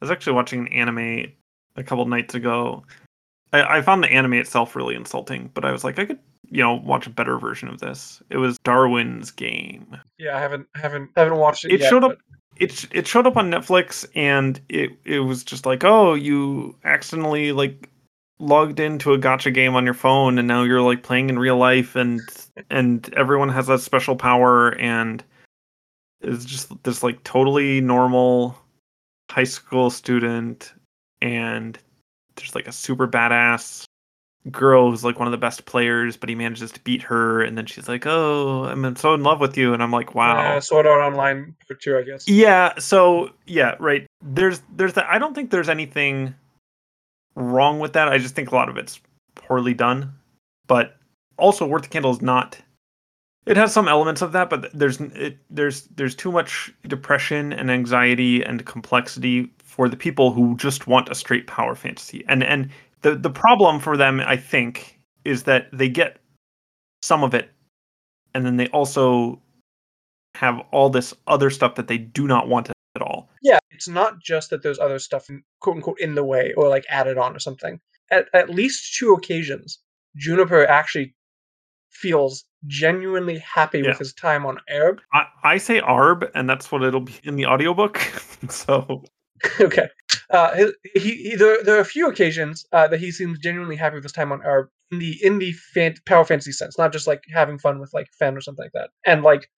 was 0.00 0.10
actually 0.10 0.34
watching 0.34 0.60
an 0.60 0.68
anime 0.68 1.32
a 1.76 1.82
couple 1.82 2.04
nights 2.06 2.34
ago. 2.34 2.84
I, 3.52 3.78
I 3.78 3.82
found 3.82 4.04
the 4.04 4.12
anime 4.12 4.34
itself 4.34 4.76
really 4.76 4.94
insulting, 4.94 5.50
but 5.54 5.64
I 5.64 5.72
was 5.72 5.84
like, 5.84 5.98
I 5.98 6.04
could 6.04 6.18
you 6.50 6.62
know 6.62 6.74
watch 6.74 7.06
a 7.06 7.10
better 7.10 7.38
version 7.38 7.68
of 7.68 7.80
this. 7.80 8.22
It 8.30 8.36
was 8.36 8.58
Darwin's 8.64 9.30
Game. 9.30 9.96
Yeah, 10.18 10.36
I 10.36 10.40
haven't 10.40 10.66
haven't 10.74 11.10
haven't 11.16 11.38
watched 11.38 11.64
it. 11.64 11.72
It 11.72 11.80
yet, 11.80 11.90
showed 11.90 12.04
up 12.04 12.12
but- 12.12 12.18
it 12.56 12.86
it 12.92 13.06
showed 13.06 13.26
up 13.26 13.36
on 13.36 13.50
Netflix 13.50 14.06
and 14.14 14.60
it 14.68 14.90
it 15.04 15.20
was 15.20 15.44
just 15.44 15.66
like, 15.66 15.84
oh, 15.84 16.14
you 16.14 16.76
accidentally 16.84 17.52
like 17.52 17.88
logged 18.40 18.80
into 18.80 19.12
a 19.12 19.18
gacha 19.18 19.52
game 19.54 19.74
on 19.76 19.84
your 19.84 19.94
phone 19.94 20.38
and 20.38 20.48
now 20.48 20.62
you're 20.62 20.82
like 20.82 21.02
playing 21.02 21.30
in 21.30 21.38
real 21.38 21.56
life 21.56 21.94
and 21.96 22.20
and 22.68 23.12
everyone 23.14 23.48
has 23.48 23.68
a 23.68 23.78
special 23.78 24.16
power 24.16 24.76
and 24.80 25.22
it's 26.20 26.44
just 26.44 26.70
this 26.82 27.02
like 27.02 27.22
totally 27.22 27.80
normal 27.80 28.58
high 29.30 29.44
school 29.44 29.88
student 29.88 30.72
and 31.22 31.78
there's 32.34 32.54
like 32.56 32.66
a 32.66 32.72
super 32.72 33.06
badass 33.06 33.84
girl 34.50 34.90
who's 34.90 35.02
like 35.04 35.18
one 35.18 35.26
of 35.26 35.32
the 35.32 35.38
best 35.38 35.64
players 35.64 36.16
but 36.18 36.28
he 36.28 36.34
manages 36.34 36.70
to 36.70 36.80
beat 36.80 37.00
her 37.00 37.42
and 37.42 37.56
then 37.56 37.64
she's 37.64 37.88
like 37.88 38.04
oh 38.06 38.64
i'm 38.64 38.94
so 38.96 39.14
in 39.14 39.22
love 39.22 39.40
with 39.40 39.56
you 39.56 39.72
and 39.72 39.82
i'm 39.82 39.90
like 39.90 40.14
wow 40.14 40.36
Yeah, 40.36 40.58
Sword 40.58 40.86
Art 40.86 41.00
Online 41.00 41.54
two, 41.80 41.96
I 41.96 42.02
guess. 42.02 42.28
yeah, 42.28 42.78
so 42.78 43.30
yeah, 43.46 43.74
right. 43.80 44.06
There's 44.22 44.60
there's 44.76 44.92
that 44.94 45.06
I 45.06 45.18
don't 45.18 45.34
think 45.34 45.50
there's 45.50 45.68
anything 45.70 46.34
wrong 47.36 47.78
with 47.80 47.94
that. 47.94 48.08
I 48.08 48.18
just 48.18 48.34
think 48.34 48.52
a 48.52 48.54
lot 48.54 48.68
of 48.68 48.76
it's 48.76 49.00
poorly 49.34 49.74
done. 49.74 50.12
But 50.66 50.96
also 51.38 51.66
Worth 51.66 51.82
the 51.82 51.88
Candle 51.88 52.10
is 52.12 52.22
not 52.22 52.58
it 53.46 53.56
has 53.58 53.72
some 53.72 53.88
elements 53.88 54.22
of 54.22 54.32
that, 54.32 54.48
but 54.50 54.70
there's 54.72 55.00
it 55.00 55.36
there's 55.50 55.82
there's 55.96 56.14
too 56.14 56.32
much 56.32 56.72
depression 56.86 57.52
and 57.52 57.70
anxiety 57.70 58.42
and 58.42 58.64
complexity 58.64 59.50
for 59.58 59.88
the 59.88 59.96
people 59.96 60.32
who 60.32 60.56
just 60.56 60.86
want 60.86 61.08
a 61.08 61.14
straight 61.14 61.46
power 61.46 61.74
fantasy. 61.74 62.24
And 62.28 62.42
and 62.44 62.70
the 63.04 63.14
the 63.14 63.30
problem 63.30 63.78
for 63.78 63.96
them 63.96 64.20
I 64.20 64.36
think 64.36 64.98
is 65.24 65.44
that 65.44 65.68
they 65.72 65.88
get 65.88 66.18
some 67.02 67.22
of 67.22 67.34
it 67.34 67.50
and 68.34 68.44
then 68.44 68.56
they 68.56 68.66
also 68.68 69.40
have 70.34 70.58
all 70.72 70.90
this 70.90 71.14
other 71.28 71.50
stuff 71.50 71.76
that 71.76 71.86
they 71.86 71.98
do 71.98 72.26
not 72.26 72.48
want 72.48 72.68
at 72.96 73.02
all. 73.02 73.28
Yeah, 73.42 73.58
it's 73.70 73.86
not 73.88 74.20
just 74.20 74.50
that 74.50 74.62
there's 74.62 74.78
other 74.78 74.98
stuff, 74.98 75.28
quote 75.60 75.76
unquote, 75.76 76.00
in 76.00 76.14
the 76.14 76.24
way 76.24 76.52
or 76.56 76.68
like 76.68 76.84
added 76.88 77.18
on 77.18 77.36
or 77.36 77.38
something. 77.38 77.78
At 78.10 78.26
at 78.32 78.50
least 78.50 78.96
two 78.96 79.12
occasions, 79.12 79.78
Juniper 80.16 80.66
actually 80.66 81.14
feels 81.90 82.44
genuinely 82.66 83.38
happy 83.38 83.80
Yeah. 83.80 83.88
with 83.88 83.98
his 83.98 84.14
time 84.14 84.46
on 84.46 84.58
Aerb. 84.70 84.98
I, 85.12 85.26
I 85.44 85.58
say 85.58 85.80
Aerb, 85.80 86.28
and 86.34 86.48
that's 86.48 86.72
what 86.72 86.82
it'll 86.82 87.00
be 87.00 87.14
in 87.22 87.36
the 87.36 87.46
audiobook. 87.46 87.98
so 88.48 89.04
okay. 89.60 89.88
Uh, 90.30 90.68
he, 90.94 91.14
he 91.14 91.36
there, 91.36 91.62
there 91.62 91.76
are 91.76 91.80
a 91.80 91.84
few 91.84 92.08
occasions 92.08 92.66
uh, 92.72 92.88
that 92.88 93.00
he 93.00 93.10
seems 93.10 93.38
genuinely 93.38 93.76
happy 93.76 93.94
with 93.94 94.04
his 94.04 94.12
time 94.12 94.32
on 94.32 94.40
Aerb 94.40 94.68
in 94.90 94.98
the 94.98 95.18
in 95.22 95.38
the 95.38 95.52
fan, 95.52 95.94
power 96.06 96.24
fantasy 96.24 96.52
sense, 96.52 96.78
not 96.78 96.92
just 96.92 97.06
like 97.06 97.22
having 97.32 97.58
fun 97.58 97.80
with 97.80 97.92
like 97.92 98.08
Fen 98.18 98.36
or 98.36 98.40
something 98.40 98.64
like 98.64 98.72
that. 98.72 98.90
And 99.04 99.22
like 99.22 99.48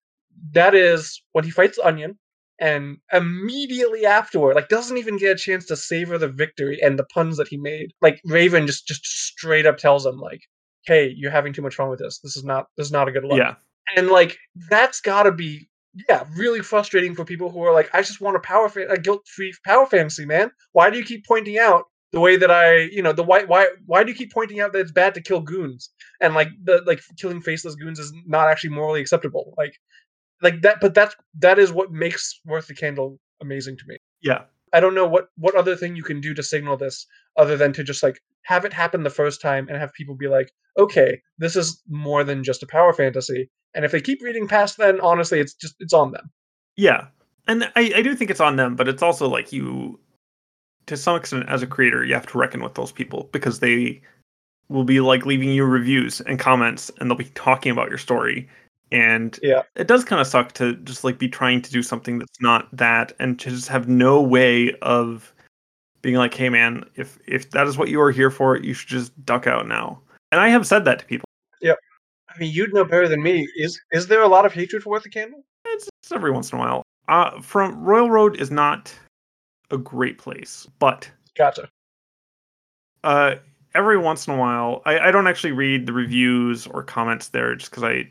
that 0.53 0.74
is 0.74 1.22
when 1.32 1.45
he 1.45 1.51
fights 1.51 1.78
Onion, 1.82 2.18
and 2.61 2.99
immediately 3.12 4.07
afterward, 4.07 4.55
like 4.55 4.68
doesn't 4.68 4.97
even 4.99 5.18
get 5.18 5.32
a 5.32 5.39
chance 5.39 5.66
to 5.66 5.76
savor 5.76 6.18
the 6.18 6.28
victory 6.28 6.80
and 6.82 6.99
the 6.99 7.05
puns 7.05 7.37
that 7.37 7.49
he 7.49 7.57
made. 7.57 7.93
Like 8.01 8.20
Raven 8.24 8.66
just 8.66 8.87
just 8.87 9.05
straight 9.05 9.66
up 9.66 9.76
tells 9.76 10.07
him 10.07 10.18
like, 10.18 10.43
"Hey, 10.87 11.12
you're 11.16 11.30
having 11.30 11.53
too 11.53 11.62
much 11.62 11.74
fun 11.74 11.91
with 11.91 11.99
this. 11.99 12.18
This 12.20 12.37
is 12.37 12.45
not 12.45 12.66
this 12.76 12.87
is 12.87 12.93
not 12.93 13.09
a 13.09 13.12
good 13.12 13.24
look." 13.24 13.39
yeah, 13.39 13.55
and 13.97 14.09
like 14.09 14.39
that's 14.70 15.01
got 15.01 15.24
to 15.24 15.32
be 15.32 15.68
yeah 16.09 16.24
really 16.34 16.61
frustrating 16.61 17.14
for 17.14 17.24
people 17.24 17.51
who 17.51 17.62
are 17.62 17.72
like 17.72 17.88
i 17.94 18.03
just 18.03 18.20
want 18.20 18.36
a 18.36 18.40
power 18.40 18.68
fa- 18.68 18.88
a 18.88 18.99
guilt-free 18.99 19.55
power 19.64 19.86
fantasy 19.86 20.26
man. 20.26 20.51
Why 20.72 20.90
do 20.90 20.99
you 20.99 21.05
keep 21.05 21.26
pointing 21.26 21.59
out 21.59 21.84
the 22.12 22.20
way 22.20 22.36
that 22.36 22.51
i 22.51 22.76
you 22.76 23.03
know 23.03 23.12
the 23.12 23.22
why 23.22 23.44
why 23.44 23.68
why 23.86 24.05
do 24.05 24.11
you 24.11 24.16
keep 24.16 24.32
pointing 24.32 24.61
out 24.61 24.72
that 24.72 24.80
it's 24.80 24.92
bad 24.92 25.14
to 25.14 25.20
kill 25.20 25.40
goons? 25.40 25.90
And 26.20 26.34
like 26.34 26.49
the 26.64 26.82
like 26.86 27.01
killing 27.18 27.40
faceless 27.40 27.74
goons 27.74 27.99
is 27.99 28.12
not 28.26 28.49
actually 28.49 28.70
morally 28.70 29.01
acceptable. 29.01 29.55
Like 29.57 29.74
like 30.42 30.62
that 30.62 30.78
but 30.80 30.94
that's 30.94 31.14
that 31.38 31.59
is 31.59 31.72
what 31.72 31.90
makes 31.92 32.40
worth 32.44 32.66
the 32.66 32.74
candle 32.74 33.18
amazing 33.40 33.76
to 33.78 33.84
me. 33.86 33.97
Yeah, 34.22 34.44
I 34.73 34.81
don't 34.81 34.95
know 34.95 35.07
what 35.07 35.29
what 35.37 35.55
other 35.55 35.77
thing 35.77 35.97
you 35.97 36.03
can 36.03 36.21
do 36.21 36.35
to 36.35 36.43
signal 36.43 36.77
this 36.77 37.07
other 37.37 37.57
than 37.57 37.73
to 37.75 37.85
just 37.85 38.03
like 38.03 38.21
have 38.43 38.64
it 38.64 38.73
happen 38.73 39.03
the 39.03 39.11
first 39.11 39.41
time 39.41 39.69
and 39.69 39.79
have 39.79 39.93
people 39.93 40.14
be 40.14 40.29
like, 40.29 40.53
okay, 40.79 41.21
this 41.39 41.57
is 41.57 41.83
more 41.89 42.25
than 42.25 42.45
just 42.45 42.62
a 42.62 42.67
power 42.67 42.93
fantasy. 42.93 43.51
And 43.75 43.85
if 43.85 43.93
they 43.93 44.01
keep 44.01 44.23
reading 44.23 44.49
past 44.49 44.77
then, 44.79 45.01
honestly, 45.01 45.41
it's 45.41 45.55
just 45.55 45.77
it's 45.81 45.93
on 45.93 46.12
them. 46.12 46.31
yeah. 46.77 47.07
And 47.49 47.64
I, 47.77 47.93
I 47.95 48.03
do 48.03 48.17
think 48.17 48.31
it's 48.31 48.41
on 48.41 48.57
them, 48.57 48.75
but 48.75 48.89
it's 48.89 49.03
also 49.05 49.29
like 49.29 49.53
you, 49.53 50.01
to 50.87 50.97
some 50.97 51.14
extent, 51.17 51.49
as 51.49 51.62
a 51.62 51.67
creator, 51.67 52.05
you 52.05 52.12
have 52.12 52.27
to 52.27 52.39
reckon 52.39 52.61
with 52.61 52.75
those 52.75 52.91
people 52.91 53.29
because 53.31 53.61
they 53.61 54.03
will 54.69 54.83
be 54.83 54.99
like 54.99 55.27
leaving 55.27 55.51
you 55.51 55.64
reviews 55.64 56.21
and 56.23 56.41
comments, 56.41 56.91
and 56.99 57.09
they'll 57.09 57.17
be 57.17 57.31
talking 57.37 57.71
about 57.71 57.89
your 57.89 57.99
story. 57.99 58.49
And 58.93 59.39
Yeah. 59.43 59.62
it 59.74 59.89
does 59.89 60.05
kind 60.05 60.20
of 60.20 60.26
suck 60.26 60.53
to 60.53 60.74
just 60.76 61.03
like 61.03 61.18
be 61.18 61.28
trying 61.28 61.61
to 61.62 61.70
do 61.70 61.82
something 61.82 62.18
that's 62.18 62.41
not 62.41 62.74
that, 62.76 63.12
and 63.18 63.39
to 63.41 63.51
just 63.51 63.68
have 63.68 63.89
no 63.89 64.20
way 64.22 64.72
of 64.82 65.32
being 66.03 66.16
like, 66.16 66.34
"Hey, 66.34 66.49
man, 66.49 66.84
if 66.95 67.18
if 67.26 67.51
that 67.51 67.66
is 67.66 67.76
what 67.76 67.89
you 67.89 68.01
are 68.01 68.12
here 68.12 68.30
for, 68.30 68.57
you 68.57 68.74
should 68.74 68.89
just 68.89 69.24
duck 69.26 69.47
out 69.47 69.66
now." 69.66 70.01
And 70.30 70.41
I 70.41 70.49
have 70.49 70.66
said 70.66 70.84
that 70.84 71.01
to 71.01 71.05
people. 71.07 71.24
Yeah. 71.61 71.74
I 72.28 72.39
mean, 72.39 72.53
you'd 72.53 72.72
know 72.74 72.84
better 72.84 73.09
than 73.09 73.22
me. 73.22 73.49
Is 73.57 73.80
is 73.91 74.07
there 74.07 74.22
a 74.22 74.28
lot 74.28 74.47
of 74.47 74.53
hatred 74.53 74.82
for 74.82 75.01
the 75.01 75.09
Candle? 75.09 75.45
It's, 75.64 75.89
it's 76.03 76.12
every 76.12 76.30
once 76.30 76.53
in 76.53 76.59
a 76.59 76.61
while. 76.61 76.82
Uh, 77.09 77.41
from 77.41 77.82
Royal 77.82 78.11
Road 78.11 78.41
is 78.41 78.51
not 78.51 78.93
a 79.70 79.78
great 79.78 80.18
place, 80.18 80.66
but 80.78 81.11
Gotcha. 81.37 81.68
uh, 83.05 83.37
every 83.74 83.99
once 83.99 84.26
in 84.26 84.34
a 84.34 84.37
while, 84.37 84.82
I, 84.87 84.99
I 84.99 85.11
don't 85.11 85.26
actually 85.26 85.53
read 85.53 85.87
the 85.87 85.93
reviews 85.93 86.66
or 86.66 86.82
comments 86.82 87.28
there 87.28 87.55
just 87.55 87.70
because 87.70 87.84
I 87.84 88.11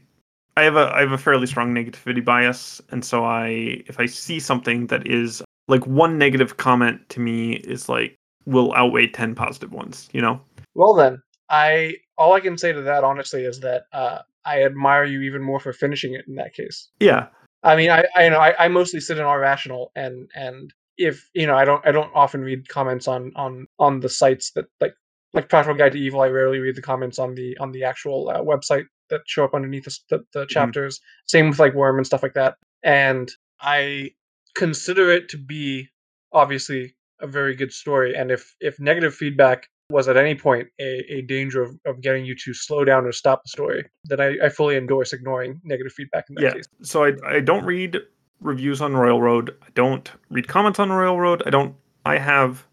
I 0.58 0.64
have 0.64 0.76
a 0.76 0.92
I 0.94 1.02
have 1.02 1.12
a 1.12 1.18
fairly 1.18 1.48
strong 1.48 1.74
negativity 1.74 2.24
bias, 2.24 2.82
and 2.90 3.04
so 3.04 3.26
I 3.26 3.84
if 3.88 4.00
I 4.00 4.06
see 4.06 4.40
something 4.40 4.88
that 4.88 5.08
is 5.08 5.44
like 5.68 5.86
one 5.86 6.18
negative 6.18 6.58
comment 6.58 7.08
to 7.10 7.20
me 7.20 7.54
is 7.54 7.90
like 7.90 8.16
will 8.46 8.74
outweigh 8.74 9.08
ten 9.08 9.36
positive 9.36 9.72
ones, 9.72 10.10
you 10.14 10.22
know? 10.22 10.40
Well 10.74 10.94
then, 10.94 11.22
I 11.50 11.96
all 12.18 12.34
I 12.34 12.40
can 12.40 12.58
say 12.58 12.72
to 12.72 12.82
that 12.82 13.04
honestly 13.04 13.44
is 13.44 13.60
that 13.62 13.84
uh, 13.92 14.20
I 14.46 14.64
admire 14.64 15.04
you 15.04 15.22
even 15.22 15.42
more 15.44 15.60
for 15.60 15.74
finishing 15.74 16.14
it 16.14 16.26
in 16.28 16.36
that 16.36 16.54
case. 16.54 16.90
Yeah, 17.00 17.28
I 17.64 17.76
mean, 17.76 17.90
I, 17.90 18.06
I 18.16 18.24
you 18.24 18.30
know 18.30 18.40
I, 18.40 18.66
I 18.66 18.68
mostly 18.70 19.02
sit 19.02 19.18
in 19.18 19.26
r/rational 19.26 19.92
and 19.96 20.30
and 20.36 20.74
if 20.98 21.30
you 21.34 21.48
know 21.48 21.58
I 21.58 21.66
don't 21.66 21.86
I 21.86 21.92
don't 21.92 22.12
often 22.16 22.42
read 22.42 22.70
comments 22.70 23.10
on 23.10 23.34
on 23.36 23.68
on 23.78 24.00
the 24.00 24.10
sites 24.10 24.52
that 24.52 24.66
like 24.80 24.94
like 25.34 25.50
Practical 25.50 25.76
Guide 25.76 25.92
to 25.92 26.00
Evil. 26.00 26.22
I 26.22 26.28
rarely 26.28 26.60
read 26.60 26.76
the 26.76 26.82
comments 26.82 27.20
on 27.20 27.36
the 27.36 27.58
on 27.58 27.74
the 27.74 27.84
actual 27.84 28.30
uh, 28.30 28.42
website 28.42 28.86
that 29.10 29.22
show 29.26 29.44
up 29.44 29.54
underneath 29.54 29.86
the, 29.86 29.98
the, 30.10 30.18
the 30.34 30.40
mm-hmm. 30.42 30.48
chapters. 30.48 31.00
Same 31.28 31.50
with 31.50 31.60
like 31.60 31.74
Worm 31.74 31.98
and 31.98 32.06
stuff 32.06 32.24
like 32.24 32.34
that. 32.34 32.56
And 32.84 33.30
I 33.62 34.12
consider 34.56 35.12
it 35.12 35.30
to 35.30 35.38
be 35.38 35.90
obviously 36.32 36.96
a 37.20 37.28
very 37.28 37.56
good 37.56 37.72
story. 37.72 38.16
And 38.16 38.32
if 38.32 38.56
if 38.60 38.80
negative 38.80 39.14
feedback 39.16 39.70
was 39.90 40.08
at 40.08 40.18
any 40.18 40.34
point 40.34 40.68
a, 40.80 41.06
a 41.14 41.22
danger 41.22 41.62
of, 41.62 41.78
of 41.86 42.02
getting 42.02 42.26
you 42.26 42.36
to 42.36 42.54
slow 42.54 42.84
down 42.84 43.06
or 43.06 43.12
stop 43.12 43.44
the 43.44 43.50
story, 43.50 43.86
then 44.06 44.20
I, 44.20 44.36
I 44.44 44.50
fully 44.50 44.78
endorse 44.78 45.14
ignoring 45.14 45.62
negative 45.64 45.94
feedback 45.94 46.26
in 46.30 46.36
that 46.36 46.42
yeah. 46.42 46.54
case. 46.54 46.68
So 46.82 47.04
I 47.04 47.14
I 47.26 47.40
don't 47.40 47.66
read 47.66 48.00
reviews 48.42 48.82
on 48.82 48.96
Royal 48.96 49.22
Road. 49.22 49.56
I 49.62 49.68
don't 49.76 50.12
read 50.30 50.48
comments 50.48 50.80
on 50.80 50.92
Royal 50.92 51.20
Road. 51.20 51.44
I 51.46 51.50
don't. 51.50 51.76
I 52.06 52.18
have 52.18 52.66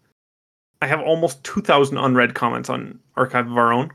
I 0.81 0.87
have 0.87 1.01
almost 1.01 1.43
two 1.43 1.61
thousand 1.61 1.97
unread 1.97 2.33
comments 2.33 2.69
on 2.69 2.99
Archive 3.15 3.49
of 3.49 3.57
Our 3.57 3.73
Own. 3.73 3.91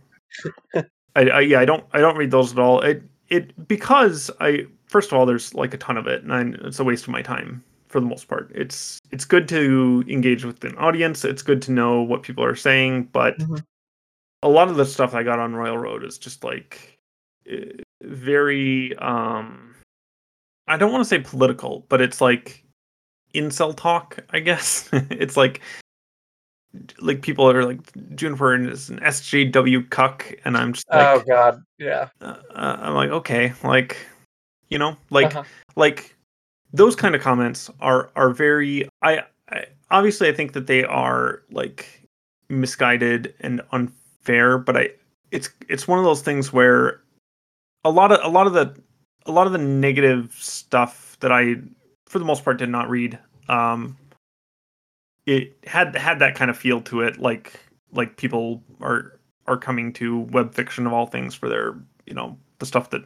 I, 1.18 1.22
I 1.28 1.40
yeah 1.40 1.60
I 1.60 1.64
don't 1.64 1.84
I 1.92 2.00
don't 2.00 2.16
read 2.16 2.30
those 2.30 2.52
at 2.52 2.58
all. 2.58 2.80
It 2.80 3.02
it 3.28 3.68
because 3.68 4.30
I 4.40 4.66
first 4.86 5.10
of 5.12 5.18
all 5.18 5.26
there's 5.26 5.52
like 5.54 5.74
a 5.74 5.78
ton 5.78 5.96
of 5.96 6.06
it 6.06 6.22
and 6.22 6.32
I, 6.32 6.66
it's 6.66 6.78
a 6.78 6.84
waste 6.84 7.04
of 7.04 7.10
my 7.10 7.22
time 7.22 7.62
for 7.88 8.00
the 8.00 8.06
most 8.06 8.28
part. 8.28 8.50
It's 8.54 8.98
it's 9.10 9.24
good 9.24 9.48
to 9.48 10.04
engage 10.08 10.44
with 10.44 10.62
an 10.64 10.76
audience. 10.78 11.24
It's 11.24 11.42
good 11.42 11.60
to 11.62 11.72
know 11.72 12.02
what 12.02 12.22
people 12.22 12.44
are 12.44 12.54
saying, 12.54 13.04
but 13.12 13.38
Mhm. 13.38 13.62
a 14.42 14.48
lot 14.48 14.68
of 14.68 14.76
the 14.76 14.86
stuff 14.86 15.14
I 15.14 15.22
got 15.24 15.38
on 15.40 15.54
Royal 15.54 15.78
Road 15.78 16.04
is 16.04 16.18
just 16.18 16.44
like 16.44 16.96
eh, 17.46 17.72
very 18.02 18.96
um 18.98 19.74
I 20.68 20.76
don't 20.76 20.92
want 20.92 21.02
to 21.02 21.08
say 21.08 21.18
political, 21.20 21.84
but 21.88 22.00
it's 22.00 22.20
like 22.20 22.64
incel 23.34 23.74
talk, 23.76 24.18
I 24.30 24.38
guess. 24.40 24.88
it's 24.92 25.36
like 25.36 25.62
like 27.00 27.22
people 27.22 27.50
are 27.50 27.64
like 27.64 27.80
Juniper 28.14 28.54
is 28.54 28.90
an 28.90 29.00
SJW 29.00 29.88
cuck, 29.90 30.32
and 30.44 30.56
I'm 30.56 30.72
just 30.72 30.86
like, 30.90 31.06
oh 31.06 31.22
God, 31.26 31.62
yeah. 31.78 32.08
uh, 32.20 32.36
uh, 32.54 32.76
I'm 32.80 32.94
like 32.94 33.10
okay, 33.10 33.52
like 33.64 33.96
you 34.68 34.78
know, 34.78 34.96
like 35.10 35.34
Uh-huh. 35.34 35.44
like 35.76 36.14
those 36.72 36.94
kind 36.96 37.14
of 37.14 37.22
comments 37.22 37.70
are 37.80 38.10
are 38.16 38.30
very 38.30 38.88
I, 39.02 39.24
I 39.50 39.66
obviously 39.90 40.28
I 40.28 40.32
think 40.32 40.52
that 40.52 40.66
they 40.66 40.84
are 40.84 41.42
like 41.50 42.08
misguided 42.48 43.34
and 43.40 43.62
unfair, 43.72 44.58
but 44.58 44.76
I 44.76 44.90
it's 45.30 45.50
it's 45.68 45.88
one 45.88 45.98
of 45.98 46.04
those 46.04 46.22
things 46.22 46.52
where 46.52 47.00
a 47.84 47.90
lot 47.90 48.12
of 48.12 48.20
a 48.22 48.28
lot 48.28 48.46
of 48.46 48.52
the 48.52 48.74
a 49.26 49.32
lot 49.32 49.46
of 49.46 49.52
the 49.52 49.58
negative 49.58 50.34
stuff 50.38 51.16
that 51.20 51.32
I 51.32 51.56
for 52.06 52.18
the 52.18 52.24
most 52.24 52.44
part 52.44 52.58
did 52.58 52.70
not 52.70 52.88
read 52.88 53.18
um 53.48 53.96
it 55.28 55.58
had 55.66 55.94
had 55.94 56.18
that 56.20 56.34
kind 56.34 56.50
of 56.50 56.56
feel 56.56 56.80
to 56.80 57.02
it 57.02 57.18
like 57.18 57.60
like 57.92 58.16
people 58.16 58.62
are 58.80 59.20
are 59.46 59.58
coming 59.58 59.92
to 59.92 60.20
web 60.20 60.54
fiction 60.54 60.86
of 60.86 60.92
all 60.92 61.06
things 61.06 61.34
for 61.34 61.50
their 61.50 61.76
you 62.06 62.14
know 62.14 62.36
the 62.60 62.66
stuff 62.66 62.88
that 62.90 63.02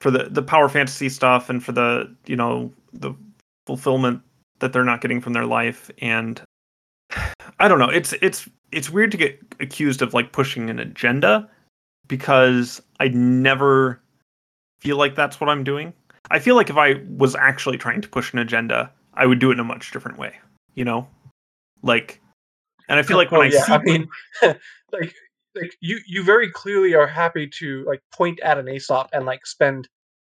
for 0.00 0.10
the 0.10 0.24
the 0.24 0.42
power 0.42 0.68
fantasy 0.68 1.08
stuff 1.08 1.48
and 1.48 1.64
for 1.64 1.70
the 1.70 2.12
you 2.26 2.34
know 2.34 2.72
the 2.92 3.14
fulfillment 3.64 4.20
that 4.58 4.72
they're 4.72 4.84
not 4.84 5.00
getting 5.00 5.20
from 5.20 5.32
their 5.34 5.46
life. 5.46 5.90
And 5.98 6.42
i 7.60 7.68
don't 7.68 7.78
know 7.78 7.88
it's 7.88 8.12
it's 8.20 8.48
it's 8.72 8.90
weird 8.90 9.12
to 9.12 9.16
get 9.16 9.38
accused 9.60 10.02
of 10.02 10.12
like 10.12 10.32
pushing 10.32 10.68
an 10.68 10.80
agenda 10.80 11.48
because 12.08 12.82
i 12.98 13.08
never 13.08 14.00
feel 14.80 14.96
like 14.96 15.14
that's 15.14 15.40
what 15.40 15.48
i'm 15.48 15.62
doing. 15.62 15.94
I 16.28 16.40
feel 16.40 16.56
like 16.56 16.70
if 16.70 16.76
i 16.76 17.00
was 17.16 17.36
actually 17.36 17.78
trying 17.78 18.00
to 18.00 18.08
push 18.08 18.32
an 18.32 18.40
agenda 18.40 18.90
i 19.14 19.24
would 19.24 19.38
do 19.38 19.50
it 19.50 19.54
in 19.54 19.60
a 19.60 19.64
much 19.64 19.92
different 19.92 20.18
way 20.18 20.34
you 20.74 20.84
know 20.84 21.06
like 21.82 22.20
and 22.88 22.98
i 22.98 23.02
feel 23.02 23.16
like 23.22 23.30
when 23.30 23.40
Oh, 23.40 23.44
i 23.44 23.48
yeah, 23.48 23.62
see 23.62 23.72
I 23.72 23.78
mean, 23.78 24.08
like, 24.92 25.14
like 25.54 25.76
you, 25.80 25.98
you 26.06 26.22
very 26.22 26.50
clearly 26.50 26.94
are 26.94 27.06
happy 27.06 27.46
to 27.48 27.84
like 27.84 28.02
point 28.12 28.40
at 28.40 28.58
an 28.58 28.68
Aesop 28.68 29.08
and 29.12 29.26
like 29.26 29.46
spend, 29.46 29.88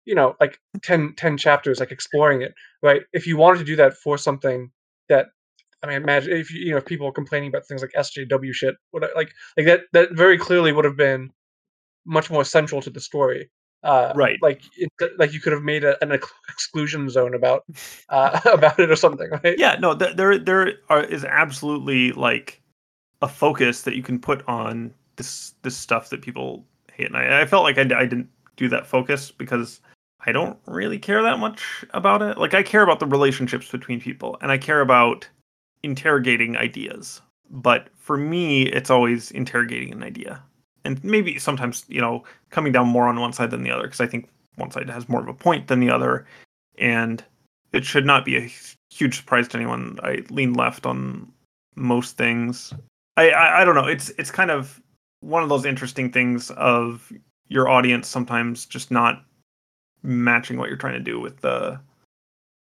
you 0.05 0.15
know, 0.15 0.35
like 0.39 0.59
10, 0.81 1.13
10 1.15 1.37
chapters 1.37 1.79
like 1.79 1.91
exploring 1.91 2.41
it, 2.41 2.53
right? 2.81 3.03
If 3.13 3.25
you 3.25 3.37
wanted 3.37 3.59
to 3.59 3.65
do 3.65 3.75
that 3.77 3.93
for 3.95 4.17
something 4.17 4.71
that, 5.09 5.27
I 5.81 5.87
mean, 5.87 5.97
imagine 5.97 6.33
if 6.33 6.51
you, 6.51 6.65
you 6.65 6.71
know, 6.71 6.77
if 6.77 6.85
people 6.85 7.07
are 7.07 7.11
complaining 7.11 7.49
about 7.49 7.65
things 7.65 7.81
like 7.81 7.91
SJW 7.97 8.53
shit, 8.53 8.75
what 8.91 9.03
like, 9.15 9.33
like 9.57 9.65
that, 9.65 9.81
that 9.93 10.11
very 10.13 10.37
clearly 10.37 10.71
would 10.71 10.85
have 10.85 10.97
been 10.97 11.31
much 12.05 12.29
more 12.29 12.43
central 12.43 12.81
to 12.81 12.89
the 12.89 12.99
story. 12.99 13.49
Uh, 13.83 14.13
Right. 14.15 14.39
Like, 14.41 14.61
it, 14.77 14.91
like 15.17 15.33
you 15.33 15.39
could 15.39 15.53
have 15.53 15.63
made 15.63 15.83
a, 15.83 16.01
an 16.03 16.11
ex- 16.11 16.31
exclusion 16.49 17.09
zone 17.09 17.33
about, 17.33 17.65
uh, 18.09 18.39
about 18.53 18.79
it 18.79 18.89
or 18.89 18.95
something, 18.95 19.29
right? 19.43 19.57
yeah 19.57 19.75
no 19.79 19.95
th- 19.95 20.15
there 20.15 20.37
there 20.37 20.73
are, 20.89 21.03
is 21.03 21.25
absolutely 21.25 22.11
like 22.13 22.61
a 23.21 23.27
focus 23.27 23.81
that 23.83 23.95
you 23.95 24.03
can 24.03 24.19
put 24.19 24.47
on 24.47 24.93
this 25.17 25.53
this 25.61 25.75
stuff 25.77 26.09
that 26.09 26.21
people 26.21 26.65
hate 26.91 27.07
and 27.07 27.17
i, 27.17 27.41
I 27.41 27.45
felt 27.45 27.63
like 27.63 27.77
I, 27.77 27.81
I 27.81 28.05
didn't 28.05 28.29
do 28.55 28.69
that 28.69 28.85
focus 28.87 29.31
because 29.31 29.81
I 30.25 30.31
don't 30.31 30.57
really 30.65 30.99
care 30.99 31.21
that 31.21 31.39
much 31.39 31.83
about 31.91 32.21
it. 32.21 32.37
Like 32.37 32.53
I 32.53 32.63
care 32.63 32.81
about 32.81 32.99
the 32.99 33.05
relationships 33.05 33.69
between 33.69 33.99
people 33.99 34.37
and 34.41 34.51
I 34.51 34.57
care 34.57 34.81
about 34.81 35.27
interrogating 35.83 36.55
ideas. 36.55 37.21
But 37.49 37.89
for 37.95 38.17
me, 38.17 38.63
it's 38.63 38.89
always 38.89 39.31
interrogating 39.31 39.91
an 39.91 40.01
idea. 40.01 40.41
And 40.85 41.03
maybe 41.03 41.39
sometimes, 41.39 41.85
you 41.87 42.01
know, 42.01 42.23
coming 42.49 42.73
down 42.73 42.87
more 42.87 43.07
on 43.07 43.19
one 43.19 43.33
side 43.33 43.51
than 43.51 43.63
the 43.63 43.71
other 43.71 43.83
because 43.83 44.01
I 44.01 44.07
think 44.07 44.29
one 44.55 44.71
side 44.71 44.89
has 44.89 45.09
more 45.09 45.21
of 45.21 45.27
a 45.27 45.33
point 45.33 45.67
than 45.67 45.79
the 45.79 45.89
other 45.89 46.25
and 46.77 47.23
it 47.71 47.85
should 47.85 48.05
not 48.05 48.25
be 48.25 48.37
a 48.37 48.51
huge 48.91 49.17
surprise 49.17 49.47
to 49.49 49.57
anyone. 49.57 49.97
I 50.03 50.23
lean 50.29 50.53
left 50.53 50.85
on 50.85 51.31
most 51.75 52.17
things. 52.17 52.73
I, 53.17 53.29
I 53.31 53.61
I 53.61 53.65
don't 53.65 53.75
know. 53.75 53.87
It's 53.87 54.09
it's 54.17 54.31
kind 54.31 54.51
of 54.51 54.81
one 55.21 55.41
of 55.41 55.49
those 55.49 55.65
interesting 55.65 56.11
things 56.11 56.51
of 56.51 57.11
your 57.47 57.69
audience 57.69 58.07
sometimes 58.07 58.65
just 58.65 58.91
not 58.91 59.23
matching 60.03 60.57
what 60.57 60.67
you're 60.67 60.77
trying 60.77 60.93
to 60.93 60.99
do 60.99 61.19
with 61.19 61.39
the 61.41 61.79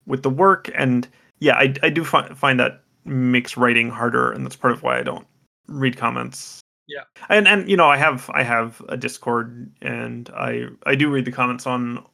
with 0.05 0.21
the 0.21 0.29
work 0.29 0.69
and 0.75 1.07
yeah 1.39 1.55
i, 1.55 1.73
I 1.81 1.89
do 1.89 2.03
find, 2.03 2.37
find 2.37 2.59
that 2.59 2.83
makes 3.05 3.57
writing 3.57 3.89
harder 3.89 4.31
and 4.31 4.45
that's 4.45 4.55
part 4.55 4.73
of 4.73 4.83
why 4.83 4.99
i 4.99 5.03
don't 5.03 5.25
read 5.67 5.97
comments 5.97 6.59
Yeah. 6.87 7.03
and 7.29 7.47
and 7.47 7.69
you 7.69 7.77
know 7.77 7.87
i 7.87 7.95
have 7.95 8.29
i 8.33 8.43
have 8.43 8.81
a 8.89 8.97
discord 8.97 9.71
and 9.81 10.29
i 10.35 10.65
i 10.85 10.95
do 10.95 11.09
read 11.09 11.25
the 11.25 11.31
comments 11.31 11.65
on 11.65 12.05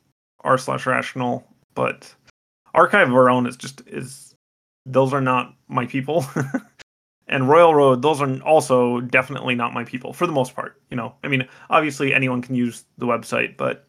r 0.41 0.57
slash 0.59 0.85
rational 0.85 1.43
but 1.73 2.13
archive 2.75 3.09
of 3.09 3.15
our 3.15 3.29
own 3.29 3.47
is 3.47 3.57
just 3.57 3.81
is 3.87 4.35
those 4.85 5.11
are 5.13 5.21
not 5.21 5.55
my 5.69 5.85
people 5.87 6.23
and 7.27 7.49
royal 7.49 7.73
road 7.73 8.01
those 8.03 8.21
are 8.21 8.31
also 8.41 8.99
definitely 9.01 9.55
not 9.55 9.73
my 9.73 9.83
people 9.83 10.13
for 10.13 10.27
the 10.27 10.33
most 10.33 10.55
part 10.55 10.79
you 10.91 10.97
know 10.97 11.15
i 11.23 11.27
mean 11.27 11.47
obviously 11.71 12.13
anyone 12.13 12.41
can 12.41 12.53
use 12.53 12.85
the 12.99 13.07
website 13.07 13.57
but 13.57 13.87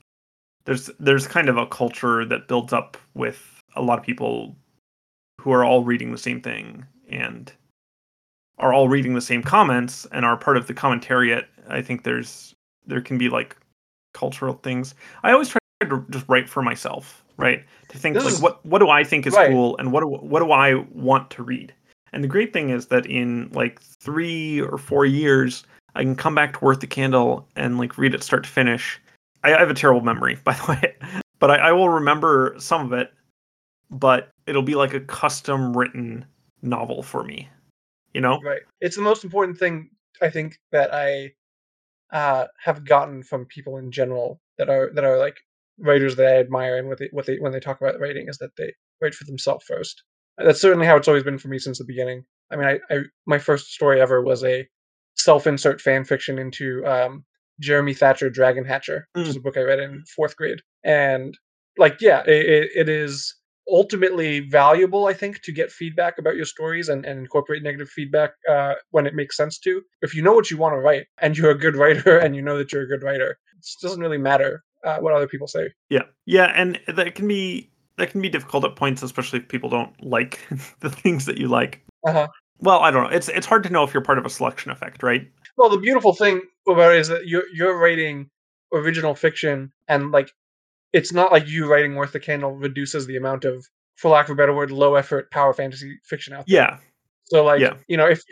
there's 0.64 0.90
there's 0.98 1.26
kind 1.26 1.48
of 1.48 1.56
a 1.56 1.66
culture 1.66 2.24
that 2.24 2.48
builds 2.48 2.72
up 2.72 2.96
with 3.14 3.60
a 3.76 3.82
lot 3.82 3.98
of 3.98 4.04
people 4.04 4.56
who 5.40 5.52
are 5.52 5.64
all 5.64 5.84
reading 5.84 6.12
the 6.12 6.18
same 6.18 6.40
thing 6.40 6.84
and 7.10 7.52
are 8.60 8.72
all 8.72 8.88
reading 8.88 9.14
the 9.14 9.20
same 9.20 9.42
comments 9.42 10.06
and 10.12 10.24
are 10.24 10.36
part 10.36 10.56
of 10.56 10.66
the 10.66 10.74
commentariat 10.74 11.44
i 11.68 11.82
think 11.82 12.04
there's 12.04 12.54
there 12.86 13.00
can 13.00 13.18
be 13.18 13.28
like 13.28 13.56
cultural 14.14 14.54
things 14.62 14.94
i 15.22 15.32
always 15.32 15.48
try 15.48 15.58
to 15.82 16.04
just 16.10 16.24
write 16.28 16.48
for 16.48 16.62
myself 16.62 17.24
right 17.36 17.64
to 17.88 17.98
think 17.98 18.14
This 18.14 18.24
like 18.24 18.34
is- 18.34 18.40
what 18.40 18.64
what 18.66 18.78
do 18.78 18.88
i 18.88 19.02
think 19.02 19.26
is 19.26 19.34
Right. 19.34 19.50
cool 19.50 19.76
and 19.78 19.90
what 19.92 20.00
do, 20.00 20.06
what 20.08 20.40
do 20.40 20.52
i 20.52 20.74
want 20.92 21.30
to 21.30 21.42
read 21.42 21.72
and 22.12 22.22
the 22.24 22.28
great 22.28 22.52
thing 22.52 22.70
is 22.70 22.86
that 22.86 23.06
in 23.06 23.50
like 23.52 23.80
three 23.80 24.60
or 24.60 24.78
four 24.78 25.04
years 25.06 25.64
i 25.94 26.02
can 26.02 26.14
come 26.16 26.34
back 26.34 26.58
to 26.58 26.64
worth 26.64 26.80
the 26.80 26.86
candle 26.86 27.46
and 27.56 27.78
like 27.78 27.96
read 27.98 28.14
it 28.14 28.22
start 28.22 28.44
to 28.44 28.50
finish 28.50 29.00
I, 29.42 29.54
I 29.54 29.58
have 29.58 29.70
a 29.70 29.74
terrible 29.74 30.02
memory, 30.02 30.36
by 30.44 30.52
the 30.52 30.66
way, 30.72 30.94
but 31.38 31.50
I, 31.50 31.56
I 31.68 31.72
will 31.72 31.88
remember 31.88 32.54
some 32.58 32.84
of 32.84 32.92
it. 32.92 33.10
But 33.90 34.28
it'll 34.46 34.60
be 34.62 34.74
like 34.74 34.92
a 34.92 35.00
custom 35.00 35.74
written 35.74 36.26
novel 36.60 37.02
for 37.02 37.24
me, 37.24 37.48
you 38.14 38.20
know? 38.20 38.40
Right. 38.40 38.62
It's 38.80 38.96
the 38.96 39.02
most 39.02 39.24
important 39.24 39.58
thing 39.58 39.90
I 40.20 40.30
think 40.30 40.58
that 40.72 40.92
I 40.92 41.32
uh, 42.12 42.46
have 42.62 42.84
gotten 42.84 43.22
from 43.22 43.46
people 43.46 43.76
in 43.76 43.90
general 43.90 44.40
that 44.58 44.68
are 44.68 44.90
that 44.94 45.04
are 45.04 45.16
like 45.18 45.36
writers 45.78 46.16
that 46.16 46.26
I 46.26 46.38
admire 46.38 46.78
and 46.78 46.88
what 46.88 46.98
they 46.98 47.08
what 47.12 47.26
they 47.26 47.38
when 47.38 47.52
they 47.52 47.60
talk 47.60 47.80
about 47.80 48.00
writing 48.00 48.28
is 48.28 48.38
that 48.38 48.56
they 48.56 48.72
write 49.00 49.14
for 49.14 49.24
themselves 49.24 49.64
first. 49.66 50.02
That's 50.38 50.60
certainly 50.60 50.86
how 50.86 50.96
it's 50.96 51.08
always 51.08 51.22
been 51.22 51.38
for 51.38 51.48
me 51.48 51.58
since 51.58 51.78
the 51.78 51.84
beginning. 51.84 52.24
I 52.50 52.56
mean, 52.56 52.66
I, 52.66 52.94
I 52.94 52.98
my 53.26 53.38
first 53.38 53.72
story 53.72 54.00
ever 54.00 54.22
was 54.22 54.42
a 54.44 54.66
self-insert 55.16 55.80
fan 55.80 56.04
fiction 56.04 56.38
into 56.38 56.84
um, 56.86 57.24
Jeremy 57.60 57.94
Thatcher 57.94 58.30
Dragon 58.30 58.64
Hatcher, 58.64 59.06
which 59.12 59.28
is 59.28 59.36
a 59.36 59.40
book 59.40 59.56
I 59.56 59.62
read 59.62 59.80
in 59.80 60.02
fourth 60.16 60.36
grade, 60.36 60.60
and 60.84 61.36
like 61.78 62.00
yeah, 62.00 62.22
it, 62.26 62.46
it, 62.46 62.70
it 62.74 62.88
is 62.88 63.34
ultimately 63.70 64.40
valuable 64.40 65.06
i 65.06 65.12
think 65.12 65.40
to 65.42 65.52
get 65.52 65.70
feedback 65.70 66.18
about 66.18 66.36
your 66.36 66.44
stories 66.44 66.88
and, 66.88 67.04
and 67.04 67.18
incorporate 67.18 67.62
negative 67.62 67.88
feedback 67.88 68.32
uh, 68.48 68.74
when 68.90 69.06
it 69.06 69.14
makes 69.14 69.36
sense 69.36 69.58
to 69.58 69.82
if 70.02 70.14
you 70.14 70.22
know 70.22 70.32
what 70.32 70.50
you 70.50 70.56
want 70.56 70.74
to 70.74 70.78
write 70.78 71.06
and 71.18 71.36
you're 71.36 71.50
a 71.50 71.58
good 71.58 71.76
writer 71.76 72.18
and 72.18 72.34
you 72.36 72.42
know 72.42 72.58
that 72.58 72.72
you're 72.72 72.82
a 72.82 72.88
good 72.88 73.02
writer 73.02 73.38
it 73.56 73.66
doesn't 73.82 74.00
really 74.00 74.18
matter 74.18 74.62
uh, 74.84 74.98
what 74.98 75.12
other 75.12 75.28
people 75.28 75.46
say 75.46 75.68
Yeah, 75.90 76.04
yeah, 76.24 76.52
and 76.56 76.80
that 76.88 77.14
can 77.14 77.28
be 77.28 77.70
that 77.98 78.10
can 78.10 78.22
be 78.22 78.30
difficult 78.30 78.64
at 78.64 78.76
points, 78.76 79.02
especially 79.02 79.40
if 79.40 79.48
people 79.48 79.68
don't 79.68 79.92
like 80.02 80.40
the 80.80 80.88
things 80.88 81.26
that 81.26 81.36
you 81.36 81.48
like. 81.48 81.84
Uh-huh. 82.06 82.26
Well, 82.60 82.80
I 82.80 82.90
don't 82.90 83.02
know. 83.02 83.10
It's 83.10 83.28
it's 83.28 83.44
hard 83.44 83.62
to 83.64 83.68
know 83.70 83.84
if 83.84 83.92
you're 83.92 84.02
part 84.02 84.16
of 84.16 84.24
a 84.24 84.30
selection 84.30 84.70
effect, 84.70 85.02
right? 85.02 85.30
well 85.60 85.68
the 85.68 85.78
beautiful 85.78 86.14
thing 86.14 86.40
about 86.66 86.94
it 86.94 87.00
is 87.00 87.08
that 87.08 87.26
you're, 87.26 87.44
you're 87.52 87.78
writing 87.78 88.30
original 88.72 89.14
fiction 89.14 89.70
and 89.88 90.10
like 90.10 90.32
it's 90.92 91.12
not 91.12 91.32
like 91.32 91.46
you 91.48 91.70
writing 91.70 91.94
worth 91.94 92.12
the 92.12 92.20
candle 92.20 92.52
reduces 92.52 93.06
the 93.06 93.16
amount 93.16 93.44
of 93.44 93.64
for 93.96 94.10
lack 94.10 94.26
of 94.26 94.32
a 94.32 94.36
better 94.36 94.54
word 94.54 94.70
low 94.70 94.94
effort 94.94 95.30
power 95.30 95.52
fantasy 95.52 95.98
fiction 96.04 96.32
out 96.32 96.44
there 96.46 96.56
Yeah, 96.62 96.78
So 97.24 97.44
like 97.44 97.60
Yeah. 97.60 97.74
you 97.88 97.96
know 97.96 98.06
if 98.06 98.22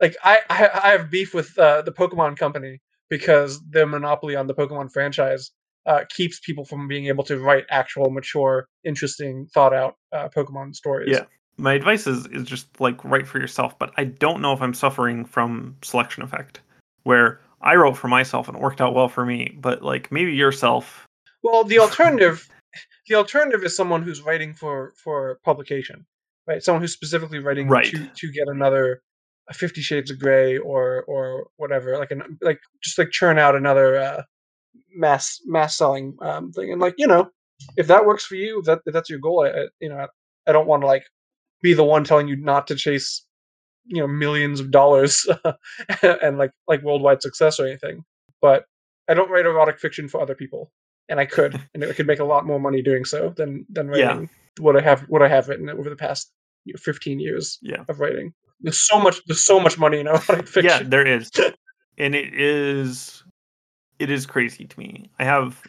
like 0.00 0.16
I 0.24 0.40
I, 0.48 0.70
I 0.84 0.88
have 0.90 1.10
beef 1.10 1.34
with 1.34 1.56
uh, 1.58 1.82
the 1.82 1.92
Pokemon 1.92 2.36
company 2.36 2.80
because 3.08 3.60
their 3.68 3.86
monopoly 3.86 4.36
on 4.36 4.46
the 4.46 4.54
Pokemon 4.54 4.92
franchise 4.92 5.50
uh, 5.86 6.04
keeps 6.10 6.40
people 6.40 6.64
from 6.64 6.86
being 6.88 7.06
able 7.06 7.24
to 7.24 7.38
write 7.40 7.64
actual 7.70 8.10
mature, 8.10 8.68
interesting, 8.84 9.46
thought 9.52 9.74
out 9.74 9.94
uh, 10.12 10.28
Pokemon 10.28 10.74
stories. 10.74 11.10
Yeah. 11.10 11.24
my 11.56 11.74
advice 11.74 12.06
is 12.06 12.26
is 12.26 12.44
just 12.44 12.80
like 12.80 13.02
write 13.04 13.26
for 13.26 13.38
yourself. 13.38 13.78
But 13.78 13.92
I 13.96 14.04
don't 14.04 14.40
know 14.40 14.52
if 14.52 14.62
I'm 14.62 14.74
suffering 14.74 15.24
from 15.24 15.76
selection 15.82 16.22
effect, 16.22 16.60
where 17.02 17.40
I 17.62 17.74
wrote 17.76 17.96
for 17.96 18.08
myself 18.08 18.48
and 18.48 18.56
it 18.56 18.62
worked 18.62 18.80
out 18.80 18.94
well 18.94 19.08
for 19.08 19.26
me. 19.26 19.56
But 19.60 19.82
like 19.82 20.12
maybe 20.12 20.32
yourself, 20.32 21.06
Well, 21.42 21.64
the 21.64 21.78
alternative, 21.78 22.48
the 23.08 23.14
alternative 23.14 23.64
is 23.64 23.76
someone 23.76 24.02
who's 24.02 24.22
writing 24.22 24.54
for 24.54 24.92
for 24.96 25.40
publication, 25.44 26.06
right? 26.46 26.62
Someone 26.62 26.82
who's 26.82 26.92
specifically 26.92 27.38
writing 27.38 27.68
Right. 27.68 27.86
to 27.86 28.06
to 28.08 28.32
get 28.32 28.48
another 28.48 29.02
Fifty 29.52 29.80
Shades 29.80 30.10
of 30.10 30.18
Grey 30.20 30.58
or 30.58 31.02
or 31.04 31.48
whatever, 31.56 31.98
like 31.98 32.10
an 32.12 32.38
like 32.40 32.60
just 32.82 32.98
like 32.98 33.10
churn 33.10 33.38
out 33.38 33.56
another 33.56 33.96
uh, 33.96 34.22
mass 34.94 35.40
mass 35.46 35.76
selling 35.76 36.16
um, 36.22 36.52
thing. 36.52 36.72
And 36.72 36.80
like 36.80 36.94
you 36.98 37.06
know, 37.06 37.30
if 37.76 37.86
that 37.88 38.06
works 38.06 38.24
for 38.24 38.36
you, 38.36 38.60
if 38.60 38.66
that 38.66 38.80
if 38.86 38.92
that's 38.94 39.10
your 39.10 39.18
goal, 39.18 39.44
I, 39.44 39.48
I 39.50 39.66
you 39.80 39.88
know, 39.88 39.96
I, 39.98 40.06
I 40.48 40.52
don't 40.52 40.68
want 40.68 40.82
to 40.82 40.86
like 40.86 41.04
be 41.62 41.74
the 41.74 41.84
one 41.84 42.04
telling 42.04 42.28
you 42.28 42.36
not 42.36 42.66
to 42.68 42.76
chase 42.76 43.24
you 43.86 44.00
know 44.00 44.06
millions 44.06 44.60
of 44.60 44.70
dollars 44.70 45.26
and 46.02 46.38
like 46.38 46.52
like 46.68 46.82
worldwide 46.82 47.22
success 47.22 47.58
or 47.58 47.66
anything. 47.66 48.04
But 48.40 48.64
I 49.08 49.14
don't 49.14 49.30
write 49.30 49.46
erotic 49.46 49.80
fiction 49.80 50.08
for 50.08 50.20
other 50.20 50.34
people, 50.36 50.70
and 51.10 51.20
I 51.20 51.26
could, 51.26 51.60
and 51.74 51.84
I 51.84 51.92
could 51.92 52.06
make 52.06 52.20
a 52.20 52.24
lot 52.24 52.46
more 52.46 52.58
money 52.60 52.80
doing 52.82 53.04
so 53.04 53.30
than 53.36 53.66
than 53.68 53.88
Yeah. 53.88 54.06
writing 54.12 54.30
what 54.58 54.76
I 54.76 54.80
have 54.80 55.02
what 55.02 55.22
I 55.22 55.28
have 55.28 55.48
written 55.48 55.68
over 55.68 55.90
the 55.90 55.96
past 55.96 56.32
you 56.64 56.72
know, 56.74 56.78
15 56.82 57.20
years 57.20 57.58
yeah, 57.62 57.84
of 57.88 58.00
writing. 58.00 58.32
There's 58.60 58.80
so 58.80 58.98
much 58.98 59.20
there's 59.26 59.44
so 59.44 59.60
much 59.60 59.78
money 59.78 60.00
in 60.00 60.06
erotic 60.12 60.46
fiction. 60.48 60.64
yeah, 60.64 60.82
there 60.88 61.06
is, 61.06 61.30
and 61.98 62.14
it 62.14 62.32
is 62.34 63.22
it 63.98 64.10
is 64.10 64.24
crazy 64.26 64.64
to 64.66 64.78
me. 64.78 65.10
I 65.18 65.24
have 65.24 65.60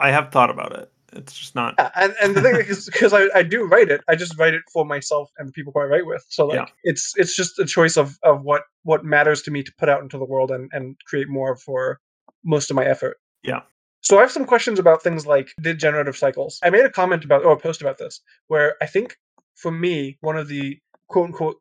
I 0.00 0.10
have 0.10 0.30
thought 0.32 0.50
about 0.50 0.72
it. 0.76 0.90
It's 1.12 1.32
just 1.38 1.54
not. 1.54 1.74
Yeah, 1.78 1.90
and, 1.94 2.12
and 2.20 2.34
the 2.34 2.42
thing 2.42 2.56
is 2.56 2.86
because 2.86 3.12
I, 3.12 3.28
I 3.38 3.44
do 3.44 3.62
write 3.64 3.88
it 3.88 4.00
i 4.08 4.16
just 4.16 4.36
write 4.36 4.52
it 4.54 4.62
for 4.72 4.84
myself 4.84 5.30
and 5.38 5.46
the 5.48 5.52
people 5.52 5.72
who 5.72 5.80
i 5.80 5.84
write 5.84 6.06
with 6.06 6.24
so 6.28 6.46
like 6.46 6.56
Yeah. 6.58 6.66
it's 6.82 7.12
it's 7.16 7.36
just 7.36 7.56
a 7.60 7.64
choice 7.66 7.96
of 7.96 8.18
of 8.24 8.42
what 8.42 8.62
what 8.82 9.04
matters 9.04 9.40
to 9.42 9.52
me 9.52 9.62
to 9.62 9.72
put 9.78 9.88
out 9.88 10.02
into 10.02 10.18
the 10.18 10.24
world 10.24 10.50
and 10.50 10.68
and 10.72 10.96
create 11.06 11.28
more 11.28 11.54
for 11.56 12.00
most 12.44 12.68
of 12.70 12.74
my 12.74 12.84
effort 12.84 13.16
Yeah. 13.44 13.60
So 14.04 14.18
i 14.18 14.20
have 14.20 14.30
some 14.30 14.44
questions 14.44 14.78
about 14.78 15.02
things 15.02 15.26
like 15.26 15.52
degenerative 15.60 16.16
cycles. 16.16 16.60
I 16.62 16.70
made 16.70 16.84
a 16.84 16.90
comment 16.90 17.24
about 17.24 17.44
or 17.44 17.52
a 17.52 17.56
post 17.56 17.80
about 17.80 17.98
this 17.98 18.20
where 18.48 18.76
i 18.80 18.86
think 18.86 19.16
for 19.56 19.72
me 19.72 20.16
one 20.20 20.36
of 20.36 20.48
the 20.48 20.78
quote 21.08 21.26
unquote 21.26 21.56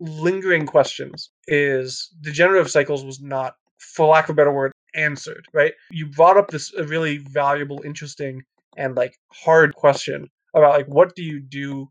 lingering 0.00 0.66
questions 0.66 1.30
is 1.46 2.10
degenerative 2.20 2.70
cycles 2.70 3.04
was 3.04 3.20
not 3.20 3.54
for 3.78 4.06
lack 4.08 4.24
of 4.24 4.30
a 4.30 4.34
better 4.34 4.52
word 4.52 4.72
answered 4.94 5.46
right? 5.52 5.74
You 5.90 6.06
brought 6.06 6.36
up 6.36 6.50
this 6.50 6.72
really 6.74 7.18
valuable 7.18 7.82
interesting 7.84 8.42
and 8.76 8.96
like 8.96 9.16
hard 9.32 9.74
question 9.74 10.28
about 10.54 10.72
like 10.72 10.86
what 10.86 11.14
do 11.14 11.22
you 11.22 11.40
do 11.40 11.88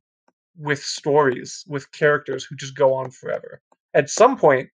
with 0.57 0.83
stories 0.83 1.63
with 1.67 1.91
characters 1.91 2.43
who 2.43 2.55
just 2.55 2.75
go 2.75 2.93
on 2.93 3.11
forever? 3.11 3.61
At 3.93 4.09
some 4.09 4.37
point 4.37 4.69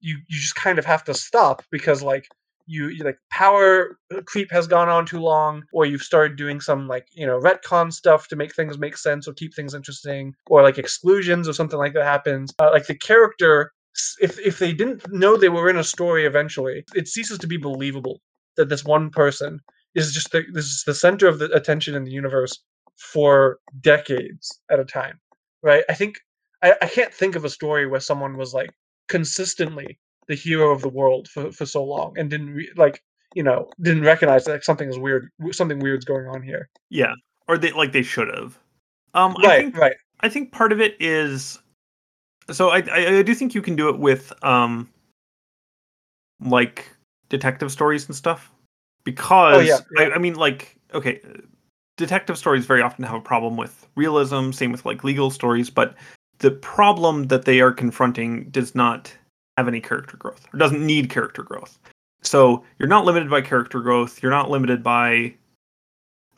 you 0.00 0.18
you 0.28 0.38
just 0.38 0.54
kind 0.56 0.78
of 0.78 0.84
have 0.84 1.04
to 1.04 1.14
stop 1.14 1.62
because 1.70 2.02
like 2.02 2.26
you, 2.66 2.88
you 2.88 3.04
like 3.04 3.18
power 3.30 3.98
creep 4.26 4.50
has 4.50 4.66
gone 4.66 4.88
on 4.88 5.06
too 5.06 5.20
long 5.20 5.62
or 5.72 5.86
you've 5.86 6.02
started 6.02 6.36
doing 6.36 6.60
some 6.60 6.88
like 6.88 7.06
you 7.12 7.26
know 7.26 7.38
retcon 7.40 7.92
stuff 7.92 8.28
to 8.28 8.36
make 8.36 8.54
things 8.54 8.78
make 8.78 8.96
sense 8.96 9.28
or 9.28 9.34
keep 9.34 9.54
things 9.54 9.74
interesting 9.74 10.34
or 10.46 10.62
like 10.62 10.78
exclusions 10.78 11.48
or 11.48 11.52
something 11.52 11.78
like 11.78 11.94
that 11.94 12.04
happens 12.04 12.52
uh, 12.58 12.70
like 12.72 12.86
the 12.86 12.96
character 12.96 13.72
if 14.20 14.38
if 14.38 14.58
they 14.58 14.72
didn't 14.72 15.02
know 15.12 15.36
they 15.36 15.48
were 15.48 15.70
in 15.70 15.76
a 15.78 15.84
story 15.84 16.26
eventually 16.26 16.84
it 16.94 17.08
ceases 17.08 17.38
to 17.38 17.46
be 17.46 17.56
believable 17.56 18.20
that 18.56 18.68
this 18.68 18.84
one 18.84 19.10
person 19.10 19.60
is 19.94 20.12
just 20.12 20.32
the, 20.32 20.44
this 20.52 20.66
is 20.66 20.82
the 20.86 20.94
center 20.94 21.28
of 21.28 21.38
the 21.38 21.52
attention 21.52 21.94
in 21.94 22.04
the 22.04 22.10
universe 22.10 22.60
for 22.98 23.58
decades 23.82 24.60
at 24.70 24.80
a 24.80 24.84
time 24.84 25.18
right? 25.64 25.84
I 25.88 25.94
think 25.94 26.20
I, 26.62 26.74
I 26.80 26.86
can't 26.86 27.12
think 27.12 27.34
of 27.34 27.44
a 27.44 27.50
story 27.50 27.86
where 27.88 28.00
someone 28.00 28.36
was 28.36 28.54
like 28.54 28.70
consistently 29.08 29.98
the 30.28 30.34
hero 30.34 30.70
of 30.70 30.82
the 30.82 30.88
world 30.88 31.28
for, 31.28 31.52
for 31.52 31.66
so 31.66 31.84
long 31.84 32.14
and 32.18 32.30
didn't 32.30 32.54
re- 32.54 32.72
like 32.76 33.02
you 33.34 33.42
know 33.42 33.68
didn't 33.80 34.02
recognize 34.02 34.44
that 34.44 34.64
something 34.64 34.88
is 34.88 34.98
weird, 34.98 35.28
something 35.52 35.78
weird's 35.78 36.04
going 36.04 36.26
on 36.26 36.42
here. 36.42 36.68
Yeah, 36.90 37.14
or 37.48 37.58
they 37.58 37.72
like 37.72 37.92
they 37.92 38.02
should 38.02 38.28
have. 38.28 38.58
Um, 39.14 39.36
right, 39.42 39.52
I 39.52 39.58
think 39.58 39.76
right. 39.76 39.96
I 40.20 40.28
think 40.28 40.52
part 40.52 40.72
of 40.72 40.80
it 40.80 40.96
is 41.00 41.58
so 42.50 42.70
I, 42.70 42.78
I 42.90 43.18
I 43.18 43.22
do 43.22 43.34
think 43.34 43.54
you 43.54 43.62
can 43.62 43.76
do 43.76 43.88
it 43.88 43.98
with 43.98 44.32
um 44.44 44.88
like 46.40 46.90
detective 47.28 47.72
stories 47.72 48.06
and 48.06 48.14
stuff 48.14 48.50
because 49.04 49.56
Oh, 49.56 49.60
yeah, 49.60 49.78
yeah. 49.96 50.08
I, 50.08 50.14
I 50.14 50.18
mean 50.18 50.34
like 50.34 50.76
okay 50.92 51.20
detective 51.96 52.36
stories 52.36 52.66
very 52.66 52.82
often 52.82 53.04
have 53.04 53.14
a 53.14 53.20
problem 53.20 53.56
with 53.56 53.86
realism 53.94 54.50
same 54.50 54.72
with 54.72 54.84
like 54.84 55.04
legal 55.04 55.30
stories 55.30 55.70
but 55.70 55.94
the 56.38 56.50
problem 56.50 57.24
that 57.24 57.44
they 57.44 57.60
are 57.60 57.72
confronting 57.72 58.50
does 58.50 58.74
not 58.74 59.14
have 59.56 59.68
any 59.68 59.80
character 59.80 60.16
growth 60.16 60.46
or 60.52 60.58
doesn't 60.58 60.84
need 60.84 61.10
character 61.10 61.42
growth. 61.42 61.78
So 62.22 62.64
you're 62.78 62.88
not 62.88 63.04
limited 63.04 63.30
by 63.30 63.40
character 63.40 63.80
growth 63.80 64.22
you're 64.22 64.32
not 64.32 64.50
limited 64.50 64.82
by 64.82 65.34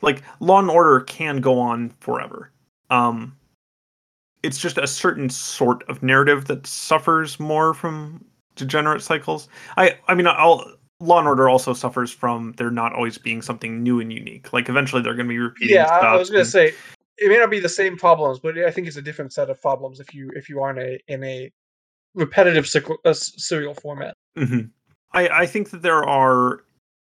like 0.01 0.21
law 0.39 0.59
and 0.59 0.69
order 0.69 1.01
can 1.01 1.41
go 1.41 1.59
on 1.59 1.89
forever. 1.99 2.51
Um 2.89 3.35
it's 4.43 4.59
just 4.59 4.77
a 4.77 4.87
certain 4.87 5.29
sort 5.29 5.87
of 5.89 6.03
narrative 6.03 6.45
that 6.45 6.67
suffers 6.67 7.39
more 7.39 7.73
from 7.73 8.23
degenerate 8.55 9.01
cycles. 9.01 9.49
I 9.77 9.97
i 10.07 10.15
mean 10.15 10.27
i'll 10.27 10.77
law 10.99 11.19
and 11.19 11.27
order 11.27 11.47
also 11.47 11.73
suffers 11.73 12.11
from 12.11 12.53
there 12.57 12.71
not 12.71 12.93
always 12.93 13.17
being 13.17 13.41
something 13.41 13.83
new 13.83 13.99
and 13.99 14.11
unique. 14.11 14.51
Like 14.53 14.69
eventually 14.69 15.01
they're 15.01 15.13
going 15.13 15.27
to 15.27 15.33
be 15.33 15.39
repeating 15.39 15.75
Yeah, 15.75 15.85
I, 15.85 16.15
was 16.15 16.29
gonna 16.29 16.45
say 16.45 16.73
it 17.17 17.29
may 17.29 17.37
not 17.37 17.49
be 17.49 17.59
the 17.59 17.69
same 17.69 17.97
problems, 17.97 18.39
but 18.39 18.57
I 18.57 18.71
think 18.71 18.87
it's 18.87 18.97
a 18.97 19.01
different 19.01 19.33
set 19.33 19.49
of 19.49 19.61
problems 19.61 19.99
if 19.99 20.13
you 20.13 20.31
if 20.35 20.49
you 20.49 20.61
are 20.61 20.71
in 20.71 20.79
a 20.79 20.99
in 21.07 21.23
a 21.23 21.51
repetitive 22.15 22.65
cycl- 22.65 22.97
uh, 23.05 23.13
serial 23.13 23.73
format. 23.75 24.13
Mhm. 24.37 24.69
I, 25.13 25.27
I 25.29 25.45
think 25.45 25.69
that 25.71 25.81
there 25.81 26.03
are 26.03 26.63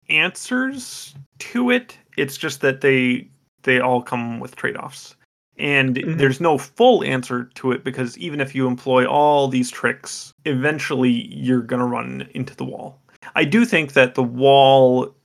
answers 0.09 1.15
to 1.39 1.69
it. 1.69 1.97
It's 2.17 2.37
just 2.37 2.61
that 2.61 2.81
they 2.81 3.29
they 3.63 3.79
all 3.79 4.01
come 4.01 4.39
with 4.41 4.55
trade-offs. 4.57 5.15
And 5.57 5.95
Mhm. 5.95 6.17
there's 6.17 6.41
no 6.41 6.57
full 6.57 7.01
answer 7.03 7.45
to 7.55 7.71
it 7.71 7.83
because 7.85 8.17
even 8.17 8.41
if 8.41 8.53
you 8.53 8.67
employ 8.67 9.05
all 9.05 9.47
these 9.47 9.71
tricks, 9.71 10.33
eventually 10.45 11.11
you're 11.33 11.61
gonna 11.61 11.85
run 11.87 12.27
into 12.33 12.55
the 12.55 12.65
wall. 12.65 12.99
I 13.35 13.45
do 13.45 13.63
think 13.63 13.93
that 13.93 14.15
the 14.15 14.23
wall 14.23 15.15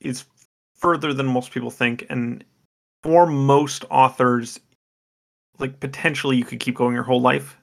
is 0.00 0.24
further 0.76 1.14
than 1.14 1.26
most 1.26 1.52
people 1.52 1.70
think, 1.70 2.04
and 2.10 2.44
for 3.02 3.26
most 3.26 3.84
authors, 3.90 4.60
like 5.58 5.80
potentially 5.80 6.36
you 6.36 6.44
could 6.44 6.60
keep 6.60 6.74
going 6.74 6.94
your 6.94 7.02
whole 7.04 7.20
life 7.20 7.56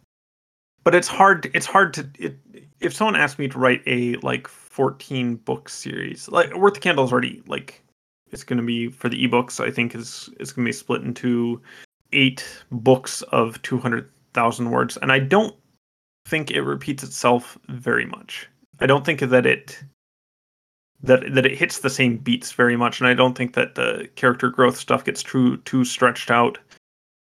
but 0.87 0.95
it's 0.95 1.09
hard 1.09 1.51
it's 1.53 1.65
hard 1.65 1.93
to 1.93 2.09
it, 2.17 2.37
if 2.79 2.93
someone 2.93 3.17
asked 3.17 3.39
me 3.39 3.49
to 3.49 3.59
write 3.59 3.81
a 3.85 4.15
like 4.17 4.47
14 4.47 5.35
book 5.35 5.67
series 5.67 6.29
like 6.29 6.55
worth 6.55 6.75
the 6.75 6.79
candle 6.79 7.03
is 7.03 7.11
already 7.11 7.43
like 7.45 7.83
it's 8.31 8.45
going 8.45 8.55
to 8.55 8.63
be 8.63 8.87
for 8.89 9.09
the 9.09 9.27
ebooks 9.27 9.59
i 9.61 9.69
think 9.69 9.93
is 9.93 10.29
is 10.39 10.53
going 10.53 10.63
to 10.63 10.69
be 10.69 10.71
split 10.71 11.01
into 11.01 11.61
eight 12.13 12.63
books 12.71 13.21
of 13.33 13.61
200000 13.63 14.71
words 14.71 14.95
and 15.01 15.11
i 15.11 15.19
don't 15.19 15.53
think 16.25 16.51
it 16.51 16.61
repeats 16.61 17.03
itself 17.03 17.57
very 17.67 18.05
much. 18.05 18.47
I 18.79 18.85
don't 18.85 19.05
think 19.05 19.19
that 19.19 19.45
it 19.45 19.83
that 21.03 21.33
that 21.33 21.45
it 21.45 21.57
hits 21.57 21.79
the 21.79 21.89
same 21.89 22.15
beats 22.15 22.53
very 22.53 22.77
much 22.77 23.01
and 23.01 23.09
i 23.09 23.13
don't 23.13 23.37
think 23.37 23.55
that 23.55 23.75
the 23.75 24.09
character 24.15 24.49
growth 24.49 24.77
stuff 24.77 25.03
gets 25.03 25.21
too 25.21 25.57
too 25.57 25.83
stretched 25.83 26.31
out 26.31 26.57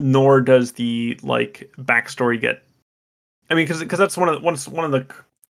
nor 0.01 0.41
does 0.41 0.73
the 0.73 1.17
like 1.23 1.73
backstory 1.79 2.41
get 2.41 2.65
I 3.53 3.55
mean, 3.55 3.67
because 3.67 3.99
that's 3.99 4.17
one 4.17 4.31
of 4.31 4.37
the, 4.37 4.41
one 4.41 4.57
one 4.57 4.87
of 4.87 4.93
the 4.93 5.07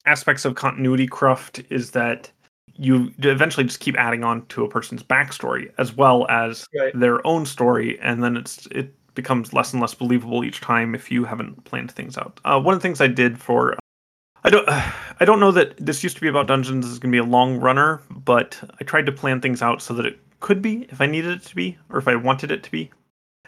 aspects 0.07 0.45
of 0.45 0.55
continuity 0.55 1.09
cruft 1.09 1.61
is 1.69 1.91
that 1.91 2.31
you 2.77 3.13
eventually 3.19 3.65
just 3.65 3.81
keep 3.81 3.99
adding 3.99 4.23
on 4.23 4.47
to 4.47 4.65
a 4.65 4.69
person's 4.69 5.03
backstory 5.03 5.73
as 5.79 5.97
well 5.97 6.25
as 6.29 6.65
Right. 6.79 6.93
their 6.95 7.27
own 7.27 7.45
story, 7.45 7.99
and 8.01 8.23
then 8.23 8.37
it's 8.37 8.67
it 8.71 8.95
becomes 9.17 9.53
less 9.53 9.73
and 9.73 9.83
less 9.83 9.95
believable 9.95 10.45
each 10.45 10.61
time 10.61 10.95
if 10.95 11.11
you 11.11 11.25
haven't 11.25 11.65
planned 11.65 11.91
things 11.91 12.17
out. 12.17 12.39
Uh, 12.45 12.61
one 12.61 12.73
of 12.73 12.81
the 12.81 12.87
things 12.87 13.01
I 13.01 13.09
did 13.09 13.41
for 13.41 13.75
I 14.45 14.51
don't 14.51 14.69
I 15.21 15.25
don't 15.25 15.41
know 15.41 15.51
that 15.51 15.77
this 15.85 16.05
used 16.05 16.15
to 16.15 16.23
be 16.23 16.29
about 16.29 16.47
dungeons 16.47 16.87
is 16.87 17.01
going 17.01 17.11
to 17.11 17.17
be 17.17 17.27
a 17.27 17.29
long 17.29 17.59
runner, 17.59 18.01
but 18.11 18.57
I 18.81 18.85
tried 18.85 19.07
to 19.07 19.13
plan 19.13 19.41
things 19.41 19.61
out 19.61 19.83
so 19.83 19.93
that 19.95 20.07
it 20.07 20.21
could 20.39 20.63
be 20.63 20.87
if 20.91 21.01
I 21.01 21.07
needed 21.07 21.33
it 21.33 21.43
to 21.47 21.57
be 21.57 21.77
or 21.91 21.99
if 21.99 22.07
I 22.07 22.15
wanted 22.15 22.53
it 22.53 22.63
to 22.63 22.71
be. 22.71 22.93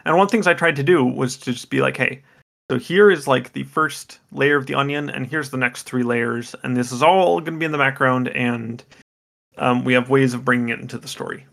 And 0.03 0.13
one 0.13 0.23
of 0.23 0.27
the 0.27 0.33
things 0.33 0.45
I 0.45 0.53
tried 0.55 0.75
to 0.75 0.83
do 0.83 1.05
was 1.05 1.37
to 1.37 1.53
just 1.53 1.69
be 1.69 1.79
like, 1.79 1.95
hey, 1.95 2.21
so 2.71 2.79
here 2.79 3.11
is 3.11 3.27
like 3.27 3.51
the 3.51 3.63
first 3.63 4.19
layer 4.31 4.55
of 4.55 4.65
the 4.65 4.75
onion, 4.75 5.09
and 5.09 5.27
here's 5.27 5.49
the 5.49 5.57
next 5.57 5.83
three 5.83 6.03
layers, 6.03 6.55
and 6.63 6.77
this 6.77 6.93
is 6.93 7.03
all 7.03 7.41
going 7.41 7.55
to 7.55 7.59
be 7.59 7.65
in 7.65 7.73
the 7.73 7.77
background, 7.77 8.29
and 8.29 8.81
um, 9.57 9.83
we 9.83 9.91
have 9.91 10.09
ways 10.09 10.33
of 10.33 10.45
bringing 10.45 10.69
it 10.69 10.79
into 10.79 10.97
the 10.97 11.09
story. 11.09 11.45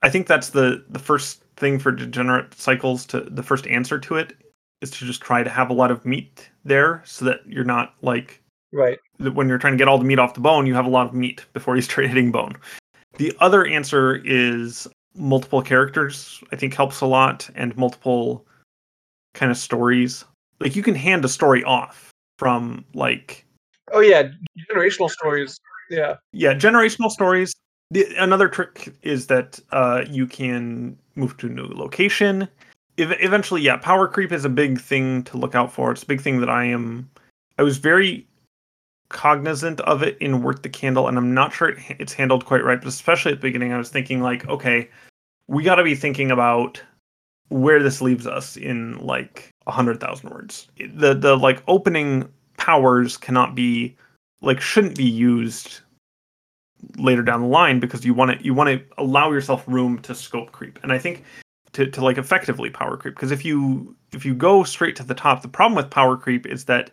I 0.00 0.08
think 0.08 0.26
that's 0.26 0.48
the 0.48 0.86
the 0.88 0.98
first 0.98 1.42
thing 1.56 1.78
for 1.78 1.92
degenerate 1.92 2.54
cycles. 2.54 3.04
To 3.08 3.20
the 3.20 3.42
first 3.42 3.66
answer 3.66 3.98
to 3.98 4.14
it 4.14 4.38
is 4.80 4.90
to 4.92 5.04
just 5.04 5.20
try 5.20 5.42
to 5.42 5.50
have 5.50 5.68
a 5.68 5.74
lot 5.74 5.90
of 5.90 6.06
meat 6.06 6.48
there, 6.64 7.02
so 7.04 7.26
that 7.26 7.40
you're 7.46 7.62
not 7.62 7.92
like 8.00 8.40
Right. 8.72 8.98
that 9.18 9.34
when 9.34 9.50
you're 9.50 9.58
trying 9.58 9.74
to 9.74 9.78
get 9.78 9.86
all 9.86 9.98
the 9.98 10.04
meat 10.04 10.18
off 10.18 10.32
the 10.32 10.40
bone, 10.40 10.64
you 10.66 10.72
have 10.72 10.86
a 10.86 10.88
lot 10.88 11.08
of 11.08 11.12
meat 11.12 11.44
before 11.52 11.76
you 11.76 11.82
start 11.82 12.06
hitting 12.08 12.32
bone. 12.32 12.54
The 13.18 13.36
other 13.40 13.66
answer 13.66 14.22
is 14.24 14.88
multiple 15.14 15.60
characters. 15.60 16.42
I 16.52 16.56
think 16.56 16.72
helps 16.72 17.02
a 17.02 17.06
lot, 17.06 17.50
and 17.54 17.76
multiple 17.76 18.46
kind 19.34 19.52
of 19.52 19.58
stories. 19.58 20.24
Like 20.60 20.76
you 20.76 20.82
can 20.82 20.94
hand 20.94 21.24
a 21.24 21.28
story 21.28 21.62
off 21.64 22.10
from 22.38 22.84
like 22.94 23.44
Oh 23.92 24.00
yeah, 24.00 24.28
generational 24.70 25.10
stories. 25.10 25.58
Yeah. 25.90 26.16
yeah 26.32 26.54
generational 26.54 27.10
stories. 27.10 27.54
The, 27.90 28.06
another 28.16 28.48
trick 28.48 28.94
is 29.02 29.28
that 29.28 29.58
uh, 29.72 30.04
you 30.08 30.26
can 30.26 30.96
move 31.14 31.36
to 31.38 31.46
a 31.46 31.50
new 31.50 31.66
location. 31.68 32.48
Ev- 32.98 33.16
eventually, 33.20 33.62
yeah, 33.62 33.78
power 33.78 34.06
creep 34.06 34.30
is 34.30 34.44
a 34.44 34.50
big 34.50 34.78
thing 34.78 35.22
to 35.24 35.38
look 35.38 35.54
out 35.54 35.72
for. 35.72 35.90
It's 35.90 36.02
a 36.02 36.06
big 36.06 36.20
thing 36.20 36.40
that 36.40 36.50
I 36.50 36.64
am. 36.64 37.08
I 37.58 37.62
was 37.62 37.78
very 37.78 38.26
cognizant 39.08 39.80
of 39.82 40.02
it 40.02 40.18
in 40.18 40.42
Worth 40.42 40.62
the 40.62 40.68
Candle, 40.68 41.08
and 41.08 41.16
I'm 41.16 41.32
not 41.32 41.54
sure 41.54 41.70
it, 41.70 41.78
it's 41.98 42.12
handled 42.12 42.44
quite 42.44 42.62
right. 42.62 42.78
But 42.78 42.88
especially 42.88 43.32
at 43.32 43.38
the 43.38 43.48
beginning, 43.48 43.72
I 43.72 43.78
was 43.78 43.88
thinking 43.88 44.20
like, 44.20 44.46
okay, 44.48 44.90
we 45.46 45.62
got 45.62 45.76
to 45.76 45.84
be 45.84 45.94
thinking 45.94 46.30
about 46.30 46.82
where 47.48 47.82
this 47.82 48.02
leaves 48.02 48.26
us 48.26 48.58
in 48.58 48.98
like 48.98 49.48
a 49.68 49.72
hundred 49.72 50.00
thousand 50.00 50.30
words. 50.30 50.68
The 50.78 51.14
the 51.14 51.36
like 51.36 51.62
opening 51.68 52.28
powers 52.56 53.16
cannot 53.16 53.54
be 53.54 53.96
like 54.40 54.60
shouldn't 54.60 54.96
be 54.96 55.04
used 55.04 55.80
later 56.96 57.22
down 57.22 57.40
the 57.40 57.46
line 57.46 57.80
because 57.80 58.04
you 58.04 58.14
want 58.14 58.36
to 58.38 58.44
you 58.44 58.54
want 58.54 58.68
to 58.68 58.84
allow 58.98 59.30
yourself 59.30 59.64
room 59.66 59.98
to 59.98 60.14
scope 60.14 60.52
creep 60.52 60.78
and 60.82 60.92
i 60.92 60.98
think 60.98 61.24
to, 61.72 61.90
to 61.90 62.02
like 62.02 62.18
effectively 62.18 62.70
power 62.70 62.96
creep 62.96 63.14
because 63.14 63.32
if 63.32 63.44
you 63.44 63.96
if 64.12 64.24
you 64.24 64.32
go 64.32 64.62
straight 64.62 64.94
to 64.94 65.02
the 65.02 65.14
top 65.14 65.42
the 65.42 65.48
problem 65.48 65.74
with 65.74 65.90
power 65.90 66.16
creep 66.16 66.46
is 66.46 66.66
that 66.66 66.92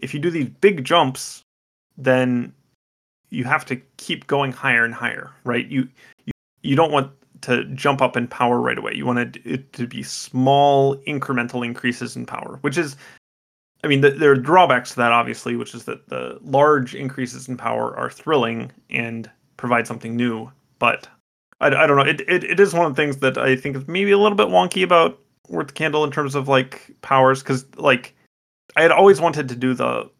if 0.00 0.12
you 0.12 0.18
do 0.18 0.30
these 0.30 0.48
big 0.48 0.84
jumps 0.84 1.42
then 1.96 2.52
you 3.30 3.44
have 3.44 3.64
to 3.64 3.76
keep 3.98 4.26
going 4.26 4.50
higher 4.50 4.84
and 4.84 4.94
higher 4.94 5.30
right 5.44 5.68
you 5.68 5.88
you, 6.24 6.32
you 6.62 6.74
don't 6.74 6.90
want 6.90 7.12
to 7.42 7.64
jump 7.74 8.02
up 8.02 8.16
in 8.16 8.26
power 8.28 8.60
right 8.60 8.78
away 8.78 8.92
you 8.94 9.06
want 9.06 9.36
it 9.44 9.72
to 9.72 9.86
be 9.86 10.02
small 10.02 10.96
incremental 10.98 11.64
increases 11.64 12.16
in 12.16 12.26
power 12.26 12.58
which 12.62 12.78
is 12.78 12.96
I 13.82 13.86
mean, 13.86 14.02
the, 14.02 14.10
there 14.10 14.30
are 14.30 14.36
drawbacks 14.36 14.90
to 14.90 14.96
that, 14.96 15.12
obviously, 15.12 15.56
which 15.56 15.74
is 15.74 15.84
that 15.84 16.08
the 16.08 16.38
large 16.42 16.94
increases 16.94 17.48
in 17.48 17.56
power 17.56 17.96
are 17.96 18.10
thrilling 18.10 18.70
and 18.90 19.30
provide 19.56 19.86
something 19.86 20.16
new. 20.16 20.50
But 20.78 21.08
I, 21.60 21.68
I 21.68 21.86
don't 21.86 21.96
know. 21.96 22.04
It, 22.04 22.20
it 22.28 22.44
it 22.44 22.60
is 22.60 22.74
one 22.74 22.86
of 22.86 22.94
the 22.94 23.02
things 23.02 23.18
that 23.18 23.38
I 23.38 23.56
think 23.56 23.76
is 23.76 23.88
maybe 23.88 24.10
a 24.10 24.18
little 24.18 24.36
bit 24.36 24.48
wonky 24.48 24.82
about 24.82 25.18
Worth 25.48 25.74
Candle 25.74 26.04
in 26.04 26.10
terms 26.10 26.34
of 26.34 26.48
like 26.48 26.94
powers, 27.00 27.42
because 27.42 27.64
like 27.76 28.14
I 28.76 28.82
had 28.82 28.92
always 28.92 29.20
wanted 29.20 29.48
to 29.48 29.56
do 29.56 29.72
the 29.72 30.10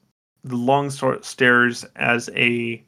the 0.43 0.57
long 0.57 0.91
stairs 0.91 1.85
as 1.97 2.31
a 2.35 2.83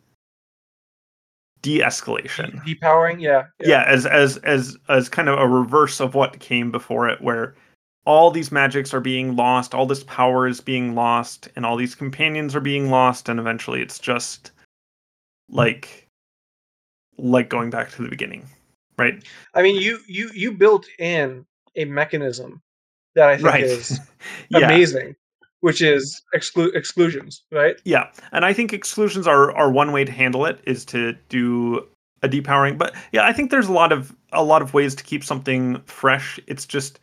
de-escalation. 1.62 2.62
Depowering. 2.64 3.20
Yeah. 3.20 3.46
yeah 3.60 3.84
as 3.86 4.06
as 4.06 4.36
as 4.38 4.76
as 4.88 5.08
kind 5.08 5.28
of 5.28 5.38
a 5.38 5.48
reverse 5.48 6.00
of 6.00 6.14
what 6.14 6.38
came 6.40 6.70
before 6.70 7.08
it 7.08 7.20
where 7.20 7.54
all 8.04 8.32
these 8.32 8.50
magics 8.50 8.92
are 8.92 9.00
being 9.00 9.36
lost 9.36 9.74
all 9.74 9.86
this 9.86 10.02
power 10.04 10.46
is 10.48 10.60
being 10.60 10.94
lost 10.94 11.48
and 11.54 11.64
all 11.64 11.76
these 11.76 11.94
companions 11.94 12.56
are 12.56 12.60
being 12.60 12.90
lost 12.90 13.28
and 13.28 13.38
eventually 13.38 13.80
it's 13.80 14.00
just 14.00 14.50
like 15.48 16.08
like 17.16 17.48
going 17.48 17.70
back 17.70 17.90
to 17.92 18.02
the 18.02 18.08
beginning 18.08 18.44
right? 18.98 19.22
I 19.54 19.62
mean, 19.62 19.80
you 19.80 19.98
you 20.06 20.30
you 20.34 20.52
built 20.52 20.86
in 20.98 21.44
a 21.76 21.84
mechanism 21.84 22.60
that 23.14 23.28
I 23.28 23.36
think 23.36 23.48
right. 23.48 23.64
is 23.64 23.98
yeah. 24.48 24.58
amazing, 24.58 25.14
which 25.62 25.80
is 25.80 26.22
exclu- 26.34 26.74
exclusions, 26.74 27.42
right? 27.50 27.80
yeah 27.84 28.10
and 28.32 28.44
i 28.44 28.52
think 28.52 28.72
exclusions 28.72 29.26
are 29.26 29.50
are 29.52 29.70
one 29.70 29.92
way 29.92 30.04
to 30.04 30.12
handle 30.12 30.44
it 30.46 30.60
is 30.64 30.84
to 30.84 31.14
do 31.28 31.86
a 32.22 32.28
depowering 32.28 32.76
but 32.78 32.94
yeah 33.12 33.26
i 33.26 33.32
think 33.32 33.50
there's 33.50 33.68
a 33.68 33.72
lot 33.72 33.92
of 33.92 34.14
a 34.32 34.44
lot 34.44 34.62
of 34.62 34.74
ways 34.74 34.94
to 34.94 35.02
keep 35.02 35.24
something 35.24 35.80
fresh 35.86 36.38
it's 36.46 36.66
just 36.66 37.00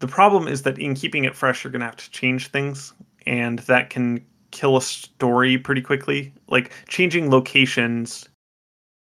the 0.00 0.08
problem 0.08 0.48
is 0.48 0.62
that 0.62 0.78
in 0.78 0.94
keeping 0.94 1.24
it 1.24 1.34
fresh 1.34 1.64
you're 1.64 1.70
going 1.70 1.80
to 1.80 1.86
have 1.86 1.96
to 1.96 2.10
change 2.10 2.48
things 2.48 2.92
and 3.26 3.60
that 3.60 3.90
can 3.90 4.24
kill 4.50 4.76
a 4.76 4.82
story 4.82 5.56
pretty 5.56 5.80
quickly 5.80 6.32
like 6.48 6.70
changing 6.88 7.30
locations 7.30 8.28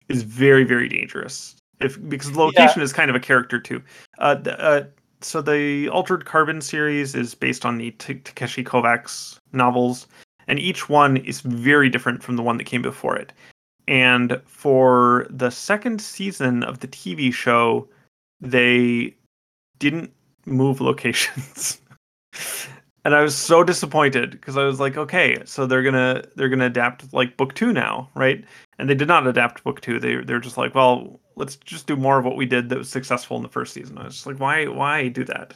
is 0.09 0.23
very 0.23 0.63
very 0.63 0.87
dangerous. 0.87 1.55
If 1.79 1.97
because 2.09 2.35
location 2.35 2.81
is 2.81 2.93
kind 2.93 3.09
of 3.09 3.15
a 3.15 3.19
character 3.19 3.59
too. 3.59 3.81
Uh, 4.19 4.35
the, 4.35 4.59
uh, 4.59 4.83
so 5.23 5.41
the 5.41 5.89
Altered 5.89 6.25
Carbon 6.25 6.61
series 6.61 7.15
is 7.15 7.35
based 7.35 7.65
on 7.65 7.77
the 7.77 7.91
Takeshi 7.91 8.63
Kovacs 8.63 9.39
novels, 9.51 10.07
and 10.47 10.59
each 10.59 10.89
one 10.89 11.17
is 11.17 11.41
very 11.41 11.89
different 11.89 12.23
from 12.23 12.35
the 12.35 12.43
one 12.43 12.57
that 12.57 12.65
came 12.65 12.81
before 12.81 13.15
it. 13.15 13.33
And 13.87 14.41
for 14.45 15.27
the 15.29 15.49
second 15.49 16.01
season 16.01 16.63
of 16.63 16.79
the 16.79 16.87
TV 16.87 17.33
show, 17.33 17.87
they 18.39 19.15
didn't 19.79 20.13
move 20.45 20.81
locations. 20.81 21.81
and 23.05 23.15
I 23.15 23.21
was 23.21 23.35
so 23.35 23.63
disappointed 23.63 24.31
because 24.31 24.57
I 24.57 24.63
was 24.63 24.79
like, 24.79 24.97
okay, 24.97 25.41
so 25.45 25.65
they're 25.65 25.83
gonna 25.83 26.23
they're 26.35 26.49
gonna 26.49 26.67
adapt 26.67 27.13
like 27.13 27.37
book 27.37 27.53
two 27.55 27.73
now, 27.73 28.09
right? 28.15 28.43
And 28.79 28.89
they 28.89 28.95
did 28.95 29.07
not 29.07 29.27
adapt 29.27 29.63
book 29.63 29.81
two. 29.81 29.99
They 29.99 30.17
they're 30.17 30.39
just 30.39 30.57
like, 30.57 30.73
well, 30.75 31.19
let's 31.35 31.55
just 31.57 31.87
do 31.87 31.95
more 31.95 32.19
of 32.19 32.25
what 32.25 32.35
we 32.35 32.45
did 32.45 32.69
that 32.69 32.77
was 32.77 32.89
successful 32.89 33.37
in 33.37 33.43
the 33.43 33.49
first 33.49 33.73
season. 33.73 33.97
I 33.97 34.05
was 34.05 34.15
just 34.15 34.27
like, 34.27 34.39
why 34.39 34.67
why 34.67 35.07
do 35.09 35.23
that? 35.25 35.55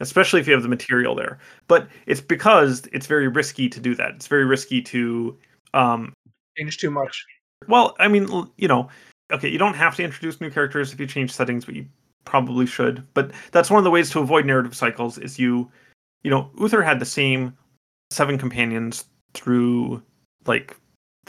Especially 0.00 0.40
if 0.40 0.46
you 0.46 0.54
have 0.54 0.62
the 0.62 0.68
material 0.68 1.14
there. 1.14 1.38
But 1.68 1.88
it's 2.06 2.20
because 2.20 2.88
it's 2.92 3.06
very 3.06 3.28
risky 3.28 3.68
to 3.68 3.80
do 3.80 3.94
that. 3.96 4.12
It's 4.14 4.26
very 4.26 4.44
risky 4.44 4.80
to 4.82 5.36
um 5.74 6.12
Change 6.58 6.78
too 6.78 6.90
much. 6.90 7.24
well, 7.68 7.94
I 7.98 8.08
mean, 8.08 8.28
you 8.56 8.68
know, 8.68 8.88
okay, 9.32 9.48
you 9.48 9.58
don't 9.58 9.74
have 9.74 9.96
to 9.96 10.02
introduce 10.04 10.40
new 10.40 10.50
characters 10.50 10.92
if 10.92 11.00
you 11.00 11.06
change 11.06 11.32
settings, 11.32 11.64
but 11.64 11.74
you 11.76 11.86
probably 12.24 12.66
should. 12.66 13.06
But 13.14 13.30
that's 13.52 13.70
one 13.70 13.78
of 13.78 13.84
the 13.84 13.90
ways 13.90 14.10
to 14.10 14.20
avoid 14.20 14.46
narrative 14.46 14.74
cycles 14.74 15.18
is 15.18 15.38
you, 15.38 15.70
you 16.22 16.30
know, 16.30 16.50
Uther 16.58 16.82
had 16.82 16.98
the 17.00 17.06
same 17.06 17.56
seven 18.10 18.38
companions 18.38 19.04
through 19.34 20.02
like 20.46 20.76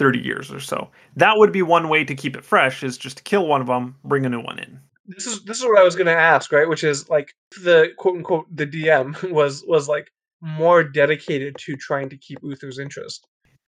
30 0.02 0.18
years 0.18 0.52
or 0.52 0.60
so. 0.60 0.90
That 1.16 1.38
would 1.38 1.52
be 1.52 1.62
one 1.62 1.88
way 1.88 2.04
to 2.04 2.16
keep 2.16 2.36
it 2.36 2.44
fresh 2.44 2.82
is 2.82 2.98
just 2.98 3.18
to 3.18 3.24
kill 3.24 3.46
one 3.46 3.62
of 3.62 3.68
them, 3.68 3.96
bring 4.04 4.26
a 4.26 4.30
new 4.30 4.42
one 4.42 4.58
in. 4.58 4.80
This 5.06 5.28
is 5.28 5.44
this 5.44 5.60
is 5.60 5.64
what 5.64 5.78
I 5.78 5.84
was 5.84 5.96
gonna 5.96 6.10
ask, 6.10 6.52
right? 6.52 6.68
Which 6.68 6.84
is 6.84 7.08
like 7.08 7.36
the 7.62 7.90
quote 8.00 8.18
unquote 8.18 8.48
the 8.56 8.66
DM 8.66 9.32
was 9.32 9.64
was 9.68 9.88
like 9.88 10.10
more 10.42 10.84
dedicated 10.84 11.56
to 11.60 11.76
trying 11.76 12.10
to 12.10 12.18
keep 12.18 12.40
Uther's 12.42 12.80
interest. 12.80 13.28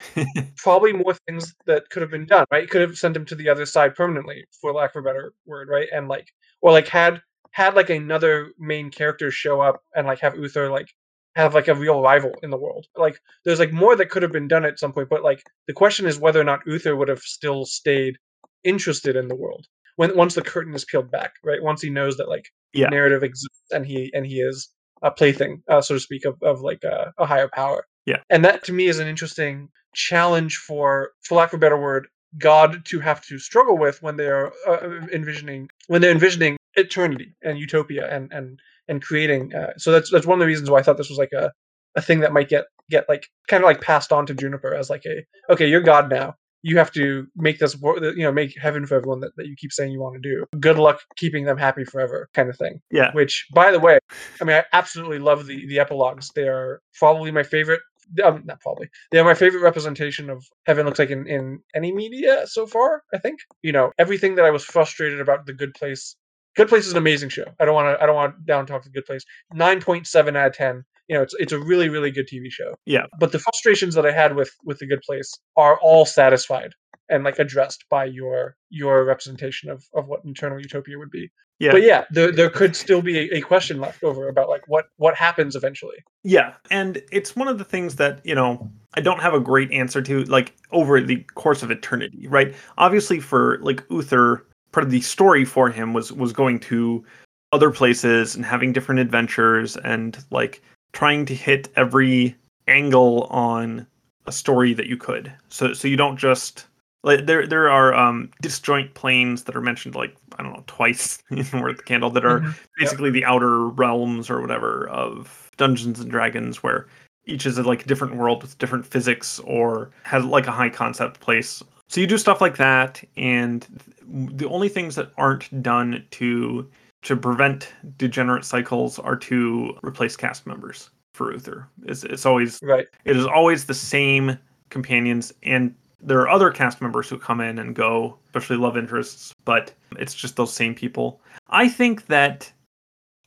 Probably 0.57 0.93
more 0.93 1.15
things 1.27 1.55
that 1.65 1.89
could 1.89 2.03
have 2.03 2.11
been 2.11 2.27
done, 2.27 2.45
right? 2.51 2.69
Could 2.69 2.81
have 2.81 2.95
sent 2.95 3.17
him 3.17 3.25
to 3.25 3.35
the 3.35 3.49
other 3.49 3.65
side 3.65 3.95
permanently, 3.95 4.45
for 4.61 4.71
lack 4.71 4.95
of 4.95 5.01
a 5.01 5.03
better 5.03 5.33
word, 5.47 5.67
right? 5.67 5.87
And 5.91 6.07
like 6.07 6.27
or 6.61 6.71
like 6.71 6.87
had 6.87 7.23
had 7.51 7.73
like 7.73 7.89
another 7.89 8.53
main 8.59 8.91
character 8.91 9.31
show 9.31 9.61
up 9.61 9.81
and 9.95 10.05
like 10.05 10.19
have 10.19 10.37
Uther 10.37 10.69
like 10.69 10.89
have 11.35 11.53
like 11.53 11.67
a 11.67 11.75
real 11.75 12.01
rival 12.01 12.31
in 12.43 12.49
the 12.49 12.57
world. 12.57 12.85
Like 12.95 13.19
there's 13.45 13.59
like 13.59 13.71
more 13.71 13.95
that 13.95 14.09
could 14.09 14.23
have 14.23 14.31
been 14.31 14.47
done 14.47 14.65
at 14.65 14.79
some 14.79 14.93
point, 14.93 15.09
but 15.09 15.23
like 15.23 15.41
the 15.67 15.73
question 15.73 16.05
is 16.05 16.19
whether 16.19 16.39
or 16.39 16.43
not 16.43 16.61
Uther 16.65 16.95
would 16.95 17.07
have 17.07 17.19
still 17.21 17.65
stayed 17.65 18.17
interested 18.63 19.15
in 19.15 19.27
the 19.27 19.35
world 19.35 19.65
when 19.95 20.15
once 20.15 20.35
the 20.35 20.41
curtain 20.41 20.73
is 20.73 20.85
peeled 20.85 21.11
back, 21.11 21.33
right? 21.43 21.61
Once 21.63 21.81
he 21.81 21.89
knows 21.89 22.17
that 22.17 22.29
like 22.29 22.45
Yeah. 22.73 22.89
narrative 22.89 23.23
exists 23.23 23.61
and 23.71 23.85
he 23.85 24.11
and 24.13 24.25
he 24.25 24.39
is 24.41 24.69
a 25.01 25.11
plaything, 25.11 25.63
uh, 25.69 25.81
so 25.81 25.93
to 25.95 25.99
speak, 25.99 26.25
of, 26.25 26.35
of 26.41 26.61
like 26.61 26.83
a, 26.83 27.13
a 27.17 27.25
higher 27.25 27.49
power. 27.53 27.85
Yeah. 28.05 28.21
And 28.29 28.43
that 28.43 28.63
to 28.65 28.73
me 28.73 28.87
is 28.87 28.99
an 28.99 29.07
interesting 29.07 29.69
challenge 29.95 30.57
for, 30.57 31.11
for 31.23 31.35
lack 31.35 31.53
of 31.53 31.57
a 31.57 31.61
better 31.61 31.79
word, 31.79 32.07
God 32.37 32.83
to 32.85 32.99
have 32.99 33.25
to 33.27 33.39
struggle 33.39 33.77
with 33.77 34.01
when 34.03 34.17
they 34.17 34.27
are 34.27 34.51
uh, 34.67 35.07
envisioning 35.11 35.69
when 35.87 36.01
they're 36.01 36.11
envisioning 36.11 36.57
eternity 36.75 37.35
and 37.43 37.59
utopia 37.59 38.13
and 38.13 38.31
and 38.31 38.59
and 38.87 39.01
creating. 39.01 39.53
Uh, 39.53 39.73
so 39.77 39.91
that's 39.91 40.09
that's 40.11 40.25
one 40.25 40.37
of 40.37 40.41
the 40.41 40.47
reasons 40.47 40.69
why 40.69 40.79
I 40.79 40.83
thought 40.83 40.97
this 40.97 41.09
was 41.09 41.19
like 41.19 41.33
a 41.33 41.51
a 41.95 42.01
thing 42.01 42.19
that 42.21 42.33
might 42.33 42.49
get 42.49 42.65
get 42.89 43.07
like 43.09 43.27
kind 43.47 43.63
of 43.63 43.67
like 43.67 43.81
passed 43.81 44.11
on 44.11 44.25
to 44.25 44.33
Juniper 44.33 44.73
as 44.73 44.89
like 44.89 45.05
a 45.05 45.25
okay, 45.51 45.67
you're 45.67 45.81
God 45.81 46.09
now. 46.09 46.35
You 46.61 46.77
have 46.77 46.91
to 46.91 47.25
make 47.37 47.59
this 47.59 47.77
you 47.81 48.23
know 48.23 48.31
make 48.33 48.57
heaven 48.59 48.85
for 48.85 48.95
everyone 48.95 49.21
that, 49.21 49.35
that 49.37 49.47
you 49.47 49.55
keep 49.57 49.71
saying 49.71 49.91
you 49.91 50.01
want 50.01 50.21
to 50.21 50.29
do. 50.29 50.45
Good 50.59 50.77
luck 50.77 50.99
keeping 51.15 51.45
them 51.45 51.57
happy 51.57 51.85
forever, 51.85 52.29
kind 52.33 52.49
of 52.49 52.57
thing. 52.57 52.81
Yeah. 52.91 53.11
Which, 53.13 53.47
by 53.53 53.71
the 53.71 53.79
way, 53.79 53.99
I 54.41 54.43
mean 54.43 54.57
I 54.57 54.65
absolutely 54.73 55.19
love 55.19 55.45
the 55.45 55.65
the 55.67 55.79
epilogues. 55.79 56.31
They 56.35 56.47
are 56.47 56.81
probably 56.95 57.31
my 57.31 57.43
favorite. 57.43 57.81
Um, 58.23 58.41
not 58.43 58.59
probably. 58.59 58.89
They 59.11 59.19
are 59.19 59.23
my 59.23 59.35
favorite 59.35 59.61
representation 59.61 60.31
of 60.31 60.43
heaven. 60.65 60.85
Looks 60.85 60.99
like 60.99 61.11
in 61.11 61.27
in 61.27 61.59
any 61.75 61.93
media 61.93 62.45
so 62.47 62.65
far. 62.65 63.03
I 63.13 63.19
think 63.19 63.39
you 63.61 63.71
know 63.71 63.91
everything 63.97 64.35
that 64.35 64.45
I 64.45 64.51
was 64.51 64.63
frustrated 64.65 65.21
about 65.21 65.45
the 65.45 65.53
Good 65.53 65.73
Place. 65.75 66.15
Good 66.55 66.67
Place 66.67 66.85
is 66.85 66.91
an 66.91 66.97
amazing 66.97 67.29
show. 67.29 67.45
I 67.59 67.65
don't 67.65 67.75
want 67.75 67.97
to. 67.97 68.03
I 68.03 68.05
don't 68.05 68.15
want 68.15 68.35
to 68.35 68.43
down 68.45 68.65
talk 68.65 68.83
the 68.83 68.89
Good 68.89 69.05
Place. 69.05 69.23
Nine 69.53 69.81
point 69.81 70.07
seven 70.07 70.35
out 70.35 70.47
of 70.47 70.53
ten. 70.53 70.83
You 71.07 71.15
know, 71.15 71.21
it's 71.21 71.35
it's 71.39 71.53
a 71.53 71.59
really 71.59 71.89
really 71.89 72.11
good 72.11 72.27
TV 72.27 72.51
show. 72.51 72.75
Yeah. 72.85 73.05
But 73.19 73.31
the 73.31 73.39
frustrations 73.39 73.95
that 73.95 74.05
I 74.05 74.11
had 74.11 74.35
with 74.35 74.51
with 74.63 74.79
the 74.79 74.87
Good 74.87 75.01
Place 75.05 75.31
are 75.55 75.79
all 75.79 76.05
satisfied 76.05 76.73
and 77.09 77.23
like 77.23 77.39
addressed 77.39 77.85
by 77.89 78.05
your 78.05 78.55
your 78.69 79.05
representation 79.05 79.69
of 79.69 79.83
of 79.93 80.07
what 80.07 80.21
internal 80.25 80.59
utopia 80.59 80.97
would 80.97 81.11
be. 81.11 81.29
Yeah. 81.59 81.71
But 81.73 81.83
yeah, 81.83 82.05
there 82.09 82.31
there 82.31 82.49
could 82.49 82.75
still 82.75 83.01
be 83.01 83.19
a, 83.19 83.37
a 83.37 83.41
question 83.41 83.81
left 83.81 84.01
over 84.03 84.29
about 84.29 84.47
like 84.47 84.61
what 84.67 84.85
what 84.95 85.15
happens 85.15 85.55
eventually. 85.57 85.97
Yeah, 86.23 86.53
and 86.71 87.01
it's 87.11 87.35
one 87.35 87.49
of 87.49 87.57
the 87.57 87.65
things 87.65 87.95
that, 87.97 88.25
you 88.25 88.33
know, 88.33 88.71
I 88.93 89.01
don't 89.01 89.21
have 89.21 89.33
a 89.33 89.41
great 89.41 89.69
answer 89.71 90.01
to 90.01 90.23
like 90.25 90.55
over 90.71 91.01
the 91.01 91.17
course 91.35 91.61
of 91.61 91.69
eternity, 91.69 92.27
right? 92.27 92.55
Obviously 92.77 93.19
for 93.19 93.59
like 93.61 93.83
Uther, 93.89 94.45
part 94.71 94.85
of 94.85 94.91
the 94.91 95.01
story 95.01 95.45
for 95.45 95.69
him 95.69 95.93
was 95.93 96.11
was 96.11 96.33
going 96.33 96.59
to 96.59 97.03
other 97.51 97.71
places 97.71 98.35
and 98.35 98.45
having 98.45 98.71
different 98.73 98.99
adventures 99.01 99.75
and 99.77 100.23
like 100.31 100.61
trying 100.93 101.25
to 101.25 101.33
hit 101.35 101.67
every 101.75 102.35
angle 102.67 103.23
on 103.31 103.85
a 104.27 104.31
story 104.31 104.73
that 104.73 104.87
you 104.87 104.97
could. 104.97 105.31
So 105.49 105.73
so 105.73 105.87
you 105.87 105.97
don't 105.97 106.17
just 106.17 106.67
like 107.03 107.25
there 107.25 107.47
there 107.47 107.69
are 107.69 107.93
um 107.93 108.29
disjoint 108.41 108.93
planes 108.93 109.43
that 109.43 109.55
are 109.55 109.61
mentioned 109.61 109.95
like 109.95 110.15
I 110.37 110.43
don't 110.43 110.53
know 110.53 110.63
twice 110.67 111.17
in 111.31 111.45
Worth 111.61 111.77
the 111.77 111.83
Candle 111.83 112.09
that 112.11 112.25
are 112.25 112.41
Mhm. 112.41 112.55
basically 112.77 113.09
the 113.11 113.25
outer 113.25 113.67
realms 113.67 114.29
or 114.29 114.41
whatever 114.41 114.87
of 114.89 115.49
Dungeons 115.57 115.99
and 115.99 116.11
Dragons 116.11 116.61
where 116.61 116.87
each 117.25 117.45
is 117.45 117.57
a 117.57 117.63
like 117.63 117.83
a 117.85 117.87
different 117.87 118.15
world 118.15 118.41
with 118.43 118.57
different 118.59 118.85
physics 118.85 119.39
or 119.39 119.89
has 120.03 120.23
like 120.25 120.47
a 120.47 120.51
high 120.51 120.69
concept 120.69 121.19
place. 121.19 121.63
So 121.89 121.99
you 121.99 122.07
do 122.07 122.17
stuff 122.17 122.39
like 122.39 122.55
that 122.57 123.03
and 123.17 123.65
the 124.07 124.47
only 124.47 124.69
things 124.69 124.95
that 124.95 125.11
aren't 125.17 125.61
done 125.61 126.05
to 126.11 126.69
to 127.01 127.15
prevent 127.15 127.73
degenerate 127.97 128.45
cycles 128.45 128.99
are 128.99 129.15
to 129.15 129.77
replace 129.83 130.15
cast 130.17 130.45
members 130.45 130.89
for 131.13 131.31
Uther. 131.31 131.67
It's, 131.85 132.03
it's 132.03 132.25
always 132.25 132.59
Right. 132.61 132.87
it 133.05 133.17
is 133.17 133.25
always 133.25 133.65
the 133.65 133.73
same 133.73 134.37
companions 134.69 135.33
and 135.43 135.73
there 136.01 136.19
are 136.19 136.29
other 136.29 136.51
cast 136.51 136.81
members 136.81 137.09
who 137.09 137.17
come 137.17 137.41
in 137.41 137.59
and 137.59 137.75
go 137.75 138.17
especially 138.27 138.55
love 138.57 138.77
interests 138.77 139.33
but 139.45 139.73
it's 139.97 140.13
just 140.13 140.35
those 140.35 140.53
same 140.53 140.73
people 140.75 141.19
i 141.49 141.67
think 141.67 142.05
that 142.05 142.51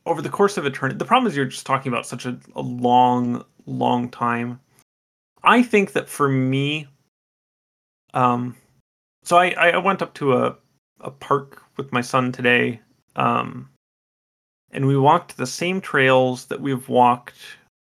over 0.05 0.21
the 0.21 0.29
course 0.29 0.57
of 0.57 0.65
eternity 0.65 0.97
the 0.97 1.05
problem 1.05 1.29
is 1.29 1.35
you're 1.35 1.45
just 1.45 1.65
talking 1.65 1.91
about 1.91 2.07
such 2.07 2.25
a, 2.25 2.39
a 2.55 2.61
long 2.61 3.43
long 3.65 4.09
time 4.09 4.59
i 5.43 5.61
think 5.61 5.91
that 5.91 6.07
for 6.07 6.29
me 6.29 6.87
um 8.13 8.55
so 9.23 9.37
i 9.37 9.49
i 9.51 9.77
went 9.77 10.01
up 10.01 10.13
to 10.13 10.33
a 10.33 10.55
a 11.01 11.11
park 11.11 11.61
with 11.77 11.91
my 11.91 12.01
son 12.01 12.31
today 12.31 12.79
um 13.15 13.69
and 14.71 14.87
we 14.87 14.97
walked 14.97 15.37
the 15.37 15.45
same 15.47 15.79
trails 15.81 16.45
that 16.45 16.61
we've 16.61 16.89
walked 16.89 17.37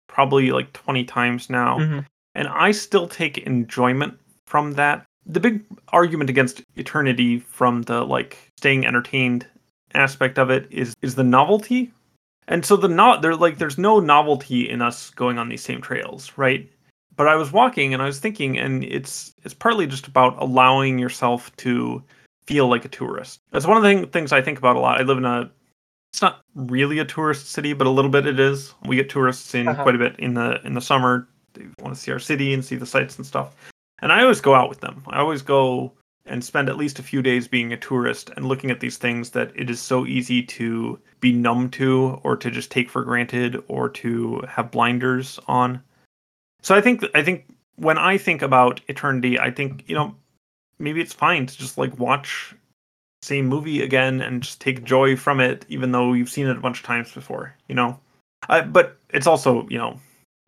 probably 0.09 0.51
like 0.51 0.72
20 0.72 1.05
times 1.05 1.48
now 1.51 1.78
Mhm. 1.78 2.05
and 2.34 2.48
I 2.48 2.70
still 2.72 3.09
take 3.09 3.38
enjoyment 3.38 4.18
from 4.47 4.72
that. 4.74 5.05
The 5.24 5.40
big 5.40 5.64
argument 5.88 6.30
against 6.30 6.62
eternity 6.76 7.38
from 7.38 7.82
the 7.82 8.05
like 8.05 8.51
staying 8.59 8.86
entertained 8.86 9.47
aspect 9.94 10.38
of 10.38 10.51
it 10.51 10.66
is 10.70 10.94
is 11.02 11.14
the 11.14 11.24
novelty. 11.24 11.93
And 12.48 12.64
so 12.64 12.76
the 12.76 12.88
not 12.88 13.22
there 13.22 13.34
like 13.34 13.59
there's 13.59 13.78
no 13.78 14.01
novelty 14.01 14.68
in 14.68 14.82
us 14.82 15.10
going 15.10 15.38
on 15.38 15.48
these 15.48 15.62
same 15.64 15.80
trails, 15.80 16.32
right? 16.36 16.70
But 17.16 17.28
I 17.28 17.34
was 17.36 17.51
walking 17.52 17.94
and 17.94 18.02
I 18.02 18.06
was 18.06 18.18
thinking 18.20 18.59
and 18.59 18.84
it's 18.84 19.34
it's 19.44 19.55
partly 19.55 19.86
just 19.86 20.06
about 20.06 20.36
allowing 20.40 20.98
yourself 20.98 21.55
to 21.59 22.02
feel 22.47 22.68
like 22.68 22.84
a 22.84 22.88
tourist. 22.88 23.40
That's 23.51 23.66
one 23.66 23.76
of 23.76 23.82
the 23.82 23.88
thing, 23.88 24.06
things 24.09 24.32
I 24.32 24.43
think 24.43 24.59
about 24.59 24.76
a 24.76 24.80
lot. 24.80 25.01
I 25.01 25.05
live 25.05 25.18
in 25.18 25.24
a 25.24 25.51
it's 26.12 26.22
not 26.22 26.40
really 26.55 26.98
a 26.98 27.05
tourist 27.05 27.51
city, 27.51 27.72
but 27.74 27.86
a 27.86 27.90
little 27.90 28.10
bit 28.10 28.26
it 28.26 28.40
is. 28.40 28.72
We 28.86 28.97
get 28.97 29.10
tourists 29.10 29.55
in 29.55 29.68
Uh-huh. 29.68 29.82
quite 29.82 29.94
a 29.94 29.98
bit 29.98 30.16
in 30.18 30.34
the 30.34 30.60
in 30.64 30.74
the 30.74 30.80
summer. 30.80 31.28
They 31.55 31.66
want 31.80 31.94
to 31.94 32.01
see 32.01 32.12
our 32.12 32.18
city 32.18 32.52
and 32.55 32.64
see 32.64 32.76
the 32.76 32.86
sights 32.86 33.16
and 33.16 33.26
stuff. 33.26 33.55
And 34.01 34.12
I 34.12 34.22
always 34.22 34.40
go 34.43 34.55
out 34.55 34.68
with 34.68 34.80
them. 34.80 35.02
I 35.09 35.18
always 35.18 35.40
go 35.43 35.93
and 36.26 36.44
spend 36.44 36.68
at 36.68 36.76
least 36.76 36.98
a 36.98 37.02
few 37.05 37.22
days 37.22 37.47
being 37.48 37.72
a 37.72 37.76
tourist 37.76 38.30
and 38.36 38.47
looking 38.47 38.70
at 38.70 38.80
these 38.80 38.98
things 38.98 39.30
that 39.30 39.52
it 39.55 39.70
is 39.70 39.80
so 39.80 40.05
easy 40.06 40.43
to 40.43 40.98
be 41.20 41.32
numb 41.32 41.70
to 41.70 42.20
or 42.24 42.36
to 42.36 42.51
just 42.51 42.70
take 42.70 42.90
for 42.90 43.05
granted 43.05 43.62
or 43.68 43.88
to 43.88 44.43
have 44.48 44.70
blinders 44.72 45.38
on. 45.47 45.80
So 46.62 46.74
I 46.74 46.80
think 46.80 47.04
I 47.14 47.22
think 47.22 47.46
when 47.76 47.98
I 47.98 48.18
think 48.18 48.42
about 48.42 48.80
eternity, 48.88 49.38
I 49.38 49.50
think, 49.50 49.84
you 49.86 49.94
know, 49.94 50.14
maybe 50.78 51.00
it's 51.00 51.12
fine 51.12 51.46
to 51.46 51.56
just 51.56 51.78
like 51.78 51.98
watch 51.98 52.54
same 53.22 53.46
movie 53.46 53.82
again 53.82 54.20
and 54.20 54.42
just 54.42 54.60
take 54.60 54.84
joy 54.84 55.16
from 55.16 55.40
it 55.40 55.64
even 55.68 55.90
though 55.90 56.12
you've 56.12 56.30
seen 56.30 56.46
it 56.46 56.56
a 56.56 56.60
bunch 56.60 56.80
of 56.80 56.86
times 56.86 57.12
before, 57.12 57.54
you 57.68 57.74
know. 57.74 57.98
I, 58.48 58.60
but 58.60 58.98
it's 59.10 59.26
also, 59.26 59.66
you 59.68 59.78
know, 59.78 59.98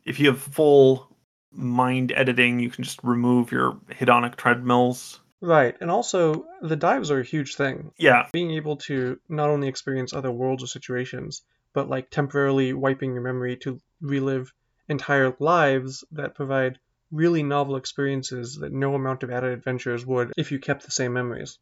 if 0.05 0.19
you 0.19 0.27
have 0.27 0.39
full 0.39 1.07
mind 1.51 2.11
editing, 2.15 2.59
you 2.59 2.69
can 2.69 2.83
just 2.83 2.99
remove 3.03 3.51
your 3.51 3.73
hedonic 3.91 4.35
treadmills 4.35 5.19
Right. 5.41 5.75
And 5.79 5.89
also, 5.89 6.45
the 6.61 6.75
dives 6.75 7.11
are 7.11 7.21
a 7.21 7.25
huge 7.25 7.55
thing. 7.55 7.91
Yeah, 7.97 8.27
Being 8.33 8.51
able 8.51 8.77
to 8.77 9.19
not 9.29 9.49
only 9.49 9.67
experience 9.67 10.13
other 10.13 10.31
worlds 10.31 10.63
or 10.63 10.67
situations, 10.67 11.43
but 11.73 11.87
like 11.87 12.09
temporarily 12.09 12.73
wiping 12.73 13.13
your 13.13 13.21
memory 13.21 13.55
to 13.57 13.79
relive 14.01 14.51
entire 14.89 15.35
lives 15.39 16.03
that 16.11 16.35
provide 16.35 16.79
really 17.11 17.43
novel 17.43 17.75
experiences 17.75 18.57
that 18.57 18.71
no 18.73 18.95
amount 18.95 19.23
of 19.23 19.31
added 19.31 19.51
adventures 19.53 20.05
would 20.05 20.31
if 20.37 20.51
you 20.51 20.59
kept 20.59 20.83
the 20.83 20.91
same 20.91 21.13
memories. 21.13 21.57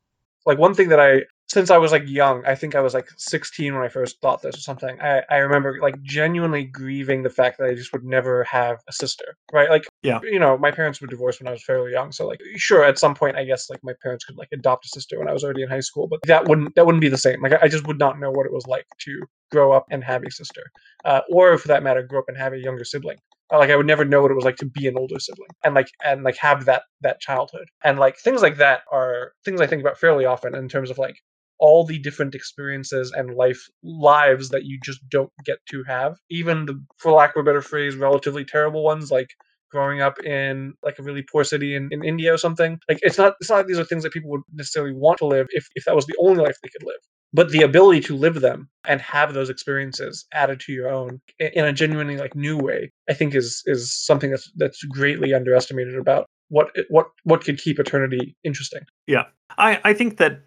like 0.45 0.57
one 0.57 0.73
thing 0.73 0.89
that 0.89 0.99
I 0.99 1.23
since 1.49 1.71
I 1.71 1.77
was 1.77 1.91
like 1.93 2.03
young, 2.07 2.45
I 2.45 2.55
think 2.55 2.75
I 2.75 2.81
was 2.81 2.93
like 2.93 3.09
16 3.17 3.73
when 3.73 3.83
I 3.83 3.87
first 3.87 4.19
thought 4.21 4.41
this 4.41 4.57
or 4.57 4.59
something. 4.59 4.99
I, 5.01 5.21
I 5.29 5.37
remember 5.37 5.79
like 5.81 6.01
genuinely 6.01 6.65
grieving 6.65 7.23
the 7.23 7.29
fact 7.29 7.57
that 7.57 7.67
I 7.67 7.73
just 7.73 7.93
would 7.93 8.03
never 8.03 8.43
have 8.43 8.79
a 8.89 8.91
sister, 8.93 9.35
right? 9.53 9.69
Like, 9.69 9.87
Yeah. 10.03 10.19
you 10.23 10.39
know, 10.39 10.57
my 10.57 10.71
parents 10.71 10.99
were 10.99 11.07
divorced 11.07 11.39
when 11.39 11.47
I 11.47 11.51
was 11.51 11.63
fairly 11.63 11.91
young, 11.91 12.11
so 12.11 12.27
like, 12.27 12.41
sure, 12.57 12.83
at 12.83 12.99
some 12.99 13.15
point, 13.15 13.37
I 13.37 13.45
guess 13.45 13.69
like 13.69 13.79
my 13.83 13.93
parents 14.03 14.25
could 14.25 14.37
like 14.37 14.49
adopt 14.51 14.85
a 14.85 14.89
sister 14.89 15.17
when 15.19 15.29
I 15.29 15.33
was 15.33 15.43
already 15.43 15.63
in 15.63 15.69
high 15.69 15.79
school, 15.79 16.07
but 16.07 16.19
that 16.23 16.47
wouldn't 16.47 16.75
that 16.75 16.85
wouldn't 16.85 17.01
be 17.01 17.09
the 17.09 17.17
same. 17.17 17.41
Like, 17.41 17.53
I- 17.61 17.67
just 17.67 17.85
would 17.87 17.99
not 17.99 18.17
know 18.19 18.31
what 18.31 18.45
it 18.45 18.53
was 18.53 18.65
like 18.67 18.85
to 18.99 19.23
grow 19.51 19.71
up 19.73 19.85
and 19.91 20.01
have 20.03 20.23
a 20.23 20.31
sister, 20.31 20.63
uh, 21.05 21.21
or 21.29 21.57
for 21.57 21.67
that 21.69 21.83
matter, 21.83 22.01
grow 22.01 22.19
up 22.19 22.25
and 22.29 22.37
have 22.37 22.53
a 22.53 22.57
younger 22.57 22.83
sibling. 22.85 23.17
Uh, 23.53 23.57
like 23.59 23.69
I 23.69 23.75
would 23.77 23.85
never 23.85 24.03
know 24.03 24.21
what 24.21 24.31
it 24.31 24.35
was 24.35 24.43
like 24.45 24.57
to 24.57 24.65
be 24.65 24.87
an 24.87 24.97
older 24.97 25.19
sibling 25.19 25.47
and 25.63 25.73
like 25.73 25.89
and 26.03 26.23
like 26.23 26.35
have 26.37 26.65
that 26.65 26.83
that 27.01 27.21
childhood 27.21 27.67
and 27.83 27.97
like 27.97 28.17
things 28.17 28.41
like 28.41 28.57
that 28.57 28.81
are 28.91 29.31
things 29.45 29.61
I 29.61 29.67
think 29.67 29.81
about 29.81 29.97
fairly 29.97 30.25
often 30.25 30.53
in 30.55 30.67
terms 30.67 30.89
of 30.89 30.97
like 30.97 31.15
all 31.59 31.85
the 31.85 31.99
different 31.99 32.35
experiences 32.35 33.11
and 33.15 33.35
life 33.35 33.67
lives 33.83 34.49
that 34.49 34.65
you 34.65 34.79
just 34.83 35.07
don't 35.09 35.31
get 35.45 35.57
to 35.69 35.83
have. 35.83 36.17
Even 36.29 36.65
the 36.65 36.83
for 36.97 37.11
lack 37.11 37.35
of 37.35 37.41
a 37.41 37.43
better 37.43 37.61
phrase 37.61 37.95
relatively 37.95 38.45
terrible 38.45 38.83
ones 38.83 39.11
like 39.11 39.29
growing 39.69 40.01
up 40.01 40.17
in 40.23 40.73
like 40.81 40.97
a 40.97 41.03
really 41.03 41.21
poor 41.21 41.43
city 41.43 41.75
in, 41.75 41.89
in 41.91 42.03
india 42.03 42.33
or 42.33 42.37
something. 42.37 42.79
Like 42.87 42.99
it's 43.01 43.17
not 43.17 43.35
it's 43.39 43.49
not 43.49 43.57
like 43.57 43.67
these 43.67 43.79
are 43.79 43.85
things 43.85 44.03
that 44.03 44.13
people 44.13 44.29
would 44.31 44.41
necessarily 44.53 44.93
want 44.93 45.17
to 45.19 45.25
live 45.25 45.47
if, 45.51 45.67
if 45.75 45.85
that 45.85 45.95
was 45.95 46.05
the 46.05 46.15
only 46.19 46.43
life 46.43 46.57
they 46.63 46.69
could 46.69 46.85
live. 46.85 47.01
But 47.33 47.51
the 47.51 47.61
ability 47.63 47.99
to 48.01 48.15
live 48.15 48.39
them 48.39 48.69
and 48.85 49.01
have 49.01 49.33
those 49.33 49.49
experiences 49.49 50.25
added 50.33 50.61
to 50.61 50.71
your 50.71 50.89
own 50.89 51.19
in 51.39 51.65
a 51.65 51.73
genuinely 51.73 52.17
like 52.17 52.35
new 52.35 52.57
way 52.57 52.91
i 53.09 53.13
think 53.13 53.35
is 53.35 53.61
is 53.65 53.93
something 53.93 54.31
that's 54.31 54.49
that's 54.55 54.81
greatly 54.83 55.33
underestimated 55.33 55.95
about 55.95 56.27
what 56.49 56.71
what 56.89 57.07
what 57.23 57.43
could 57.43 57.57
keep 57.57 57.79
eternity 57.79 58.35
interesting. 58.43 58.81
Yeah. 59.05 59.25
I 59.57 59.79
I 59.83 59.93
think 59.93 60.17
that 60.17 60.41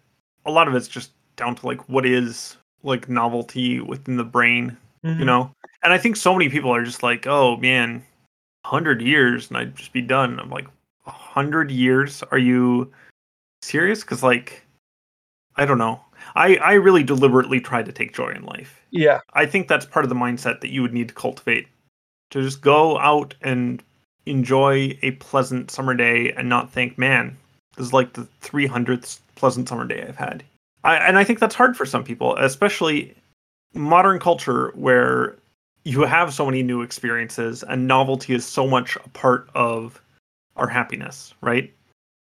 a 0.45 0.51
lot 0.51 0.67
of 0.67 0.75
it's 0.75 0.87
just 0.87 1.11
down 1.35 1.55
to 1.55 1.65
like 1.65 1.87
what 1.89 2.05
is 2.05 2.57
like 2.83 3.09
novelty 3.09 3.79
within 3.79 4.17
the 4.17 4.23
brain, 4.23 4.77
you 5.03 5.11
mm-hmm. 5.11 5.23
know. 5.23 5.51
And 5.83 5.93
I 5.93 5.97
think 5.97 6.15
so 6.15 6.33
many 6.33 6.49
people 6.49 6.73
are 6.73 6.83
just 6.83 7.03
like, 7.03 7.27
oh 7.27 7.57
man, 7.57 8.03
hundred 8.65 9.01
years 9.01 9.49
and 9.49 9.57
I'd 9.57 9.75
just 9.75 9.93
be 9.93 10.01
done. 10.01 10.39
I'm 10.39 10.49
like, 10.49 10.67
hundred 11.05 11.71
years? 11.71 12.23
Are 12.31 12.37
you 12.37 12.91
serious? 13.61 14.01
Because 14.01 14.23
like, 14.23 14.63
I 15.55 15.65
don't 15.65 15.77
know. 15.77 15.99
I 16.35 16.55
I 16.57 16.73
really 16.73 17.03
deliberately 17.03 17.59
try 17.59 17.83
to 17.83 17.91
take 17.91 18.13
joy 18.13 18.29
in 18.29 18.43
life. 18.43 18.81
yeah 18.91 19.19
I 19.33 19.45
think 19.45 19.67
that's 19.67 19.85
part 19.85 20.05
of 20.05 20.09
the 20.09 20.15
mindset 20.15 20.61
that 20.61 20.71
you 20.71 20.81
would 20.81 20.93
need 20.93 21.07
to 21.09 21.13
cultivate 21.13 21.67
to 22.31 22.41
just 22.41 22.61
go 22.61 22.97
out 22.99 23.35
and 23.41 23.83
enjoy 24.25 24.97
a 25.01 25.11
pleasant 25.11 25.71
summer 25.71 25.93
day 25.93 26.31
and 26.33 26.47
not 26.47 26.71
think, 26.71 26.97
man, 26.97 27.37
this 27.75 27.87
is 27.87 27.93
like 27.93 28.13
the 28.13 28.27
300th 28.41 29.19
pleasant 29.41 29.67
summer 29.67 29.85
day 29.85 30.05
I've 30.07 30.15
had. 30.15 30.43
I, 30.83 30.95
and 30.97 31.17
I 31.17 31.23
think 31.23 31.39
that's 31.39 31.55
hard 31.55 31.75
for 31.75 31.85
some 31.85 32.03
people, 32.03 32.37
especially 32.37 33.13
modern 33.73 34.19
culture 34.19 34.71
where 34.75 35.35
you 35.83 36.03
have 36.03 36.31
so 36.31 36.45
many 36.45 36.61
new 36.61 36.83
experiences 36.83 37.63
and 37.63 37.87
novelty 37.87 38.35
is 38.35 38.45
so 38.45 38.67
much 38.67 38.95
a 39.03 39.09
part 39.09 39.49
of 39.55 39.99
our 40.57 40.67
happiness, 40.67 41.33
right? 41.41 41.73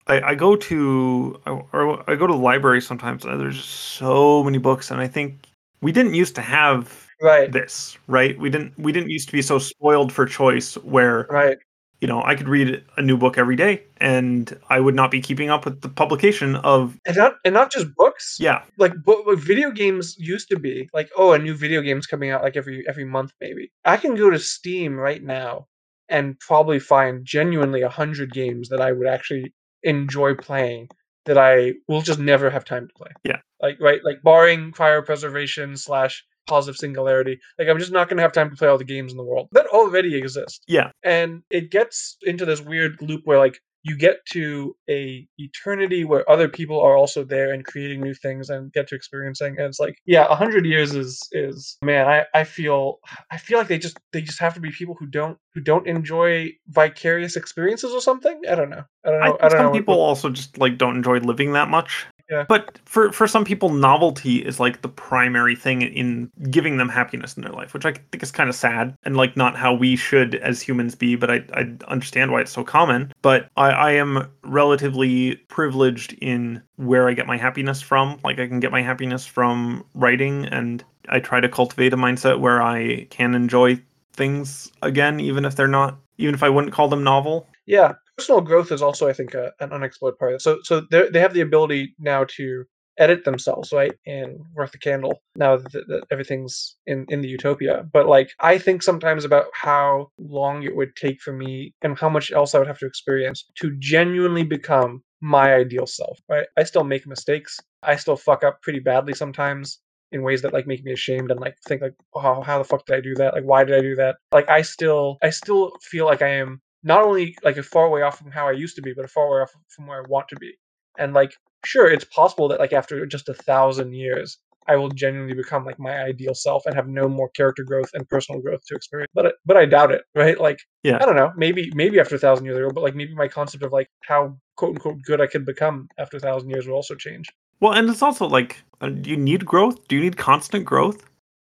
I, 0.06 0.22
I 0.22 0.36
go 0.36 0.56
to 0.56 1.42
I, 1.48 1.52
or 1.74 2.10
I 2.10 2.16
go 2.16 2.28
to 2.28 2.34
the 2.34 2.40
library 2.40 2.82
sometimes 2.82 3.26
and 3.26 3.40
there's 3.42 3.58
just 3.58 3.70
so 3.70 4.44
many 4.44 4.60
books 4.60 4.92
and 4.92 5.02
I 5.02 5.08
think 5.08 5.48
we 5.82 5.92
didn't 5.92 6.14
used 6.14 6.36
to 6.36 6.42
have 6.42 7.08
right 7.22 7.52
this, 7.52 7.98
right? 8.08 8.38
We 8.38 8.52
didn't 8.52 8.78
we 8.78 8.92
didn't 8.92 9.10
used 9.10 9.30
to 9.30 9.34
be 9.34 9.42
so 9.42 9.58
spoiled 9.58 10.14
for 10.14 10.28
choice 10.28 10.76
where 10.76 11.26
right 11.32 11.58
you 12.02 12.08
know 12.08 12.22
I 12.24 12.36
could 12.36 12.48
read 12.50 12.84
a 12.98 13.02
new 13.02 13.18
book 13.18 13.38
every 13.38 13.56
day 13.56 13.84
and 13.98 14.58
I 14.70 14.80
would 14.80 14.96
not 14.96 15.12
be 15.12 15.22
keeping 15.22 15.50
up 15.50 15.66
with 15.66 15.82
the 15.82 15.90
publication 15.90 16.56
of 16.58 16.98
and 17.06 17.18
not 17.18 17.36
and 17.46 17.54
not 17.54 17.72
just 17.72 17.88
books? 17.96 18.38
Yeah. 18.40 18.64
Like 18.78 18.94
like 19.06 19.38
video 19.40 19.72
games 19.72 20.16
used 20.18 20.50
to 20.50 20.60
be 20.60 20.90
like 20.94 21.10
oh 21.18 21.34
a 21.34 21.40
new 21.40 21.56
video 21.56 21.82
game's 21.82 22.08
coming 22.08 22.30
out 22.32 22.44
like 22.44 22.56
every 22.58 22.86
every 22.88 23.06
month 23.06 23.34
maybe. 23.42 23.72
I 23.86 23.98
can 23.98 24.16
go 24.16 24.30
to 24.30 24.40
steam 24.40 24.96
right 24.96 25.24
now 25.24 25.68
and 26.10 26.40
probably 26.40 26.80
find 26.80 27.24
genuinely 27.24 27.82
a 27.82 27.90
hundred 27.90 28.34
games 28.34 28.70
that 28.70 28.82
i 28.82 28.92
would 28.92 29.08
actually 29.08 29.54
enjoy 29.84 30.34
playing 30.34 30.90
that 31.26 31.38
i 31.38 31.74
will 31.88 32.02
just 32.02 32.20
never 32.20 32.50
have 32.50 32.66
time 32.66 32.88
to 32.88 32.94
play. 32.96 33.12
Yeah. 33.24 33.40
like 33.62 33.78
right 33.80 34.02
like 34.04 34.22
barring 34.24 34.72
cryopreservation 34.72 35.78
slash 35.78 36.26
positive 36.50 36.78
singularity. 36.78 37.40
Like 37.58 37.68
i'm 37.70 37.80
just 37.80 37.92
not 37.92 38.10
going 38.10 38.18
to 38.18 38.24
have 38.24 38.34
time 38.34 38.50
to 38.50 38.56
play 38.56 38.68
all 38.68 38.78
the 38.78 38.84
games 38.96 39.12
in 39.14 39.18
the 39.18 39.24
world. 39.32 39.48
That 39.52 39.68
already 39.68 40.16
exist 40.18 40.64
yeah. 40.68 40.90
And 41.04 41.44
it 41.50 41.72
gets 41.72 42.18
into 42.24 42.46
this 42.46 42.62
weird 42.62 43.02
loop 43.02 43.22
where 43.26 43.38
like 43.40 43.58
you 43.84 43.96
get 43.98 44.18
to 44.32 44.76
a 44.90 45.26
eternity 45.38 46.04
where 46.04 46.30
other 46.30 46.50
people 46.50 46.82
are 46.82 46.98
also 46.98 47.24
there 47.24 47.54
and 47.54 47.64
creating 47.64 48.02
new 48.02 48.14
things 48.14 48.50
and 48.50 48.74
get 48.74 48.88
to 48.90 48.96
experiencing. 48.96 49.56
And 49.58 49.68
it's 49.68 49.80
like 49.80 49.96
yeah 50.06 50.26
a 50.30 50.36
hundred 50.36 50.66
years 50.66 50.94
is 50.94 51.20
is 51.32 51.78
man 51.82 52.06
i 52.16 52.26
i 52.34 52.44
feel 52.44 53.00
i 53.32 53.38
feel 53.38 53.58
like 53.58 53.70
they 53.70 53.80
just 53.80 53.98
they 54.12 54.22
just 54.22 54.40
have 54.42 54.54
to 54.56 54.60
be 54.60 54.72
people 54.72 54.96
who 55.00 55.08
don't 55.08 55.38
who 55.54 55.62
don't 55.62 55.88
enjoy 55.88 56.52
vicarious 56.68 57.36
experiences 57.38 57.92
or 57.94 58.02
something? 58.02 58.38
I 58.52 58.56
don't 58.56 58.70
know. 58.70 58.84
I 59.06 59.10
don't 59.12 59.20
know 59.22 59.26
I 59.26 59.46
i, 59.46 59.50
don't 59.50 59.52
some 59.52 59.60
know 59.60 59.70
what- 59.70 59.78
people 59.80 60.00
also 60.02 60.30
just 60.30 60.58
like 60.58 60.78
don't 60.78 60.98
enjoy 60.98 61.20
living 61.20 61.54
that 61.54 61.70
much. 61.70 62.06
Yeah. 62.30 62.46
But 62.48 62.80
for 62.86 63.12
for 63.12 63.28
some 63.28 63.44
people, 63.44 63.70
novelty 63.70 64.46
is 64.46 64.60
like 64.60 64.82
the 64.82 64.88
primary 64.90 65.56
thing 65.56 65.82
in 65.82 66.32
giving 66.52 66.78
them 66.78 66.88
happiness 66.88 67.36
in 67.36 67.42
their 67.44 67.52
life, 67.52 67.74
which 67.74 67.86
I 67.86 67.94
think 67.94 68.22
is 68.22 68.32
kind 68.32 68.50
of 68.50 68.56
sad 68.56 68.96
and 69.04 69.18
like 69.18 69.36
not 69.36 69.56
how 69.56 69.74
we 69.74 69.96
should 69.96 70.36
as 70.36 70.62
humans 70.62 70.94
be. 70.94 71.16
But 71.16 71.32
I 71.32 71.44
I 71.54 71.72
understand 71.88 72.32
why 72.32 72.42
it's 72.42 72.52
so 72.52 72.64
common. 72.64 73.12
But 73.24 73.50
I 73.58 73.72
I 73.72 73.92
am 73.94 74.30
relatively 74.44 75.38
privileged 75.48 76.14
in 76.22 76.62
where 76.76 77.10
I 77.10 77.14
get 77.14 77.26
my 77.26 77.38
happiness 77.38 77.82
from. 77.82 78.20
Like 78.24 78.40
I 78.40 78.48
can 78.48 78.60
get 78.60 78.72
my 78.72 78.84
happiness 78.84 79.26
from 79.26 79.84
writing, 79.96 80.46
and 80.46 80.84
I 81.10 81.20
try 81.20 81.40
to 81.40 81.50
cultivate 81.50 81.94
a 81.94 81.98
mindset 81.98 82.40
where 82.40 82.62
I 82.62 83.06
can 83.10 83.34
enjoy 83.34 83.82
things 84.14 84.72
again, 84.84 85.20
even 85.20 85.46
if 85.46 85.56
they're 85.56 85.68
not, 85.68 85.98
even 86.18 86.36
if 86.36 86.44
I 86.44 86.50
wouldn't 86.50 86.74
call 86.74 86.90
them 86.90 87.04
novel. 87.04 87.48
Yeah, 87.66 87.94
personal 88.20 88.42
growth 88.42 88.72
is 88.74 88.82
also, 88.82 89.08
I 89.08 89.14
think, 89.14 89.34
a, 89.34 89.54
an 89.62 89.72
unexplored 89.72 90.18
part. 90.18 90.42
So, 90.42 90.60
so 90.64 90.82
they 90.92 91.10
they 91.10 91.22
have 91.22 91.34
the 91.34 91.42
ability 91.42 91.96
now 92.00 92.26
to 92.36 92.66
edit 92.98 93.24
themselves, 93.24 93.72
right? 93.72 93.94
and 94.06 94.38
Worth 94.54 94.74
the 94.74 94.78
Candle, 94.78 95.22
now 95.38 95.56
that, 95.56 95.72
that 95.72 96.04
everything's 96.12 96.76
in 96.86 97.06
in 97.08 97.22
the 97.22 97.30
utopia. 97.30 97.86
But 97.94 98.08
like, 98.08 98.32
I 98.42 98.58
think 98.58 98.84
sometimes 98.84 99.24
about 99.24 99.46
how 99.54 100.12
long 100.18 100.64
it 100.64 100.76
would 100.76 100.96
take 100.98 101.22
for 101.22 101.32
me 101.32 101.74
and 101.82 101.98
how 101.98 102.10
much 102.10 102.32
else 102.34 102.54
I 102.54 102.60
would 102.60 102.68
have 102.68 102.80
to 102.80 102.86
experience 102.86 103.46
to 103.62 103.74
genuinely 103.80 104.44
become 104.44 105.02
my 105.22 105.54
ideal 105.54 105.88
self. 105.88 106.20
Right? 106.28 106.48
I 106.58 106.64
still 106.64 106.84
make 106.84 107.08
mistakes. 107.08 107.58
I 107.84 107.96
still 107.96 108.18
fuck 108.18 108.44
up 108.44 108.62
pretty 108.62 108.80
badly 108.80 109.14
sometimes 109.14 109.80
in 110.12 110.24
ways 110.24 110.42
that 110.42 110.54
like 110.54 110.68
make 110.68 110.84
me 110.84 110.92
ashamed 110.92 111.32
and 111.32 111.40
like 111.40 111.56
think 111.68 111.82
like 111.82 111.96
oh 112.16 112.42
how 112.42 112.58
the 112.58 112.64
fuck 112.64 112.84
did 112.86 112.98
i 112.98 113.00
do 113.00 113.14
that 113.14 113.34
like 113.36 113.44
why 113.44 113.64
did 113.64 113.78
i 113.78 113.82
do 113.82 113.96
that 113.96 114.16
like 114.32 114.50
i 114.50 114.60
still 114.60 115.20
i 115.22 115.30
still 115.30 115.72
feel 115.84 116.08
like 116.08 116.24
i 116.24 116.28
am 116.28 116.60
not 116.84 117.04
only 117.04 117.36
like 117.44 117.58
a 117.58 117.64
far 117.64 117.90
way 117.90 118.02
off 118.02 118.18
from 118.18 118.32
how 118.32 118.48
I 118.48 118.52
used 118.54 118.76
to 118.78 118.82
be, 118.82 118.94
but 118.94 119.06
a 119.06 119.10
far 119.10 119.30
way 119.32 119.42
off 119.42 119.52
from 119.70 119.88
where 119.88 120.00
I 120.00 120.08
want 120.08 120.28
to 120.30 120.36
be. 120.38 120.54
And 120.98 121.14
like, 121.14 121.34
sure, 121.66 121.90
it's 121.90 122.06
possible 122.06 122.48
that 122.50 122.60
like 122.60 122.74
after 122.74 123.06
just 123.06 123.30
a 123.30 123.34
thousand 123.34 123.94
years, 123.94 124.38
I 124.68 124.76
will 124.76 124.90
genuinely 124.90 125.34
become 125.34 125.66
like 125.66 125.80
my 125.80 125.98
ideal 126.04 126.36
self 126.36 126.66
and 126.66 126.76
have 126.76 126.88
no 126.88 127.08
more 127.10 127.30
character 127.30 127.64
growth 127.64 127.90
and 127.94 128.08
personal 128.08 128.40
growth 128.42 128.62
to 128.68 128.76
experience. 128.76 129.10
But 129.16 129.26
I- 129.28 129.32
but 129.46 129.58
I 129.58 129.66
doubt 129.66 129.92
it, 129.92 130.04
right? 130.16 130.40
Like, 130.40 130.60
Yeah. 130.84 131.00
I 131.02 131.06
don't 131.06 131.16
know. 131.16 131.32
Maybe 131.36 131.72
maybe 131.74 132.00
after 132.00 132.16
a 132.16 132.20
thousand 132.20 132.46
years, 132.46 132.58
ago, 132.58 132.70
but 132.74 132.84
like 132.84 132.96
maybe 132.96 133.16
my 133.16 133.28
concept 133.28 133.64
of 133.64 133.72
like 133.74 133.90
how 134.04 134.38
quote 134.56 134.76
unquote 134.76 135.02
good 135.04 135.22
I 135.22 135.28
could 135.28 135.46
become 135.46 135.88
after 135.98 136.18
a 136.18 136.20
thousand 136.20 136.50
years 136.52 136.68
will 136.68 136.76
also 136.76 136.96
change. 136.96 137.28
Well, 137.62 137.74
and 137.74 137.90
it's 137.90 138.02
also 138.02 138.26
like, 138.28 138.62
uh, 138.80 138.90
do 138.90 139.10
you 139.10 139.18
need 139.18 139.46
growth? 139.46 139.88
Do 139.88 139.96
you 139.96 140.02
need 140.02 140.18
constant 140.18 140.66
growth? 140.66 141.04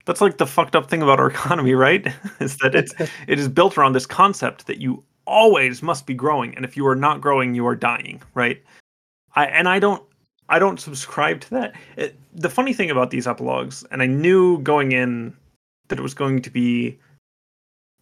That's 0.06 0.20
like 0.20 0.36
the 0.36 0.46
fucked 0.46 0.76
up 0.76 0.90
thing 0.90 1.00
about 1.00 1.18
our 1.20 1.28
economy, 1.36 1.74
right? 1.74 2.06
is 2.40 2.56
that 2.58 2.74
it's 2.74 2.92
it 3.28 3.38
is 3.38 3.48
built 3.48 3.78
around 3.78 3.92
this 3.92 4.06
concept 4.06 4.66
that 4.66 4.78
you 4.80 5.04
always 5.26 5.82
must 5.82 6.06
be 6.06 6.14
growing, 6.14 6.54
and 6.56 6.64
if 6.64 6.76
you 6.76 6.86
are 6.86 6.96
not 6.96 7.20
growing, 7.20 7.54
you 7.54 7.66
are 7.66 7.76
dying, 7.76 8.22
right? 8.34 8.62
I 9.34 9.46
and 9.46 9.68
I 9.68 9.78
don't 9.78 10.02
I 10.48 10.58
don't 10.58 10.80
subscribe 10.80 11.40
to 11.42 11.50
that. 11.50 11.74
It, 11.96 12.16
the 12.34 12.50
funny 12.50 12.72
thing 12.72 12.90
about 12.90 13.10
these 13.10 13.26
epilogues, 13.26 13.84
and 13.90 14.02
I 14.02 14.06
knew 14.06 14.58
going 14.58 14.92
in 14.92 15.36
that 15.88 15.98
it 15.98 16.02
was 16.02 16.14
going 16.14 16.42
to 16.42 16.50
be 16.50 16.98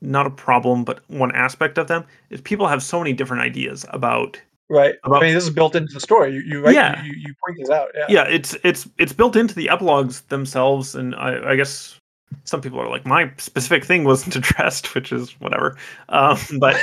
not 0.01 0.27
a 0.27 0.31
problem, 0.31 0.85
but 0.85 1.01
one 1.09 1.33
aspect 1.33 1.79
of 1.79 1.87
them 1.87 2.05
is 2.31 2.41
people 2.41 2.67
have 2.67 2.83
so 2.83 2.99
many 2.99 3.13
different 3.13 3.43
ideas 3.43 3.87
about 3.91 4.41
Right. 4.69 4.95
About- 5.05 5.23
I 5.23 5.27
mean, 5.27 5.35
this 5.35 5.45
is 5.45 5.51
built 5.51 5.75
into 5.77 5.93
the 5.93 6.01
story. 6.01 6.33
You, 6.33 6.41
you 6.41 6.65
right? 6.65 6.75
Yeah. 6.75 7.03
You, 7.05 7.13
you 7.15 7.35
point 7.45 7.59
this 7.59 7.69
out. 7.69 7.89
Yeah. 7.95 8.07
yeah 8.09 8.25
it's 8.25 8.57
it's 8.65 8.89
it's 8.97 9.13
built 9.13 9.37
into 9.37 9.55
the 9.55 9.69
epilogues 9.69 10.23
themselves 10.23 10.95
and 10.95 11.15
i, 11.17 11.51
I 11.51 11.57
guess 11.57 11.99
some 12.45 12.61
people 12.61 12.81
are 12.81 12.89
like 12.89 13.07
my 13.07 13.31
specific 13.39 13.85
thing 13.85 14.05
wasn't 14.05 14.35
addressed 14.41 14.95
which 14.95 15.13
is 15.13 15.33
whatever 15.41 15.77
um, 16.09 16.39
but 16.59 16.77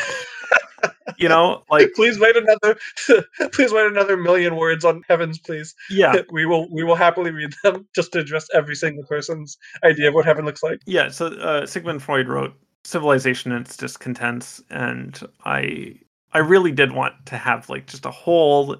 you 1.17 1.27
know, 1.27 1.63
like 1.69 1.89
please 1.95 2.19
wait 2.19 2.35
another 2.37 2.77
please 3.51 3.73
wait 3.73 3.87
another 3.87 4.15
million 4.15 4.55
words 4.55 4.85
on 4.85 5.03
heavens, 5.07 5.39
please. 5.39 5.75
yeah, 5.89 6.21
We 6.31 6.45
will 6.45 6.67
we 6.71 6.83
will 6.83 6.95
happily 6.95 7.31
read 7.31 7.53
them 7.63 7.87
just 7.95 8.13
to 8.13 8.19
address 8.19 8.47
every 8.53 8.75
single 8.75 9.03
person's 9.05 9.57
idea 9.83 10.09
of 10.09 10.13
what 10.13 10.25
heaven 10.25 10.45
looks 10.45 10.63
like. 10.63 10.79
yeah. 10.85 11.09
So 11.09 11.27
uh, 11.27 11.65
Sigmund 11.65 12.01
Freud 12.03 12.27
wrote 12.27 12.53
"Civilization 12.83 13.51
and 13.51 13.65
Its 13.65 13.75
Discontents," 13.75 14.61
and 14.69 15.19
I 15.45 15.95
I 16.33 16.39
really 16.39 16.71
did 16.71 16.91
want 16.93 17.13
to 17.27 17.37
have 17.37 17.69
like 17.69 17.87
just 17.87 18.05
a 18.05 18.11
whole 18.11 18.77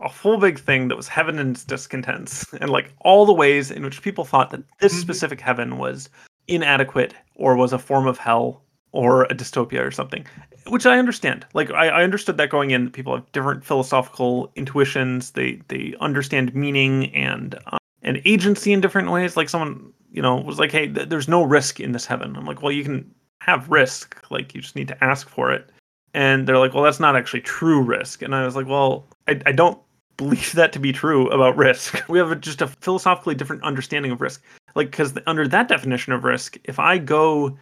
a 0.00 0.08
whole 0.08 0.36
big 0.38 0.58
thing 0.58 0.88
that 0.88 0.96
was 0.96 1.08
heaven 1.08 1.38
and 1.38 1.50
its 1.56 1.64
discontents, 1.64 2.52
and 2.60 2.70
like 2.70 2.92
all 3.00 3.26
the 3.26 3.32
ways 3.32 3.70
in 3.70 3.82
which 3.84 4.02
people 4.02 4.24
thought 4.24 4.50
that 4.50 4.62
this 4.80 4.94
Mhm. 4.94 5.00
specific 5.00 5.40
heaven 5.40 5.78
was 5.78 6.08
inadequate 6.46 7.14
or 7.34 7.56
was 7.56 7.72
a 7.72 7.78
form 7.78 8.06
of 8.06 8.18
hell 8.18 8.62
or 8.92 9.24
a 9.24 9.34
dystopia 9.34 9.84
or 9.86 9.90
something 9.90 10.24
which 10.68 10.86
i 10.86 10.98
understand. 10.98 11.44
Like 11.54 11.70
i, 11.72 11.88
I 11.88 12.02
understood 12.02 12.36
that 12.38 12.48
going 12.50 12.70
in 12.70 12.84
that 12.86 12.92
people 12.94 13.14
have 13.14 13.30
different 13.32 13.64
philosophical 13.64 14.50
intuitions 14.56 15.32
they 15.32 15.60
they 15.68 15.94
understand 16.00 16.54
meaning 16.54 17.14
and 17.14 17.54
uh, 17.66 17.76
and 18.02 18.20
agency 18.24 18.72
in 18.72 18.80
different 18.80 19.10
ways. 19.10 19.36
Like 19.36 19.48
someone 19.50 19.92
you 20.10 20.22
know 20.22 20.36
was 20.36 20.58
like 20.58 20.72
hey 20.72 20.88
th- 20.88 21.08
there's 21.10 21.28
no 21.28 21.42
risk 21.42 21.80
in 21.80 21.92
this 21.92 22.06
heaven. 22.06 22.34
I'm 22.36 22.44
like 22.46 22.62
well 22.62 22.72
you 22.72 22.82
can 22.84 23.10
have 23.40 23.68
risk 23.70 24.16
like 24.30 24.54
you 24.54 24.60
just 24.62 24.76
need 24.76 24.88
to 24.88 25.04
ask 25.04 25.28
for 25.28 25.52
it. 25.52 25.68
And 26.14 26.46
they're 26.46 26.58
like 26.58 26.72
well 26.74 26.82
that's 26.84 27.00
not 27.00 27.16
actually 27.16 27.42
true 27.42 27.82
risk. 27.82 28.22
And 28.22 28.34
i 28.34 28.44
was 28.44 28.56
like 28.56 28.66
well 28.66 29.06
i, 29.26 29.38
I 29.46 29.52
don't 29.52 29.78
believe 30.18 30.52
that 30.52 30.72
to 30.74 30.78
be 30.78 30.92
true 30.92 31.28
about 31.30 31.56
risk. 31.56 32.02
We 32.10 32.18
have 32.18 32.30
a, 32.30 32.36
just 32.36 32.60
a 32.60 32.66
philosophically 32.66 33.34
different 33.34 33.62
understanding 33.62 34.12
of 34.12 34.20
risk. 34.20 34.42
Like 34.74 34.90
because 34.90 35.14
under 35.26 35.48
that 35.48 35.68
definition 35.68 36.12
of 36.12 36.24
risk 36.24 36.58
if 36.64 36.78
i 36.78 36.98
go 36.98 37.56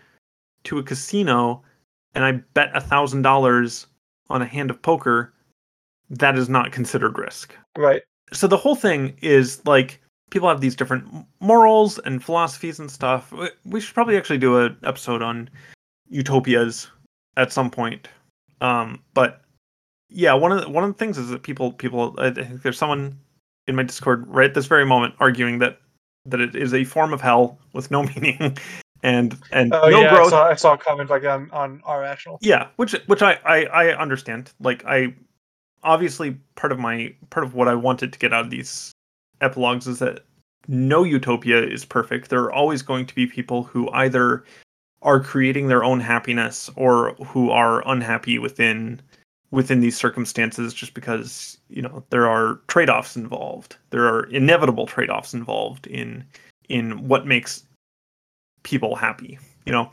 to 0.65 0.79
a 0.79 0.83
casino 0.83 1.63
and 2.15 2.25
i 2.25 2.33
bet 2.55 2.71
a 2.75 2.81
thousand 2.81 3.23
dollars 3.23 3.87
on 4.29 4.43
a 4.43 4.47
hand 4.47 4.71
of 4.71 4.83
poker 4.83 5.33
that 6.11 6.37
is 6.37 6.49
not 6.49 6.73
considered 6.73 7.17
risk. 7.19 7.55
Right. 7.79 8.03
so 8.33 8.47
the 8.49 8.57
whole 8.57 8.75
thing 8.75 9.17
is 9.23 9.65
like 9.65 10.01
people 10.31 10.49
have 10.49 10.61
these 10.61 10.75
different 10.77 11.05
morals 11.41 11.99
and 12.01 12.23
philosophies 12.25 12.81
and 12.81 12.91
stuff. 12.91 13.33
We- 13.65 13.81
should 13.81 13.95
probably 13.95 14.17
actually 14.17 14.39
do 14.39 14.59
an 14.59 14.77
episode 14.83 15.23
on 15.23 15.49
utopias 16.11 16.89
at 17.37 17.53
some 17.53 17.71
point. 17.71 18.09
Um 18.61 19.03
but 19.15 19.43
yeah 20.09 20.33
one 20.33 20.53
of 20.53 20.61
the, 20.63 20.69
one 20.69 20.85
of 20.85 20.91
the 20.91 20.99
things 20.99 21.19
is 21.19 21.29
that 21.31 21.43
people 21.43 21.73
people 21.73 22.15
i 22.19 22.31
think 22.31 22.63
there's 22.63 22.79
someone 22.79 23.19
in 23.67 23.75
my 23.75 23.83
discord 23.83 24.27
right 24.29 24.49
at 24.49 24.55
this 24.55 24.67
very 24.67 24.87
moment 24.87 25.15
arguing 25.19 25.59
that 25.59 25.79
that 26.25 26.41
it 26.41 26.55
is 26.57 26.75
a 26.75 26.85
form 26.85 27.13
of 27.13 27.21
hell 27.21 27.59
with 27.73 27.91
no 27.91 28.03
meaning 28.17 28.57
and 29.03 29.39
and 29.53 29.73
Oh 29.75 29.89
no 29.89 30.01
yeah, 30.01 30.11
growth 30.11 30.29
I 30.29 30.31
saw, 30.31 30.49
I 30.49 30.55
saw 30.55 30.75
a 30.75 30.79
comment 30.79 31.11
like 31.11 31.25
on 31.25 31.51
on 31.51 31.83
r/rational. 31.85 32.39
yeah 32.41 32.69
which 32.77 32.93
which 33.07 33.23
I, 33.23 33.39
I 33.45 33.65
i 33.67 33.97
understand 33.97 34.53
like 34.61 34.85
i 34.87 35.15
obviously 35.83 36.33
part 36.55 36.73
of 36.73 36.79
my 36.79 37.15
part 37.31 37.45
of 37.45 37.55
what 37.55 37.69
i 37.69 37.75
wanted 37.75 38.13
to 38.13 38.19
get 38.19 38.33
out 38.33 38.45
of 38.45 38.51
these 38.51 38.93
epilogues 39.41 39.87
is 39.87 39.99
that 39.99 40.25
no 40.69 41.05
utopia 41.05 41.63
is 41.63 41.85
perfect 41.85 42.31
there 42.31 42.41
are 42.43 42.53
always 42.53 42.83
going 42.83 43.07
to 43.07 43.15
be 43.15 43.27
people 43.27 43.63
who 43.63 43.89
either 43.91 44.45
are 45.03 45.21
creating 45.21 45.69
their 45.69 45.85
own 45.85 46.01
happiness 46.01 46.71
or 46.75 47.15
who 47.27 47.51
are 47.51 47.87
unhappy 47.89 48.39
within 48.39 49.01
within 49.51 49.81
these 49.81 49.97
circumstances 49.97 50.75
just 50.75 50.95
because 50.95 51.59
you 51.69 51.83
know 51.83 52.03
there 52.11 52.29
are 52.29 52.61
trade-offs 52.69 53.17
involved. 53.17 53.77
There 53.91 54.07
are 54.07 54.25
inevitable 54.25 54.87
trade-offs 54.87 55.35
involved 55.35 55.87
in 55.87 56.25
in 56.69 57.07
what 57.09 57.27
makes 57.27 57.65
people 58.63 58.97
happy 58.97 59.39
you 59.67 59.73
know? 59.73 59.91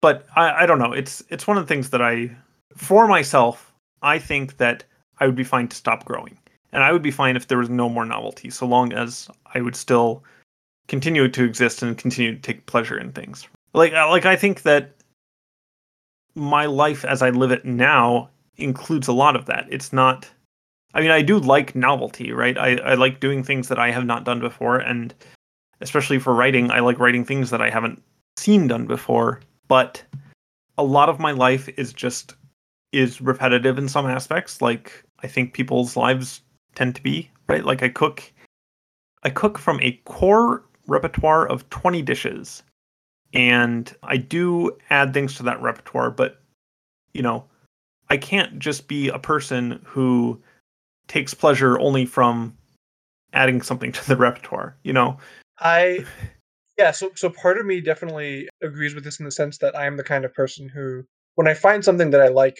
But 0.00 0.26
I, 0.36 0.62
I 0.62 0.66
don't 0.66 0.78
know. 0.78 0.92
It's 0.92 1.24
it's 1.30 1.46
one 1.46 1.56
of 1.56 1.64
the 1.64 1.68
things 1.68 1.90
that 1.90 2.02
i 2.02 2.30
for 2.76 3.06
myself 3.06 3.72
i 4.02 4.18
think 4.18 4.56
that 4.56 4.82
i 5.20 5.26
would 5.26 5.36
be 5.36 5.44
fine 5.44 5.68
to 5.68 5.76
stop 5.76 6.04
growing. 6.04 6.38
And 6.72 6.84
i 6.84 6.92
would 6.92 7.02
be 7.02 7.10
fine 7.10 7.36
if 7.36 7.48
there 7.48 7.58
was 7.58 7.70
no 7.70 7.88
more 7.88 8.04
novelty 8.04 8.50
so 8.50 8.66
long 8.66 8.92
as 8.92 9.28
i 9.54 9.60
would 9.60 9.74
still 9.74 10.22
continue 10.86 11.28
to 11.28 11.44
exist 11.44 11.82
and 11.82 11.96
continue 11.96 12.34
to 12.34 12.40
take 12.40 12.66
pleasure 12.66 12.98
in 12.98 13.12
things. 13.12 13.48
Like 13.72 13.94
uh, 13.94 14.08
like 14.08 14.26
i 14.26 14.36
think 14.36 14.62
that 14.62 14.92
my 16.34 16.66
life 16.66 17.04
as 17.04 17.22
i 17.22 17.30
live 17.30 17.50
it 17.50 17.64
now 17.64 18.28
includes 18.56 19.08
a 19.08 19.12
lot 19.12 19.36
of 19.36 19.46
that. 19.46 19.66
It's 19.70 19.92
not 19.92 20.30
i 20.94 21.00
mean 21.00 21.10
i 21.10 21.20
do 21.20 21.38
like 21.38 21.74
novelty 21.74 22.32
right? 22.32 22.56
I, 22.56 22.76
I 22.76 22.94
like 22.94 23.20
doing 23.20 23.42
things 23.42 23.68
that 23.68 23.78
i 23.78 23.90
have 23.90 24.06
not 24.06 24.24
done 24.24 24.40
before 24.40 24.78
and 24.78 25.12
especially 25.80 26.20
for 26.20 26.34
writing 26.34 26.70
i 26.70 26.78
like 26.80 27.00
writing 27.00 27.24
things 27.24 27.50
that 27.50 27.60
i 27.60 27.68
haven't 27.68 28.00
seen 28.36 28.68
done 28.68 28.86
before 28.86 29.40
but 29.68 30.02
a 30.78 30.84
lot 30.84 31.08
of 31.08 31.18
my 31.20 31.32
life 31.32 31.68
is 31.76 31.92
just 31.92 32.34
is 32.92 33.20
repetitive 33.20 33.76
in 33.76 33.88
some 33.88 34.06
aspects. 34.06 34.62
Like 34.62 35.04
i 35.20 35.26
think 35.26 35.52
people's 35.52 35.96
lives 35.96 36.40
tend 36.74 36.94
to 36.96 37.02
be 37.02 37.30
right? 37.48 37.64
Like 37.64 37.82
i 37.82 37.88
cook 37.88 38.32
i 39.22 39.30
cook 39.30 39.58
from 39.58 39.80
a 39.80 39.92
core 40.04 40.64
repertoire 40.86 41.46
of 41.46 41.68
20 41.70 42.02
dishes 42.02 42.62
and 43.32 43.94
i 44.02 44.16
do 44.16 44.70
add 44.90 45.14
things 45.14 45.34
to 45.34 45.42
that 45.42 45.60
repertoire 45.62 46.10
but 46.10 46.42
you 47.14 47.22
know 47.22 47.44
i 48.10 48.16
can't 48.16 48.58
just 48.58 48.88
be 48.88 49.08
a 49.08 49.18
person 49.18 49.80
who 49.84 50.40
takes 51.08 51.34
pleasure 51.34 51.78
only 51.78 52.06
from 52.06 52.56
adding 53.32 53.60
something 53.60 53.92
to 53.92 54.06
the 54.08 54.16
repertoire 54.26 54.76
you 54.82 54.92
know 54.92 55.18
I 55.58 56.04
yeah, 56.78 56.90
so 56.90 57.10
so 57.14 57.30
part 57.30 57.58
of 57.58 57.66
me 57.66 57.80
definitely 57.80 58.48
agrees 58.62 58.94
with 58.94 59.04
this 59.04 59.18
in 59.18 59.24
the 59.24 59.30
sense 59.30 59.58
that 59.58 59.76
I 59.76 59.86
am 59.86 59.96
the 59.96 60.04
kind 60.04 60.24
of 60.24 60.34
person 60.34 60.68
who 60.68 61.04
when 61.36 61.48
I 61.48 61.54
find 61.54 61.84
something 61.84 62.10
that 62.10 62.20
I 62.20 62.28
like, 62.28 62.56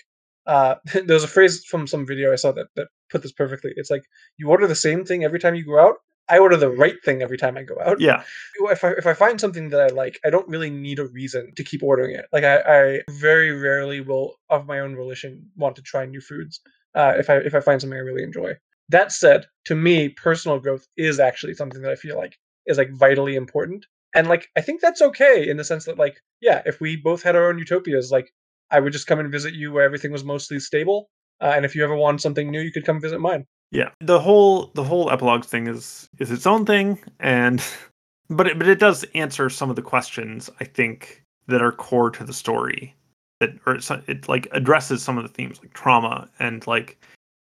uh 0.46 0.76
there's 1.06 1.24
a 1.24 1.28
phrase 1.28 1.64
from 1.64 1.86
some 1.86 2.06
video 2.06 2.32
I 2.32 2.36
saw 2.36 2.52
that, 2.52 2.68
that 2.76 2.88
put 3.10 3.22
this 3.22 3.32
perfectly. 3.32 3.72
It's 3.76 3.90
like 3.90 4.04
you 4.36 4.50
order 4.50 4.66
the 4.66 4.74
same 4.74 5.04
thing 5.04 5.24
every 5.24 5.38
time 5.38 5.54
you 5.54 5.64
go 5.64 5.80
out. 5.80 5.96
I 6.28 6.38
order 6.38 6.56
the 6.56 6.70
right 6.70 6.96
thing 7.04 7.22
every 7.22 7.36
time 7.36 7.56
I 7.56 7.62
go 7.62 7.76
out. 7.84 8.00
yeah 8.00 8.22
If 8.70 8.84
I 8.84 8.90
if 8.92 9.06
I 9.06 9.14
find 9.14 9.40
something 9.40 9.68
that 9.70 9.80
I 9.80 9.88
like, 9.88 10.18
I 10.24 10.30
don't 10.30 10.48
really 10.48 10.70
need 10.70 10.98
a 10.98 11.06
reason 11.06 11.52
to 11.56 11.64
keep 11.64 11.82
ordering 11.82 12.14
it. 12.14 12.26
Like 12.32 12.44
I, 12.44 12.60
I 12.60 13.00
very 13.10 13.50
rarely 13.50 14.00
will 14.00 14.36
of 14.50 14.66
my 14.66 14.80
own 14.80 14.96
volition 14.96 15.50
want 15.56 15.76
to 15.76 15.82
try 15.82 16.06
new 16.06 16.20
foods. 16.20 16.60
Uh, 16.94 17.14
if 17.18 17.28
I 17.28 17.36
if 17.38 17.54
I 17.54 17.60
find 17.60 17.80
something 17.80 17.98
I 17.98 18.02
really 18.02 18.22
enjoy. 18.22 18.54
That 18.90 19.12
said, 19.12 19.46
to 19.64 19.74
me, 19.74 20.10
personal 20.10 20.60
growth 20.60 20.86
is 20.96 21.18
actually 21.18 21.54
something 21.54 21.80
that 21.82 21.90
I 21.92 21.96
feel 21.96 22.16
like 22.16 22.36
is 22.66 22.78
like 22.78 22.90
vitally 22.92 23.34
important. 23.34 23.86
And 24.14 24.28
like 24.28 24.48
I 24.56 24.60
think 24.60 24.80
that's 24.80 25.02
okay 25.02 25.48
in 25.48 25.56
the 25.56 25.64
sense 25.64 25.84
that 25.86 25.98
like 25.98 26.20
yeah, 26.40 26.62
if 26.66 26.80
we 26.80 26.96
both 26.96 27.22
had 27.22 27.36
our 27.36 27.48
own 27.48 27.58
utopias, 27.58 28.10
like 28.12 28.30
I 28.70 28.80
would 28.80 28.92
just 28.92 29.06
come 29.06 29.20
and 29.20 29.30
visit 29.32 29.54
you 29.54 29.72
where 29.72 29.84
everything 29.84 30.12
was 30.12 30.24
mostly 30.24 30.60
stable. 30.60 31.10
Uh, 31.40 31.52
and 31.56 31.64
if 31.64 31.74
you 31.74 31.84
ever 31.84 31.96
wanted 31.96 32.20
something 32.20 32.50
new, 32.50 32.60
you 32.60 32.72
could 32.72 32.86
come 32.86 33.00
visit 33.00 33.20
mine. 33.20 33.46
Yeah, 33.74 33.90
the 34.00 34.20
whole 34.20 34.70
the 34.74 34.84
whole 34.84 35.10
epilogue 35.10 35.44
thing 35.44 35.66
is 35.66 36.08
is 36.20 36.30
its 36.30 36.46
own 36.46 36.64
thing, 36.64 36.98
and 37.18 37.60
but 38.30 38.46
it, 38.46 38.58
but 38.58 38.68
it 38.68 38.78
does 38.78 39.04
answer 39.14 39.50
some 39.50 39.68
of 39.68 39.74
the 39.76 39.82
questions 39.82 40.48
I 40.60 40.64
think 40.64 41.22
that 41.48 41.60
are 41.60 41.72
core 41.72 42.10
to 42.12 42.24
the 42.24 42.32
story. 42.32 42.94
That 43.40 43.50
or 43.66 43.74
it's- 43.74 44.02
it 44.06 44.28
like 44.28 44.46
addresses 44.52 45.02
some 45.02 45.18
of 45.18 45.24
the 45.24 45.28
themes 45.28 45.58
like 45.60 45.72
trauma 45.74 46.30
and 46.38 46.64
like 46.68 47.04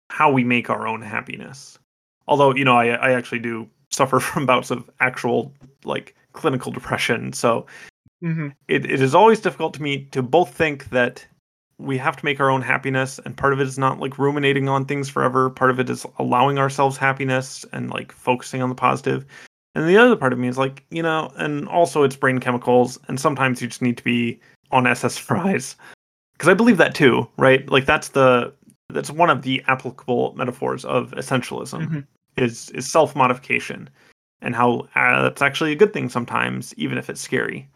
how 0.10 0.32
we 0.32 0.44
make 0.44 0.72
our 0.72 0.88
own 0.88 1.04
happiness. 1.04 1.78
Although 2.28 2.56
you 2.56 2.66
know 2.66 2.76
I 2.76 2.88
I 2.88 3.12
actually 3.12 3.40
do 3.40 3.70
suffer 3.92 4.20
from 4.30 4.48
bouts 4.48 4.72
of 4.72 4.90
actual 5.00 5.54
like 5.86 6.16
clinical 6.34 6.72
depression, 6.72 7.32
so 7.32 7.66
Mm-hmm. 8.24 8.48
it, 8.68 8.84
it 8.90 9.00
is 9.00 9.14
always 9.14 9.40
difficult 9.40 9.76
to 9.76 9.84
me 9.84 10.06
to 10.06 10.24
both 10.24 10.52
think 10.52 10.90
that 10.90 11.24
we 11.80 11.98
have 11.98 12.18
to 12.18 12.26
make 12.26 12.40
our 12.40 12.50
own 12.50 12.62
happiness 12.62 13.20
and 13.24 13.38
part 13.38 13.54
of 13.54 13.60
it 13.60 13.68
is 13.68 13.78
not 13.78 14.00
like 14.00 14.18
ruminating 14.18 14.68
on 14.68 14.86
things 14.86 15.10
forever. 15.10 15.50
Part 15.50 15.70
of 15.72 15.80
it 15.80 15.90
is 15.90 16.06
allowing 16.18 16.58
ourselves 16.58 16.98
happiness 16.98 17.66
and 17.72 17.90
like 17.92 18.12
focusing 18.12 18.62
on 18.62 18.70
the 18.70 18.76
positive. 18.76 19.26
And 19.76 19.88
the 19.88 19.98
other 19.98 20.16
part 20.16 20.34
of 20.34 20.40
me 20.40 20.48
is 20.48 20.58
like 20.58 20.84
you 20.90 21.04
know 21.04 21.32
and 21.38 21.68
also 21.70 22.04
it's 22.04 22.16
brain 22.16 22.40
chemicals 22.40 23.00
and 23.08 23.20
sometimes 23.20 23.62
you 23.62 23.68
just 23.68 23.82
need 23.82 23.98
to 23.98 24.04
be 24.04 24.40
on 24.72 24.86
ssris 24.86 25.76
because 26.34 26.50
i 26.50 26.54
believe 26.54 26.78
that 26.78 26.96
too 26.96 27.28
right? 27.38 27.70
Like 27.70 27.86
that's 27.86 28.10
the 28.10 28.54
that's 28.90 29.12
one 29.12 29.30
of 29.30 29.44
the 29.44 29.64
applicable 29.68 30.34
metaphors 30.36 30.84
of 30.86 31.12
essentialism 31.12 31.88
Mhm. 31.88 32.08
is 32.38 32.72
is 32.72 32.92
self 32.92 33.16
modification 33.16 33.88
and 34.42 34.56
how 34.56 34.88
uh, 34.96 35.22
that's 35.24 35.42
actually 35.42 35.74
a 35.74 35.76
good 35.76 35.94
thing 35.94 36.10
sometimes 36.10 36.74
even 36.78 36.98
if 36.98 37.10
it's 37.10 37.22
scary 37.22 37.68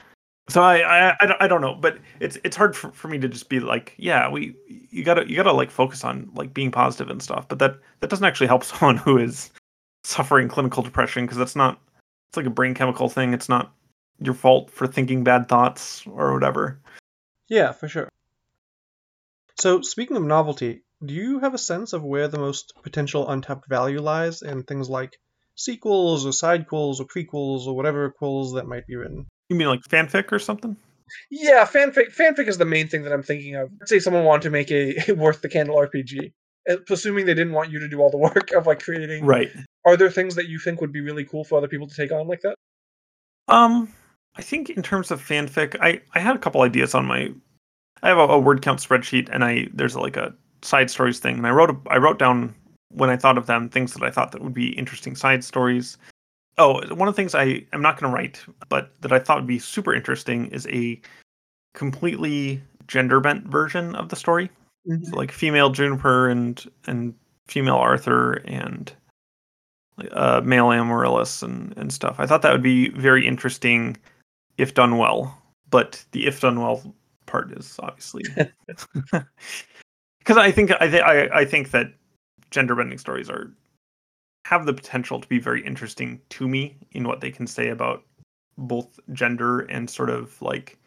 so 0.52 0.62
I, 0.62 1.10
I 1.12 1.18
I 1.40 1.48
don't- 1.48 1.62
know, 1.62 1.76
but 1.76 1.98
it's 2.20 2.38
it's 2.44 2.56
hard 2.58 2.76
for, 2.76 2.92
for 2.92 3.08
me 3.08 3.18
to 3.20 3.28
just 3.28 3.50
be 3.50 3.60
like, 3.60 3.94
yeah, 3.98 4.30
we 4.30 4.56
you 4.90 5.04
gotta 5.04 5.28
you 5.30 5.36
gotta 5.36 5.52
like 5.54 5.72
focus 5.72 6.04
on 6.04 6.32
like 6.34 6.54
being 6.54 6.72
positive 6.72 7.10
and 7.10 7.22
stuff, 7.22 7.48
but 7.48 7.60
that 7.60 7.76
that 8.00 8.10
doesn't 8.10 8.26
actually 8.26 8.48
help 8.48 8.64
someone 8.72 8.98
who 8.98 9.18
is 9.18 9.52
suffering 10.04 10.48
clinical 10.48 10.82
depression 10.84 11.26
because 11.26 11.38
that's 11.38 11.56
not 11.56 11.80
it's 12.30 12.38
like 12.38 12.46
a 12.46 12.50
brain 12.50 12.74
chemical 12.74 13.10
thing. 13.10 13.34
It's 13.34 13.50
not 13.50 13.74
your 14.20 14.34
fault 14.34 14.70
for 14.72 14.88
thinking 14.88 15.24
bad 15.24 15.48
thoughts 15.50 16.06
or 16.08 16.34
whatever. 16.34 16.80
Yeah, 17.50 17.72
for 17.72 17.88
sure. 17.88 18.08
So, 19.60 19.82
speaking 19.82 20.18
of 20.18 20.24
novelty, 20.24 20.84
do 21.06 21.14
you 21.14 21.40
have 21.40 21.54
a 21.54 21.58
sense 21.60 21.94
of 21.94 22.04
where 22.04 22.28
the 22.28 22.40
most 22.40 22.74
potential 22.84 23.30
untapped 23.30 23.68
value 23.68 24.02
lies 24.02 24.42
in 24.42 24.64
things 24.64 24.90
like 24.90 25.18
sequels 25.56 26.26
or 26.26 26.30
sidequels 26.30 27.00
or 27.00 27.06
prequels 27.06 27.68
or 27.68 27.76
whatever 27.76 28.12
quills 28.12 28.54
that 28.54 28.68
might 28.68 28.88
be 28.88 28.96
written? 28.96 29.28
You 29.52 29.58
mean 29.58 29.68
like 29.68 29.82
fanfic 29.82 30.32
or 30.32 30.40
something? 30.40 30.78
Yeah, 31.30 31.66
fanfic. 31.66 32.16
Fanfic 32.16 32.48
is 32.48 32.58
the 32.58 32.64
main 32.64 32.88
thing 32.88 33.04
that 33.04 33.12
I'm 33.12 33.22
thinking 33.22 33.56
of. 33.56 33.70
Let's 33.82 33.90
say 33.90 34.00
someone 34.00 34.24
wanted 34.24 34.44
to 34.44 34.50
make 34.50 34.72
a, 34.72 34.96
a 35.10 35.14
worth 35.14 35.42
the 35.42 35.50
candle 35.50 35.76
RPG, 35.76 36.32
uh, 36.70 36.78
assuming 36.90 37.26
they 37.26 37.34
didn't 37.34 37.52
want 37.52 37.70
you 37.70 37.78
to 37.80 37.90
do 37.90 38.00
all 38.00 38.10
the 38.10 38.18
work 38.34 38.54
of 38.54 38.66
like 38.66 38.82
creating. 38.82 39.26
Right. 39.26 39.52
Are 39.86 39.98
there 39.98 40.10
things 40.10 40.36
that 40.36 40.48
you 40.48 40.58
think 40.58 40.80
would 40.80 40.94
be 40.94 41.02
really 41.02 41.26
cool 41.26 41.44
for 41.44 41.58
other 41.58 41.68
people 41.68 41.86
to 41.86 41.94
take 41.94 42.14
on 42.14 42.30
like 42.30 42.40
that? 42.44 42.56
Um, 43.50 43.92
I 44.38 44.42
think 44.42 44.70
in 44.70 44.82
terms 44.82 45.12
of 45.12 45.22
fanfic, 45.22 45.76
I 45.82 46.00
I 46.14 46.22
had 46.22 46.38
a 46.38 46.40
couple 46.40 46.62
ideas 46.62 46.96
on 46.96 47.06
my. 47.06 47.34
I 48.04 48.08
have 48.08 48.20
a, 48.20 48.22
a 48.22 48.40
word 48.40 48.62
count 48.62 48.80
spreadsheet, 48.80 49.28
and 49.34 49.44
I 49.44 49.68
there's 49.74 49.98
like 49.98 50.16
a 50.16 50.34
side 50.62 50.90
stories 50.90 51.20
thing, 51.20 51.36
and 51.36 51.46
I 51.46 51.50
wrote 51.50 51.72
a, 51.72 51.78
I 51.90 51.98
wrote 51.98 52.20
down 52.20 52.56
when 52.88 53.10
I 53.10 53.18
thought 53.18 53.38
of 53.38 53.48
them 53.48 53.68
things 53.68 53.94
that 53.96 54.04
I 54.04 54.12
thought 54.12 54.32
that 54.32 54.42
would 54.42 54.54
be 54.54 54.70
interesting 54.80 55.14
side 55.14 55.44
stories. 55.44 55.98
Oh, 56.62 56.74
one 56.94 57.08
of 57.08 57.16
the 57.16 57.20
things 57.20 57.34
I 57.34 57.66
am 57.74 57.82
not 57.82 58.00
going 58.00 58.12
to 58.12 58.16
write, 58.16 58.40
but 58.70 58.92
that 59.02 59.12
I 59.12 59.18
thought 59.18 59.38
would 59.38 59.48
be 59.48 59.58
super 59.58 59.96
interesting 59.96 60.46
is 60.48 60.68
a 60.68 61.02
completely 61.74 62.62
gender 62.88 63.20
bent 63.20 63.48
version 63.48 63.96
of 63.96 64.10
the 64.10 64.16
story. 64.16 64.52
So 64.88 65.16
like 65.16 65.32
female 65.32 65.72
Juniper 65.72 66.30
and 66.30 66.64
and 66.86 67.16
female 67.48 67.78
Arthur 67.78 68.34
and 68.46 68.94
uh, 70.12 70.42
male 70.44 70.72
Amaryllis 70.72 71.42
and 71.42 71.74
and 71.78 71.92
stuff. 71.92 72.20
I 72.20 72.28
thought 72.28 72.44
that 72.44 72.52
would 72.52 72.62
be 72.62 72.90
very 72.90 73.26
interesting 73.26 73.98
if 74.60 74.76
done 74.76 74.98
well. 74.98 75.36
But 75.72 76.04
the 76.12 76.28
if 76.28 76.42
done 76.42 76.60
well 76.60 76.94
part 77.26 77.52
is 77.54 77.80
obviously 77.80 78.24
because 80.20 80.38
I 80.38 80.52
think 80.52 80.72
I, 80.80 80.88
th- 80.88 81.04
I 81.04 81.40
I 81.40 81.46
think 81.46 81.72
that 81.72 81.92
gender 82.52 82.76
bending 82.76 83.00
stories 83.00 83.32
are 83.32 83.52
have 84.46 84.66
the 84.66 84.74
potential 84.74 85.20
to 85.20 85.28
be 85.28 85.40
very 85.40 85.66
interesting 85.66 86.20
to 86.30 86.48
me 86.48 86.78
in 86.92 87.08
what 87.08 87.22
they 87.22 87.32
can 87.32 87.48
say 87.48 87.70
about 87.70 88.04
both 88.58 89.00
gender 89.14 89.62
and 89.62 89.90
sort 89.90 90.10
of 90.10 90.42
like 90.42 90.78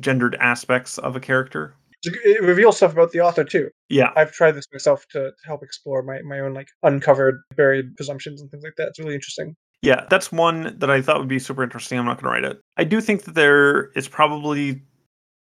gendered 0.00 0.36
aspects 0.36 0.98
of 0.98 1.16
a 1.16 1.20
character. 1.20 1.74
It 2.02 2.42
reveals 2.42 2.78
stuff 2.78 2.92
about 2.92 3.12
the 3.12 3.20
author 3.20 3.44
too. 3.44 3.70
Yeah, 3.90 4.12
I've 4.16 4.32
tried 4.32 4.52
this 4.52 4.66
myself 4.72 5.06
to 5.10 5.32
help 5.44 5.62
explore 5.62 6.02
my, 6.02 6.22
my 6.22 6.40
own 6.40 6.54
like 6.54 6.68
uncovered 6.82 7.42
buried 7.56 7.94
presumptions 7.96 8.40
and 8.40 8.50
things 8.50 8.64
like 8.64 8.74
that. 8.78 8.88
It's 8.88 8.98
really 8.98 9.14
interesting. 9.14 9.54
Yeah, 9.82 10.06
that's 10.08 10.32
one 10.32 10.74
that 10.78 10.90
I 10.90 11.02
thought 11.02 11.18
would 11.18 11.28
be 11.28 11.38
super 11.38 11.62
interesting. 11.62 11.98
I'm 11.98 12.06
not 12.06 12.20
going 12.20 12.34
to 12.34 12.48
write 12.48 12.50
it. 12.50 12.60
I 12.76 12.84
do 12.84 13.00
think 13.00 13.24
that 13.24 13.34
there 13.34 13.90
is 13.92 14.08
probably 14.08 14.82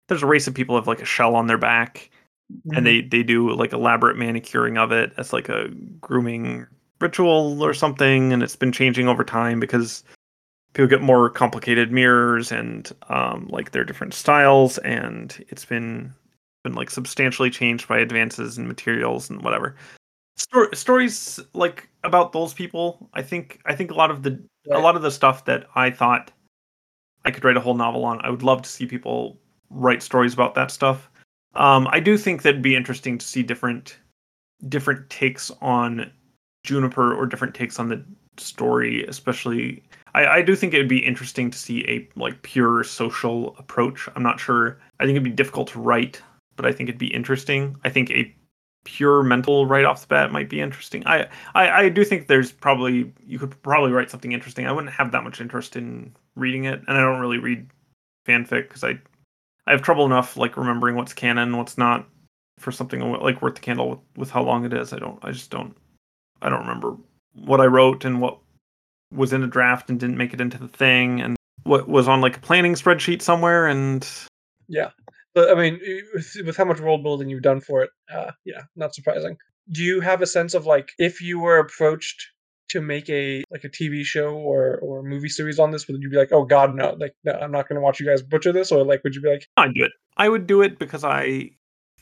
there's 0.09 0.23
a 0.23 0.27
race 0.27 0.47
of 0.47 0.55
people 0.55 0.77
have 0.77 0.87
like 0.87 1.01
a 1.01 1.07
shell 1.07 1.37
on 1.37 1.47
their 1.47 1.59
back, 1.59 2.11
and 2.51 2.73
mm-hmm. 2.75 2.85
they 2.85 3.01
they 3.01 3.23
do 3.23 3.51
like 3.55 3.73
elaborate 3.73 4.19
manicuring 4.19 4.77
of 4.77 4.93
it 4.93 5.13
as 5.17 5.33
like 5.33 5.49
a 5.49 5.69
grooming 6.01 6.67
ritual 7.03 7.63
or 7.63 7.75
something, 7.75 8.33
and 8.33 8.43
it's 8.43 8.57
been 8.57 8.73
changing 8.73 9.09
over 9.09 9.25
time 9.25 9.61
because 9.61 10.05
people 10.73 10.89
get 10.89 11.03
more 11.03 11.29
complicated 11.29 11.93
mirrors 11.93 12.51
and 12.51 12.93
um, 13.09 13.47
like 13.51 13.73
their 13.73 13.85
different 13.85 14.15
styles, 14.15 14.79
and 14.79 15.45
it's 15.49 15.65
been 15.65 16.15
been 16.65 16.75
like 16.75 16.91
substantially 16.91 17.51
changed 17.51 17.89
by 17.89 17.99
advances 17.99 18.57
in 18.57 18.69
materials 18.69 19.29
and 19.29 19.43
whatever. 19.43 19.75
Stor- 20.37 20.73
stories 20.75 21.41
like 21.53 21.89
about 22.05 22.33
those 22.33 22.55
people, 22.55 23.11
I 23.15 23.23
think 23.23 23.61
I 23.67 23.75
think 23.75 23.91
a 23.91 23.95
lot 23.95 24.11
of 24.11 24.23
the 24.23 24.43
a 24.71 24.79
lot 24.79 24.97
of 24.97 25.03
the 25.03 25.11
stuff 25.11 25.45
that 25.47 25.67
I 25.75 25.91
thought 25.91 26.31
I 27.25 27.31
could 27.31 27.45
write 27.45 27.57
a 27.57 27.61
whole 27.61 27.75
novel 27.75 28.05
on, 28.05 28.21
I 28.23 28.31
would 28.31 28.43
love 28.43 28.63
to 28.63 28.71
see 28.71 28.87
people 28.87 29.39
write 29.71 30.03
stories 30.03 30.35
about 30.35 30.55
that 30.55 30.71
stuff. 30.71 31.11
Um, 31.55 31.87
I 31.91 32.01
do 32.01 32.17
think 32.17 32.43
that'd 32.43 32.63
be 32.63 32.77
interesting 32.77 33.19
to 33.19 33.27
see 33.27 33.43
different 33.43 33.99
different 34.69 35.11
takes 35.11 35.51
on 35.61 36.11
Juniper 36.65 37.15
or 37.15 37.27
different 37.27 37.55
takes 37.55 37.79
on 37.79 37.89
the 37.89 38.05
story, 38.37 39.05
especially 39.07 39.83
I, 40.15 40.27
I 40.27 40.43
do 40.43 40.55
think 40.55 40.75
it 40.75 40.79
would 40.79 40.89
be 40.89 41.05
interesting 41.05 41.51
to 41.51 41.59
see 41.59 41.85
a 41.89 42.09
like 42.19 42.43
pure 42.43 42.85
social 42.85 43.57
approach. 43.59 44.09
I'm 44.15 44.23
not 44.23 44.41
sure. 44.41 44.79
I 45.01 45.05
think 45.05 45.17
it'd 45.17 45.25
be 45.25 45.31
difficult 45.31 45.69
to 45.69 45.81
write, 45.81 46.21
but 46.57 46.67
I 46.67 46.73
think 46.73 46.89
it'd 46.89 46.99
be 46.99 47.13
interesting. 47.13 47.77
I 47.85 47.91
think 47.91 48.11
a 48.11 48.35
pure 48.85 49.23
mental 49.23 49.67
right 49.67 49.85
off 49.85 50.03
the 50.03 50.07
bat 50.09 50.33
might 50.33 50.51
be 50.51 50.61
interesting. 50.61 51.07
I, 51.07 51.29
I 51.55 51.71
I 51.85 51.89
do 51.89 52.05
think 52.05 52.27
there's 52.27 52.53
probably 52.53 53.13
you 53.25 53.39
could 53.39 53.61
probably 53.63 53.93
write 53.93 54.11
something 54.11 54.33
interesting. 54.33 54.67
I 54.67 54.73
wouldn't 54.73 54.93
have 54.93 55.13
that 55.13 55.25
much 55.25 55.41
interest 55.41 55.77
in 55.77 56.15
reading 56.37 56.65
it, 56.65 56.83
and 56.87 56.97
I 56.97 57.01
don't 57.01 57.21
really 57.21 57.39
read 57.39 57.69
fanfic 58.27 58.69
because 58.69 58.85
I 58.85 58.99
I 59.67 59.71
have 59.71 59.83
trouble 59.83 60.07
enough 60.07 60.37
like 60.37 60.57
remembering 60.57 60.97
what's 60.97 61.15
canon, 61.15 61.49
and 61.49 61.59
what's 61.59 61.79
not 61.79 62.07
for 62.59 62.71
something 62.71 63.01
like 63.01 63.43
worth 63.43 63.55
the 63.55 63.61
candle 63.61 63.91
with, 63.91 63.99
with 64.17 64.31
how 64.31 64.43
long 64.43 64.65
it 64.65 64.73
is. 64.73 64.93
I 64.93 64.99
don't 64.99 65.19
I 65.23 65.33
just 65.33 65.51
don't 65.51 65.75
I 66.43 66.49
don't 66.49 66.61
remember 66.61 66.97
what 67.35 67.61
I 67.61 67.67
wrote 67.67 68.05
and 68.05 68.21
what 68.21 68.39
was 69.11 69.33
in 69.33 69.43
a 69.43 69.47
draft 69.47 69.91
and 69.91 69.99
didn't 69.99 70.17
make 70.17 70.35
it 70.35 70.41
into 70.41 70.59
the 70.59 70.69
thing 70.69 71.21
and 71.21 71.37
what 71.65 71.89
was 71.89 72.09
on 72.09 72.21
like 72.21 72.37
a 72.37 72.41
planning 72.41 72.75
spreadsheet 72.75 73.23
somewhere 73.23 73.67
and 73.67 74.09
Yeah. 74.69 74.91
But 75.35 75.51
I 75.51 75.55
mean, 75.55 75.81
with, 76.45 76.57
how 76.57 76.65
much 76.65 76.81
world 76.81 77.03
building 77.03 77.31
you've 77.31 77.43
done 77.43 77.61
for 77.61 77.83
it, 77.83 77.91
uh, 78.13 78.33
yeah, 78.45 78.63
not 78.77 78.95
surprising. 78.95 79.39
Do 79.71 79.83
you 79.83 80.01
have 80.01 80.21
a 80.21 80.27
sense 80.27 80.53
of 80.53 80.67
like 80.67 80.93
if 80.99 81.23
you 81.23 81.41
were 81.41 81.59
approached 81.59 82.23
to 82.69 82.81
make 82.81 83.09
a 83.09 83.43
like 83.51 83.65
a 83.65 83.69
TV 83.69 84.05
show 84.05 84.35
or 84.35 84.79
or 84.79 85.03
movie 85.03 85.29
series 85.29 85.59
on 85.59 85.71
this, 85.71 85.87
would 85.89 86.03
you 86.03 86.11
be 86.11 86.17
like, 86.17 86.33
oh 86.33 86.45
God, 86.45 86.75
no, 86.75 86.97
like 86.99 87.15
no, 87.25 87.33
I'm 87.33 87.53
not 87.53 87.69
going 87.69 87.77
to 87.77 87.83
watch 87.83 87.99
you 88.01 88.07
guys 88.07 88.23
butcher 88.23 88.53
this, 88.53 88.73
or 88.73 88.85
like 88.85 89.03
would 89.05 89.15
you 89.15 89.23
be 89.23 89.31
like, 89.31 89.47
I'd 89.57 89.75
do 89.75 89.85
it. 89.85 89.93
I 90.19 90.29
would 90.29 90.47
do 90.47 90.61
it 90.61 90.79
because 90.79 91.05
I 91.05 91.51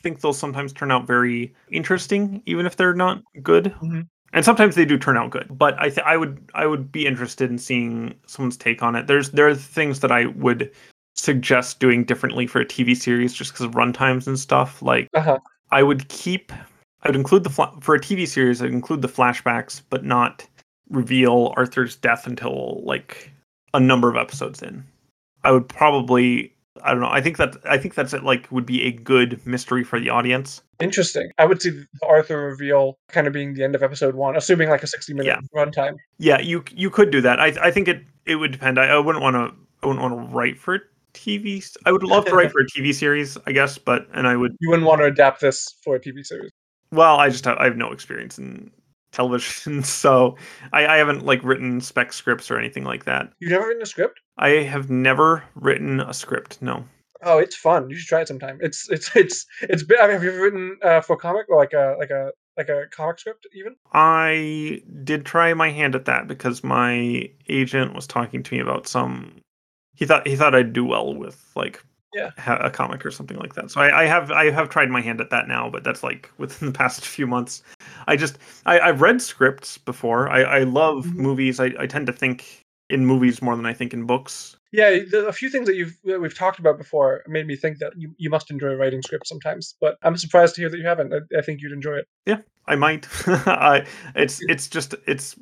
think 0.01 0.19
they'll 0.19 0.33
sometimes 0.33 0.73
turn 0.73 0.91
out 0.91 1.07
very 1.07 1.53
interesting, 1.71 2.41
even 2.45 2.65
if 2.65 2.75
they're 2.75 2.93
not 2.93 3.21
good. 3.41 3.73
Mhm. 3.81 4.07
And 4.33 4.45
sometimes 4.45 4.75
they 4.75 4.85
do 4.85 4.97
turn 4.97 5.17
out 5.17 5.29
good. 5.29 5.47
But 5.49 5.79
I 5.79 5.89
th- 5.89 6.05
I 6.05 6.17
would 6.17 6.41
I 6.53 6.65
would 6.65 6.91
be 6.91 7.05
interested 7.05 7.49
in 7.49 7.57
seeing 7.57 8.15
someone's 8.27 8.57
take 8.57 8.81
on 8.81 8.95
it. 8.95 9.07
There's 9.07 9.31
there 9.31 9.47
are 9.47 9.55
things 9.55 9.99
that 9.99 10.11
I 10.11 10.27
would 10.27 10.71
suggest 11.15 11.79
doing 11.79 12.03
differently 12.05 12.47
for 12.47 12.61
a 12.61 12.65
TV 12.65 12.95
series 12.95 13.33
just 13.33 13.51
because 13.51 13.65
of 13.65 13.73
runtimes 13.73 14.27
and 14.27 14.39
stuff. 14.39 14.81
Like 14.81 15.09
uh-huh. 15.13 15.39
I 15.71 15.83
would 15.83 16.07
keep 16.09 16.51
I 17.03 17.09
would 17.09 17.15
include 17.15 17.43
the 17.43 17.49
fla- 17.49 17.75
for 17.81 17.95
a 17.95 17.99
TV 17.99 18.27
series. 18.27 18.61
I'd 18.61 18.69
include 18.69 19.01
the 19.01 19.07
flashbacks, 19.07 19.81
but 19.89 20.05
not 20.05 20.47
reveal 20.89 21.53
Arthur's 21.57 21.95
death 21.95 22.27
until 22.27 22.81
like 22.83 23.31
a 23.73 23.79
number 23.79 24.09
of 24.09 24.15
episodes 24.15 24.61
in. 24.61 24.85
I 25.43 25.51
would 25.51 25.67
probably 25.67 26.53
I 26.83 26.91
don't 26.91 27.01
know. 27.01 27.09
I 27.09 27.21
think 27.21 27.37
that 27.37 27.57
I 27.65 27.77
think 27.77 27.95
that's 27.95 28.13
it. 28.13 28.23
Like 28.23 28.49
would 28.51 28.65
be 28.65 28.83
a 28.83 28.91
good 28.91 29.45
mystery 29.45 29.83
for 29.83 29.99
the 29.99 30.09
audience. 30.09 30.61
Interesting. 30.83 31.29
I 31.37 31.45
would 31.45 31.61
see 31.61 31.69
the 31.71 31.85
Arthur 32.07 32.37
reveal 32.45 32.97
kind 33.09 33.27
of 33.27 33.33
being 33.33 33.53
the 33.53 33.63
end 33.63 33.75
of 33.75 33.83
episode 33.83 34.15
one, 34.15 34.35
assuming 34.35 34.69
like 34.69 34.83
a 34.83 34.87
60 34.87 35.13
minute 35.13 35.25
Yeah. 35.27 35.39
runtime. 35.55 35.95
Yeah, 36.17 36.39
you 36.39 36.63
you 36.71 36.89
could 36.89 37.11
do 37.11 37.21
that. 37.21 37.39
I 37.39 37.47
I 37.61 37.71
think 37.71 37.87
it 37.87 38.03
it 38.25 38.35
would 38.35 38.51
depend. 38.51 38.79
I, 38.79 38.87
I 38.87 38.97
wouldn't 38.99 39.23
want 39.23 39.35
to 39.35 39.55
I 39.83 39.87
wouldn't 39.87 40.01
want 40.03 40.29
to 40.29 40.35
write 40.35 40.57
for 40.59 40.75
a 40.75 40.79
TV. 41.13 41.63
I 41.85 41.91
would 41.91 42.03
love 42.03 42.25
to 42.25 42.35
write 42.35 42.51
for 42.53 42.59
a 42.61 42.65
TV 42.65 42.93
series, 42.93 43.37
I 43.45 43.51
guess, 43.51 43.77
but 43.77 44.07
and 44.13 44.27
I 44.27 44.35
would 44.35 44.55
You 44.59 44.69
wouldn't 44.69 44.87
want 44.87 44.99
to 45.01 45.05
adapt 45.05 45.41
this 45.41 45.75
for 45.83 45.95
a 45.95 45.99
TV 45.99 46.25
series. 46.25 46.51
well, 46.91 47.17
I 47.17 47.29
just 47.29 47.45
have 47.45 47.57
I 47.57 47.65
have 47.65 47.77
no 47.77 47.91
experience 47.91 48.37
in 48.37 48.71
television, 49.11 49.83
so 50.03 50.37
I, 50.71 50.87
I 50.87 50.97
haven't 50.97 51.25
like 51.25 51.43
written 51.43 51.81
spec 51.81 52.13
scripts 52.13 52.49
or 52.49 52.57
anything 52.57 52.83
like 52.85 53.03
that. 53.05 53.33
You've 53.39 53.51
never 53.51 53.67
written 53.67 53.81
a 53.83 53.85
script? 53.85 54.19
I 54.37 54.49
have 54.63 54.89
never 54.89 55.43
written 55.55 55.99
a 55.99 56.13
script. 56.13 56.61
No. 56.61 56.85
Oh, 57.23 57.37
it's 57.37 57.55
fun. 57.55 57.89
You 57.89 57.95
should 57.97 58.07
try 58.07 58.21
it 58.21 58.27
sometime. 58.27 58.57
It's 58.61 58.89
it's 58.89 59.15
it's 59.15 59.45
it's. 59.61 59.83
bi- 59.83 59.95
I 59.99 60.03
mean, 60.03 60.13
have 60.13 60.23
you 60.23 60.31
ever 60.31 60.41
written 60.41 60.77
uh, 60.83 61.01
for 61.01 61.15
comic 61.17 61.47
or 61.49 61.57
like 61.57 61.73
a 61.73 61.95
like 61.99 62.09
a 62.09 62.31
like 62.57 62.69
a 62.69 62.85
comic 62.91 63.19
script 63.19 63.47
even? 63.53 63.75
I 63.93 64.81
did 65.03 65.25
try 65.25 65.53
my 65.53 65.69
hand 65.69 65.95
at 65.95 66.05
that 66.05 66.27
because 66.27 66.63
my 66.63 67.29
agent 67.49 67.93
was 67.93 68.07
talking 68.07 68.43
to 68.43 68.55
me 68.55 68.61
about 68.61 68.87
some. 68.87 69.35
He 69.95 70.05
thought 70.05 70.27
he 70.27 70.35
thought 70.35 70.55
I'd 70.55 70.73
do 70.73 70.85
well 70.85 71.13
with 71.13 71.51
like 71.55 71.83
Yeah. 72.13 72.31
ha- 72.37 72.57
a 72.61 72.69
comic 72.71 73.05
or 73.05 73.11
something 73.11 73.37
like 73.37 73.53
that. 73.55 73.71
So 73.71 73.81
I, 73.81 74.01
I 74.03 74.05
have 74.05 74.31
I 74.31 74.49
have 74.51 74.69
tried 74.69 74.89
my 74.89 75.01
hand 75.01 75.21
at 75.21 75.29
that 75.29 75.47
now, 75.47 75.69
but 75.69 75.83
that's 75.83 76.03
like 76.03 76.31
within 76.37 76.69
the 76.69 76.73
past 76.77 77.05
few 77.05 77.27
months. 77.27 77.61
I 78.07 78.15
just 78.15 78.37
I, 78.65 78.79
I've 78.79 79.01
read 79.01 79.21
scripts 79.21 79.77
before. 79.77 80.29
I, 80.29 80.41
I 80.41 80.63
love 80.63 81.05
Mhm. 81.05 81.15
movies. 81.17 81.59
I, 81.59 81.71
I 81.79 81.85
tend 81.87 82.07
to 82.07 82.13
think 82.13 82.60
in 82.91 83.05
movies 83.05 83.41
more 83.41 83.55
than 83.55 83.65
I 83.65 83.73
think 83.73 83.93
in 83.93 84.05
books. 84.05 84.55
Yeah, 84.71 84.99
the, 85.09 85.27
a 85.27 85.33
few 85.33 85.49
things 85.49 85.67
that 85.67 85.75
you've 85.75 85.97
that 86.05 86.21
we've 86.21 86.37
talked 86.37 86.59
about 86.59 86.77
before 86.77 87.23
made 87.27 87.45
me 87.45 87.55
think 87.55 87.79
that 87.79 87.93
you, 87.97 88.13
you 88.17 88.29
must 88.29 88.49
enjoy 88.51 88.73
writing 88.75 89.01
scripts 89.01 89.29
sometimes. 89.29 89.75
But 89.81 89.97
I'm 90.01 90.15
surprised 90.15 90.55
to 90.55 90.61
hear 90.61 90.69
that 90.69 90.77
you 90.77 90.85
haven't. 90.85 91.13
I, 91.13 91.37
I 91.37 91.41
think 91.41 91.61
you'd 91.61 91.73
enjoy 91.73 91.95
it. 91.95 92.07
Yeah, 92.25 92.37
I 92.67 92.75
might. 92.75 93.07
I 93.27 93.85
it's 94.15 94.39
it's 94.47 94.67
just 94.67 94.95
it's 95.07 95.35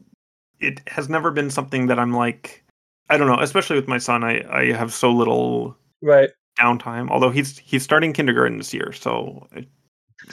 it 0.60 0.82
has 0.88 1.10
never 1.10 1.32
been 1.32 1.50
something 1.50 1.88
that 1.88 2.00
I'm 2.00 2.14
like 2.14 2.64
I 3.10 3.18
don't 3.18 3.28
know, 3.28 3.40
especially 3.40 3.76
with 3.76 3.88
my 3.88 3.98
son. 3.98 4.24
I 4.24 4.44
I 4.50 4.72
have 4.72 4.94
so 4.94 5.12
little 5.12 5.76
Right. 6.02 6.30
downtime. 6.60 7.10
Although 7.10 7.32
he's 7.32 7.58
he's 7.60 7.84
starting 7.84 8.14
kindergarten 8.14 8.58
this 8.58 8.74
year, 8.74 8.92
so 8.94 9.48
it, 9.52 9.68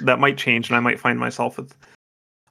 that 0.02 0.20
might 0.20 0.38
change, 0.38 0.68
and 0.68 0.76
I 0.76 0.80
might 0.80 1.00
find 1.00 1.18
myself 1.18 1.58
with 1.58 1.74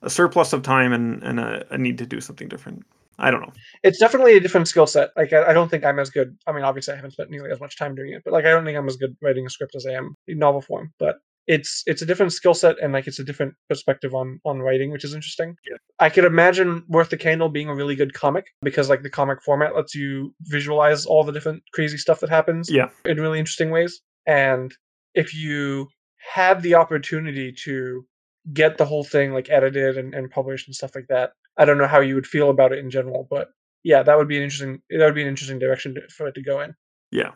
a 0.02 0.10
surplus 0.10 0.54
of 0.54 0.62
time 0.62 0.94
and 0.94 1.24
and 1.24 1.40
a, 1.40 1.66
a 1.74 1.78
need 1.78 1.98
to 1.98 2.06
do 2.06 2.22
something 2.22 2.48
different. 2.48 2.86
I 3.18 3.32
don't 3.32 3.42
know. 3.42 3.54
It's 3.84 4.00
definitely 4.00 4.36
a 4.38 4.40
different 4.40 4.68
skill 4.68 4.88
set. 4.88 5.10
Like 5.16 5.32
I, 5.34 5.46
I 5.52 5.54
don't 5.54 5.70
think 5.70 5.86
I'm 5.86 6.00
as 6.00 6.10
good. 6.10 6.38
I 6.48 6.52
mean, 6.52 6.64
obviously 6.64 6.94
I 6.94 6.96
haven't 6.98 7.12
spent 7.12 7.30
nearly 7.30 7.52
as 7.52 7.60
much 7.60 7.78
time 7.78 7.96
doing 7.96 8.14
it, 8.14 8.22
but 8.24 8.34
like 8.34 8.46
I 8.46 8.50
don't 8.52 8.66
think 8.66 8.78
I'm 8.78 8.88
as 8.88 8.98
good 8.98 9.16
writing 9.22 9.46
a 9.46 9.50
script 9.50 9.76
as 9.76 9.86
I 9.86 9.92
am 9.92 10.16
in 10.28 10.40
novel 10.40 10.62
form. 10.62 10.92
But 11.00 11.18
it's 11.48 11.84
it's 11.86 12.02
a 12.02 12.06
different 12.06 12.34
skill 12.34 12.56
set 12.56 12.76
and 12.82 12.92
like 12.92 13.06
it's 13.08 13.20
a 13.20 13.24
different 13.24 13.54
perspective 13.70 14.16
on 14.16 14.40
on 14.46 14.60
writing, 14.62 14.92
which 14.92 15.04
is 15.04 15.14
interesting. 15.14 15.56
Yeah. 15.70 15.78
I 16.00 16.10
could 16.10 16.26
imagine 16.26 16.84
Worth 16.90 17.10
the 17.10 17.18
Candle 17.18 17.50
being 17.50 17.70
a 17.70 17.76
really 17.76 17.96
good 17.96 18.14
comic 18.14 18.48
because 18.62 18.90
like 18.90 19.04
the 19.04 19.10
comic 19.10 19.42
format 19.44 19.76
lets 19.76 19.94
you 19.96 20.34
visualize 20.42 21.06
all 21.06 21.24
the 21.24 21.32
different 21.32 21.62
crazy 21.74 21.98
stuff 21.98 22.20
that 22.22 22.30
happens 22.30 22.70
Yeah. 22.72 22.90
in 23.06 23.22
really 23.22 23.40
interesting 23.40 23.70
ways. 23.70 24.02
And 24.26 24.74
if 25.14 25.36
you 25.36 25.88
have 26.34 26.64
the 26.64 26.74
opportunity 26.76 27.54
to 27.64 28.06
get 28.54 28.78
the 28.78 28.86
whole 28.86 29.04
thing 29.04 29.32
like 29.32 29.50
edited 29.50 29.98
and, 29.98 30.14
and 30.16 30.30
published 30.32 30.68
and 30.68 30.76
stuff 30.76 30.96
like 30.96 31.06
that, 31.10 31.32
I 31.58 31.66
don't 31.66 31.78
know 31.78 31.88
how 31.88 32.00
you 32.00 32.16
would 32.16 32.28
feel 32.28 32.50
about 32.50 32.72
it 32.72 32.80
in 32.80 32.90
general, 32.90 33.28
but 33.30 33.50
yeah, 33.84 34.04
that 34.04 34.18
would 34.18 34.28
be 34.28 34.38
an 34.38 34.44
interesting 34.44 34.82
that 34.90 35.06
would 35.06 35.16
be 35.16 35.22
an 35.22 35.28
interesting 35.28 35.60
direction 35.60 35.96
to, 35.96 36.02
for 36.10 36.28
it 36.28 36.36
to 36.36 36.42
go 36.42 36.62
in. 36.62 36.76
Yeah. 37.12 37.32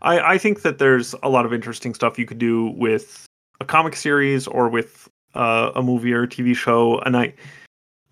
I, 0.00 0.34
I 0.34 0.38
think 0.38 0.62
that 0.62 0.78
there's 0.78 1.14
a 1.22 1.28
lot 1.28 1.44
of 1.44 1.52
interesting 1.52 1.94
stuff 1.94 2.18
you 2.18 2.24
could 2.24 2.38
do 2.38 2.70
with 2.76 3.26
a 3.60 3.64
comic 3.64 3.96
series 3.96 4.46
or 4.46 4.68
with 4.68 5.08
uh, 5.34 5.72
a 5.74 5.82
movie 5.82 6.12
or 6.12 6.22
a 6.22 6.28
TV 6.28 6.54
show. 6.54 6.98
And 7.00 7.16
I, 7.16 7.34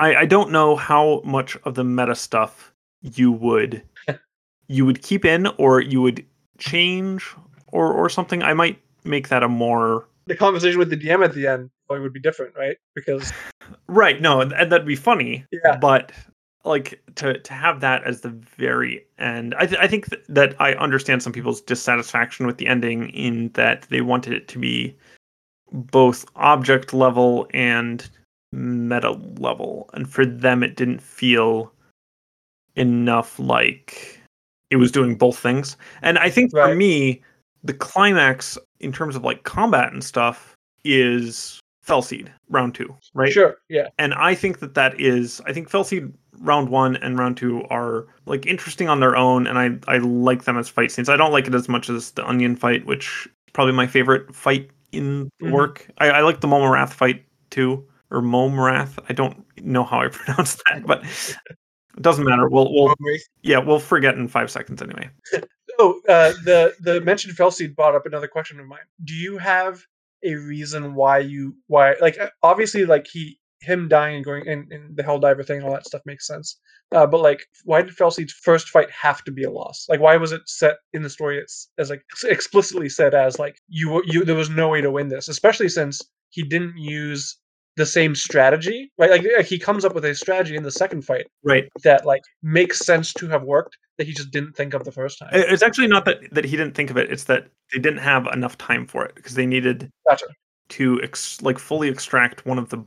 I, 0.01 0.17
I 0.17 0.27
don't 0.27 0.51
know 0.51 0.77
how 0.77 1.23
much 1.25 1.57
of 1.65 1.75
the 1.75 1.85
meta 1.85 2.15
stuff 2.15 2.73
you 3.03 3.33
would 3.33 3.83
you 4.69 4.85
would 4.85 5.03
keep 5.03 5.25
in 5.25 5.47
or 5.59 5.81
you 5.81 6.03
would 6.03 6.25
change 6.59 7.25
or 7.69 7.93
or 7.93 8.09
something. 8.09 8.43
I 8.43 8.53
might 8.53 8.81
make 9.05 9.29
that 9.29 9.43
a 9.43 9.49
more 9.49 10.09
The 10.27 10.37
conversation 10.37 10.79
with 10.79 10.91
the 10.91 10.97
DM 10.97 11.25
at 11.25 11.35
the 11.35 11.47
end 11.47 11.71
probably 11.87 12.03
would 12.03 12.13
be 12.13 12.21
different, 12.21 12.55
right? 12.57 12.77
Because 12.95 13.33
right. 13.87 14.21
No, 14.21 14.41
and, 14.41 14.53
and 14.53 14.71
that'd 14.71 14.87
be 14.87 14.97
funny. 14.97 15.45
Yeah. 15.51 15.77
But 15.77 16.13
like 16.65 17.03
to 17.17 17.39
to 17.39 17.53
have 17.53 17.81
that 17.81 18.05
as 18.05 18.21
the 18.21 18.31
very 18.31 19.05
end, 19.19 19.55
I 19.59 19.67
th- 19.67 19.81
I 19.81 19.87
think 19.87 20.11
th- 20.11 20.23
that 20.29 20.61
I 20.61 20.75
understand 20.75 21.23
some 21.23 21.33
people's 21.33 21.61
dissatisfaction 21.61 22.47
with 22.47 22.59
the 22.59 22.67
ending 22.67 23.11
in 23.11 23.49
that 23.51 23.83
they 23.91 24.01
wanted 24.01 24.33
it 24.33 24.49
to 24.49 24.59
be 24.59 24.97
both 25.73 26.27
object 26.37 26.93
level 26.93 27.49
and 27.55 28.09
meta 28.53 29.13
level, 29.39 29.89
and 29.95 30.11
for 30.11 30.27
them 30.27 30.63
it 30.63 30.77
didn't 30.77 31.03
feel 31.03 31.73
enough 32.77 33.39
like 33.39 34.21
it 34.71 34.77
was 34.77 34.93
doing 34.93 35.17
both 35.17 35.39
things. 35.39 35.77
And 36.03 36.19
I 36.19 36.31
think 36.31 36.51
for 36.53 36.75
me, 36.75 37.23
the 37.65 37.75
climax 37.75 38.57
in 38.81 38.93
terms 38.93 39.17
of 39.17 39.25
like 39.25 39.45
combat 39.45 39.93
and 39.93 40.03
stuff 40.03 40.55
is 40.85 41.60
Fel 41.83 42.03
Seed 42.03 42.33
round 42.49 42.75
two, 42.75 42.95
right? 43.15 43.33
sure, 43.33 43.57
yeah. 43.69 43.89
and 43.99 44.15
I 44.15 44.35
think 44.35 44.59
that 44.61 44.75
that 44.75 45.01
is 45.01 45.41
I 45.47 45.53
think 45.53 45.69
Fel 45.71 45.85
Seed 45.85 46.13
round 46.39 46.69
one 46.69 46.97
and 46.97 47.19
round 47.19 47.37
two 47.37 47.63
are 47.71 48.07
like 48.27 48.47
interesting 48.47 48.89
on 48.89 49.01
their 49.01 49.17
own, 49.17 49.47
and 49.47 49.59
I 49.59 49.71
I 49.93 49.99
like 49.99 50.45
them 50.45 50.59
as 50.59 50.69
fight 50.69 50.91
scenes. 50.91 51.09
I 51.09 51.17
don't 51.17 51.33
like 51.33 51.47
it 51.47 51.55
as 51.55 51.69
much 51.69 51.89
as 51.89 52.13
the 52.13 52.27
Onion 52.27 52.57
fight, 52.57 52.87
which 52.87 53.27
is 53.47 53.53
probably 53.53 53.73
my 53.75 53.87
favorite 53.87 54.35
fight 54.35 54.71
in 54.93 55.31
the 55.41 55.47
Mhm. 55.47 55.53
work. 55.53 55.87
I, 55.99 56.11
I 56.11 56.21
like 56.21 56.41
the 56.41 56.47
Mome 56.49 56.71
Rath 56.71 56.93
fight 56.93 57.25
too, 57.51 57.85
or 58.11 58.21
Mome 58.23 58.61
Rath. 58.61 58.99
I 59.09 59.13
don't 59.13 59.45
know 59.63 59.85
how 59.85 60.01
I 60.03 60.09
pronounce 60.13 60.57
that, 60.67 60.85
but 60.87 61.03
it 61.05 62.03
doesn't 62.03 62.25
matter. 62.25 62.49
We'll 62.49 62.73
we'll 62.73 62.95
yeah 63.43 63.59
we'll 63.59 63.81
forget 63.81 64.17
in 64.17 64.29
five 64.29 64.51
seconds 64.51 64.83
anyway. 64.83 65.09
Oh, 65.79 65.99
uh, 66.11 66.33
the 66.45 66.75
the 66.81 67.01
mentioned 67.01 67.35
Fel 67.37 67.51
Seed 67.51 67.75
brought 67.75 67.95
up 67.95 68.05
another 68.05 68.29
question 68.29 68.61
of 68.61 68.67
mine. 68.67 68.81
Do 69.05 69.15
you 69.15 69.39
have 69.39 69.83
a 70.25 70.35
reason 70.35 70.95
why 70.95 71.19
you 71.19 71.57
why 71.67 71.95
like 72.01 72.19
uh, 72.19 72.29
obviously 72.43 72.85
like 72.85 73.07
he 73.07 73.39
him 73.63 73.89
dying 73.89 74.17
and 74.17 74.25
going 74.25 74.47
in, 74.47 74.67
in 74.71 74.95
the 74.95 75.03
Helldiver 75.03 75.47
thing 75.47 75.59
and 75.59 75.67
all 75.67 75.73
that 75.75 75.87
stuff 75.87 76.01
makes 76.07 76.27
sense. 76.27 76.59
Uh, 76.93 77.07
but 77.07 77.21
like, 77.21 77.45
why 77.65 77.83
did 77.83 77.95
Fel 77.95 78.11
Seed's 78.11 78.33
first 78.33 78.71
fight 78.71 78.91
have 78.91 79.23
to 79.25 79.31
be 79.31 79.45
a 79.45 79.51
loss? 79.51 79.85
Like, 79.89 80.01
why 80.01 80.17
was 80.17 80.33
it 80.33 80.41
set 80.47 80.77
in 80.95 81.03
the 81.03 81.11
story 81.11 81.43
as, 81.43 81.69
as 81.79 81.91
like 81.91 82.03
explicitly 82.25 82.89
said 82.89 83.15
as 83.15 83.39
like 83.39 83.57
you 83.69 83.91
were- 83.91 84.05
you 84.07 84.25
there 84.25 84.35
was 84.35 84.49
no 84.51 84.69
way 84.69 84.81
to 84.81 84.91
win 84.91 85.09
this, 85.09 85.29
especially 85.29 85.69
since 85.69 86.01
he 86.31 86.43
didn't 86.43 86.79
use 86.79 87.37
the 87.77 87.85
same 87.87 88.15
strategy, 88.15 88.91
right? 88.99 89.11
Like, 89.11 89.25
like 89.37 89.47
he 89.47 89.59
comes 89.59 89.85
up 89.85 89.95
with 89.95 90.05
a 90.07 90.15
strategy 90.15 90.57
in 90.57 90.63
the 90.63 90.71
second 90.71 91.03
fight 91.03 91.27
Right. 91.45 91.69
that 91.85 92.05
like 92.07 92.23
makes 92.43 92.79
sense 92.81 93.13
to 93.15 93.29
have 93.29 93.43
worked 93.43 93.77
that 94.01 94.07
he 94.07 94.15
just 94.15 94.31
didn't 94.31 94.57
think 94.57 94.73
of 94.73 94.85
the 94.85 94.91
first 94.91 95.19
time. 95.19 95.29
It's 95.31 95.63
actually 95.63 95.87
not 95.87 96.07
that 96.07 96.23
that 96.33 96.47
he 96.47 96.57
didn't 96.57 96.75
think 96.75 96.89
of 96.91 96.97
it. 96.97 97.13
It's 97.13 97.25
that 97.25 97.49
they 97.71 97.79
didn't 97.79 98.01
have 98.01 98.27
enough 98.29 98.57
time 98.57 98.87
for 98.87 99.05
it 99.05 99.15
because 99.15 99.35
they 99.35 99.45
needed 99.45 99.91
Gotcha. 100.09 100.25
to 100.71 101.03
ex- 101.03 101.43
like 101.43 101.59
fully 101.59 101.89
extract 101.91 102.47
one 102.47 102.59
of 102.59 102.71
the 102.71 102.83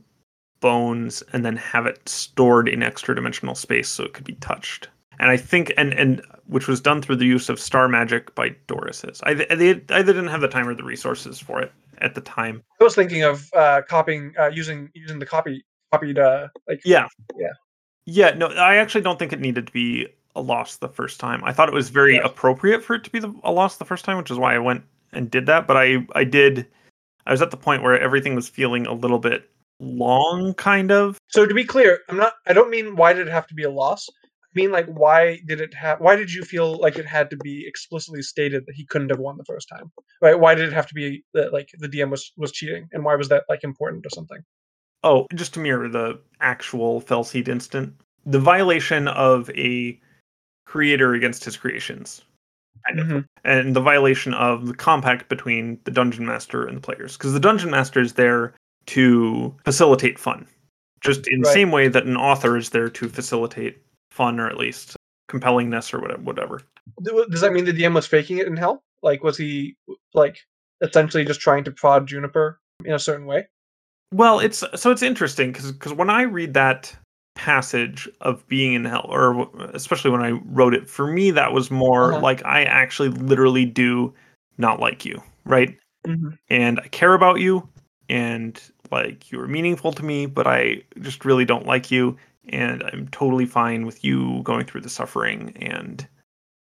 bones 0.58 1.22
and 1.32 1.44
then 1.44 1.56
have 1.56 1.86
it 1.86 2.08
stored 2.08 2.68
in 2.68 2.82
extra 2.82 3.14
dimensional 3.14 3.54
space 3.54 3.88
so 3.88 4.02
it 4.02 4.12
could 4.12 4.24
be 4.24 4.34
touched. 4.34 4.88
And 5.20 5.30
I 5.30 5.36
think 5.36 5.72
and 5.76 5.94
and 5.94 6.20
which 6.46 6.66
was 6.66 6.80
done 6.80 7.00
through 7.00 7.16
the 7.16 7.26
use 7.26 7.48
of 7.48 7.60
star 7.60 7.86
magic 7.86 8.34
by 8.34 8.48
Doris's. 8.66 9.20
I 9.22 9.34
they 9.34 9.70
either 9.70 10.12
didn't 10.12 10.26
have 10.26 10.40
the 10.40 10.48
time 10.48 10.66
or 10.66 10.74
the 10.74 10.82
resources 10.82 11.38
for 11.38 11.62
it 11.62 11.70
at 11.98 12.16
the 12.16 12.20
time. 12.22 12.60
I 12.80 12.84
was 12.84 12.96
thinking 12.96 13.22
of 13.22 13.48
uh, 13.54 13.82
copying, 13.88 14.34
uh, 14.36 14.48
using 14.48 14.90
using 14.94 15.20
the 15.20 15.26
copy 15.26 15.64
copied, 15.92 16.18
uh, 16.18 16.48
like 16.66 16.80
Yeah. 16.84 17.06
Yeah. 17.36 17.52
Yeah, 18.06 18.30
no, 18.32 18.48
I 18.48 18.76
actually 18.76 19.00
don't 19.00 19.18
think 19.18 19.32
it 19.32 19.40
needed 19.40 19.68
to 19.68 19.72
be 19.72 20.08
a 20.36 20.40
loss 20.40 20.76
the 20.76 20.88
first 20.88 21.20
time. 21.20 21.42
I 21.44 21.52
thought 21.52 21.68
it 21.68 21.74
was 21.74 21.90
very 21.90 22.16
Yeah. 22.16 22.24
appropriate 22.24 22.82
for 22.82 22.94
it 22.94 23.04
to 23.04 23.10
be 23.10 23.18
the, 23.20 23.32
a 23.44 23.52
loss 23.52 23.76
the 23.76 23.84
first 23.84 24.04
time, 24.04 24.16
which 24.16 24.30
is 24.30 24.38
why 24.38 24.54
I 24.54 24.58
went 24.58 24.84
and 25.12 25.30
did 25.30 25.46
that. 25.46 25.66
But 25.66 25.76
I, 25.76 26.06
I 26.14 26.24
did, 26.24 26.66
I 27.26 27.32
was 27.32 27.42
at 27.42 27.50
the 27.50 27.56
point 27.56 27.82
where 27.82 27.98
everything 27.98 28.34
was 28.34 28.48
feeling 28.48 28.86
a 28.86 28.92
little 28.92 29.18
bit 29.18 29.48
long, 29.80 30.54
kind 30.54 30.90
of. 30.90 31.18
So 31.28 31.46
to 31.46 31.54
be 31.54 31.64
clear, 31.64 32.00
I'm 32.08 32.16
not. 32.16 32.34
I 32.46 32.52
don't 32.52 32.70
mean 32.70 32.96
why 32.96 33.12
did 33.12 33.26
it 33.26 33.30
have 33.32 33.46
to 33.48 33.54
be 33.54 33.64
a 33.64 33.70
loss. 33.70 34.08
I 34.08 34.60
mean 34.60 34.70
like 34.70 34.86
why 34.86 35.40
did 35.46 35.60
it 35.60 35.74
have? 35.74 36.00
Why 36.00 36.14
did 36.16 36.32
you 36.32 36.44
feel 36.44 36.78
like 36.78 36.96
it 36.96 37.06
had 37.06 37.28
to 37.30 37.36
be 37.38 37.64
explicitly 37.66 38.22
stated 38.22 38.64
that 38.66 38.74
he 38.76 38.86
couldn't 38.86 39.10
have 39.10 39.18
won 39.18 39.36
the 39.36 39.44
first 39.44 39.68
time? 39.68 39.90
Right? 40.20 40.38
Why 40.38 40.54
did 40.54 40.68
it 40.68 40.72
have 40.72 40.86
to 40.86 40.94
be 40.94 41.24
that 41.34 41.52
like 41.52 41.70
the 41.78 41.88
DM 41.88 42.10
was 42.10 42.32
was 42.36 42.52
cheating, 42.52 42.88
and 42.92 43.04
why 43.04 43.16
was 43.16 43.28
that 43.30 43.44
like 43.48 43.64
important 43.64 44.06
or 44.06 44.10
something? 44.10 44.38
Oh, 45.02 45.26
just 45.34 45.54
to 45.54 45.60
mirror 45.60 45.88
the 45.88 46.20
actual 46.40 47.00
Fel 47.00 47.24
Seed 47.24 47.48
instant, 47.48 47.94
the 48.24 48.38
violation 48.38 49.08
of 49.08 49.50
a 49.50 50.00
creator 50.74 51.14
against 51.14 51.44
his 51.44 51.56
creations. 51.56 52.22
Kind 52.88 53.00
of. 53.00 53.06
Mm-hmm. 53.06 53.18
and 53.44 53.76
the 53.76 53.80
violation 53.80 54.34
of 54.34 54.66
the 54.66 54.74
compact 54.74 55.28
between 55.28 55.78
the 55.84 55.92
dungeon 55.92 56.26
master 56.26 56.66
and 56.66 56.76
the 56.76 56.80
players 56.80 57.16
because 57.16 57.32
the 57.32 57.40
dungeon 57.40 57.70
master 57.70 58.00
is 58.00 58.14
there 58.14 58.52
to 58.86 59.54
facilitate 59.64 60.18
fun 60.18 60.46
just 61.00 61.26
in 61.28 61.40
the 61.40 61.48
same 61.48 61.70
way 61.70 61.88
that 61.88 62.04
an 62.04 62.16
author 62.16 62.58
is 62.58 62.70
there 62.70 62.90
to 62.90 63.08
facilitate 63.08 63.80
fun 64.10 64.38
or 64.38 64.48
at 64.48 64.58
least 64.58 64.96
compellingness 65.30 65.94
or 65.94 66.00
whatever 66.00 66.22
whatever 66.22 66.60
uh, 66.98 67.24
Does 67.30 67.40
that 67.40 67.52
mean 67.52 67.64
the 67.64 67.72
DM 67.72 67.94
was 67.94 68.06
faking 68.06 68.38
it 68.38 68.48
in 68.48 68.56
hell? 68.56 68.82
Like 69.02 69.22
was 69.22 69.38
he 69.38 69.76
like 70.12 70.36
essentially 70.82 71.24
just 71.24 71.40
trying 71.40 71.64
to 71.64 71.70
prod 71.70 72.06
Juniper 72.06 72.60
in 72.84 72.92
a 72.92 72.98
certain 72.98 73.24
way? 73.24 73.46
well 74.12 74.40
it's 74.40 74.62
so 74.74 74.90
it's 74.90 75.02
interesting 75.02 75.52
because 75.52 75.94
when 75.94 76.10
i 76.10 76.22
read 76.22 76.52
that 76.54 76.94
passage 77.34 78.08
of 78.20 78.46
being 78.48 78.74
in 78.74 78.84
hell 78.84 79.06
or 79.08 79.48
especially 79.74 80.10
when 80.10 80.22
i 80.22 80.30
wrote 80.52 80.72
it 80.74 80.88
for 80.88 81.06
me 81.06 81.30
that 81.30 81.52
was 81.52 81.70
more 81.70 82.12
Uh-huh. 82.12 82.20
like 82.22 82.44
i 82.44 82.62
actually 82.64 83.08
literally 83.08 83.64
do 83.64 84.12
not 84.58 84.80
like 84.80 85.04
you 85.04 85.20
right 85.44 85.76
Mm-hmm. 86.06 86.30
and 86.50 86.78
I 86.80 86.88
care 86.88 87.14
about 87.14 87.40
you 87.40 87.66
and 88.10 88.60
like 88.90 89.32
you 89.32 89.40
are 89.40 89.48
meaningful 89.48 89.90
to 89.92 90.04
me, 90.04 90.26
but 90.26 90.46
I 90.46 90.82
just 91.00 91.24
really 91.24 91.46
don't 91.46 91.64
like 91.64 91.90
you 91.90 92.14
and 92.50 92.82
I'm 92.82 93.08
totally 93.08 93.46
fine 93.46 93.86
with 93.86 94.04
you 94.04 94.42
going 94.42 94.66
through 94.66 94.82
the 94.82 94.90
suffering 94.90 95.56
and 95.56 96.06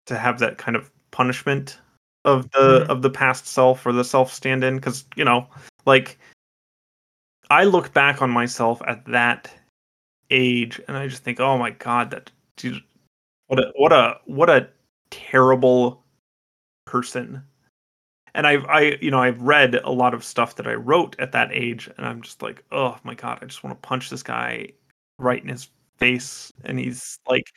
to 0.05 0.17
have 0.17 0.39
that 0.39 0.57
kind 0.57 0.77
of 0.77 0.89
punishment 1.11 1.77
of 2.23 2.49
the 2.51 2.85
Mhm. 2.85 2.89
of 2.89 3.01
the 3.01 3.09
past 3.09 3.47
self 3.47 3.85
or 3.85 3.91
the 3.91 4.05
self 4.05 4.31
stand 4.31 4.63
in 4.63 4.79
cuz 4.79 5.03
you 5.17 5.25
know 5.25 5.45
like 5.85 6.17
I 7.49 7.65
look 7.65 7.93
back 7.93 8.21
on 8.21 8.29
myself 8.29 8.81
at 8.88 9.03
that 9.07 9.51
age 10.29 10.81
and 10.87 10.97
I 10.97 11.07
just 11.07 11.23
think 11.23 11.39
oh 11.39 11.57
my 11.57 11.71
god 11.71 12.11
that 12.11 12.31
dude, 12.57 12.83
what 13.47 13.59
a 13.59 13.71
what 13.75 13.93
a 13.93 14.19
what 14.25 14.49
a 14.49 14.69
terrible 15.11 16.03
person. 16.85 17.43
And 18.33 18.45
I've 18.45 18.65
I 18.65 18.97
you 19.01 19.11
know 19.11 19.19
I've 19.19 19.41
read 19.41 19.75
a 19.75 19.91
lot 19.91 20.13
of 20.13 20.23
stuff 20.23 20.55
that 20.55 20.67
I 20.67 20.73
wrote 20.73 21.15
at 21.19 21.31
that 21.31 21.51
age, 21.51 21.89
and 21.97 22.05
I'm 22.05 22.21
just 22.21 22.41
like, 22.41 22.63
oh 22.71 22.97
my 23.03 23.15
god, 23.15 23.39
I 23.41 23.45
just 23.45 23.63
want 23.63 23.81
to 23.81 23.87
punch 23.87 24.09
this 24.09 24.23
guy 24.23 24.69
right 25.19 25.41
in 25.41 25.49
his 25.49 25.69
face, 25.97 26.53
and 26.63 26.77
he's 26.79 27.17
like, 27.27 27.47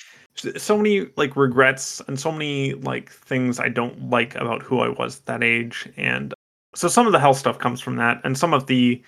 so 0.56 0.76
many 0.76 1.06
like 1.16 1.36
regrets 1.36 2.00
and 2.08 2.18
so 2.18 2.32
many 2.32 2.74
like 2.74 3.10
things 3.10 3.60
I 3.60 3.68
don't 3.68 4.08
like 4.08 4.34
about 4.36 4.62
who 4.62 4.80
I 4.80 4.88
was 4.88 5.18
at 5.18 5.26
that 5.26 5.42
age, 5.42 5.88
and 5.96 6.32
so 6.74 6.88
some 6.88 7.06
of 7.06 7.12
the 7.12 7.20
hell 7.20 7.34
stuff 7.34 7.58
comes 7.58 7.80
from 7.80 7.96
that, 7.96 8.20
and 8.24 8.38
some 8.38 8.54
of 8.54 8.66
the 8.66 9.02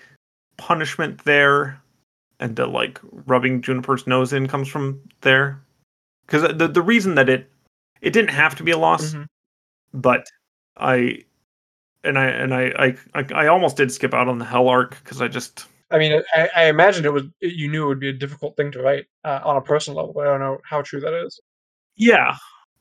punishment 0.57 1.23
there, 1.25 1.81
and 2.39 2.55
the 2.55 2.65
like 2.67 2.99
rubbing 3.25 3.61
Juniper's 3.61 4.07
nose 4.07 4.33
in 4.33 4.47
comes 4.47 4.67
from 4.67 5.01
there, 5.21 5.61
because 6.25 6.41
the 6.57 6.67
the 6.67 6.81
reason 6.81 7.15
that 7.15 7.29
it 7.29 7.49
it 8.01 8.11
didn't 8.11 8.31
have 8.31 8.55
to 8.55 8.63
be 8.63 8.71
a 8.71 8.77
loss, 8.77 9.13
Mhm. 9.13 9.27
but 9.93 10.27
I 10.77 11.23
and 12.03 12.17
I 12.19 12.25
and 12.27 12.53
I 12.53 12.63
I 12.77 12.97
I, 13.21 13.25
I 13.33 13.47
almost 13.47 13.77
did 13.77 13.91
skip 13.91 14.13
out 14.13 14.27
on 14.27 14.39
the 14.39 14.45
hell 14.45 14.67
arc 14.67 15.01
because 15.03 15.21
I 15.21 15.27
just 15.27 15.67
I 15.91 15.99
mean, 15.99 16.23
I, 16.33 16.49
I 16.55 16.63
imagined 16.65 17.05
it 17.05 17.11
was 17.11 17.23
you 17.39 17.69
knew 17.69 17.83
it 17.83 17.87
would 17.87 17.99
be 17.99 18.09
a 18.09 18.13
difficult 18.13 18.57
thing 18.57 18.71
to 18.71 18.81
write 18.81 19.05
uh, 19.23 19.41
on 19.43 19.57
a 19.57 19.61
personal 19.61 19.97
level, 19.97 20.13
but 20.13 20.27
I 20.27 20.31
don't 20.31 20.39
know 20.39 20.57
how 20.63 20.81
true 20.81 20.99
that 21.01 21.13
is. 21.13 21.39
yeah 21.95 22.35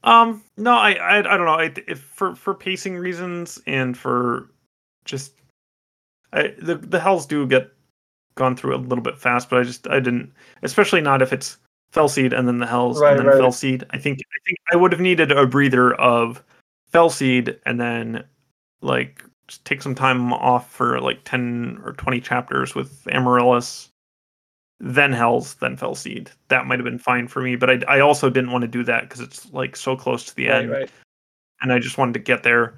um 0.04 0.42
no 0.56 0.72
I 0.72 0.92
I, 0.94 1.18
I 1.18 1.36
don't 1.36 1.44
know 1.44 1.58
I, 1.58 1.72
if 1.86 2.00
for 2.00 2.34
for 2.34 2.54
pacing 2.54 2.96
reasons 2.96 3.60
and 3.66 3.96
for 3.96 4.50
just 5.04 5.34
I, 6.32 6.54
the 6.58 6.76
the 6.76 6.98
hells 6.98 7.26
do 7.26 7.46
get 7.46 7.70
gone 8.34 8.56
through 8.56 8.74
a 8.74 8.78
little 8.78 9.02
bit 9.02 9.18
fast, 9.18 9.50
but 9.50 9.58
I 9.58 9.62
just 9.62 9.86
I 9.88 10.00
didn't, 10.00 10.32
especially 10.62 11.00
not 11.00 11.22
if 11.22 11.32
it's 11.32 11.58
Fel 11.90 12.08
Seed 12.08 12.32
and 12.32 12.48
then 12.48 12.58
the 12.58 12.66
hells 12.66 13.00
Right, 13.00 13.10
and 13.10 13.20
then 13.20 13.26
right. 13.26 13.38
Fel 13.38 13.52
Seed. 13.52 13.84
I 13.90 13.98
think 13.98 14.20
I 14.20 14.38
think 14.46 14.58
I 14.72 14.76
would 14.76 14.92
have 14.92 15.00
needed 15.00 15.32
a 15.32 15.46
breather 15.46 15.94
of 15.94 16.42
Fel 16.88 17.10
Seed 17.10 17.58
and 17.66 17.80
then 17.80 18.24
like 18.80 19.24
just 19.48 19.64
take 19.64 19.82
some 19.82 19.94
time 19.94 20.32
off 20.32 20.70
for 20.70 21.00
like 21.00 21.20
ten 21.24 21.80
or 21.84 21.92
twenty 21.92 22.20
chapters 22.20 22.74
with 22.74 23.06
Amaryllis, 23.10 23.88
then 24.80 25.12
hells, 25.12 25.54
then 25.54 25.76
Fel 25.76 25.94
Seed. 25.94 26.30
That 26.48 26.66
might 26.66 26.78
have 26.78 26.84
been 26.84 26.98
fine 26.98 27.28
for 27.28 27.42
me, 27.42 27.56
but 27.56 27.70
I 27.70 27.96
I 27.96 28.00
also 28.00 28.30
didn't 28.30 28.52
want 28.52 28.62
to 28.62 28.68
do 28.68 28.82
that 28.84 29.02
because 29.02 29.20
it's 29.20 29.52
like 29.52 29.76
so 29.76 29.96
close 29.96 30.24
to 30.26 30.34
the 30.34 30.48
Right, 30.48 30.56
end 30.62 30.70
right. 30.70 30.90
and 31.60 31.72
I 31.72 31.78
just 31.78 31.98
wanted 31.98 32.14
to 32.14 32.20
get 32.20 32.42
there. 32.42 32.74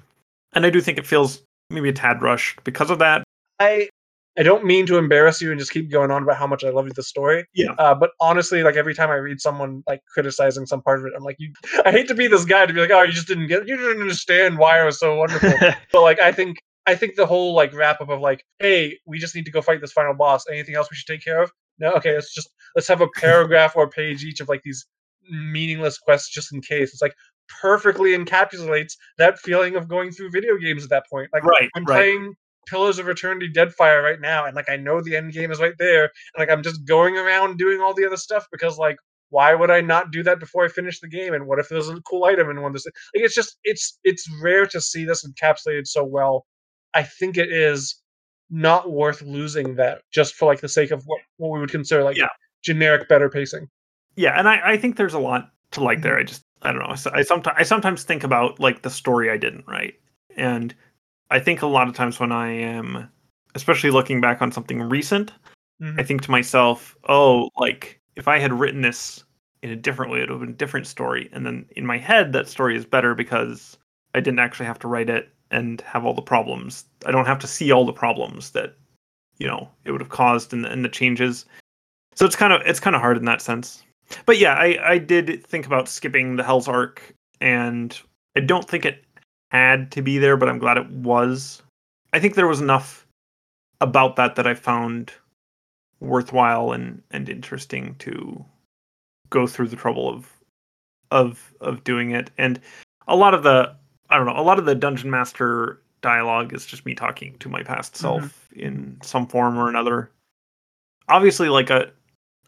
And 0.53 0.65
I 0.65 0.69
do 0.69 0.81
think 0.81 0.97
it 0.97 1.07
feels 1.07 1.41
maybe 1.69 1.89
a 1.89 1.93
tad 1.93 2.21
rushed 2.21 2.63
because 2.63 2.89
of 2.89 2.99
that. 2.99 3.23
I 3.59 3.89
I 4.37 4.43
don't 4.43 4.65
mean 4.65 4.85
to 4.87 4.97
embarrass 4.97 5.41
you 5.41 5.51
and 5.51 5.59
just 5.59 5.71
keep 5.71 5.89
going 5.89 6.11
on 6.11 6.23
about 6.23 6.37
how 6.37 6.47
much 6.47 6.63
I 6.63 6.69
love 6.69 6.93
the 6.93 7.03
story. 7.03 7.45
Yeah. 7.53 7.71
Uh, 7.77 7.95
but 7.95 8.11
honestly, 8.19 8.63
like 8.63 8.75
every 8.75 8.93
time 8.93 9.09
I 9.09 9.15
read 9.15 9.39
someone 9.39 9.83
like 9.87 10.01
criticizing 10.13 10.65
some 10.65 10.81
part 10.81 10.99
of 10.99 11.05
it, 11.05 11.13
I'm 11.15 11.23
like, 11.23 11.37
you. 11.39 11.53
I 11.85 11.91
hate 11.91 12.07
to 12.09 12.15
be 12.15 12.27
this 12.27 12.45
guy 12.45 12.65
to 12.65 12.73
be 12.73 12.81
like, 12.81 12.91
oh, 12.91 13.03
you 13.03 13.13
just 13.13 13.27
didn't 13.27 13.47
get, 13.47 13.67
you 13.67 13.77
didn't 13.77 14.01
understand 14.01 14.57
why 14.57 14.81
it 14.81 14.85
was 14.85 14.99
so 14.99 15.15
wonderful. 15.15 15.53
but 15.91 16.01
like, 16.01 16.19
I 16.19 16.31
think 16.31 16.57
I 16.85 16.95
think 16.95 17.15
the 17.15 17.25
whole 17.25 17.53
like 17.53 17.73
wrap 17.73 18.01
up 18.01 18.09
of 18.09 18.19
like, 18.19 18.43
hey, 18.59 18.99
we 19.05 19.17
just 19.17 19.35
need 19.35 19.45
to 19.45 19.51
go 19.51 19.61
fight 19.61 19.81
this 19.81 19.91
final 19.91 20.13
boss. 20.13 20.45
Anything 20.49 20.75
else 20.75 20.89
we 20.91 20.97
should 20.97 21.07
take 21.07 21.23
care 21.23 21.41
of? 21.41 21.51
No, 21.79 21.91
okay, 21.93 22.13
let's 22.13 22.33
just 22.33 22.49
let's 22.75 22.87
have 22.87 23.01
a 23.01 23.07
paragraph 23.15 23.75
or 23.75 23.83
a 23.85 23.89
page 23.89 24.23
each 24.23 24.39
of 24.39 24.49
like 24.49 24.61
these 24.63 24.85
meaningless 25.29 25.97
quests 25.97 26.29
just 26.29 26.53
in 26.53 26.61
case. 26.61 26.93
It's 26.93 27.01
like 27.01 27.15
perfectly 27.47 28.17
encapsulates 28.17 28.93
that 29.17 29.39
feeling 29.39 29.75
of 29.75 29.87
going 29.87 30.11
through 30.11 30.31
video 30.31 30.57
games 30.57 30.83
at 30.83 30.89
that 30.89 31.05
point. 31.09 31.29
Like 31.33 31.43
Right, 31.43 31.69
I'm 31.75 31.83
right. 31.85 31.95
playing 31.95 32.33
Pillars 32.65 32.99
of 32.99 33.07
Eternity 33.09 33.49
Deadfire 33.51 34.03
right 34.03 34.19
now, 34.21 34.45
and 34.45 34.55
like 34.55 34.69
I 34.69 34.77
know 34.77 35.01
the 35.01 35.15
end 35.15 35.33
game 35.33 35.51
is 35.51 35.59
right 35.59 35.73
there, 35.79 36.03
and 36.03 36.39
like 36.39 36.49
I'm 36.49 36.63
just 36.63 36.85
going 36.85 37.17
around 37.17 37.57
doing 37.57 37.81
all 37.81 37.93
the 37.93 38.05
other 38.05 38.17
stuff 38.17 38.45
because 38.51 38.77
like 38.77 38.97
why 39.29 39.53
would 39.55 39.71
I 39.71 39.81
not 39.81 40.11
do 40.11 40.23
that 40.23 40.39
before 40.39 40.63
I 40.65 40.67
finish 40.67 40.99
the 40.99 41.07
game? 41.07 41.33
And 41.33 41.47
what 41.47 41.59
if 41.59 41.67
there's 41.67 41.89
a 41.89 41.99
cool 42.01 42.25
item 42.25 42.49
in 42.49 42.61
one 42.61 42.69
of 42.69 42.73
this? 42.73 42.85
Like 42.85 43.23
it's 43.25 43.35
just 43.35 43.57
it's 43.63 43.99
it's 44.03 44.29
rare 44.41 44.65
to 44.67 44.79
see 44.79 45.03
this 45.05 45.25
encapsulated 45.27 45.87
so 45.87 46.03
well. 46.03 46.45
I 46.93 47.03
think 47.03 47.37
it 47.37 47.51
is 47.51 48.01
not 48.49 48.91
worth 48.91 49.21
losing 49.23 49.75
that 49.75 50.01
just 50.13 50.35
for 50.35 50.45
like 50.45 50.61
the 50.61 50.69
sake 50.69 50.91
of 50.91 51.03
what, 51.05 51.19
what 51.37 51.49
we 51.51 51.59
would 51.59 51.71
consider 51.71 52.03
like 52.03 52.17
Yeah. 52.17 52.27
generic 52.63 53.09
better 53.09 53.29
pacing. 53.29 53.67
Yeah, 54.15 54.37
and 54.39 54.47
I, 54.47 54.61
I 54.63 54.77
think 54.77 54.95
there's 54.95 55.13
a 55.15 55.19
lot 55.19 55.49
to 55.71 55.83
like 55.83 56.01
there. 56.01 56.17
I 56.17 56.23
just 56.23 56.43
I 56.61 56.71
don't 56.71 56.79
know. 56.79 56.95
I, 57.13 57.23
sometimes 57.23 57.55
I 57.59 57.63
sometimes 57.63 58.03
think 58.03 58.23
about 58.23 58.59
like 58.59 58.83
the 58.83 58.89
story 58.89 59.29
I 59.29 59.37
didn't 59.37 59.65
write, 59.67 59.95
and 60.37 60.73
I 61.31 61.39
think 61.39 61.61
a 61.61 61.67
lot 61.67 61.87
of 61.87 61.95
times 61.95 62.19
when 62.19 62.31
I 62.31 62.51
am, 62.51 63.09
especially 63.55 63.91
looking 63.91 64.21
back 64.21 64.41
on 64.41 64.51
something 64.51 64.81
recent, 64.81 65.31
Mhm. 65.81 65.99
I 65.99 66.03
think 66.03 66.21
to 66.21 66.31
myself, 66.31 66.95
oh, 67.09 67.49
like 67.57 67.99
if 68.15 68.27
I 68.27 68.39
had 68.39 68.53
written 68.53 68.81
this 68.81 69.23
in 69.61 69.71
a 69.71 69.75
different 69.75 70.11
way, 70.11 70.19
it 70.19 70.21
would 70.23 70.29
have 70.29 70.39
been 70.39 70.49
a 70.49 70.53
different 70.53 70.87
story. 70.87 71.29
And 71.33 71.45
then 71.45 71.65
in 71.75 71.85
my 71.85 71.97
head, 71.97 72.33
that 72.33 72.47
story 72.47 72.75
is 72.77 72.85
better 72.85 73.15
because 73.15 73.77
I 74.13 74.19
didn't 74.19 74.39
actually 74.39 74.67
have 74.67 74.79
to 74.79 74.87
write 74.87 75.09
it 75.09 75.29
and 75.51 75.81
have 75.81 76.05
all 76.05 76.13
the 76.13 76.21
problems. 76.21 76.85
I 77.05 77.11
don't 77.11 77.25
have 77.25 77.39
to 77.39 77.47
see 77.47 77.71
all 77.71 77.85
the 77.85 77.93
problems 77.93 78.51
that 78.51 78.77
you 79.37 79.47
know 79.47 79.69
it 79.83 79.91
would 79.91 80.01
have 80.01 80.09
caused 80.09 80.53
and 80.53 80.63
the, 80.63 80.71
in 80.71 80.81
the 80.81 80.89
changes. 80.89 81.45
So 82.15 82.25
it's 82.25 82.35
kind 82.35 82.53
of 82.53 82.61
it's 82.65 82.79
kind 82.79 82.95
of 82.95 83.01
hard 83.01 83.17
in 83.17 83.25
that 83.25 83.41
sense. 83.41 83.83
But 84.25 84.37
yeah, 84.37 84.53
I 84.53 84.77
I 84.93 84.97
did 84.97 85.45
think 85.45 85.65
about 85.65 85.89
skipping 85.89 86.35
the 86.35 86.43
Hell's 86.43 86.67
arc, 86.67 87.13
and 87.41 87.99
I 88.35 88.39
don't 88.41 88.67
think 88.67 88.85
it 88.85 89.04
had 89.55 89.91
to 89.91 90.01
be 90.01 90.17
there, 90.17 90.37
but 90.37 90.49
I'm 90.49 90.59
glad 90.59 90.77
it 90.77 90.89
was. 90.89 91.61
I 92.13 92.19
think 92.19 92.35
there 92.35 92.47
was 92.47 92.61
enough 92.61 93.07
about 93.81 94.15
that 94.15 94.35
that 94.35 94.47
I 94.47 94.53
found 94.53 95.11
worthwhile 95.99 96.71
and 96.71 97.01
and 97.11 97.29
interesting 97.29 97.95
to 97.99 98.43
go 99.29 99.47
through 99.47 99.67
the 99.67 99.75
trouble 99.75 100.09
of 100.09 100.31
of 101.11 101.53
of 101.61 101.83
doing 101.83 102.11
it. 102.11 102.31
And 102.37 102.59
a 103.07 103.15
lot 103.15 103.33
of 103.33 103.43
the 103.43 103.75
i 104.09 104.17
don't 104.17 104.25
know 104.25 104.39
a 104.39 104.43
lot 104.43 104.59
of 104.59 104.65
the 104.65 104.75
dungeon 104.75 105.09
master 105.09 105.81
dialogue 106.01 106.53
is 106.53 106.65
just 106.65 106.85
me 106.85 106.93
talking 106.93 107.35
to 107.39 107.49
my 107.49 107.63
past 107.63 107.93
mm-hmm. 107.93 108.01
self 108.01 108.49
in 108.53 108.97
some 109.01 109.27
form 109.27 109.57
or 109.57 109.69
another. 109.69 110.11
Obviously 111.07 111.49
like 111.49 111.69
a 111.69 111.91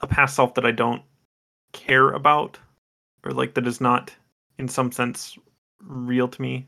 a 0.02 0.08
past 0.08 0.36
self 0.36 0.54
that 0.54 0.66
i 0.66 0.72
don't 0.72 1.02
care 1.74 2.12
about 2.12 2.58
or 3.24 3.32
like 3.32 3.54
that 3.56 3.68
is 3.68 3.82
not 3.82 4.14
in 4.58 4.68
some 4.68 4.92
sense 4.92 5.38
real 5.82 6.28
to 6.28 6.42
me 6.42 6.68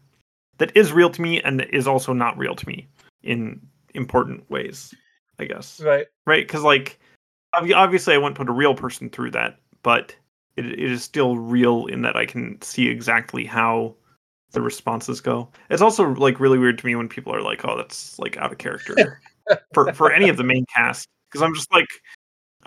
that 0.60 0.72
is 0.76 0.94
real 0.94 1.10
to 1.10 1.22
me 1.22 1.42
and 1.42 1.62
is 1.74 1.88
also 1.88 2.14
not 2.14 2.38
real 2.38 2.56
to 2.56 2.68
me 2.68 2.88
in 3.24 3.60
important 3.96 4.50
ways 4.50 4.94
i 5.40 5.46
guess 5.46 5.80
Right. 5.82 6.06
right? 6.26 6.46
Because 6.46 6.64
like, 6.64 7.00
obviously, 7.54 8.14
I 8.14 8.18
wouldn't 8.18 8.38
put 8.38 8.50
a 8.50 8.54
real 8.54 8.76
person 8.76 9.10
through 9.10 9.32
that, 9.32 9.60
but 9.82 10.16
it, 10.56 10.66
it 10.66 10.80
is 10.80 11.04
still 11.04 11.38
real 11.38 11.88
in 11.88 12.02
that 12.04 12.16
I 12.16 12.26
can 12.26 12.62
see 12.62 12.88
exactly 12.88 13.46
how 13.46 13.96
the 14.52 14.62
responses 14.62 15.22
go. 15.22 15.50
It's 15.70 15.82
also 15.82 16.14
like 16.16 16.40
really 16.40 16.58
weird 16.60 16.78
to 16.80 16.86
me 16.86 16.96
when 16.96 17.08
people 17.08 17.34
are 17.34 17.42
like, 17.42 17.66
"Oh, 17.66 17.78
that's 17.78 18.20
like 18.20 18.38
out 18.38 18.52
of 18.52 18.58
character 18.58 19.22
for 19.74 19.94
for 19.94 20.12
any 20.12 20.30
of 20.30 20.38
the 20.38 20.44
main 20.44 20.66
cast," 20.76 21.08
because 21.30 21.42
I'm 21.42 21.56
just 21.56 21.72
like, 21.72 21.88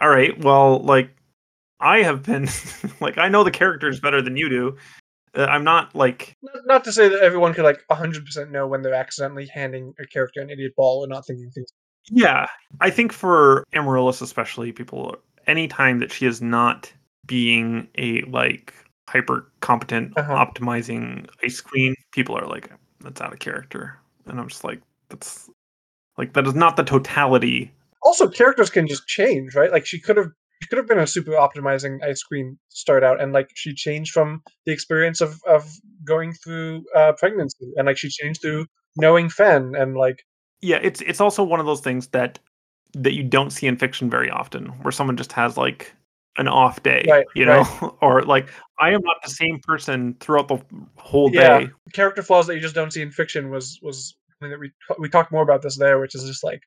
"All 0.01 0.09
right, 0.09 0.37
well, 0.43 0.81
like, 0.81 1.11
I 1.81 2.03
have 2.03 2.23
been 2.23 2.49
like, 3.01 3.19
I 3.19 3.29
know 3.29 3.45
the 3.45 3.51
characters 3.51 4.01
better 4.01 4.23
than 4.23 4.37
you 4.37 4.49
do. 4.49 4.77
Uh, 5.35 5.45
I'm 5.45 5.65
not 5.65 5.95
like, 5.95 6.37
Not, 6.43 6.67
not 6.67 6.85
to 6.85 6.93
say 6.93 7.09
that 7.09 7.21
everyone 7.23 7.55
could 7.55 7.65
like 7.65 7.81
100% 7.91 8.51
know 8.51 8.67
when 8.67 8.83
they're 8.83 8.95
accidentally 8.95 9.47
handing 9.47 9.95
a 9.99 10.07
character 10.07 10.41
an 10.41 10.51
idiot 10.51 10.73
ball 10.77 11.03
and 11.05 11.11
not 11.11 11.27
thinking 11.27 11.51
things. 11.51 11.69
Yeah, 12.11 12.47
I 12.81 12.91
think 12.91 13.13
for 13.13 13.65
Amaryllis 13.73 14.21
especially, 14.21 14.73
people 14.73 15.17
anytime 15.47 15.99
that 16.01 16.13
she 16.13 16.27
is 16.27 16.43
not 16.43 16.93
being 17.27 17.89
a 17.97 18.23
like 18.23 18.75
hyper 19.09 19.51
competent 19.61 20.13
Uh-huh. 20.17 20.33
optimizing 20.35 21.29
ice 21.45 21.61
queen, 21.61 21.95
people 22.13 22.37
are 22.37 22.47
like, 22.47 22.71
that's 23.01 23.21
out 23.21 23.33
of 23.33 23.39
character. 23.39 23.99
And 24.27 24.39
I'm 24.39 24.49
just 24.49 24.65
like, 24.65 24.81
that's 25.09 25.49
like 26.19 26.35
that 26.35 26.47
is 26.47 26.55
not 26.55 26.77
the 26.77 26.85
totality. 26.85 27.73
Also, 28.03 28.29
characters 28.29 28.69
can 28.69 28.87
just 28.87 29.07
change, 29.07 29.55
right? 29.55 29.73
Like 29.73 29.87
she 29.87 30.01
could 30.01 30.17
have 30.17 30.31
she 30.63 30.69
could 30.69 30.79
have 30.79 30.87
been 30.87 31.01
a 31.01 31.07
super 31.07 31.33
optimizing 31.33 32.03
ice 32.05 32.23
queen 32.23 32.57
start 32.69 33.03
out, 33.03 33.21
and 33.21 33.33
like 33.33 33.51
she 33.55 33.75
changed 33.75 34.13
from 34.13 34.43
the 34.65 34.73
experience 34.73 35.21
of 35.21 35.41
of 35.47 35.69
going 36.05 36.33
through 36.33 36.85
uh, 36.95 37.13
pregnancy, 37.19 37.73
and 37.77 37.87
like 37.87 37.99
she 37.99 38.09
changed 38.09 38.41
through 38.41 38.67
knowing 38.97 39.29
Fenn, 39.29 39.75
and 39.75 39.97
like 39.97 40.25
Yeah, 40.61 40.79
it's 40.81 41.01
it's 41.01 41.21
also 41.21 41.43
one 41.43 41.59
of 41.59 41.67
those 41.67 41.81
things 41.81 42.07
that 42.09 42.39
that 42.95 43.15
you 43.15 43.25
don't 43.25 43.51
see 43.51 43.67
in 43.67 43.77
fiction 43.77 44.09
very 44.09 44.31
often, 44.31 44.67
where 44.83 44.93
someone 44.93 45.17
just 45.17 45.33
has 45.33 45.57
like 45.57 45.93
an 46.37 46.47
off 46.47 46.83
day, 46.83 47.05
Right, 47.09 47.27
you 47.35 47.45
know, 47.45 47.97
or 48.01 48.23
like 48.23 48.49
I 48.79 48.91
am 48.91 49.01
not 49.03 49.17
the 49.25 49.31
same 49.31 49.59
person 49.61 50.15
throughout 50.21 50.47
the 50.47 50.63
whole 50.97 51.29
Yeah. 51.31 51.59
day. 51.61 51.71
character 51.93 52.23
flaws 52.23 52.47
that 52.47 52.55
you 52.55 52.61
just 52.61 52.75
don't 52.75 52.93
see 52.93 53.03
in 53.03 53.11
fiction 53.11 53.51
was 53.51 53.81
was 53.83 54.17
something 54.39 54.51
that 54.51 54.61
we 54.61 54.71
we 55.01 55.09
talked 55.09 55.33
more 55.33 55.43
about 55.43 55.63
this 55.63 55.77
there, 55.77 55.99
which 55.99 56.15
is 56.15 56.23
just 56.25 56.45
like 56.45 56.63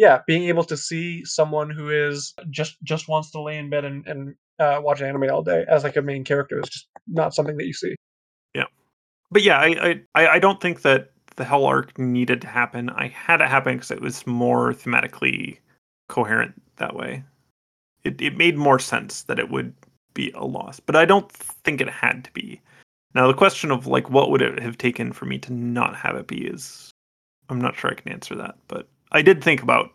yeah, 0.00 0.22
being 0.26 0.44
able 0.44 0.64
to 0.64 0.78
see 0.78 1.22
someone 1.26 1.68
who 1.68 1.90
is 1.90 2.32
just 2.48 2.82
just 2.82 3.06
wants 3.06 3.30
to 3.32 3.40
lay 3.42 3.58
in 3.58 3.68
bed 3.68 3.84
and 3.84 4.06
and 4.06 4.34
uh, 4.58 4.80
watch 4.82 5.02
anime 5.02 5.24
all 5.30 5.42
day 5.42 5.66
as 5.68 5.84
like 5.84 5.96
a 5.96 6.00
main 6.00 6.24
character 6.24 6.58
is 6.58 6.70
just 6.70 6.88
not 7.06 7.34
something 7.34 7.58
that 7.58 7.66
you 7.66 7.74
see. 7.74 7.94
Yeah, 8.54 8.64
but 9.30 9.42
yeah, 9.42 9.58
I, 9.58 10.00
I 10.14 10.28
I 10.28 10.38
don't 10.38 10.58
think 10.58 10.80
that 10.82 11.10
the 11.36 11.44
Hell 11.44 11.66
arc 11.66 11.98
needed 11.98 12.40
to 12.40 12.46
happen. 12.46 12.88
I 12.88 13.08
had 13.08 13.42
it 13.42 13.48
happen 13.48 13.74
because 13.74 13.90
it 13.90 14.00
was 14.00 14.26
more 14.26 14.72
thematically 14.72 15.58
coherent 16.08 16.54
that 16.76 16.96
way. 16.96 17.22
It 18.02 18.22
it 18.22 18.38
made 18.38 18.56
more 18.56 18.78
sense 18.78 19.24
that 19.24 19.38
it 19.38 19.50
would 19.50 19.74
be 20.14 20.30
a 20.30 20.46
loss, 20.46 20.80
but 20.80 20.96
I 20.96 21.04
don't 21.04 21.30
think 21.30 21.82
it 21.82 21.90
had 21.90 22.24
to 22.24 22.32
be. 22.32 22.58
Now 23.14 23.26
the 23.26 23.34
question 23.34 23.70
of 23.70 23.86
like 23.86 24.08
what 24.08 24.30
would 24.30 24.40
it 24.40 24.60
have 24.60 24.78
taken 24.78 25.12
for 25.12 25.26
me 25.26 25.36
to 25.40 25.52
not 25.52 25.94
have 25.94 26.16
it 26.16 26.26
be 26.26 26.46
is 26.46 26.90
I'm 27.50 27.60
not 27.60 27.76
sure 27.76 27.90
I 27.90 28.00
can 28.00 28.10
answer 28.10 28.34
that, 28.36 28.54
but 28.66 28.88
I 29.12 29.22
did 29.22 29.42
think 29.42 29.62
about 29.62 29.90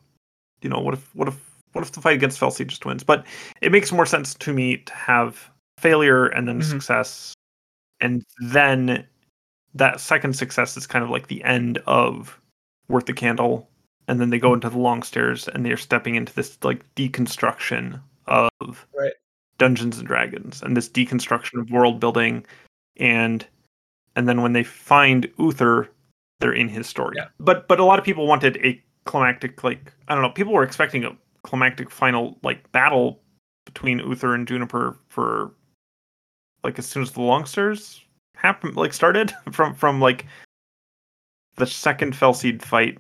you 0.62 0.70
know 0.70 0.80
what 0.80 0.94
if 0.94 1.14
what 1.16 1.28
if 1.28 1.36
what 1.74 1.84
if 1.84 1.92
the 1.92 2.02
fight 2.02 2.16
against 2.16 2.40
Fel 2.40 2.52
Seed 2.52 2.70
just 2.70 2.86
wins? 2.86 3.04
But 3.04 3.26
it 3.62 3.72
makes 3.72 3.92
more 3.92 4.06
sense 4.06 4.34
to 4.36 4.54
me 4.54 4.78
to 4.78 4.94
have 4.94 5.50
failure 5.80 6.28
and 6.28 6.48
then 6.48 6.60
Mhm. 6.62 6.64
success 6.70 7.34
and 8.02 8.24
then 8.40 9.06
that 9.74 10.00
second 10.00 10.34
success 10.36 10.78
is 10.78 10.88
kind 10.88 11.04
of 11.04 11.10
like 11.10 11.28
the 11.28 11.44
end 11.44 11.78
of 11.86 12.40
worth 12.88 13.06
the 13.06 13.14
candle 13.14 13.70
and 14.08 14.22
then 14.22 14.30
they 14.30 14.40
go 14.40 14.54
into 14.54 14.70
the 14.70 14.78
long 14.78 15.04
stairs 15.04 15.48
and 15.50 15.66
they're 15.66 15.76
stepping 15.78 16.16
into 16.16 16.34
this 16.34 16.58
like 16.64 16.84
deconstruction 16.96 18.00
of 18.28 18.88
Right. 18.98 19.14
dungeons 19.58 19.98
and 19.98 20.08
dragons 20.08 20.62
and 20.62 20.78
this 20.78 20.88
deconstruction 20.90 21.60
of 21.60 21.70
world 21.72 22.00
building 22.00 22.46
and 22.98 23.46
and 24.16 24.30
then 24.30 24.42
when 24.42 24.54
they 24.54 24.64
find 24.64 25.30
uther 25.38 25.90
they're 26.40 26.54
in 26.54 26.70
his 26.70 26.88
story 26.88 27.16
Yeah. 27.18 27.28
but 27.40 27.68
but 27.68 27.80
a 27.80 27.84
lot 27.84 28.00
of 28.00 28.06
people 28.06 28.28
wanted 28.28 28.58
a 28.66 28.82
climactic 29.06 29.64
like 29.64 29.94
i 30.08 30.14
don't 30.14 30.24
know 30.24 30.30
people 30.30 30.54
were 30.54 30.64
expecting 30.64 31.04
a 31.04 31.16
climactic 31.44 31.92
final 31.92 32.38
like 32.44 32.72
battle 32.72 33.20
between 33.66 34.00
uther 34.00 34.34
and 34.34 34.48
juniper 34.48 34.98
for 35.10 35.52
like 36.66 36.80
as 36.80 36.86
soon 36.86 37.04
as 37.04 37.12
the 37.12 37.22
Long 37.22 37.46
Stairs 37.46 38.02
happened 38.36 38.76
like 38.76 38.92
started 38.92 39.34
from 39.52 39.74
from 39.76 40.02
like 40.02 40.26
the 41.56 41.68
second 41.68 42.16
Fel 42.16 42.34
Seed 42.34 42.62
fight 42.62 42.98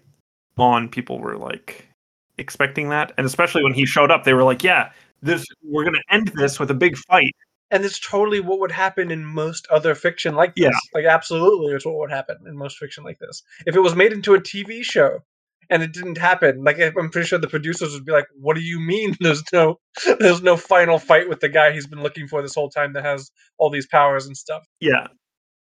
on, 0.57 0.87
people 0.87 1.19
were 1.19 1.35
like 1.35 1.89
expecting 2.37 2.87
that, 2.89 3.11
and 3.17 3.25
especially 3.25 3.63
when 3.63 3.73
he 3.73 3.85
showed 3.85 4.11
up, 4.11 4.23
they 4.23 4.33
were 4.33 4.43
like, 4.43 4.63
"Yeah, 4.63 4.91
this 5.21 5.45
we're 5.61 5.83
gonna 5.83 5.97
end 6.09 6.29
this 6.35 6.59
with 6.59 6.71
a 6.71 6.75
big 6.75 6.95
fight." 6.95 7.35
and 7.71 7.83
it's 7.83 7.99
totally 7.99 8.39
what 8.39 8.59
would 8.59 8.71
happen 8.71 9.09
in 9.09 9.25
most 9.25 9.65
other 9.71 9.95
fiction 9.95 10.35
like 10.35 10.53
this. 10.55 10.65
Yeah. 10.65 10.77
Like 10.93 11.05
absolutely, 11.05 11.73
it's 11.73 11.83
what 11.83 11.97
would 11.97 12.11
happen 12.11 12.37
in 12.45 12.55
most 12.55 12.77
fiction 12.77 13.03
like 13.03 13.17
this. 13.17 13.41
If 13.65 13.75
it 13.75 13.79
was 13.79 13.95
made 13.95 14.13
into 14.13 14.35
a 14.35 14.39
TV 14.39 14.83
show 14.83 15.23
and 15.69 15.83
it 15.83 15.93
didn't 15.93 16.17
happen, 16.17 16.63
like 16.63 16.79
I'm 16.79 17.09
pretty 17.09 17.27
sure 17.27 17.39
the 17.39 17.47
producers 17.47 17.93
would 17.93 18.05
be 18.05 18.11
like, 18.11 18.27
"What 18.39 18.55
do 18.55 18.61
you 18.61 18.79
mean? 18.79 19.15
There's 19.19 19.43
no, 19.53 19.79
there's 20.19 20.41
no 20.41 20.57
final 20.57 20.99
fight 20.99 21.29
with 21.29 21.39
the 21.39 21.49
guy 21.49 21.71
he's 21.71 21.87
been 21.87 22.03
looking 22.03 22.27
for 22.27 22.41
this 22.41 22.55
whole 22.55 22.69
time 22.69 22.93
that 22.93 23.03
has 23.05 23.31
all 23.57 23.69
these 23.69 23.87
powers 23.87 24.25
and 24.25 24.35
stuff." 24.35 24.63
Yeah, 24.79 25.07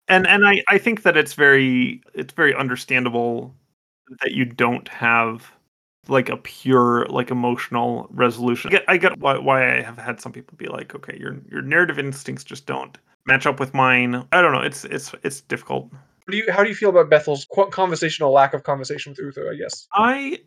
and 0.07 0.27
and 0.27 0.45
I 0.45 0.63
I 0.67 0.77
think 0.77 1.03
that 1.03 1.17
it's 1.17 1.33
very 1.33 2.01
it's 2.13 2.33
very 2.33 2.53
understandable 2.55 3.55
that 4.21 4.31
you 4.33 4.45
don't 4.45 4.87
have 4.89 5.51
like 6.07 6.29
a 6.29 6.37
pure 6.37 7.05
like 7.07 7.31
emotional 7.31 8.07
resolution. 8.11 8.69
I 8.69 8.71
get, 8.71 8.83
I 8.87 8.97
get 8.97 9.19
why, 9.19 9.37
why 9.37 9.77
I 9.77 9.81
have 9.81 9.97
had 9.97 10.19
some 10.19 10.31
people 10.31 10.55
be 10.57 10.67
like, 10.67 10.95
okay, 10.95 11.17
your 11.19 11.37
your 11.49 11.61
narrative 11.61 11.99
instincts 11.99 12.43
just 12.43 12.65
don't 12.65 12.97
match 13.25 13.45
up 13.45 13.59
with 13.59 13.73
mine. 13.73 14.25
I 14.31 14.41
don't 14.41 14.51
know. 14.51 14.61
It's 14.61 14.85
it's 14.85 15.13
it's 15.23 15.41
difficult. 15.41 15.91
Do 16.29 16.37
you, 16.37 16.51
how 16.51 16.63
do 16.63 16.69
you 16.69 16.75
feel 16.75 16.89
about 16.89 17.09
Bethel's 17.09 17.47
conversational 17.71 18.31
lack 18.31 18.53
of 18.53 18.63
conversation 18.63 19.11
with 19.11 19.19
Uther? 19.19 19.51
I 19.51 19.55
guess. 19.55 19.87
I 19.93 20.39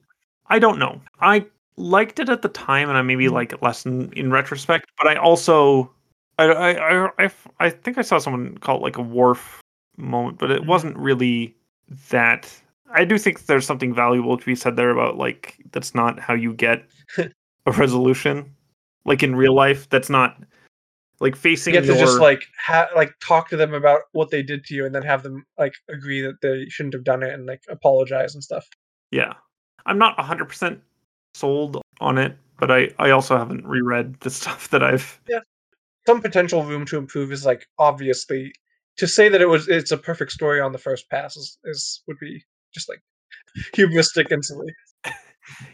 I 0.47 0.59
don't 0.59 0.79
know. 0.79 1.01
I 1.21 1.47
liked 1.77 2.19
it 2.21 2.29
at 2.29 2.43
the 2.43 2.49
time, 2.49 2.89
and 2.89 2.97
I 2.99 3.03
maybe 3.03 3.29
like 3.29 3.53
it 3.53 3.63
less 3.63 3.85
in, 3.87 4.13
in 4.13 4.31
retrospect. 4.31 4.91
But 4.99 5.09
I 5.09 5.17
also 5.17 5.91
I, 6.39 6.45
I 6.45 6.71
I 7.07 7.11
I 7.19 7.31
I 7.61 7.71
think 7.71 7.99
I 7.99 8.03
saw 8.03 8.19
someone 8.19 8.59
call 8.59 8.77
it 8.79 8.83
like 8.83 8.97
a 8.99 9.03
wharf 9.03 9.61
moment, 9.97 10.39
but 10.39 10.51
it 10.51 10.63
Mhm. 10.63 10.67
wasn't 10.67 10.97
really 10.97 11.55
that. 12.11 12.53
I 12.93 13.05
do 13.05 13.19
think 13.19 13.47
there's 13.47 13.67
something 13.67 13.93
valuable 13.95 14.37
to 14.37 14.45
be 14.45 14.55
said 14.55 14.77
there 14.77 14.91
about 14.91 15.17
like 15.17 15.57
that's 15.73 15.95
not 15.95 16.21
how 16.21 16.35
you 16.35 16.53
get 16.55 16.85
a 17.67 17.73
resolution. 17.73 18.55
Like 19.05 19.23
in 19.23 19.37
real 19.37 19.55
life, 19.55 19.89
that's 19.91 20.09
not 20.09 20.43
like 21.21 21.37
facing 21.37 21.75
You 21.75 21.81
get 21.81 21.87
to 21.93 21.99
just 21.99 22.19
like 22.21 22.45
ha- 22.59 22.89
like 22.95 23.13
talk 23.21 23.49
to 23.51 23.57
them 23.57 23.73
about 23.75 24.03
what 24.13 24.31
they 24.31 24.43
did 24.43 24.65
to 24.67 24.75
you, 24.75 24.85
and 24.87 24.95
then 24.95 25.03
have 25.03 25.23
them 25.23 25.45
like 25.59 25.75
agree 25.89 26.21
that 26.23 26.41
they 26.43 26.67
shouldn't 26.69 26.95
have 26.95 27.05
done 27.05 27.23
it 27.23 27.33
and 27.33 27.47
like 27.47 27.63
apologize 27.69 28.35
and 28.35 28.43
stuff. 28.43 28.67
yeah. 29.11 29.35
I'm 29.87 29.99
not 29.99 30.17
100% 30.17 30.81
sold 31.35 31.83
on 32.01 32.17
it, 32.17 32.37
but 32.59 32.71
I 32.71 32.89
I 32.99 33.11
also 33.11 33.37
haven't 33.37 33.67
reread 33.67 34.19
the 34.21 34.31
stuff 34.41 34.71
that 34.71 34.83
I've 34.83 35.21
Yeah. 35.29 35.41
some 36.07 36.23
potential 36.23 36.65
room 36.65 36.87
to 36.87 36.97
improve 36.97 37.31
is 37.33 37.45
like 37.45 37.67
obviously 37.79 38.53
to 38.97 39.07
say 39.07 39.29
that 39.29 39.41
it 39.43 39.49
was 39.49 39.69
it's 39.69 39.91
a 39.93 39.99
perfect 39.99 40.33
story 40.33 40.61
on 40.61 40.73
the 40.73 40.79
first 40.79 41.11
pass 41.11 41.37
is, 41.37 41.59
is 41.65 42.03
would 42.07 42.19
be 42.19 42.43
just 42.73 42.89
like 42.89 43.03
hubristic 43.75 44.31
and 44.31 44.45
silly. 44.45 44.73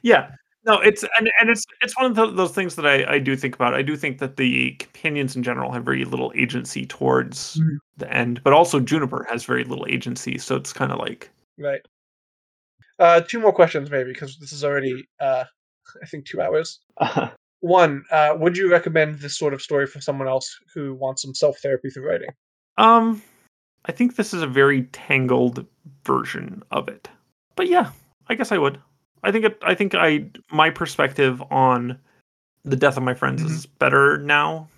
Yeah. 0.02 0.30
No, 0.66 0.78
it's 0.80 1.02
and, 1.18 1.30
and 1.40 1.48
it's 1.48 1.64
it's 1.80 1.96
one 1.96 2.10
of 2.10 2.14
tho- 2.16 2.30
those 2.32 2.52
things 2.52 2.74
that 2.74 2.86
I, 2.86 3.14
I 3.14 3.18
do 3.18 3.34
think 3.34 3.54
about. 3.54 3.72
I 3.74 3.80
do 3.82 3.96
think 3.96 4.18
that 4.18 4.36
the 4.36 4.72
companions 4.72 5.34
in 5.34 5.42
general 5.42 5.72
have 5.72 5.84
very 5.84 6.04
little 6.04 6.32
agency 6.36 6.84
towards 6.84 7.56
Mhm. 7.56 7.78
the 7.96 8.12
end, 8.12 8.42
but 8.44 8.52
also 8.52 8.78
Juniper 8.80 9.26
has 9.30 9.44
very 9.44 9.64
little 9.64 9.86
agency. 9.88 10.36
So 10.38 10.56
it's 10.56 10.72
kind 10.72 10.92
of 10.92 10.98
like 10.98 11.30
Right. 11.58 11.80
Uh, 12.98 13.20
two 13.22 13.40
more 13.40 13.52
questions 13.52 13.90
maybe 13.90 14.12
because 14.12 14.36
this 14.38 14.52
is 14.52 14.62
already 14.64 15.08
uh, 15.20 15.44
I 16.02 16.06
think 16.06 16.26
two 16.26 16.40
hours. 16.40 16.80
One, 17.60 18.04
uh, 18.10 18.34
would 18.38 18.56
you 18.56 18.70
recommend 18.70 19.18
this 19.18 19.36
sort 19.38 19.52
of 19.52 19.60
story 19.60 19.86
for 19.86 20.00
someone 20.00 20.28
else 20.28 20.58
who 20.74 20.94
wants 20.94 21.22
some 21.22 21.34
self 21.34 21.58
therapy 21.58 21.90
through 21.90 22.06
writing? 22.08 22.30
um, 22.78 23.22
I 23.86 23.92
think 23.92 24.16
this 24.16 24.32
is 24.34 24.42
a 24.42 24.46
very 24.46 24.82
tangled 24.92 25.66
version 26.04 26.62
of 26.70 26.88
it. 26.88 27.08
But 27.56 27.68
yeah, 27.68 27.90
I 28.28 28.34
guess 28.34 28.52
I 28.52 28.58
would. 28.58 28.78
I 29.22 29.32
think 29.32 29.44
it. 29.44 29.58
I 29.62 29.74
think 29.74 29.94
I 29.94 30.26
my 30.50 30.70
perspective 30.70 31.42
on 31.50 31.98
the 32.64 32.76
death 32.76 32.96
of 32.96 33.02
my 33.02 33.14
friends 33.14 33.42
Mhm. 33.42 33.50
is 33.50 33.66
better 33.66 34.18
now. 34.18 34.68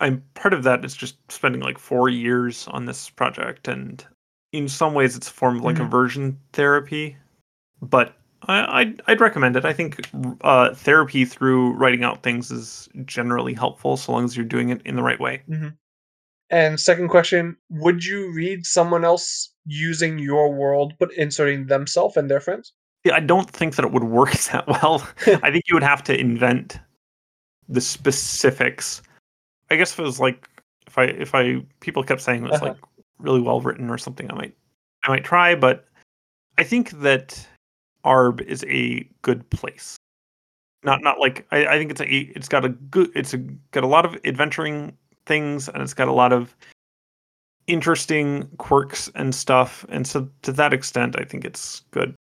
I'm 0.00 0.22
part 0.34 0.54
of 0.54 0.62
that 0.62 0.84
is 0.84 0.94
just 0.96 1.16
spending 1.30 1.60
like 1.60 1.78
four 1.78 2.08
years 2.08 2.68
on 2.68 2.84
this 2.86 3.10
project, 3.10 3.68
and 3.68 4.04
in 4.52 4.68
some 4.68 4.94
ways, 4.94 5.16
it's 5.16 5.28
a 5.28 5.32
form 5.32 5.56
of 5.56 5.62
like 5.62 5.76
Mhm. 5.76 5.86
aversion 5.86 6.38
therapy. 6.52 7.16
But 7.82 8.14
I, 8.42 8.80
I'd, 8.80 9.02
I'd 9.08 9.20
recommend 9.20 9.56
it. 9.56 9.64
I 9.64 9.72
think 9.72 10.00
uh, 10.42 10.72
therapy 10.74 11.24
through 11.24 11.72
writing 11.74 12.04
out 12.04 12.22
things 12.22 12.50
is 12.50 12.88
generally 13.04 13.52
helpful, 13.54 13.96
so 13.96 14.12
long 14.12 14.24
as 14.24 14.36
you're 14.36 14.46
doing 14.46 14.68
it 14.70 14.80
in 14.84 14.94
the 14.96 15.02
right 15.02 15.18
way. 15.20 15.42
And 16.50 16.80
second 16.80 17.08
question, 17.08 17.56
would 17.68 18.04
you 18.04 18.32
read 18.32 18.64
someone 18.64 19.04
else 19.04 19.52
using 19.66 20.18
your 20.18 20.52
world 20.52 20.94
but 20.98 21.12
inserting 21.14 21.66
themselves 21.66 22.16
and 22.16 22.30
their 22.30 22.40
friends? 22.40 22.72
Yeah, 23.04 23.14
I 23.14 23.20
don't 23.20 23.48
think 23.48 23.76
that 23.76 23.84
it 23.84 23.92
would 23.92 24.04
work 24.04 24.32
that 24.52 24.66
well. 24.66 25.06
I 25.26 25.50
think 25.50 25.64
you 25.68 25.74
would 25.74 25.82
have 25.82 26.02
to 26.04 26.18
invent 26.18 26.78
the 27.68 27.80
specifics. 27.80 29.02
I 29.70 29.76
guess 29.76 29.92
if 29.92 29.98
it 29.98 30.02
was 30.02 30.18
like 30.20 30.48
if 30.86 30.96
I 30.98 31.04
if 31.04 31.34
I 31.34 31.62
people 31.80 32.02
kept 32.02 32.20
saying 32.22 32.44
it 32.44 32.50
was 32.50 32.60
Uh-huh. 32.60 32.72
like 32.72 32.76
really 33.18 33.40
well 33.42 33.60
written 33.60 33.90
or 33.90 33.98
something, 33.98 34.30
I 34.30 34.34
might 34.34 34.56
I 35.04 35.10
might 35.10 35.24
try, 35.24 35.54
but 35.54 35.86
I 36.56 36.64
think 36.64 36.90
that 37.00 37.46
Aerb 38.04 38.40
is 38.42 38.64
a 38.68 39.08
good 39.22 39.48
place. 39.50 39.96
Not 40.82 41.02
not 41.02 41.18
like 41.18 41.46
I, 41.50 41.66
I 41.66 41.78
think 41.78 41.90
it's 41.90 42.00
a 42.00 42.06
it's 42.06 42.48
got 42.48 42.64
a 42.64 42.70
good 42.70 43.10
it's 43.14 43.34
a, 43.34 43.38
got 43.72 43.84
a 43.84 43.88
lot 43.88 44.04
of 44.06 44.16
adventuring 44.24 44.96
things 45.26 45.68
and 45.68 45.82
it's 45.82 45.94
got 45.94 46.08
a 46.08 46.12
lot 46.12 46.32
of 46.32 46.56
interesting 47.66 48.48
quirks 48.56 49.10
and 49.14 49.34
stuff. 49.34 49.84
And 49.90 50.06
so 50.06 50.28
to 50.42 50.52
that 50.52 50.72
extent 50.72 51.16
I 51.18 51.24
think 51.24 51.44
it's 51.44 51.80
good. 51.90 52.14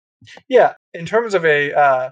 Yeah, 0.48 0.74
in 0.94 1.06
terms 1.06 1.34
of 1.34 1.44
a 1.44 1.72
uh, 1.72 2.10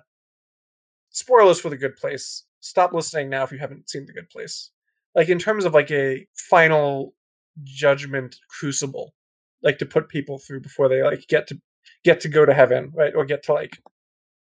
spoilers 1.10 1.60
for 1.60 1.70
the 1.70 1.76
Good 1.76 1.96
Place, 1.96 2.44
stop 2.60 2.92
listening 2.92 3.30
now 3.30 3.44
if 3.44 3.52
you 3.52 3.58
haven't 3.58 3.88
seen 3.88 4.06
the 4.06 4.12
Good 4.12 4.30
Place. 4.30 4.70
Like 5.14 5.28
in 5.28 5.38
terms 5.38 5.64
of 5.64 5.74
like 5.74 5.90
a 5.90 6.26
final 6.34 7.14
judgment 7.62 8.36
crucible, 8.48 9.14
like 9.62 9.78
to 9.78 9.86
put 9.86 10.08
people 10.08 10.38
through 10.38 10.60
before 10.60 10.88
they 10.88 11.02
like 11.02 11.26
get 11.28 11.46
to 11.48 11.60
get 12.04 12.20
to 12.20 12.28
go 12.28 12.44
to 12.44 12.54
heaven, 12.54 12.90
right, 12.94 13.14
or 13.14 13.24
get 13.24 13.42
to 13.44 13.52
like 13.52 13.78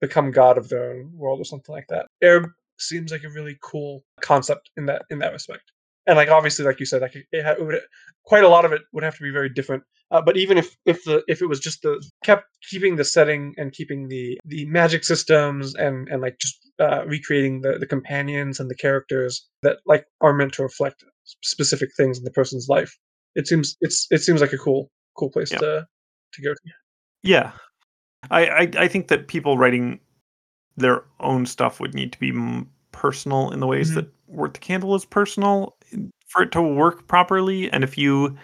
become 0.02 0.32
god 0.32 0.58
of 0.58 0.70
their 0.70 0.92
own 0.92 1.12
world 1.14 1.40
or 1.40 1.46
something 1.46 1.74
like 1.74 1.88
that. 1.90 2.08
Aerb 2.24 2.52
seems 2.78 3.12
like 3.12 3.24
a 3.24 3.30
really 3.30 3.58
cool 3.62 4.04
concept 4.22 4.70
in 4.78 4.86
that 4.86 5.04
in 5.10 5.20
that 5.20 5.34
respect. 5.34 5.72
And 6.08 6.16
like 6.18 6.30
obviously, 6.30 6.66
like 6.66 6.80
you 6.80 6.86
said, 6.86 7.02
like 7.02 7.16
it, 7.16 7.44
ha- 7.46 7.52
it 7.60 7.64
would 7.66 7.80
quite 8.26 8.44
a 8.44 8.50
lot 8.50 8.66
of 8.66 8.72
it 8.72 8.82
would 8.94 9.04
have 9.04 9.16
to 9.18 9.24
be 9.24 9.30
very 9.32 9.50
different 9.50 9.84
uh, 10.12 10.22
but 10.22 10.38
even 10.38 10.58
if 10.58 10.76
if 10.86 11.04
the 11.04 11.24
if 11.28 11.42
it 11.42 11.48
was 11.48 11.60
just 11.60 11.82
the 11.82 12.02
kept 12.24 12.46
keeping 12.70 12.96
the 12.96 13.04
setting 13.04 13.54
and 13.58 13.74
keeping 13.74 14.08
the 14.08 14.38
the 14.46 14.66
magic 14.66 15.04
systems 15.04 15.76
and 15.76 16.08
and 16.10 16.22
like 16.22 16.38
just 16.40 16.58
uh, 16.80 17.06
recreating 17.06 17.62
the 17.62 17.78
the 17.80 17.86
companions 17.86 18.60
and 18.60 18.70
the 18.70 18.76
characters 18.76 19.48
that 19.64 19.78
like 19.86 20.06
are 20.22 20.34
meant 20.34 20.54
to 20.54 20.64
reflect 20.64 21.04
specific 21.44 21.90
things 21.98 22.18
in 22.18 22.24
the 22.24 22.32
person's 22.32 22.68
life, 22.70 22.98
it 23.36 23.48
seems 23.48 23.76
it's 23.82 24.08
it 24.12 24.20
seems 24.20 24.40
like 24.42 24.54
a 24.54 24.58
cool 24.58 24.90
cool 25.18 25.30
place 25.30 25.52
Yeah. 25.52 25.60
to 25.60 25.88
to 26.34 26.42
go 26.42 26.54
to. 26.54 26.60
Yeah, 27.24 27.52
I, 28.30 28.48
I 28.48 28.72
I 28.78 28.88
think 28.88 29.08
that 29.10 29.28
people 29.28 29.58
writing 29.58 30.00
their 30.78 31.04
own 31.20 31.46
stuff 31.46 31.80
would 31.80 31.94
need 31.94 32.12
to 32.14 32.20
be 32.20 32.32
personal 32.92 33.52
in 33.52 33.60
the 33.60 33.68
ways 33.68 33.92
Mhm. 33.92 33.96
that 33.96 34.14
Worth 34.28 34.54
the 34.54 34.60
Candle 34.60 34.96
is 34.96 35.06
personal 35.06 35.77
for 36.28 36.44
it 36.44 36.52
to 36.52 36.62
work 36.62 37.08
properly. 37.08 37.72
And 37.72 37.84
if 37.84 37.98
you, 37.98 38.38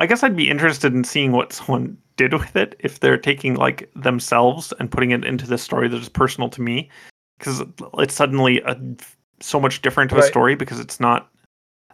I 0.00 0.06
guess 0.06 0.22
I'd 0.22 0.36
be 0.36 0.50
interested 0.50 0.94
in 0.94 1.04
seeing 1.04 1.32
what 1.32 1.52
someone 1.52 1.96
did 2.16 2.32
with 2.32 2.54
it 2.54 2.76
if 2.78 3.00
they're 3.00 3.18
taking 3.18 3.54
like 3.54 3.90
themselves 3.96 4.72
and 4.78 4.90
putting 4.90 5.10
it 5.10 5.24
into 5.24 5.46
this 5.46 5.62
story 5.62 5.88
that 5.88 6.00
is 6.00 6.08
personal 6.08 6.48
to 6.50 6.62
me, 6.62 6.88
because 7.38 7.62
it's 7.98 8.14
suddenly 8.14 8.60
a 8.60 8.78
so 9.40 9.58
much 9.58 9.82
different 9.82 10.12
of 10.12 10.18
a 10.18 10.22
story 10.22 10.54
because 10.54 10.78
it's 10.78 11.00
not 11.00 11.28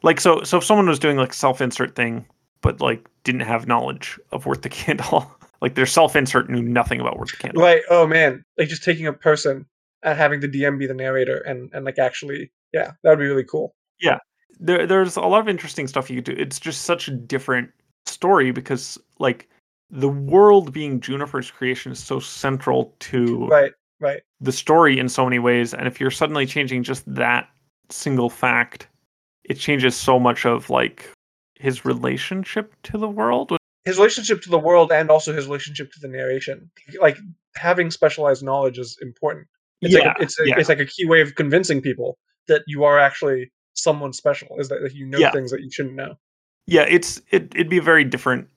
like 0.02 0.20
so. 0.20 0.42
So 0.42 0.58
if 0.58 0.64
someone 0.64 0.86
was 0.86 0.98
doing 0.98 1.16
like 1.16 1.32
self 1.32 1.60
insert 1.60 1.96
thing, 1.96 2.26
but 2.60 2.80
like 2.80 3.08
didn't 3.24 3.40
have 3.42 3.66
knowledge 3.66 4.18
of 4.32 4.46
Worth 4.46 4.62
the 4.62 4.68
Candle. 4.68 5.30
Like 5.62 5.74
their 5.74 5.84
self-insert 5.84 6.48
knew 6.48 6.62
nothing 6.62 7.00
about 7.00 7.18
Worth 7.18 7.32
the 7.32 7.36
Candle. 7.36 7.62
Right? 7.62 7.82
Oh 7.90 8.06
man, 8.06 8.42
like 8.56 8.68
just 8.68 8.82
taking 8.82 9.06
a 9.06 9.12
person 9.12 9.66
and 10.02 10.16
having 10.16 10.40
the 10.40 10.48
DM 10.48 10.78
be 10.78 10.86
the 10.86 10.94
narrator 10.94 11.38
and 11.40 11.70
and 11.74 11.84
like 11.84 11.98
actually, 11.98 12.50
yeah, 12.72 12.92
that 13.02 13.10
would 13.10 13.18
be 13.18 13.26
really 13.26 13.44
cool. 13.44 13.74
There, 14.60 14.86
there's 14.86 15.16
a 15.16 15.22
lot 15.22 15.40
of 15.40 15.48
interesting 15.48 15.88
stuff 15.88 16.10
you 16.10 16.16
could 16.22 16.36
do. 16.36 16.40
It's 16.40 16.60
just 16.60 16.82
such 16.82 17.08
a 17.08 17.10
different 17.10 17.70
story 18.06 18.50
because, 18.52 18.98
like, 19.18 19.48
the 19.90 20.08
world 20.08 20.72
being 20.72 21.00
Juniper's 21.00 21.50
creation 21.50 21.92
is 21.92 21.98
so 21.98 22.20
central 22.20 22.94
to 23.00 23.46
Right? 23.48 23.72
Right? 23.98 24.22
the 24.40 24.52
story 24.52 24.98
in 24.98 25.08
so 25.08 25.24
many 25.24 25.38
ways. 25.38 25.74
And 25.74 25.86
if 25.88 25.98
you're 26.00 26.10
suddenly 26.10 26.46
changing 26.46 26.82
just 26.84 27.02
that 27.12 27.48
single 27.90 28.30
fact, 28.30 28.86
it 29.44 29.54
changes 29.54 29.96
so 29.96 30.18
much 30.20 30.46
of 30.46 30.70
like 30.70 31.10
his 31.56 31.84
relationship 31.84 32.74
to 32.84 32.98
the 32.98 33.08
world. 33.08 33.56
his 33.84 33.96
relationship 33.98 34.42
to 34.42 34.50
the 34.50 34.58
world 34.58 34.92
and 34.92 35.10
also 35.10 35.32
his 35.32 35.46
relationship 35.46 35.90
to 35.92 36.00
the 36.00 36.08
narration. 36.08 36.70
Like 37.00 37.18
having 37.56 37.90
specialized 37.90 38.42
knowledge 38.42 38.78
is 38.78 38.96
important. 39.02 39.46
It's 39.82 39.94
like 39.94 40.04
Yeah, 40.04 40.14
a, 40.18 40.22
it's 40.22 40.38
a, 40.40 40.46
yeah. 40.46 40.54
it's 40.58 40.68
like 40.68 40.80
a 40.80 40.86
key 40.86 41.06
way 41.06 41.20
of 41.22 41.34
convincing 41.34 41.80
people 41.82 42.18
that 42.46 42.62
you 42.66 42.84
are 42.84 42.98
actually 42.98 43.50
someone 43.74 44.12
special. 44.12 44.58
Is 44.58 44.68
that, 44.68 44.90
you 44.94 45.06
know 45.06 45.18
Yeah. 45.18 45.30
things 45.30 45.50
that 45.50 45.60
you 45.62 45.70
shouldn't 45.70 45.94
know. 45.94 46.14
yeah 46.66 46.82
it's 46.88 47.20
it, 47.30 47.52
it'd 47.54 47.68
be 47.70 47.78
a 47.78 47.82
very 47.82 48.04
different 48.04 48.48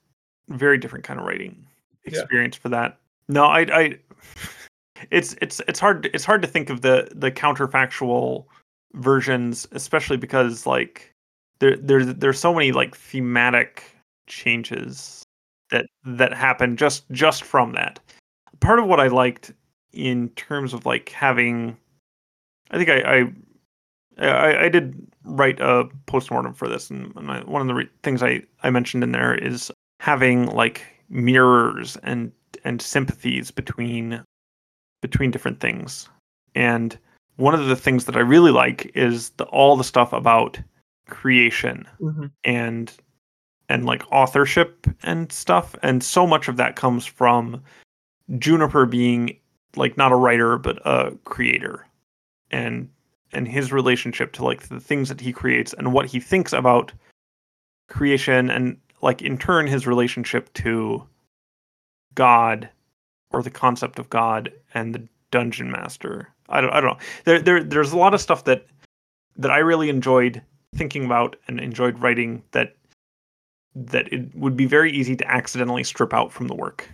very 0.48 0.78
different 0.78 1.04
kind 1.04 1.18
of 1.18 1.26
writing 1.26 1.66
Yeah. 2.04 2.20
experience 2.20 2.56
for 2.56 2.68
that 2.68 2.98
no 3.28 3.44
i 3.44 3.60
i 3.60 3.98
it's 5.10 5.34
it's 5.40 5.60
it's 5.68 5.80
hard 5.80 6.06
it's 6.14 6.24
hard 6.24 6.42
to 6.42 6.48
think 6.48 6.70
of 6.70 6.82
the 6.82 7.08
the 7.14 7.30
counterfactual 7.30 8.44
versions, 8.94 9.66
especially 9.72 10.16
because 10.16 10.66
like 10.66 11.10
there 11.58 11.76
there's 11.76 12.06
there's 12.14 12.38
so 12.38 12.54
many 12.54 12.70
like 12.72 12.96
thematic 12.96 13.82
changes 14.28 15.22
that 15.70 15.86
that 16.04 16.32
happen 16.32 16.76
just 16.76 17.10
just 17.10 17.42
from 17.42 17.72
that. 17.72 17.98
Part 18.60 18.78
of 18.78 18.86
what 18.86 19.00
I 19.00 19.08
liked 19.08 19.52
in 19.92 20.28
terms 20.30 20.72
of 20.72 20.86
like 20.86 21.08
having, 21.08 21.76
I 22.70 22.76
think 22.78 22.88
I 22.88 23.00
I 23.18 23.32
I, 24.18 24.64
I 24.64 24.68
did 24.68 24.94
write 25.24 25.60
a 25.60 25.88
postmortem 26.06 26.54
for 26.54 26.68
this, 26.68 26.90
and, 26.90 27.14
and 27.16 27.30
I, 27.30 27.40
one 27.42 27.60
of 27.60 27.66
the 27.68 27.74
re- 27.74 27.88
things 28.02 28.22
I 28.22 28.42
I 28.62 28.70
mentioned 28.70 29.02
in 29.02 29.12
there 29.12 29.34
is 29.34 29.70
having 30.00 30.46
like 30.46 30.82
mirrors 31.08 31.96
and 32.02 32.32
and 32.64 32.80
sympathies 32.80 33.50
between 33.50 34.22
between 35.02 35.30
different 35.30 35.60
things. 35.60 36.08
And 36.54 36.96
one 37.36 37.54
of 37.54 37.66
the 37.66 37.76
things 37.76 38.04
that 38.04 38.16
I 38.16 38.20
really 38.20 38.52
like 38.52 38.90
is 38.94 39.30
the, 39.30 39.44
all 39.46 39.76
the 39.76 39.84
stuff 39.84 40.12
about 40.12 40.58
creation 41.08 41.86
Mhm. 42.00 42.30
and 42.44 42.92
and 43.68 43.84
like 43.84 44.02
authorship 44.12 44.86
and 45.02 45.30
stuff 45.32 45.74
and 45.82 46.02
so 46.02 46.26
much 46.26 46.48
of 46.48 46.56
that 46.56 46.76
comes 46.76 47.04
from 47.04 47.62
Juniper 48.38 48.86
being 48.86 49.36
like 49.76 49.96
not 49.96 50.12
a 50.12 50.16
writer 50.16 50.56
but 50.58 50.78
a 50.86 51.14
creator 51.24 51.84
and 52.50 52.88
and 53.34 53.48
his 53.48 53.72
relationship 53.72 54.32
to 54.32 54.44
like 54.44 54.68
the 54.68 54.80
things 54.80 55.08
that 55.08 55.20
he 55.20 55.32
creates 55.32 55.72
and 55.72 55.92
what 55.92 56.06
he 56.06 56.20
thinks 56.20 56.52
about 56.52 56.92
creation 57.88 58.50
and 58.50 58.78
like 59.02 59.22
in 59.22 59.36
turn 59.36 59.66
his 59.66 59.86
relationship 59.86 60.52
to 60.54 61.04
God 62.14 62.68
or 63.30 63.42
the 63.42 63.50
concept 63.50 63.98
of 63.98 64.10
God 64.10 64.52
and 64.72 64.94
the 64.94 65.06
dungeon 65.30 65.70
master. 65.70 66.28
I 66.48 66.60
don't 66.60 66.70
I 66.70 66.80
don't 66.80 66.90
know. 66.90 67.04
There 67.24 67.40
there 67.40 67.62
there's 67.62 67.92
a 67.92 67.98
lot 67.98 68.14
of 68.14 68.20
stuff 68.20 68.44
that 68.44 68.66
that 69.36 69.50
I 69.50 69.58
really 69.58 69.88
enjoyed 69.88 70.42
thinking 70.74 71.04
about 71.04 71.36
and 71.48 71.60
enjoyed 71.60 71.98
writing 72.00 72.42
that 72.52 72.76
that 73.74 74.12
it 74.12 74.34
would 74.34 74.56
be 74.56 74.66
very 74.66 74.92
easy 74.92 75.16
to 75.16 75.30
accidentally 75.30 75.84
strip 75.84 76.14
out 76.14 76.32
from 76.32 76.46
the 76.46 76.54
work. 76.54 76.88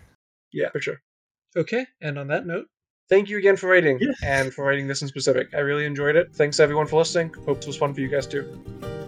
Yeah, 0.52 0.70
for 0.70 0.80
sure. 0.80 1.00
Okay, 1.56 1.86
and 2.00 2.18
on 2.18 2.28
that 2.28 2.46
note, 2.46 2.66
Thank 3.10 3.28
you 3.28 3.38
again 3.38 3.56
for 3.56 3.68
writing 3.68 3.98
Yeah. 4.00 4.12
and 4.22 4.54
for 4.54 4.64
writing 4.64 4.86
this 4.86 5.02
in 5.02 5.08
specific. 5.08 5.48
I 5.54 5.58
really 5.58 5.84
enjoyed 5.84 6.14
it. 6.16 6.32
Thanks 6.32 6.60
everyone 6.60 6.86
for 6.86 6.96
listening. 6.96 7.34
Hope 7.44 7.56
this 7.58 7.66
was 7.66 7.76
fun 7.76 7.92
for 7.92 8.00
you 8.00 8.08
guys 8.08 8.26
too. 8.26 8.99